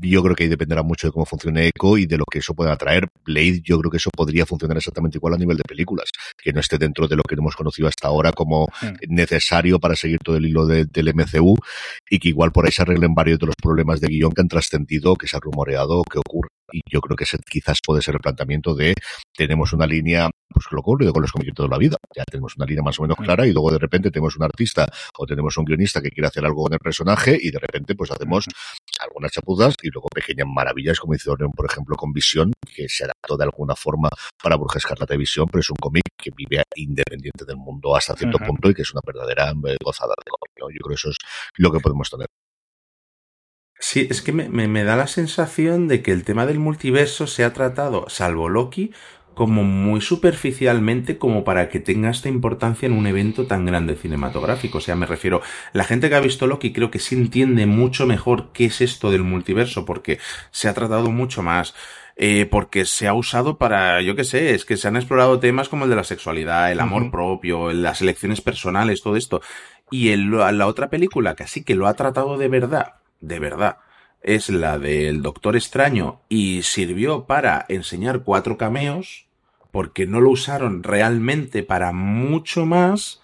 Yo 0.00 0.20
creo 0.24 0.34
que 0.34 0.42
ahí 0.42 0.48
dependerá 0.48 0.82
mucho 0.82 1.06
de 1.06 1.12
cómo 1.12 1.24
funcione 1.24 1.68
Echo 1.68 1.96
y 1.96 2.06
de 2.06 2.18
lo 2.18 2.24
que 2.24 2.40
eso 2.40 2.52
pueda 2.54 2.74
traer. 2.76 3.06
Blade, 3.24 3.60
yo 3.62 3.78
creo 3.78 3.90
que 3.92 3.98
eso 3.98 4.10
podría 4.10 4.44
funcionar 4.44 4.76
exactamente 4.76 5.18
igual 5.18 5.34
a 5.34 5.38
nivel 5.38 5.56
de 5.56 5.62
películas, 5.62 6.10
que 6.42 6.52
no 6.52 6.58
esté 6.58 6.76
dentro 6.78 7.06
de 7.06 7.14
lo 7.14 7.22
que 7.22 7.36
hemos 7.36 7.54
conocido 7.54 7.86
hasta 7.86 8.08
ahora 8.08 8.32
como 8.32 8.66
necesario 9.08 9.78
para 9.78 9.94
seguir 9.94 10.18
todo 10.18 10.36
el 10.36 10.46
hilo 10.46 10.66
de- 10.66 10.86
del 10.86 11.08
MCU 11.14 11.54
y 12.10 12.18
que 12.18 12.28
igual 12.30 12.50
por 12.50 12.66
ahí 12.66 12.72
se 12.72 12.82
arreglen 12.82 13.14
varios 13.14 13.38
de 13.38 13.46
los 13.46 13.54
problemas 13.54 14.00
de 14.00 14.08
guion 14.08 14.32
que 14.32 14.40
han 14.40 14.48
trascendido, 14.48 15.14
que 15.14 15.28
se 15.28 15.36
ha 15.36 15.40
rumoreado, 15.40 16.02
que 16.10 16.18
ocurre. 16.18 16.48
Y 16.72 16.80
yo 16.90 17.00
creo 17.00 17.16
que 17.16 17.24
ese 17.24 17.38
quizás 17.38 17.78
puede 17.84 18.02
ser 18.02 18.14
el 18.14 18.20
planteamiento 18.20 18.74
de 18.74 18.94
tenemos 19.36 19.72
una 19.72 19.86
línea, 19.86 20.30
pues 20.48 20.66
lo 20.70 20.80
ocurrido 20.80 21.12
con 21.12 21.22
los 21.22 21.32
cómics 21.32 21.50
de 21.50 21.54
toda 21.54 21.68
la 21.68 21.78
vida. 21.78 21.96
Ya 22.16 22.24
tenemos 22.24 22.56
una 22.56 22.66
línea 22.66 22.82
más 22.82 22.98
o 22.98 23.02
menos 23.02 23.16
clara 23.18 23.46
y 23.46 23.52
luego 23.52 23.70
de 23.70 23.78
repente 23.78 24.10
tenemos 24.10 24.36
un 24.36 24.44
artista 24.44 24.88
o 25.18 25.26
tenemos 25.26 25.56
un 25.56 25.64
guionista 25.64 26.00
que 26.00 26.10
quiere 26.10 26.28
hacer 26.28 26.44
algo 26.44 26.64
con 26.64 26.72
el 26.72 26.78
personaje 26.78 27.38
y 27.40 27.50
de 27.50 27.58
repente 27.58 27.94
pues 27.94 28.10
hacemos 28.10 28.46
algunas 29.00 29.32
chapuzas 29.32 29.74
y 29.82 29.90
luego 29.90 30.08
pequeñas 30.08 30.46
maravillas 30.48 30.98
como 30.98 31.14
hicieron 31.14 31.52
por 31.52 31.66
ejemplo 31.70 31.96
con 31.96 32.12
Visión 32.12 32.52
que 32.74 32.88
se 32.88 33.04
adaptó 33.04 33.36
de 33.36 33.44
alguna 33.44 33.74
forma 33.74 34.08
para 34.42 34.56
Bruja 34.56 34.78
Escarlata 34.78 35.14
de 35.14 35.18
Visión 35.18 35.46
pero 35.50 35.60
es 35.60 35.70
un 35.70 35.76
cómic 35.76 36.04
que 36.16 36.30
vive 36.36 36.62
independiente 36.76 37.44
del 37.44 37.56
mundo 37.56 37.96
hasta 37.96 38.14
cierto 38.14 38.38
punto 38.38 38.70
y 38.70 38.74
que 38.74 38.82
es 38.82 38.92
una 38.92 39.00
verdadera 39.04 39.50
eh, 39.50 39.76
gozada 39.82 40.14
de 40.24 40.30
cómic 40.30 40.52
¿no? 40.60 40.70
yo 40.70 40.78
creo 40.82 40.88
que 40.88 40.94
eso 40.94 41.10
es 41.10 41.16
lo 41.56 41.72
que 41.72 41.80
podemos 41.80 42.08
tener 42.10 42.26
Sí, 43.84 44.06
es 44.10 44.22
que 44.22 44.32
me, 44.32 44.48
me- 44.48 44.68
me 44.68 44.84
da 44.84 44.94
la 44.96 45.08
sensación 45.08 45.88
de 45.88 46.02
que 46.02 46.12
el 46.12 46.22
tema 46.24 46.46
del 46.46 46.60
multiverso 46.60 47.26
se 47.26 47.42
ha 47.44 47.52
tratado, 47.52 48.06
salvo 48.08 48.48
Loki, 48.48 48.92
como 49.34 49.64
muy 49.64 50.00
superficialmente 50.00 51.18
como 51.18 51.42
para 51.42 51.68
que 51.68 51.80
tenga 51.80 52.10
esta 52.10 52.28
importancia 52.28 52.86
en 52.86 52.92
un 52.92 53.06
evento 53.06 53.46
tan 53.46 53.66
grande 53.66 53.96
cinematográfico. 53.96 54.78
O 54.78 54.80
sea, 54.80 54.94
me 54.94 55.06
refiero, 55.06 55.40
la 55.72 55.82
gente 55.84 56.08
que 56.08 56.14
ha 56.14 56.20
visto 56.20 56.46
Loki 56.46 56.72
creo 56.72 56.90
que 56.92 56.98
sí 57.00 57.16
entiende 57.16 57.66
mucho 57.66 58.06
mejor 58.06 58.52
qué 58.52 58.66
es 58.66 58.80
esto 58.82 59.10
del 59.10 59.24
multiverso, 59.24 59.84
porque 59.84 60.18
se 60.52 60.68
ha 60.68 60.74
tratado 60.74 61.10
mucho 61.10 61.42
más. 61.42 61.74
eh, 62.16 62.46
porque 62.50 62.84
se 62.84 63.08
ha 63.08 63.14
usado 63.14 63.56
para, 63.56 64.02
yo 64.02 64.14
qué 64.14 64.22
sé, 64.24 64.54
es 64.54 64.66
que 64.66 64.76
se 64.76 64.86
han 64.86 64.96
explorado 64.96 65.40
temas 65.40 65.70
como 65.70 65.84
el 65.84 65.90
de 65.90 65.96
la 65.96 66.04
sexualidad, 66.04 66.70
el 66.70 66.78
amor 66.80 67.10
propio, 67.10 67.72
las 67.72 68.02
elecciones 68.02 68.42
personales, 68.42 69.00
todo 69.02 69.16
esto. 69.16 69.40
Y 69.90 70.10
el- 70.10 70.30
la 70.30 70.66
otra 70.66 70.90
película 70.90 71.34
que 71.34 71.46
sí 71.46 71.64
que 71.64 71.74
lo 71.74 71.86
ha 71.86 71.94
tratado 71.94 72.36
de 72.36 72.48
verdad, 72.48 72.94
de 73.22 73.38
verdad, 73.38 73.78
es 74.20 74.50
la 74.50 74.78
del 74.78 75.22
Doctor 75.22 75.56
Extraño 75.56 76.20
y 76.28 76.62
sirvió 76.62 77.24
para 77.24 77.64
enseñar 77.68 78.22
cuatro 78.22 78.58
cameos, 78.58 79.26
porque 79.70 80.06
no 80.06 80.20
lo 80.20 80.30
usaron 80.30 80.82
realmente 80.82 81.62
para 81.62 81.92
mucho 81.92 82.66
más. 82.66 83.22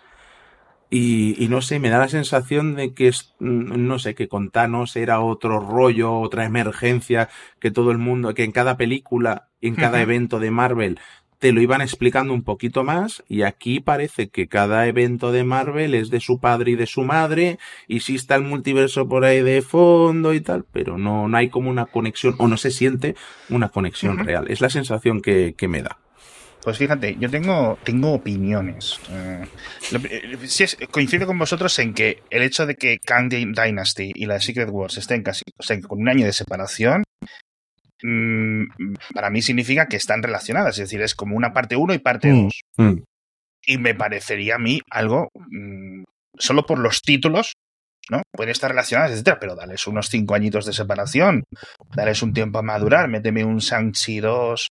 Y, 0.90 1.36
y 1.42 1.49
no 1.49 1.61
sé, 1.61 1.78
me 1.78 1.90
da 1.90 1.99
la 1.99 2.09
sensación 2.09 2.74
de 2.74 2.94
que 2.94 3.09
es, 3.09 3.34
mm, 3.40 3.86
no 3.86 3.99
sé, 3.99 4.14
que 4.14 4.28
con 4.28 4.51
Thanos 4.51 4.96
era 4.96 5.20
otro 5.20 5.61
rollo, 5.61 6.18
otra 6.18 6.46
emergencia, 6.46 7.28
que 7.61 7.70
todo 7.70 7.90
el 7.90 7.99
mundo, 7.99 8.32
que 8.32 8.44
en 8.44 8.53
cada 8.53 8.78
película, 8.78 9.49
en 9.61 9.74
cada 9.74 10.01
evento 10.01 10.38
de 10.38 10.51
Marvel, 10.51 10.99
te 11.39 11.53
lo 11.53 11.61
iban 11.61 11.80
explicando 11.80 12.34
un 12.34 12.43
poquito 12.43 12.82
más, 12.84 13.22
y 13.28 13.43
aquí 13.43 13.80
parece 13.80 14.28
que 14.28 14.49
cada 14.49 14.86
evento 14.86 15.30
de 15.32 15.45
Marvel 15.45 15.95
es 15.95 16.11
de 16.11 16.20
su 16.20 16.41
padre 16.41 16.72
y 16.72 16.74
de 16.76 16.86
su 16.86 17.03
madre, 17.05 17.59
y 17.86 18.01
sí 18.01 18.16
está 18.16 18.34
el 18.34 18.43
multiverso 18.43 19.09
por 19.09 19.24
ahí 19.24 19.41
de 19.43 19.62
fondo 19.62 20.34
y 20.34 20.41
tal, 20.41 20.64
pero 20.72 20.99
no, 20.99 21.28
no 21.28 21.36
hay 21.36 21.49
como 21.49 21.70
una 21.70 21.86
conexión, 21.86 22.34
o 22.39 22.49
no 22.49 22.57
se 22.57 22.70
siente 22.70 23.14
una 23.51 23.68
conexión 23.68 24.18
real. 24.18 24.47
Es 24.49 24.61
la 24.61 24.70
sensación 24.70 25.20
que, 25.20 25.55
que 25.57 25.68
me 25.68 25.82
da. 25.82 25.99
Pues 26.64 26.76
fíjate, 26.76 27.16
yo 27.20 27.30
tengo, 27.30 27.78
tengo 27.84 28.12
opiniones. 28.12 28.99
Eh, 29.11 29.45
lo- 29.93 30.01
eh, 30.01 30.36
es- 30.43 30.76
coincido 30.91 31.26
con 31.26 31.39
vosotros 31.39 31.78
en 31.78 31.95
que 31.95 32.22
el 32.30 32.43
hecho 32.43 32.66
de 32.66 32.74
que 32.74 32.99
Kang 32.99 33.28
Dynasty 33.30 34.11
y 34.14 34.26
la 34.26 34.41
Secret 34.41 34.68
Wars 34.70 34.99
estén 34.99 35.22
casi 35.22 35.45
o 35.57 35.62
sea, 35.62 35.80
con 35.80 36.01
un 36.01 36.09
año 36.09 36.26
de 36.26 36.32
separación, 36.32 37.03
mm, 37.03 37.07
para 39.14 39.30
mí 39.30 39.42
significa 39.42 39.86
que 39.86 39.96
están 39.96 40.22
relacionadas. 40.22 40.78
Es 40.78 40.88
decir, 40.88 41.03
es 41.03 41.14
como 41.14 41.36
una 41.36 41.53
parte 41.53 41.76
1 41.76 41.94
y 41.94 41.99
parte 41.99 42.32
Mm. 42.32 42.42
2. 42.76 43.03
Y 43.66 43.78
me 43.78 43.94
parecería 43.94 44.55
a 44.55 44.59
mí 44.59 44.80
algo, 44.90 45.28
mm, 45.34 46.05
solo 46.38 46.64
por 46.64 46.78
los 46.78 47.03
títulos, 47.03 47.53
¿no? 48.11 48.22
Pueden 48.32 48.53
estar 48.53 48.70
relacionadas, 48.70 49.12
etcétera, 49.12 49.38
pero 49.40 49.55
dales 49.55 49.86
unos 49.86 50.09
cinco 50.09 50.34
añitos 50.34 50.64
de 50.64 50.72
separación, 50.72 51.44
dales 51.94 52.22
un 52.22 52.32
tiempo 52.32 52.59
a 52.59 52.62
madurar, 52.62 53.09
méteme 53.09 53.44
un 53.44 53.59
Shang-Chi 53.59 54.20
2 54.20 54.68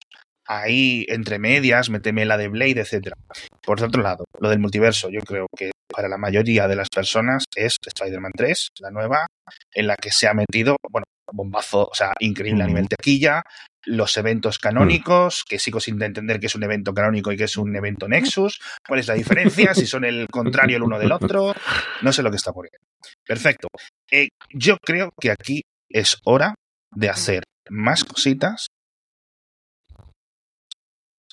ahí 0.50 1.04
entre 1.08 1.38
medias, 1.38 1.90
méteme 1.90 2.24
la 2.24 2.38
de 2.38 2.48
Blade, 2.48 2.80
etcétera. 2.80 3.14
Por 3.62 3.82
otro 3.82 4.02
lado, 4.02 4.24
lo 4.40 4.48
del 4.48 4.58
multiverso, 4.58 5.10
yo 5.10 5.20
creo 5.20 5.46
que 5.56 5.70
para 5.94 6.08
la 6.08 6.16
mayoría 6.16 6.66
de 6.66 6.74
las 6.76 6.88
personas 6.88 7.44
es 7.54 7.76
Spider-Man 7.86 8.32
3, 8.34 8.68
la 8.80 8.90
nueva, 8.90 9.26
en 9.74 9.86
la 9.86 9.96
que 9.96 10.10
se 10.10 10.26
ha 10.26 10.34
metido, 10.34 10.76
bueno, 10.90 11.04
bombazo, 11.32 11.88
o 11.90 11.94
sea, 11.94 12.12
increíble 12.20 12.62
a 12.62 12.66
Mm. 12.66 12.68
nivel 12.68 12.88
tequilla, 12.88 13.42
los 13.84 14.16
eventos 14.16 14.58
canónicos, 14.58 15.44
que 15.48 15.58
sigo 15.58 15.80
sin 15.80 16.02
entender 16.02 16.40
que 16.40 16.46
es 16.46 16.54
un 16.54 16.62
evento 16.64 16.92
canónico 16.92 17.32
y 17.32 17.36
que 17.36 17.44
es 17.44 17.56
un 17.56 17.74
evento 17.74 18.08
Nexus, 18.08 18.60
cuál 18.86 19.00
es 19.00 19.08
la 19.08 19.14
diferencia, 19.14 19.74
si 19.74 19.86
son 19.86 20.04
el 20.04 20.26
contrario 20.30 20.76
el 20.76 20.82
uno 20.82 20.98
del 20.98 21.12
otro, 21.36 21.54
no 22.02 22.12
sé 22.12 22.22
lo 22.22 22.30
que 22.30 22.36
está 22.36 22.50
ocurriendo. 22.50 22.78
Perfecto. 23.26 23.68
Eh, 24.10 24.28
yo 24.52 24.76
creo 24.84 25.10
que 25.20 25.30
aquí 25.30 25.62
es 25.88 26.18
hora 26.24 26.54
de 26.94 27.08
hacer 27.08 27.44
más 27.70 28.04
cositas, 28.04 28.66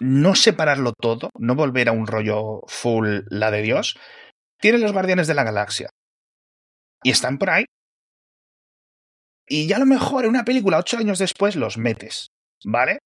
no 0.02 0.36
separarlo 0.36 0.94
todo, 0.94 1.30
no 1.40 1.56
volver 1.56 1.90
a 1.90 1.94
un 1.94 2.08
rollo 2.08 2.62
full 2.68 3.22
la 3.30 3.50
de 3.52 3.62
Dios. 3.62 3.98
Tienen 4.60 4.82
los 4.82 4.92
Guardianes 4.92 5.28
de 5.28 5.34
la 5.34 5.44
Galaxia 5.44 5.90
y 7.04 7.12
están 7.12 7.38
por 7.38 7.50
ahí. 7.50 7.66
Y 9.48 9.68
ya 9.68 9.78
a 9.78 9.80
lo 9.80 9.86
mejor 9.86 10.24
en 10.24 10.32
una 10.32 10.46
película 10.46 10.78
ocho 10.78 10.98
años 10.98 11.20
después 11.20 11.56
los 11.56 11.78
metes, 11.78 12.28
¿vale? 12.64 13.00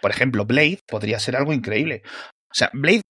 Por 0.00 0.10
ejemplo, 0.10 0.46
Blade 0.46 0.80
podría 0.86 1.18
ser 1.18 1.36
algo 1.36 1.52
increíble. 1.52 2.02
O 2.50 2.54
sea, 2.54 2.70
Blade, 2.72 3.02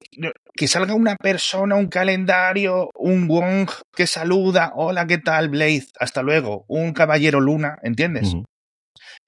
que 0.55 0.69
salga 0.69 0.95
una 0.95 1.17
persona, 1.17 1.77
un 1.77 1.89
calendario, 1.89 2.91
un 2.95 3.27
Wong 3.27 3.71
que 3.95 4.07
saluda, 4.07 4.73
hola, 4.75 5.07
¿qué 5.07 5.19
tal, 5.19 5.49
Blade? 5.49 5.87
Hasta 5.99 6.23
luego, 6.23 6.65
un 6.69 6.93
caballero 6.93 7.41
luna, 7.41 7.79
¿entiendes? 7.83 8.35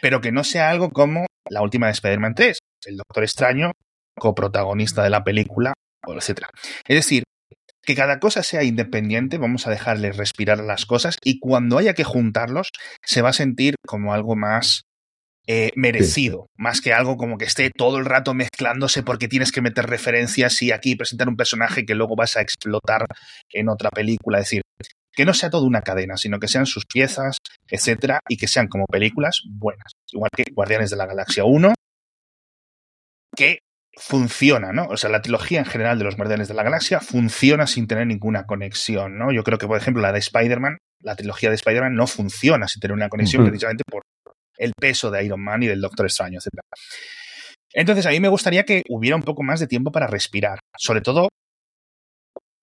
Pero 0.00 0.20
que 0.20 0.32
no 0.32 0.44
sea 0.44 0.68
algo 0.68 0.90
como 0.90 1.26
la 1.48 1.62
última 1.62 1.86
de 1.86 1.92
Spider-Man 1.92 2.34
3, 2.34 2.58
el 2.86 2.96
Doctor 2.98 3.22
Extraño, 3.24 3.72
coprotagonista 4.18 5.02
de 5.02 5.10
la 5.10 5.24
película, 5.24 5.72
etc. 6.06 6.46
Es 6.86 6.96
decir, 6.96 7.24
que 7.82 7.94
cada 7.94 8.18
cosa 8.18 8.42
sea 8.42 8.62
independiente, 8.62 9.38
vamos 9.38 9.66
a 9.66 9.70
dejarle 9.70 10.12
respirar 10.12 10.58
las 10.58 10.86
cosas 10.86 11.16
y 11.22 11.38
cuando 11.38 11.78
haya 11.78 11.94
que 11.94 12.04
juntarlos 12.04 12.70
se 13.04 13.22
va 13.22 13.30
a 13.30 13.34
sentir 13.34 13.74
como 13.86 14.14
algo 14.14 14.36
más 14.36 14.82
eh, 15.48 15.72
merecido, 15.74 16.46
más 16.56 16.80
que 16.80 16.92
algo 16.92 17.16
como 17.16 17.36
que 17.36 17.46
esté 17.46 17.70
todo 17.76 17.98
el 17.98 18.04
rato 18.04 18.32
mezclándose 18.32 19.02
porque 19.02 19.26
tienes 19.26 19.50
que 19.50 19.60
meter 19.60 19.86
referencias 19.86 20.62
y 20.62 20.70
aquí 20.70 20.94
presentar 20.94 21.28
un 21.28 21.36
personaje 21.36 21.84
que 21.84 21.96
luego 21.96 22.14
vas 22.14 22.36
a 22.36 22.42
explotar 22.42 23.06
en 23.50 23.68
otra 23.68 23.90
película. 23.90 24.38
Es 24.38 24.44
decir, 24.44 24.62
que 25.12 25.24
no 25.24 25.34
sea 25.34 25.50
todo 25.50 25.66
una 25.66 25.82
cadena, 25.82 26.16
sino 26.16 26.38
que 26.38 26.46
sean 26.46 26.66
sus 26.66 26.86
piezas, 26.86 27.38
etcétera, 27.68 28.20
y 28.28 28.36
que 28.36 28.46
sean 28.46 28.68
como 28.68 28.86
películas 28.86 29.42
buenas. 29.48 29.92
Igual 30.12 30.30
que 30.34 30.44
Guardianes 30.54 30.90
de 30.90 30.96
la 30.96 31.06
Galaxia 31.06 31.44
1, 31.44 31.74
que 33.36 33.58
funciona, 33.96 34.72
¿no? 34.72 34.86
O 34.86 34.96
sea, 34.96 35.10
la 35.10 35.22
trilogía 35.22 35.58
en 35.58 35.66
general 35.66 35.98
de 35.98 36.04
los 36.04 36.16
Guardianes 36.16 36.48
de 36.48 36.54
la 36.54 36.62
Galaxia 36.62 37.00
funciona 37.00 37.66
sin 37.66 37.86
tener 37.86 38.06
ninguna 38.06 38.46
conexión, 38.46 39.18
¿no? 39.18 39.32
Yo 39.32 39.44
creo 39.44 39.58
que, 39.58 39.66
por 39.66 39.76
ejemplo, 39.76 40.02
la 40.02 40.12
de 40.12 40.18
Spider-Man, 40.18 40.78
la 41.00 41.16
trilogía 41.16 41.50
de 41.50 41.56
Spider-Man 41.56 41.94
no 41.94 42.06
funciona 42.06 42.68
sin 42.68 42.80
tener 42.80 42.94
una 42.94 43.08
conexión 43.08 43.44
precisamente 43.44 43.84
por 43.88 44.02
el 44.56 44.72
peso 44.78 45.10
de 45.10 45.24
Iron 45.24 45.42
Man 45.42 45.62
y 45.62 45.66
del 45.66 45.80
Doctor 45.80 46.06
Extraño, 46.06 46.38
etc. 46.38 46.60
Entonces, 47.74 48.06
a 48.06 48.10
mí 48.10 48.20
me 48.20 48.28
gustaría 48.28 48.64
que 48.64 48.82
hubiera 48.88 49.16
un 49.16 49.22
poco 49.22 49.42
más 49.42 49.60
de 49.60 49.66
tiempo 49.66 49.92
para 49.92 50.06
respirar, 50.06 50.58
sobre 50.76 51.00
todo 51.00 51.28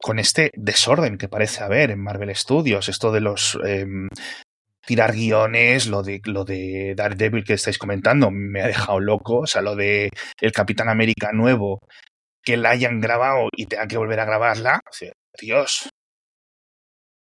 con 0.01 0.17
este 0.17 0.51
desorden 0.55 1.17
que 1.17 1.27
parece 1.27 1.63
haber 1.63 1.91
en 1.91 1.99
Marvel 1.99 2.33
Studios, 2.35 2.87
esto 2.87 3.11
de 3.11 3.19
los 3.19 3.59
eh, 3.65 3.85
tirar 4.89 5.13
guiones, 5.13 5.85
lo 5.85 6.01
de 6.01 6.19
lo 6.25 6.43
de 6.43 6.95
Daredevil 6.95 7.43
que 7.43 7.53
estáis 7.53 7.77
comentando, 7.77 8.31
me 8.31 8.59
ha 8.63 8.65
dejado 8.65 8.99
loco, 8.99 9.41
o 9.41 9.45
sea, 9.45 9.61
lo 9.61 9.75
de 9.75 10.09
el 10.41 10.51
Capitán 10.51 10.89
América 10.89 11.29
nuevo 11.31 11.79
que 12.43 12.57
la 12.57 12.71
hayan 12.71 12.99
grabado 12.99 13.49
y 13.55 13.67
tengan 13.67 13.87
que 13.87 13.99
volver 13.99 14.19
a 14.19 14.25
grabarla, 14.25 14.81
Dios. 15.39 15.89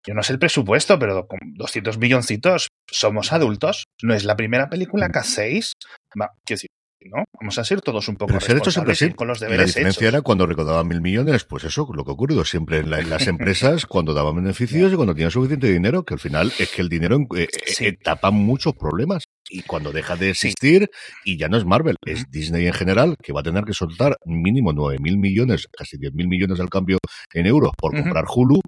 Yo 0.07 0.15
no 0.15 0.23
sé 0.23 0.33
el 0.35 0.39
presupuesto, 0.39 0.97
pero 0.97 1.27
con 1.27 1.41
200 1.57 1.99
milloncitos 1.99 2.69
somos 2.89 3.33
adultos. 3.33 3.87
No 4.01 4.15
es 4.15 4.23
la 4.23 4.37
primera 4.37 4.69
película 4.69 5.09
que 5.09 5.19
hacéis. 5.19 5.73
Va, 6.21 6.31
quiero 6.45 6.59
decir, 6.59 6.71
¿no? 7.09 7.25
Vamos 7.41 7.59
a 7.59 7.65
ser 7.65 7.81
todos 7.81 8.09
un 8.09 8.17
poco 8.17 8.29
Pero 8.29 8.41
responsables 8.41 9.15
con 9.15 9.29
los 9.29 9.39
Y 9.39 9.41
la 9.43 9.47
deberes 9.51 9.67
diferencia 9.75 10.01
hechos. 10.07 10.15
era 10.15 10.23
cuando 10.23 10.47
recaudaban 10.47 10.89
mil 10.89 11.01
millones, 11.01 11.45
pues 11.45 11.65
eso, 11.65 11.89
lo 11.95 12.05
que 12.05 12.11
ha 12.11 12.15
ocurrido 12.15 12.45
siempre 12.45 12.79
en, 12.79 12.91
la- 12.91 13.01
en 13.01 13.11
las 13.11 13.27
empresas, 13.27 13.87
cuando 13.87 14.15
daban 14.15 14.37
beneficios 14.37 14.93
y 14.93 14.97
cuando 14.97 15.15
tenían 15.15 15.31
suficiente 15.31 15.69
dinero, 15.71 16.05
que 16.05 16.15
al 16.15 16.21
final 16.21 16.53
es 16.59 16.71
que 16.71 16.83
el 16.83 16.89
dinero 16.89 17.19
eh, 17.37 17.43
eh, 17.45 17.49
Sí. 17.67 17.87
eh, 17.87 17.97
tapa 18.03 18.31
muchos 18.31 18.75
problemas. 18.75 19.25
Y 19.49 19.63
cuando 19.63 19.93
deja 19.93 20.17
de 20.17 20.31
existir, 20.31 20.89
y 21.25 21.39
ya 21.39 21.47
no 21.49 21.57
es 21.57 21.65
Marvel, 21.65 21.95
es 22.05 22.29
Disney 22.33 22.67
en 22.67 22.73
general, 22.73 23.15
que 23.23 23.33
va 23.33 23.41
a 23.41 23.45
tener 23.45 23.63
que 23.65 23.75
soltar 23.75 24.17
mínimo 24.25 24.73
nueve 24.73 24.99
mil 25.01 25.19
millones, 25.19 25.69
casi 25.71 25.99
diez 25.99 26.13
mil 26.15 26.27
millones 26.27 26.59
al 26.59 26.69
cambio 26.69 26.99
en 27.33 27.47
euros 27.47 27.71
por 27.79 27.95
comprar 27.95 28.25
Hulu, 28.35 28.61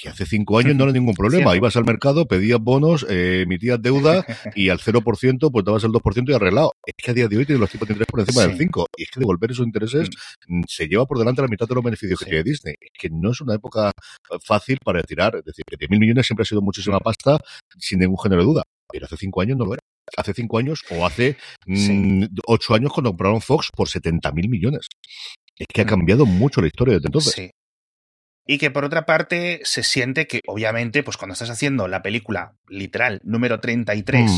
que 0.00 0.08
hace 0.08 0.24
cinco 0.26 0.58
años 0.58 0.74
no 0.76 0.84
era 0.84 0.92
ningún 0.92 1.14
problema. 1.14 1.54
Ibas 1.56 1.76
al 1.76 1.84
mercado, 1.84 2.26
pedías 2.26 2.58
bonos, 2.60 3.04
eh, 3.08 3.42
emitías 3.42 3.80
deuda 3.82 4.24
y 4.56 4.68
al 4.70 4.78
0% 4.78 5.50
pues 5.52 5.64
dabas 5.64 5.84
el 5.84 5.90
2% 5.90 6.30
y 6.30 6.34
arreglado. 6.34 6.72
Es 6.86 6.94
que 6.96 7.10
a 7.10 7.14
día 7.14 7.28
de 7.28 7.36
hoy 7.36 7.44
tienen 7.46 7.60
los 7.60 7.70
tipos 7.70 7.86
de 7.86 7.94
interés 7.94 8.06
por 8.10 8.20
encima 8.20 8.42
Sí. 8.42 8.48
del 8.48 8.58
5 8.58 8.86
y 8.96 9.02
es 9.02 9.10
que 9.10 9.20
devolver 9.20 9.50
esos 9.50 9.66
intereses 9.66 10.08
mm, 10.48 10.62
se 10.66 10.86
lleva 10.88 11.06
por 11.06 11.18
delante 11.18 11.42
la 11.42 11.48
mitad 11.48 11.68
de 11.68 11.74
los 11.74 11.84
beneficios 11.84 12.18
que 12.18 12.24
tiene 12.26 12.42
Disney. 12.42 12.74
Es 12.80 12.90
que 12.98 13.08
no 13.10 13.30
es 13.32 13.40
una 13.40 13.54
época 13.54 13.90
eh, 13.90 14.36
fácil 14.44 14.78
para 14.84 15.00
retirar. 15.00 15.36
Es 15.36 15.44
decir, 15.44 15.64
que 15.66 15.76
10.000 15.76 15.98
millones 15.98 16.26
siempre 16.26 16.42
ha 16.42 16.46
sido 16.46 16.62
muchísima 16.62 16.98
pasta 17.00 17.38
sin 17.78 17.98
ningún 17.98 18.18
género 18.18 18.42
de 18.42 18.46
duda. 18.46 18.62
Pero 18.92 19.06
hace 19.06 19.16
cinco 19.16 19.40
años 19.42 19.56
no 19.58 19.64
lo 19.66 19.74
era. 19.74 19.80
Hace 20.16 20.34
cinco 20.34 20.58
años 20.58 20.82
o 20.90 21.06
hace 21.06 21.36
mm, 21.66 22.24
ocho 22.46 22.74
años 22.74 22.92
cuando 22.92 23.10
compraron 23.10 23.40
Fox 23.40 23.68
por 23.76 23.88
70.000 23.88 24.48
millones. 24.48 24.86
Es 25.56 25.66
que 25.72 25.82
ha 25.82 25.84
Mm. 25.84 25.88
cambiado 25.88 26.26
mucho 26.26 26.60
la 26.60 26.66
historia 26.68 26.94
desde 26.94 27.06
entonces. 27.08 27.32
Sí. 27.34 27.50
Y 28.46 28.58
que 28.58 28.70
por 28.70 28.84
otra 28.84 29.06
parte 29.06 29.60
se 29.64 29.82
siente 29.82 30.26
que, 30.26 30.40
obviamente, 30.46 31.02
pues 31.02 31.16
cuando 31.16 31.34
estás 31.34 31.50
haciendo 31.50 31.86
la 31.88 32.02
película 32.02 32.54
literal 32.68 33.20
número 33.22 33.60
33 33.60 34.30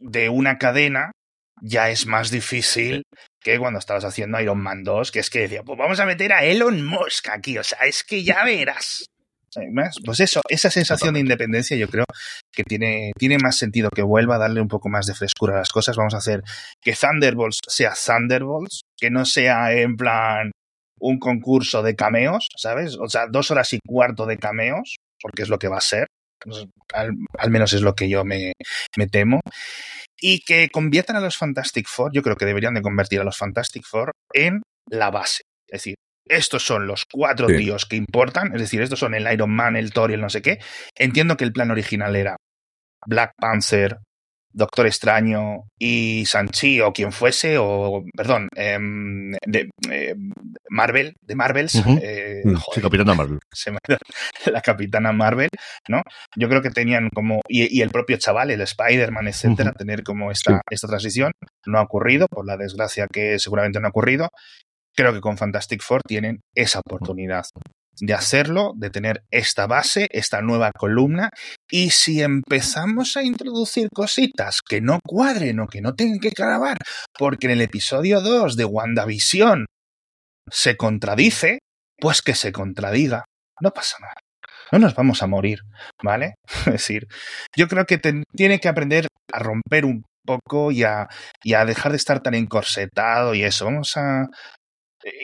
Mm. 0.00 0.10
de 0.10 0.28
una 0.28 0.58
cadena, 0.58 1.12
ya 1.60 1.90
es 1.90 2.06
más 2.06 2.30
difícil 2.30 3.02
que 3.40 3.58
cuando 3.58 3.78
estabas 3.78 4.04
haciendo 4.04 4.40
Iron 4.40 4.60
Man 4.60 4.82
2, 4.82 5.12
que 5.12 5.20
es 5.20 5.30
que 5.30 5.40
decía, 5.40 5.62
pues 5.62 5.78
vamos 5.78 6.00
a 6.00 6.06
meter 6.06 6.32
a 6.32 6.44
Elon 6.44 6.84
Musk 6.84 7.28
aquí, 7.28 7.58
o 7.58 7.62
sea, 7.64 7.80
es 7.86 8.02
que 8.02 8.24
ya 8.24 8.44
verás. 8.44 9.04
Pues 10.04 10.20
eso, 10.20 10.40
esa 10.48 10.70
sensación 10.70 11.12
de 11.12 11.20
independencia 11.20 11.76
yo 11.76 11.86
creo 11.88 12.06
que 12.50 12.64
tiene, 12.64 13.12
tiene 13.18 13.36
más 13.36 13.58
sentido 13.58 13.90
que 13.90 14.02
vuelva 14.02 14.36
a 14.36 14.38
darle 14.38 14.62
un 14.62 14.68
poco 14.68 14.88
más 14.88 15.04
de 15.06 15.14
frescura 15.14 15.54
a 15.54 15.58
las 15.58 15.68
cosas. 15.68 15.94
Vamos 15.96 16.14
a 16.14 16.18
hacer 16.18 16.42
que 16.80 16.94
Thunderbolts 16.94 17.58
sea 17.68 17.92
Thunderbolts, 17.92 18.80
que 18.96 19.10
no 19.10 19.26
sea 19.26 19.72
en 19.72 19.96
plan 19.96 20.52
un 21.02 21.18
concurso 21.18 21.82
de 21.82 21.96
cameos, 21.96 22.48
¿sabes? 22.56 22.96
O 22.96 23.08
sea, 23.08 23.26
dos 23.28 23.50
horas 23.50 23.72
y 23.72 23.80
cuarto 23.86 24.24
de 24.24 24.38
cameos, 24.38 24.96
porque 25.20 25.42
es 25.42 25.48
lo 25.48 25.58
que 25.58 25.68
va 25.68 25.78
a 25.78 25.82
ser. 25.82 26.06
Pues, 26.44 26.64
Al, 26.92 27.10
al 27.38 27.50
menos 27.50 27.72
es 27.72 27.82
lo 27.82 27.94
que 27.94 28.08
yo 28.08 28.24
me, 28.24 28.52
me 28.96 29.06
temo. 29.08 29.40
Y 30.20 30.40
que 30.40 30.68
conviertan 30.70 31.16
a 31.16 31.20
los 31.20 31.36
Fantastic 31.36 31.88
Four, 31.88 32.12
yo 32.14 32.22
creo 32.22 32.36
que 32.36 32.44
deberían 32.46 32.74
de 32.74 32.82
convertir 32.82 33.20
a 33.20 33.24
los 33.24 33.36
Fantastic 33.36 33.84
Four 33.84 34.12
en 34.32 34.62
la 34.88 35.10
base. 35.10 35.42
Es 35.66 35.80
decir, 35.80 35.94
estos 36.28 36.64
son 36.64 36.86
los 36.86 37.04
cuatro 37.10 37.48
Sí. 37.48 37.56
tíos 37.56 37.84
que 37.86 37.96
importan, 37.96 38.54
es 38.54 38.60
decir, 38.60 38.80
estos 38.80 39.00
son 39.00 39.14
el 39.14 39.30
Iron 39.32 39.50
Man, 39.50 39.74
el 39.74 39.92
Thor 39.92 40.10
y 40.10 40.14
el 40.14 40.20
no 40.20 40.30
sé 40.30 40.40
qué. 40.42 40.60
Entiendo 40.96 41.36
que 41.36 41.44
el 41.44 41.52
plan 41.52 41.70
original 41.72 42.14
era 42.14 42.36
Black 43.06 43.32
Panther, 43.36 43.98
Doctor 44.54 44.86
Extraño 44.86 45.64
y 45.78 46.24
Sanchi 46.26 46.80
o 46.80 46.92
quien 46.92 47.12
fuese, 47.12 47.56
o 47.58 48.02
perdón, 48.16 48.48
em, 48.54 49.32
de 49.46 49.70
em, 49.90 50.32
Marvel, 50.70 51.14
de 51.22 51.34
Marvels, 51.34 51.74
eh, 52.02 52.42
Mm, 52.44 52.56
Sí, 52.74 52.80
Capitana 52.80 53.14
Marvel. 53.14 53.38
se 53.52 53.70
me 53.70 53.78
da 53.88 53.98
la 54.46 54.60
capitana 54.60 55.12
Marvel, 55.12 55.48
¿no? 55.88 56.02
Yo 56.36 56.48
creo 56.48 56.60
que 56.62 56.70
tenían 56.70 57.08
como, 57.14 57.40
y, 57.48 57.76
y 57.76 57.82
el 57.82 57.90
propio 57.90 58.16
chaval, 58.16 58.50
el 58.50 58.60
Spider-Man, 58.60 59.28
etcétera, 59.28 59.72
tener 59.72 60.02
como 60.02 60.30
esta, 60.30 60.52
Sí. 60.54 60.60
esta 60.70 60.88
transición. 60.88 61.32
No 61.66 61.78
ha 61.78 61.82
ocurrido, 61.82 62.26
por 62.28 62.46
la 62.46 62.56
desgracia 62.56 63.06
que 63.12 63.38
seguramente 63.38 63.80
no 63.80 63.86
ha 63.86 63.90
ocurrido. 63.90 64.28
Creo 64.94 65.12
que 65.12 65.20
con 65.20 65.38
Fantastic 65.38 65.82
Four 65.82 66.02
tienen 66.06 66.40
esa 66.54 66.80
oportunidad 66.80 67.44
de 68.00 68.14
hacerlo, 68.14 68.72
de 68.76 68.90
tener 68.90 69.22
esta 69.30 69.66
base, 69.66 70.08
esta 70.10 70.40
nueva 70.42 70.72
columna, 70.72 71.28
y 71.72 71.88
si 71.90 72.20
empezamos 72.22 73.16
a 73.16 73.22
introducir 73.22 73.88
cositas 73.94 74.60
que 74.60 74.82
no 74.82 75.00
cuadren 75.02 75.58
o 75.60 75.66
que 75.66 75.80
no 75.80 75.94
tengan 75.94 76.18
que 76.20 76.30
grabar, 76.36 76.76
porque 77.18 77.46
en 77.46 77.52
el 77.52 77.62
episodio 77.62 78.20
2 78.20 78.56
de 78.56 78.64
WandaVision 78.66 79.64
se 80.50 80.76
contradice, 80.76 81.58
pues 81.98 82.20
que 82.20 82.34
se 82.34 82.52
contradiga. 82.52 83.24
No 83.60 83.70
pasa 83.70 83.96
nada. 84.00 84.14
No 84.70 84.78
nos 84.80 84.94
vamos 84.94 85.22
a 85.22 85.26
morir, 85.26 85.60
¿vale? 86.02 86.34
Es 86.66 86.72
decir, 86.72 87.06
yo 87.56 87.68
creo 87.68 87.86
que 87.86 87.98
ten- 87.98 88.24
tiene 88.36 88.58
que 88.60 88.68
aprender 88.68 89.06
a 89.32 89.38
romper 89.38 89.84
un 89.86 90.02
poco 90.26 90.70
y 90.72 90.82
a, 90.84 91.08
y 91.42 91.54
a 91.54 91.64
dejar 91.64 91.92
de 91.92 91.96
estar 91.96 92.20
tan 92.20 92.34
encorsetado 92.34 93.34
y 93.34 93.44
eso. 93.44 93.64
Vamos 93.64 93.96
a... 93.96 94.26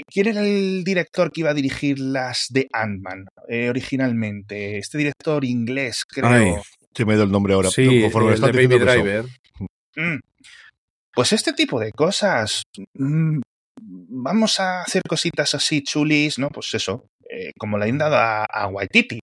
¿Quién 0.06 0.28
era 0.28 0.40
el 0.42 0.82
director 0.84 1.30
que 1.30 1.40
iba 1.42 1.50
a 1.50 1.54
dirigir 1.54 1.98
las 1.98 2.46
de 2.50 2.68
Ant-Man 2.72 3.26
eh, 3.48 3.68
originalmente? 3.68 4.78
Este 4.78 4.98
director 4.98 5.44
inglés, 5.44 6.04
creo. 6.06 6.26
Ay, 6.28 6.54
Se 6.94 7.04
me 7.04 7.12
ha 7.12 7.16
ido 7.16 7.24
el 7.24 7.30
nombre 7.32 7.54
ahora. 7.54 7.70
sí, 7.70 8.02
Conforme 8.02 8.30
me 8.30 8.34
el 8.34 8.40
de 8.40 8.52
Baby 8.52 8.74
eso. 8.76 8.84
Driver. 8.84 9.24
Mm. 9.96 10.18
Pues 11.14 11.32
este 11.32 11.52
tipo 11.52 11.80
de 11.80 11.92
cosas. 11.92 12.62
mm, 12.94 13.40
vamos 13.80 14.60
a 14.60 14.82
hacer 14.82 15.02
cositas 15.08 15.54
así 15.54 15.82
chulis, 15.82 16.38
¿no? 16.38 16.48
Pues 16.50 16.72
eso. 16.74 17.06
eh, 17.30 17.52
como 17.58 17.76
le 17.78 17.84
han 17.86 17.98
dado 17.98 18.16
a, 18.16 18.44
a 18.44 18.66
Waititi. 18.68 19.20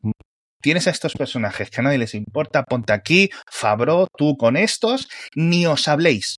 Tienes 0.62 0.88
a 0.88 0.92
estos 0.92 1.14
personajes 1.14 1.70
que 1.70 1.80
a 1.80 1.84
nadie 1.84 1.98
les 2.00 2.16
importa, 2.16 2.64
ponte 2.64 2.92
aquí, 2.94 3.30
Fabro, 3.52 4.08
tú 4.18 4.36
con 4.36 4.58
estos, 4.58 5.08
ni 5.36 5.66
os 5.68 5.88
habléis. 5.88 6.38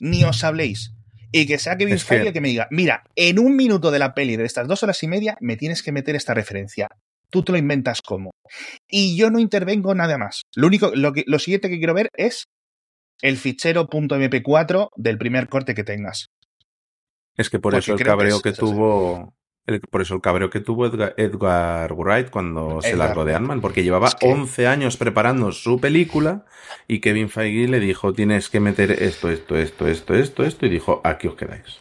Ni 0.00 0.24
os 0.24 0.44
habléis. 0.44 0.93
Y 1.36 1.46
que 1.46 1.58
sea 1.58 1.76
Kevin 1.76 1.98
Feige 1.98 2.28
el 2.28 2.32
que 2.32 2.40
me 2.40 2.48
diga, 2.48 2.68
mira, 2.70 3.02
en 3.16 3.38
un 3.40 3.56
minuto 3.56 3.90
de 3.90 3.98
la 3.98 4.14
peli 4.14 4.36
de 4.36 4.44
estas 4.44 4.68
dos 4.68 4.82
horas 4.82 5.02
y 5.02 5.08
media 5.08 5.36
me 5.40 5.56
tienes 5.56 5.82
que 5.82 5.90
meter 5.90 6.14
esta 6.14 6.32
referencia. 6.32 6.86
Tú 7.30 7.42
te 7.42 7.50
lo 7.50 7.58
inventas 7.58 8.00
como. 8.02 8.30
Y 8.88 9.16
yo 9.16 9.30
no 9.30 9.40
intervengo 9.40 9.94
nada 9.94 10.16
más. 10.16 10.42
Lo 10.54 10.68
único, 10.68 10.92
lo, 10.94 11.12
que, 11.12 11.24
lo 11.26 11.40
siguiente 11.40 11.68
que 11.68 11.78
quiero 11.78 11.94
ver 11.94 12.08
es 12.16 12.44
el 13.20 13.36
fichero 13.36 13.88
.mp4 13.88 14.90
del 14.96 15.18
primer 15.18 15.48
corte 15.48 15.74
que 15.74 15.82
tengas. 15.82 16.26
Es 17.36 17.50
que 17.50 17.58
por 17.58 17.74
eso 17.74 17.92
el 17.92 17.98
que 17.98 18.04
cabreo 18.04 18.36
es- 18.36 18.42
que, 18.42 18.52
tuvo. 18.52 19.34
El- 19.66 19.80
por 19.80 20.02
eso 20.02 20.14
el 20.14 20.20
cabreo 20.20 20.50
que 20.50 20.60
tuvo 20.60 20.86
Edgar, 20.86 21.14
Edgar 21.16 21.92
Wright 21.94 22.30
cuando 22.30 22.80
se 22.82 22.96
largó 22.96 23.24
de. 23.24 23.34
Ant-Man, 23.34 23.60
porque 23.60 23.82
llevaba 23.82 24.08
Es 24.08 24.14
que- 24.14 24.30
11 24.30 24.66
años 24.66 24.96
preparando 24.96 25.52
su 25.52 25.80
película 25.80 26.44
y 26.88 27.00
Kevin 27.00 27.28
Feige 27.28 27.68
le 27.68 27.80
dijo: 27.80 28.12
Tienes 28.12 28.48
que 28.48 28.60
meter 28.60 28.90
esto, 28.90 29.30
esto, 29.30 29.56
esto, 29.56 29.86
esto, 29.88 30.14
esto, 30.14 30.44
esto, 30.44 30.66
y 30.66 30.68
dijo: 30.68 31.00
Aquí 31.04 31.28
os 31.28 31.34
quedáis. 31.34 31.80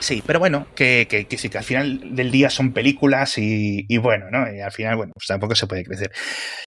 Sí, 0.00 0.22
pero 0.24 0.38
bueno, 0.38 0.68
que, 0.76 1.06
que, 1.10 1.26
que 1.26 1.36
sí, 1.38 1.48
que 1.48 1.58
al 1.58 1.64
final 1.64 2.14
del 2.14 2.30
día 2.30 2.50
son 2.50 2.72
películas 2.72 3.36
y, 3.36 3.84
y 3.88 3.98
bueno, 3.98 4.30
¿no? 4.30 4.52
Y 4.52 4.60
al 4.60 4.70
final, 4.70 4.96
bueno, 4.96 5.12
pues 5.12 5.26
tampoco 5.26 5.54
se 5.56 5.66
puede 5.66 5.82
crecer 5.84 6.12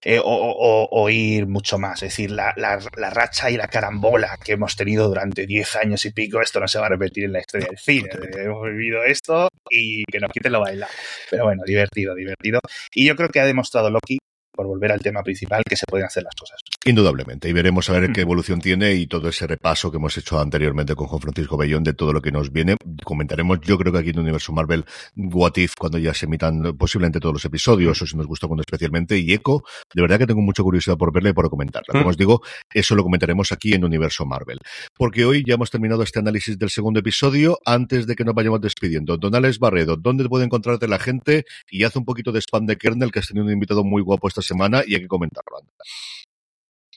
eh, 0.02 0.18
o, 0.18 0.24
o- 0.24 0.88
o 0.90 1.08
ir 1.10 1.46
mucho 1.46 1.78
más. 1.78 2.02
Es 2.02 2.10
decir, 2.10 2.30
la, 2.30 2.52
la, 2.56 2.78
la 2.96 3.10
racha 3.10 3.50
y 3.50 3.56
la 3.56 3.68
carambola 3.68 4.36
que 4.44 4.52
hemos 4.52 4.76
tenido 4.76 5.08
durante 5.08 5.46
10 5.46 5.76
años 5.76 6.04
y 6.04 6.10
pico, 6.12 6.40
esto 6.42 6.60
no 6.60 6.68
se 6.68 6.78
va 6.78 6.86
a 6.86 6.90
repetir 6.90 7.24
en 7.24 7.32
la 7.32 7.40
historia 7.40 7.68
del 7.68 7.78
cine. 7.78 8.10
Hemos 8.36 8.64
vivido 8.70 9.02
esto 9.04 9.48
y 9.70 10.04
que 10.04 10.20
nos 10.20 10.30
quiten 10.30 10.52
lo 10.52 10.60
bailado. 10.60 10.92
Pero 11.30 11.44
bueno, 11.44 11.62
divertido, 11.64 12.14
divertido. 12.14 12.60
Y 12.94 13.06
yo 13.06 13.16
creo 13.16 13.30
que 13.30 13.40
ha 13.40 13.46
demostrado 13.46 13.88
Loki, 13.90 14.18
por 14.54 14.66
volver 14.66 14.92
al 14.92 15.00
tema 15.00 15.22
principal, 15.22 15.62
que 15.66 15.76
se 15.76 15.86
pueden 15.88 16.06
hacer 16.06 16.22
las 16.22 16.34
cosas. 16.34 16.60
Indudablemente, 16.84 17.48
y 17.48 17.52
veremos 17.52 17.88
a 17.88 17.92
ver 17.92 18.10
Mm. 18.10 18.12
qué 18.12 18.20
evolución 18.22 18.60
tiene 18.60 18.94
y 18.94 19.06
todo 19.06 19.28
ese 19.28 19.46
repaso 19.46 19.92
que 19.92 19.98
hemos 19.98 20.18
hecho 20.18 20.40
anteriormente 20.40 20.96
con 20.96 21.06
Juan 21.06 21.20
Francisco 21.22 21.56
Bellón 21.56 21.84
de 21.84 21.92
todo 21.94 22.12
lo 22.12 22.20
que 22.20 22.32
nos 22.32 22.50
viene. 22.50 22.74
Comentaremos, 23.04 23.60
yo 23.60 23.78
creo 23.78 23.92
que 23.92 24.00
aquí 24.00 24.10
en 24.10 24.18
Universo 24.18 24.52
Marvel, 24.52 24.84
What 25.14 25.52
If, 25.58 25.74
cuando 25.78 25.98
ya 25.98 26.12
se 26.12 26.26
emitan 26.26 26.76
posiblemente 26.76 27.20
todos 27.20 27.34
los 27.34 27.44
episodios, 27.44 28.02
o 28.02 28.06
si 28.06 28.16
nos 28.16 28.26
gusta 28.26 28.48
cuando 28.48 28.62
especialmente, 28.62 29.16
y 29.16 29.32
Echo, 29.32 29.62
de 29.94 30.02
verdad 30.02 30.18
que 30.18 30.26
tengo 30.26 30.40
mucha 30.40 30.64
curiosidad 30.64 30.96
por 30.96 31.12
verla 31.12 31.30
y 31.30 31.32
por 31.34 31.48
comentarla. 31.48 31.86
Como 31.92 32.04
Mm. 32.06 32.08
os 32.08 32.16
digo, 32.16 32.42
eso 32.74 32.96
lo 32.96 33.04
comentaremos 33.04 33.52
aquí 33.52 33.74
en 33.74 33.84
Universo 33.84 34.26
Marvel. 34.26 34.58
Porque 34.96 35.24
hoy 35.24 35.44
ya 35.46 35.54
hemos 35.54 35.70
terminado 35.70 36.02
este 36.02 36.18
análisis 36.18 36.58
del 36.58 36.70
segundo 36.70 36.98
episodio, 36.98 37.58
antes 37.64 38.08
de 38.08 38.16
que 38.16 38.24
nos 38.24 38.34
vayamos 38.34 38.60
despidiendo. 38.60 39.16
Don 39.18 39.32
Alex 39.36 39.60
Barredo, 39.60 39.96
¿dónde 39.96 40.28
puede 40.28 40.46
encontrarte 40.46 40.88
la 40.88 40.98
gente? 40.98 41.44
Y 41.70 41.84
haz 41.84 41.94
un 41.94 42.04
poquito 42.04 42.32
de 42.32 42.40
spam 42.40 42.66
de 42.66 42.76
Kernel, 42.76 43.12
que 43.12 43.20
has 43.20 43.28
tenido 43.28 43.46
un 43.46 43.52
invitado 43.52 43.84
muy 43.84 44.02
guapo 44.02 44.26
esta 44.26 44.42
semana 44.42 44.82
y 44.84 44.96
hay 44.96 45.02
que 45.02 45.06
comentarlo. 45.06 45.58
anda. 45.60 45.70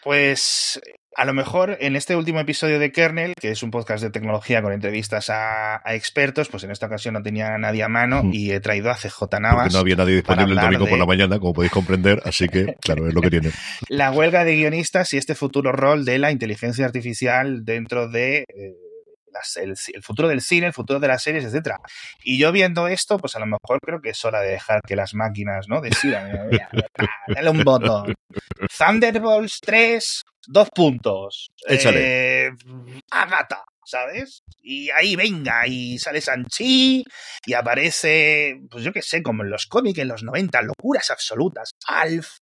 Pues 0.06 0.80
a 1.18 1.26
lo 1.26 1.34
mejor 1.34 1.78
en 1.80 1.96
este 1.96 2.16
último 2.16 2.40
episodio 2.40 2.78
de 2.78 2.92
Kernel, 2.92 3.34
que 3.42 3.50
es 3.50 3.64
un 3.64 3.72
podcast 3.72 4.04
de 4.04 4.12
tecnología 4.12 4.62
con 4.62 4.72
entrevistas 4.72 5.32
a, 5.32 5.78
a 5.84 5.96
expertos, 5.96 6.48
pues 6.48 6.64
en 6.64 6.70
esta 6.70 6.86
ocasión 6.86 7.16
no 7.16 7.24
tenía 7.24 7.56
a 7.56 7.58
nadie 7.58 7.82
a 7.82 7.90
mano 7.90 8.22
Mm. 8.22 8.32
y 8.32 8.52
he 8.52 8.60
traído 8.60 8.92
a 8.92 8.96
CJ 8.96 9.18
Porque 9.20 9.40
Navas. 9.42 9.74
no 9.74 9.80
había 9.80 9.96
nadie 9.96 10.14
disponible 10.18 10.54
el 10.54 10.60
domingo 10.60 10.86
por 10.88 11.00
la 11.00 11.08
mañana, 11.08 11.40
como 11.40 11.54
podéis 11.54 11.72
comprender, 11.72 12.22
así 12.24 12.48
que, 12.50 12.76
claro, 12.82 13.08
es 13.08 13.16
lo 13.16 13.22
que 13.22 13.32
tiene. 13.32 13.50
La 13.90 14.12
huelga 14.12 14.44
de 14.46 14.56
guionistas 14.56 15.12
y 15.14 15.18
este 15.18 15.34
futuro 15.34 15.72
rol 15.72 16.06
de 16.06 16.20
la 16.20 16.32
inteligencia 16.32 16.86
artificial 16.86 17.66
dentro 17.66 18.08
de 18.08 18.42
eh, 18.42 18.46
las- 19.36 19.58
el, 19.58 19.76
el 19.94 20.04
futuro 20.04 20.28
del 20.28 20.42
cine, 20.42 20.68
el 20.68 20.74
futuro 20.74 21.00
de 21.00 21.08
las 21.08 21.22
series, 21.22 21.44
etcétera. 21.46 21.78
Y 22.24 22.38
yo 22.40 22.52
viendo 22.52 22.88
esto, 22.88 23.18
pues 23.20 23.36
a 23.36 23.40
lo 23.40 23.46
mejor 23.46 23.80
creo 23.82 24.02
que 24.02 24.10
es 24.10 24.26
hora 24.26 24.40
de 24.42 24.50
dejar 24.52 24.82
que 24.82 24.96
las 24.96 25.14
máquinas, 25.14 25.68
¿no? 25.68 25.82
Decidan. 25.82 26.50
Mira, 26.50 26.70
mira, 26.72 26.90
Dale 27.28 27.50
un 27.50 27.64
botón. 27.64 28.14
Thunderbolts 28.78 29.60
3, 29.62 30.22
dos 30.48 30.70
puntos. 30.74 31.48
Échale. 31.68 32.48
Eh, 32.48 32.52
Agatha, 33.12 33.64
¿sabes? 33.86 34.42
Y 34.62 34.90
ahí 34.90 35.16
venga, 35.16 35.68
y 35.68 35.98
sale 36.00 36.22
Sanchi, 36.22 37.04
y 37.46 37.54
aparece, 37.54 38.60
pues 38.70 38.84
yo 38.84 38.92
qué 38.92 39.02
sé, 39.02 39.22
como 39.22 39.44
en 39.44 39.50
los 39.50 39.66
cómics 39.68 40.00
en 40.00 40.08
los 40.08 40.24
90, 40.24 40.62
locuras 40.64 41.12
absolutas. 41.12 41.72
Alf, 41.88 42.38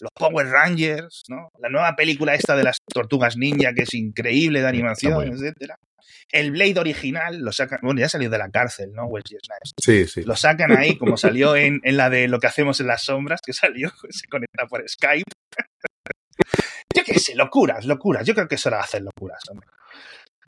los 0.00 0.10
Power 0.14 0.46
Rangers, 0.48 1.22
¿no? 1.28 1.48
La 1.58 1.68
nueva 1.68 1.96
película 1.96 2.34
esta 2.34 2.54
de 2.56 2.64
las 2.64 2.76
tortugas 2.92 3.36
ninja, 3.36 3.72
que 3.74 3.82
es 3.82 3.94
increíble 3.94 4.60
de 4.60 4.68
animación, 4.68 5.12
etcétera. 5.32 5.76
El 6.30 6.50
Blade 6.50 6.78
original 6.78 7.38
lo 7.38 7.52
sacan, 7.52 7.78
bueno, 7.82 8.00
ya 8.00 8.08
salió 8.08 8.30
de 8.30 8.38
la 8.38 8.50
cárcel, 8.50 8.92
¿no? 8.92 9.06
Wesley 9.06 9.38
Snipes. 9.40 9.72
Sí, 9.80 10.06
sí. 10.06 10.26
Lo 10.26 10.36
sacan 10.36 10.76
ahí, 10.76 10.96
como 10.96 11.16
salió 11.16 11.56
en, 11.56 11.80
en 11.84 11.96
la 11.96 12.10
de 12.10 12.28
lo 12.28 12.40
que 12.40 12.46
hacemos 12.46 12.80
en 12.80 12.88
las 12.88 13.04
sombras, 13.04 13.40
que 13.44 13.52
salió, 13.52 13.90
se 14.10 14.26
conecta 14.28 14.66
por 14.66 14.88
Skype. 14.88 15.30
Yo 16.94 17.04
qué 17.04 17.18
sé, 17.18 17.34
locuras, 17.34 17.84
locuras. 17.84 18.26
Yo 18.26 18.34
creo 18.34 18.48
que 18.48 18.54
es 18.54 18.66
hora 18.66 18.78
de 18.78 18.84
hacer 18.84 19.02
locuras, 19.02 19.40
hombre. 19.50 19.68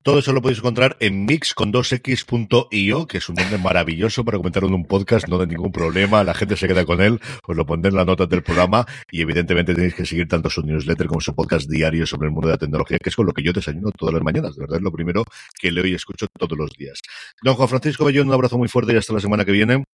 Todo 0.02 0.20
eso 0.20 0.32
lo 0.32 0.40
podéis 0.40 0.58
encontrar 0.58 0.96
en 1.00 1.24
mix 1.26 1.54
con 1.54 1.72
2x.io, 1.72 3.06
que 3.06 3.18
es 3.18 3.28
un 3.28 3.34
nombre 3.34 3.58
maravilloso 3.58 4.24
para 4.24 4.38
comentar 4.38 4.64
en 4.64 4.72
un 4.72 4.84
podcast, 4.84 5.28
no 5.28 5.38
de 5.38 5.46
ningún 5.46 5.72
problema, 5.72 6.24
la 6.24 6.34
gente 6.34 6.56
se 6.56 6.68
queda 6.68 6.84
con 6.84 7.00
él, 7.00 7.20
os 7.46 7.56
lo 7.56 7.66
pondré 7.66 7.90
en 7.90 7.96
las 7.96 8.06
notas 8.06 8.28
del 8.28 8.42
programa 8.42 8.86
y 9.10 9.20
evidentemente 9.20 9.74
tenéis 9.74 9.94
que 9.94 10.06
seguir 10.06 10.28
tanto 10.28 10.50
su 10.50 10.62
newsletter 10.62 11.08
como 11.08 11.20
su 11.20 11.34
podcast 11.34 11.68
diario 11.68 12.06
sobre 12.06 12.28
el 12.28 12.32
mundo 12.32 12.48
de 12.48 12.54
la 12.54 12.58
tecnología, 12.58 12.98
que 12.98 13.10
es 13.10 13.16
con 13.16 13.26
lo 13.26 13.32
que 13.32 13.42
yo 13.42 13.52
desayuno 13.52 13.90
todas 13.90 14.14
las 14.14 14.22
mañanas, 14.22 14.54
de 14.54 14.60
verdad 14.60 14.76
es 14.76 14.82
lo 14.82 14.92
primero 14.92 15.24
que 15.58 15.72
leo 15.72 15.84
y 15.84 15.94
escucho 15.94 16.26
todos 16.38 16.56
los 16.56 16.70
días. 16.70 17.00
Don 17.42 17.54
Juan 17.54 17.68
Francisco 17.68 18.04
Bellón, 18.04 18.28
un 18.28 18.34
abrazo 18.34 18.56
muy 18.56 18.68
fuerte 18.68 18.92
y 18.92 18.96
hasta 18.96 19.12
la 19.12 19.20
semana 19.20 19.44
que 19.44 19.52
viene. 19.52 19.84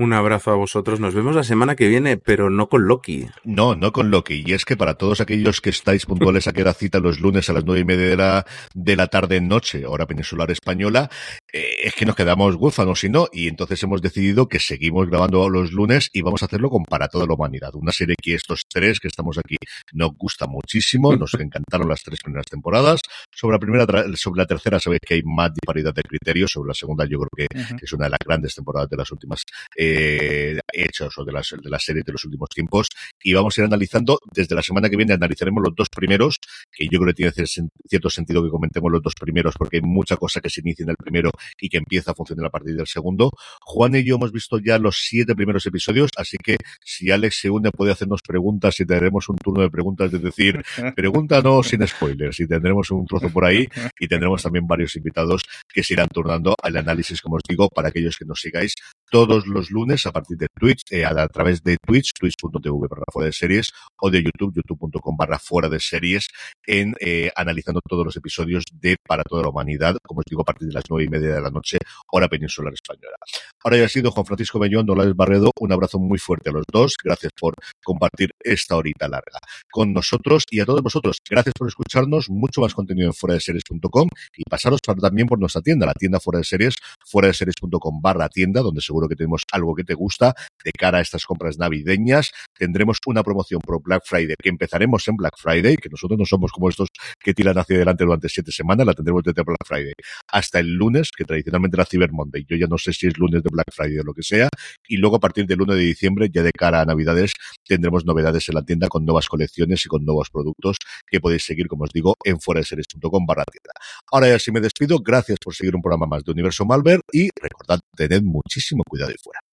Un 0.00 0.14
abrazo 0.14 0.50
a 0.50 0.54
vosotros. 0.54 0.98
Nos 0.98 1.12
vemos 1.12 1.36
la 1.36 1.44
semana 1.44 1.76
que 1.76 1.86
viene, 1.86 2.16
pero 2.16 2.48
no 2.48 2.70
con 2.70 2.88
Loki. 2.88 3.26
No, 3.44 3.74
no 3.76 3.92
con 3.92 4.10
Loki. 4.10 4.42
Y 4.46 4.54
es 4.54 4.64
que 4.64 4.74
para 4.74 4.94
todos 4.94 5.20
aquellos 5.20 5.60
que 5.60 5.68
estáis 5.68 6.06
puntuales 6.06 6.48
a 6.48 6.54
que 6.54 6.64
cita 6.72 7.00
los 7.00 7.20
lunes 7.20 7.50
a 7.50 7.52
las 7.52 7.66
nueve 7.66 7.82
y 7.82 7.84
media 7.84 8.08
de 8.08 8.16
la, 8.16 8.46
de 8.72 8.96
la 8.96 9.08
tarde 9.08 9.42
noche, 9.42 9.84
hora 9.84 10.06
peninsular 10.06 10.50
española, 10.50 11.10
eh, 11.52 11.74
es 11.84 11.94
que 11.94 12.04
nos 12.06 12.16
quedamos 12.16 12.54
huérfanos 12.56 13.02
y 13.04 13.08
no. 13.08 13.28
Y 13.32 13.48
entonces 13.48 13.82
hemos 13.82 14.02
decidido 14.02 14.48
que 14.48 14.58
seguimos 14.58 15.08
grabando 15.08 15.48
los 15.48 15.72
lunes 15.72 16.10
y 16.12 16.22
vamos 16.22 16.42
a 16.42 16.46
hacerlo 16.46 16.70
con 16.70 16.84
Para 16.84 17.08
toda 17.08 17.26
la 17.26 17.34
humanidad. 17.34 17.70
Una 17.74 17.92
serie 17.92 18.16
que 18.20 18.34
estos 18.34 18.62
tres 18.68 19.00
que 19.00 19.08
estamos 19.08 19.38
aquí 19.38 19.56
nos 19.92 20.10
gusta 20.16 20.46
muchísimo. 20.46 21.14
Nos 21.16 21.34
encantaron 21.40 21.88
las 21.88 22.02
tres 22.02 22.20
primeras 22.22 22.46
temporadas. 22.46 23.00
Sobre 23.34 23.54
la 23.54 23.58
primera, 23.60 23.86
sobre 24.16 24.38
la 24.38 24.46
tercera 24.46 24.80
sabéis 24.80 25.00
que 25.06 25.14
hay 25.14 25.22
más 25.24 25.50
disparidad 25.52 25.94
de 25.94 26.02
criterios. 26.02 26.50
Sobre 26.52 26.68
la 26.68 26.74
segunda 26.74 27.04
yo 27.06 27.18
creo 27.20 27.30
que 27.48 27.74
es 27.82 27.92
una 27.92 28.04
de 28.04 28.10
las 28.10 28.20
grandes 28.24 28.54
temporadas 28.54 28.88
de 28.88 28.96
las 28.96 29.10
últimas 29.12 29.42
eh, 29.76 30.58
hechos 30.72 31.16
o 31.18 31.24
de 31.24 31.32
las, 31.32 31.48
de 31.62 31.70
las 31.70 31.82
series 31.82 32.04
de 32.04 32.12
los 32.12 32.24
últimos 32.24 32.48
tiempos 32.48 32.88
y 33.22 33.32
vamos 33.34 33.56
a 33.56 33.60
ir 33.62 33.64
analizando 33.66 34.18
desde 34.32 34.54
la 34.54 34.62
semana 34.62 34.88
que 34.88 34.96
viene 34.96 35.12
analizaremos 35.14 35.62
los 35.64 35.74
dos 35.74 35.88
primeros 35.88 36.38
que 36.70 36.84
yo 36.90 36.98
creo 37.00 37.06
que 37.12 37.14
tiene 37.14 37.32
cier- 37.32 37.68
cierto 37.88 38.10
sentido 38.10 38.42
que 38.42 38.50
comentemos 38.50 38.90
los 38.90 39.02
dos 39.02 39.14
primeros 39.18 39.54
porque 39.56 39.78
hay 39.78 39.82
mucha 39.82 40.16
cosa 40.16 40.40
que 40.40 40.50
se 40.50 40.60
inicia 40.60 40.84
en 40.84 40.90
el 40.90 40.96
primero 40.96 41.30
y 41.60 41.68
que 41.68 41.78
empieza 41.78 42.12
a 42.12 42.14
funcionar 42.14 42.46
a 42.46 42.50
partir 42.50 42.76
del 42.76 42.86
segundo. 42.86 43.30
Juan 43.62 43.94
y 43.94 44.04
yo 44.04 44.16
hemos 44.16 44.32
visto 44.32 44.58
ya 44.58 44.78
los 44.78 44.98
siete 45.02 45.34
primeros 45.34 45.66
episodios 45.66 46.10
así 46.16 46.36
que 46.42 46.56
si 46.84 47.10
Alex 47.10 47.40
se 47.40 47.50
une 47.50 47.70
puede 47.70 47.92
hacernos 47.92 48.22
preguntas 48.22 48.78
y 48.80 48.86
tendremos 48.86 49.28
un 49.28 49.36
turno 49.36 49.62
de 49.62 49.70
preguntas 49.70 50.10
de 50.10 50.18
decir 50.18 50.62
pregúntanos 50.96 51.68
sin 51.68 51.86
spoilers 51.86 52.40
y 52.40 52.46
tendremos 52.46 52.90
un 52.90 53.06
trozo 53.06 53.28
por 53.30 53.44
ahí 53.44 53.68
y 53.98 54.08
tendremos 54.08 54.42
también 54.42 54.66
varios 54.66 54.96
invitados 54.96 55.42
que 55.68 55.82
se 55.82 55.94
irán 55.94 56.08
turnando 56.08 56.54
al 56.62 56.76
análisis, 56.76 57.20
como 57.20 57.36
os 57.36 57.42
digo, 57.48 57.68
para 57.68 57.88
aquellos 57.88 58.16
que 58.16 58.24
nos 58.24 58.40
sigáis 58.40 58.74
todos 59.10 59.46
los 59.46 59.70
lunes 59.70 60.06
a 60.06 60.12
partir 60.12 60.36
de 60.36 60.46
Twitch, 60.58 60.82
eh, 60.90 61.04
a, 61.04 61.10
a 61.10 61.28
través 61.28 61.62
de 61.62 61.76
Twitch, 61.84 62.12
twitch.tv 62.18 62.88
barra 62.88 63.04
fuera 63.12 63.26
de 63.26 63.32
series, 63.32 63.70
o 64.00 64.10
de 64.10 64.22
YouTube, 64.22 64.54
youtube.com 64.54 65.16
barra 65.16 65.38
fuera 65.38 65.68
de 65.68 65.80
series, 65.80 66.28
en 66.66 66.94
eh, 67.00 67.30
analizando 67.34 67.80
todos 67.86 68.04
los 68.04 68.16
episodios 68.16 68.64
de 68.72 68.96
Para 69.06 69.24
toda 69.24 69.42
la 69.42 69.48
humanidad, 69.48 69.96
como 70.02 70.20
os 70.20 70.24
digo, 70.28 70.42
a 70.42 70.44
partir 70.44 70.68
de 70.68 70.74
las 70.74 70.84
nueve 70.88 71.04
y 71.04 71.08
media 71.08 71.29
de 71.34 71.42
la 71.42 71.50
noche, 71.50 71.78
hora 72.12 72.28
peninsular 72.28 72.72
española. 72.72 73.16
Ahora 73.62 73.78
ya 73.78 73.84
ha 73.84 73.88
sido 73.88 74.10
Juan 74.10 74.26
Francisco 74.26 74.58
Bellón, 74.58 74.86
Dolores 74.86 75.14
Barredo, 75.14 75.50
un 75.60 75.72
abrazo 75.72 75.98
muy 75.98 76.18
fuerte 76.18 76.50
a 76.50 76.52
los 76.52 76.64
dos, 76.70 76.94
gracias 77.02 77.32
por 77.38 77.54
compartir 77.82 78.30
esta 78.40 78.76
horita 78.76 79.08
larga 79.08 79.38
con 79.70 79.92
nosotros 79.92 80.44
y 80.50 80.60
a 80.60 80.64
todos 80.64 80.82
vosotros. 80.82 81.18
Gracias 81.28 81.54
por 81.56 81.68
escucharnos, 81.68 82.30
mucho 82.30 82.60
más 82.60 82.74
contenido 82.74 83.08
en 83.08 83.14
fuera 83.14 83.34
de 83.34 83.40
series.com 83.40 84.08
y 84.36 84.44
pasaros 84.44 84.80
también 84.80 85.26
por 85.26 85.38
nuestra 85.38 85.62
tienda, 85.62 85.86
la 85.86 85.94
tienda 85.94 86.20
fuera 86.20 86.38
de 86.38 86.44
series, 86.44 86.74
fuera 87.04 87.28
de 87.28 87.34
series.com 87.34 88.00
barra 88.00 88.28
tienda, 88.28 88.62
donde 88.62 88.80
seguro 88.80 89.08
que 89.08 89.16
tenemos 89.16 89.42
algo 89.52 89.74
que 89.74 89.84
te 89.84 89.94
gusta 89.94 90.34
de 90.64 90.72
cara 90.72 90.98
a 90.98 91.00
estas 91.00 91.24
compras 91.24 91.58
navideñas. 91.58 92.32
Tendremos 92.56 92.98
una 93.06 93.22
promoción 93.22 93.60
por 93.60 93.82
Black 93.82 94.02
Friday, 94.06 94.36
que 94.40 94.48
empezaremos 94.48 95.06
en 95.08 95.16
Black 95.16 95.34
Friday, 95.38 95.76
que 95.76 95.88
nosotros 95.88 96.18
no 96.18 96.24
somos 96.24 96.52
como 96.52 96.68
estos 96.68 96.88
que 97.18 97.34
tiran 97.34 97.58
hacia 97.58 97.76
adelante 97.76 98.04
durante 98.04 98.28
siete 98.28 98.52
semanas, 98.52 98.86
la 98.86 98.94
tendremos 98.94 99.22
desde 99.22 99.42
Black 99.42 99.66
Friday 99.66 99.92
hasta 100.28 100.58
el 100.58 100.74
lunes, 100.74 101.10
que 101.20 101.26
tradicionalmente 101.26 101.76
era 101.76 101.84
Cyber 101.84 102.12
Monday. 102.12 102.46
Yo 102.48 102.56
ya 102.56 102.66
no 102.66 102.78
sé 102.78 102.94
si 102.94 103.06
es 103.06 103.18
lunes 103.18 103.42
de 103.42 103.50
Black 103.52 103.70
Friday 103.70 103.98
o 103.98 104.04
lo 104.04 104.14
que 104.14 104.22
sea. 104.22 104.48
Y 104.88 104.96
luego 104.96 105.16
a 105.16 105.20
partir 105.20 105.46
del 105.46 105.60
1 105.60 105.74
de 105.74 105.82
diciembre, 105.82 106.30
ya 106.32 106.42
de 106.42 106.50
cara 106.50 106.80
a 106.80 106.86
Navidades, 106.86 107.32
tendremos 107.66 108.06
novedades 108.06 108.48
en 108.48 108.54
la 108.54 108.62
tienda 108.62 108.88
con 108.88 109.04
nuevas 109.04 109.28
colecciones 109.28 109.84
y 109.84 109.88
con 109.88 110.02
nuevos 110.02 110.30
productos 110.30 110.78
que 111.06 111.20
podéis 111.20 111.44
seguir, 111.44 111.66
como 111.66 111.84
os 111.84 111.90
digo, 111.92 112.14
en 112.24 112.40
fueradeseries.com 112.40 113.26
barra 113.26 113.44
tienda. 113.44 113.72
Ahora 114.10 114.28
ya 114.28 114.38
sí 114.38 114.50
me 114.50 114.60
despido. 114.60 114.98
Gracias 115.00 115.38
por 115.44 115.54
seguir 115.54 115.76
un 115.76 115.82
programa 115.82 116.06
más 116.06 116.24
de 116.24 116.32
Universo 116.32 116.64
Malver 116.64 117.02
y 117.12 117.28
recordad, 117.38 117.80
tened 117.94 118.22
muchísimo 118.22 118.82
cuidado 118.88 119.10
ahí 119.10 119.16
fuera. 119.22 119.49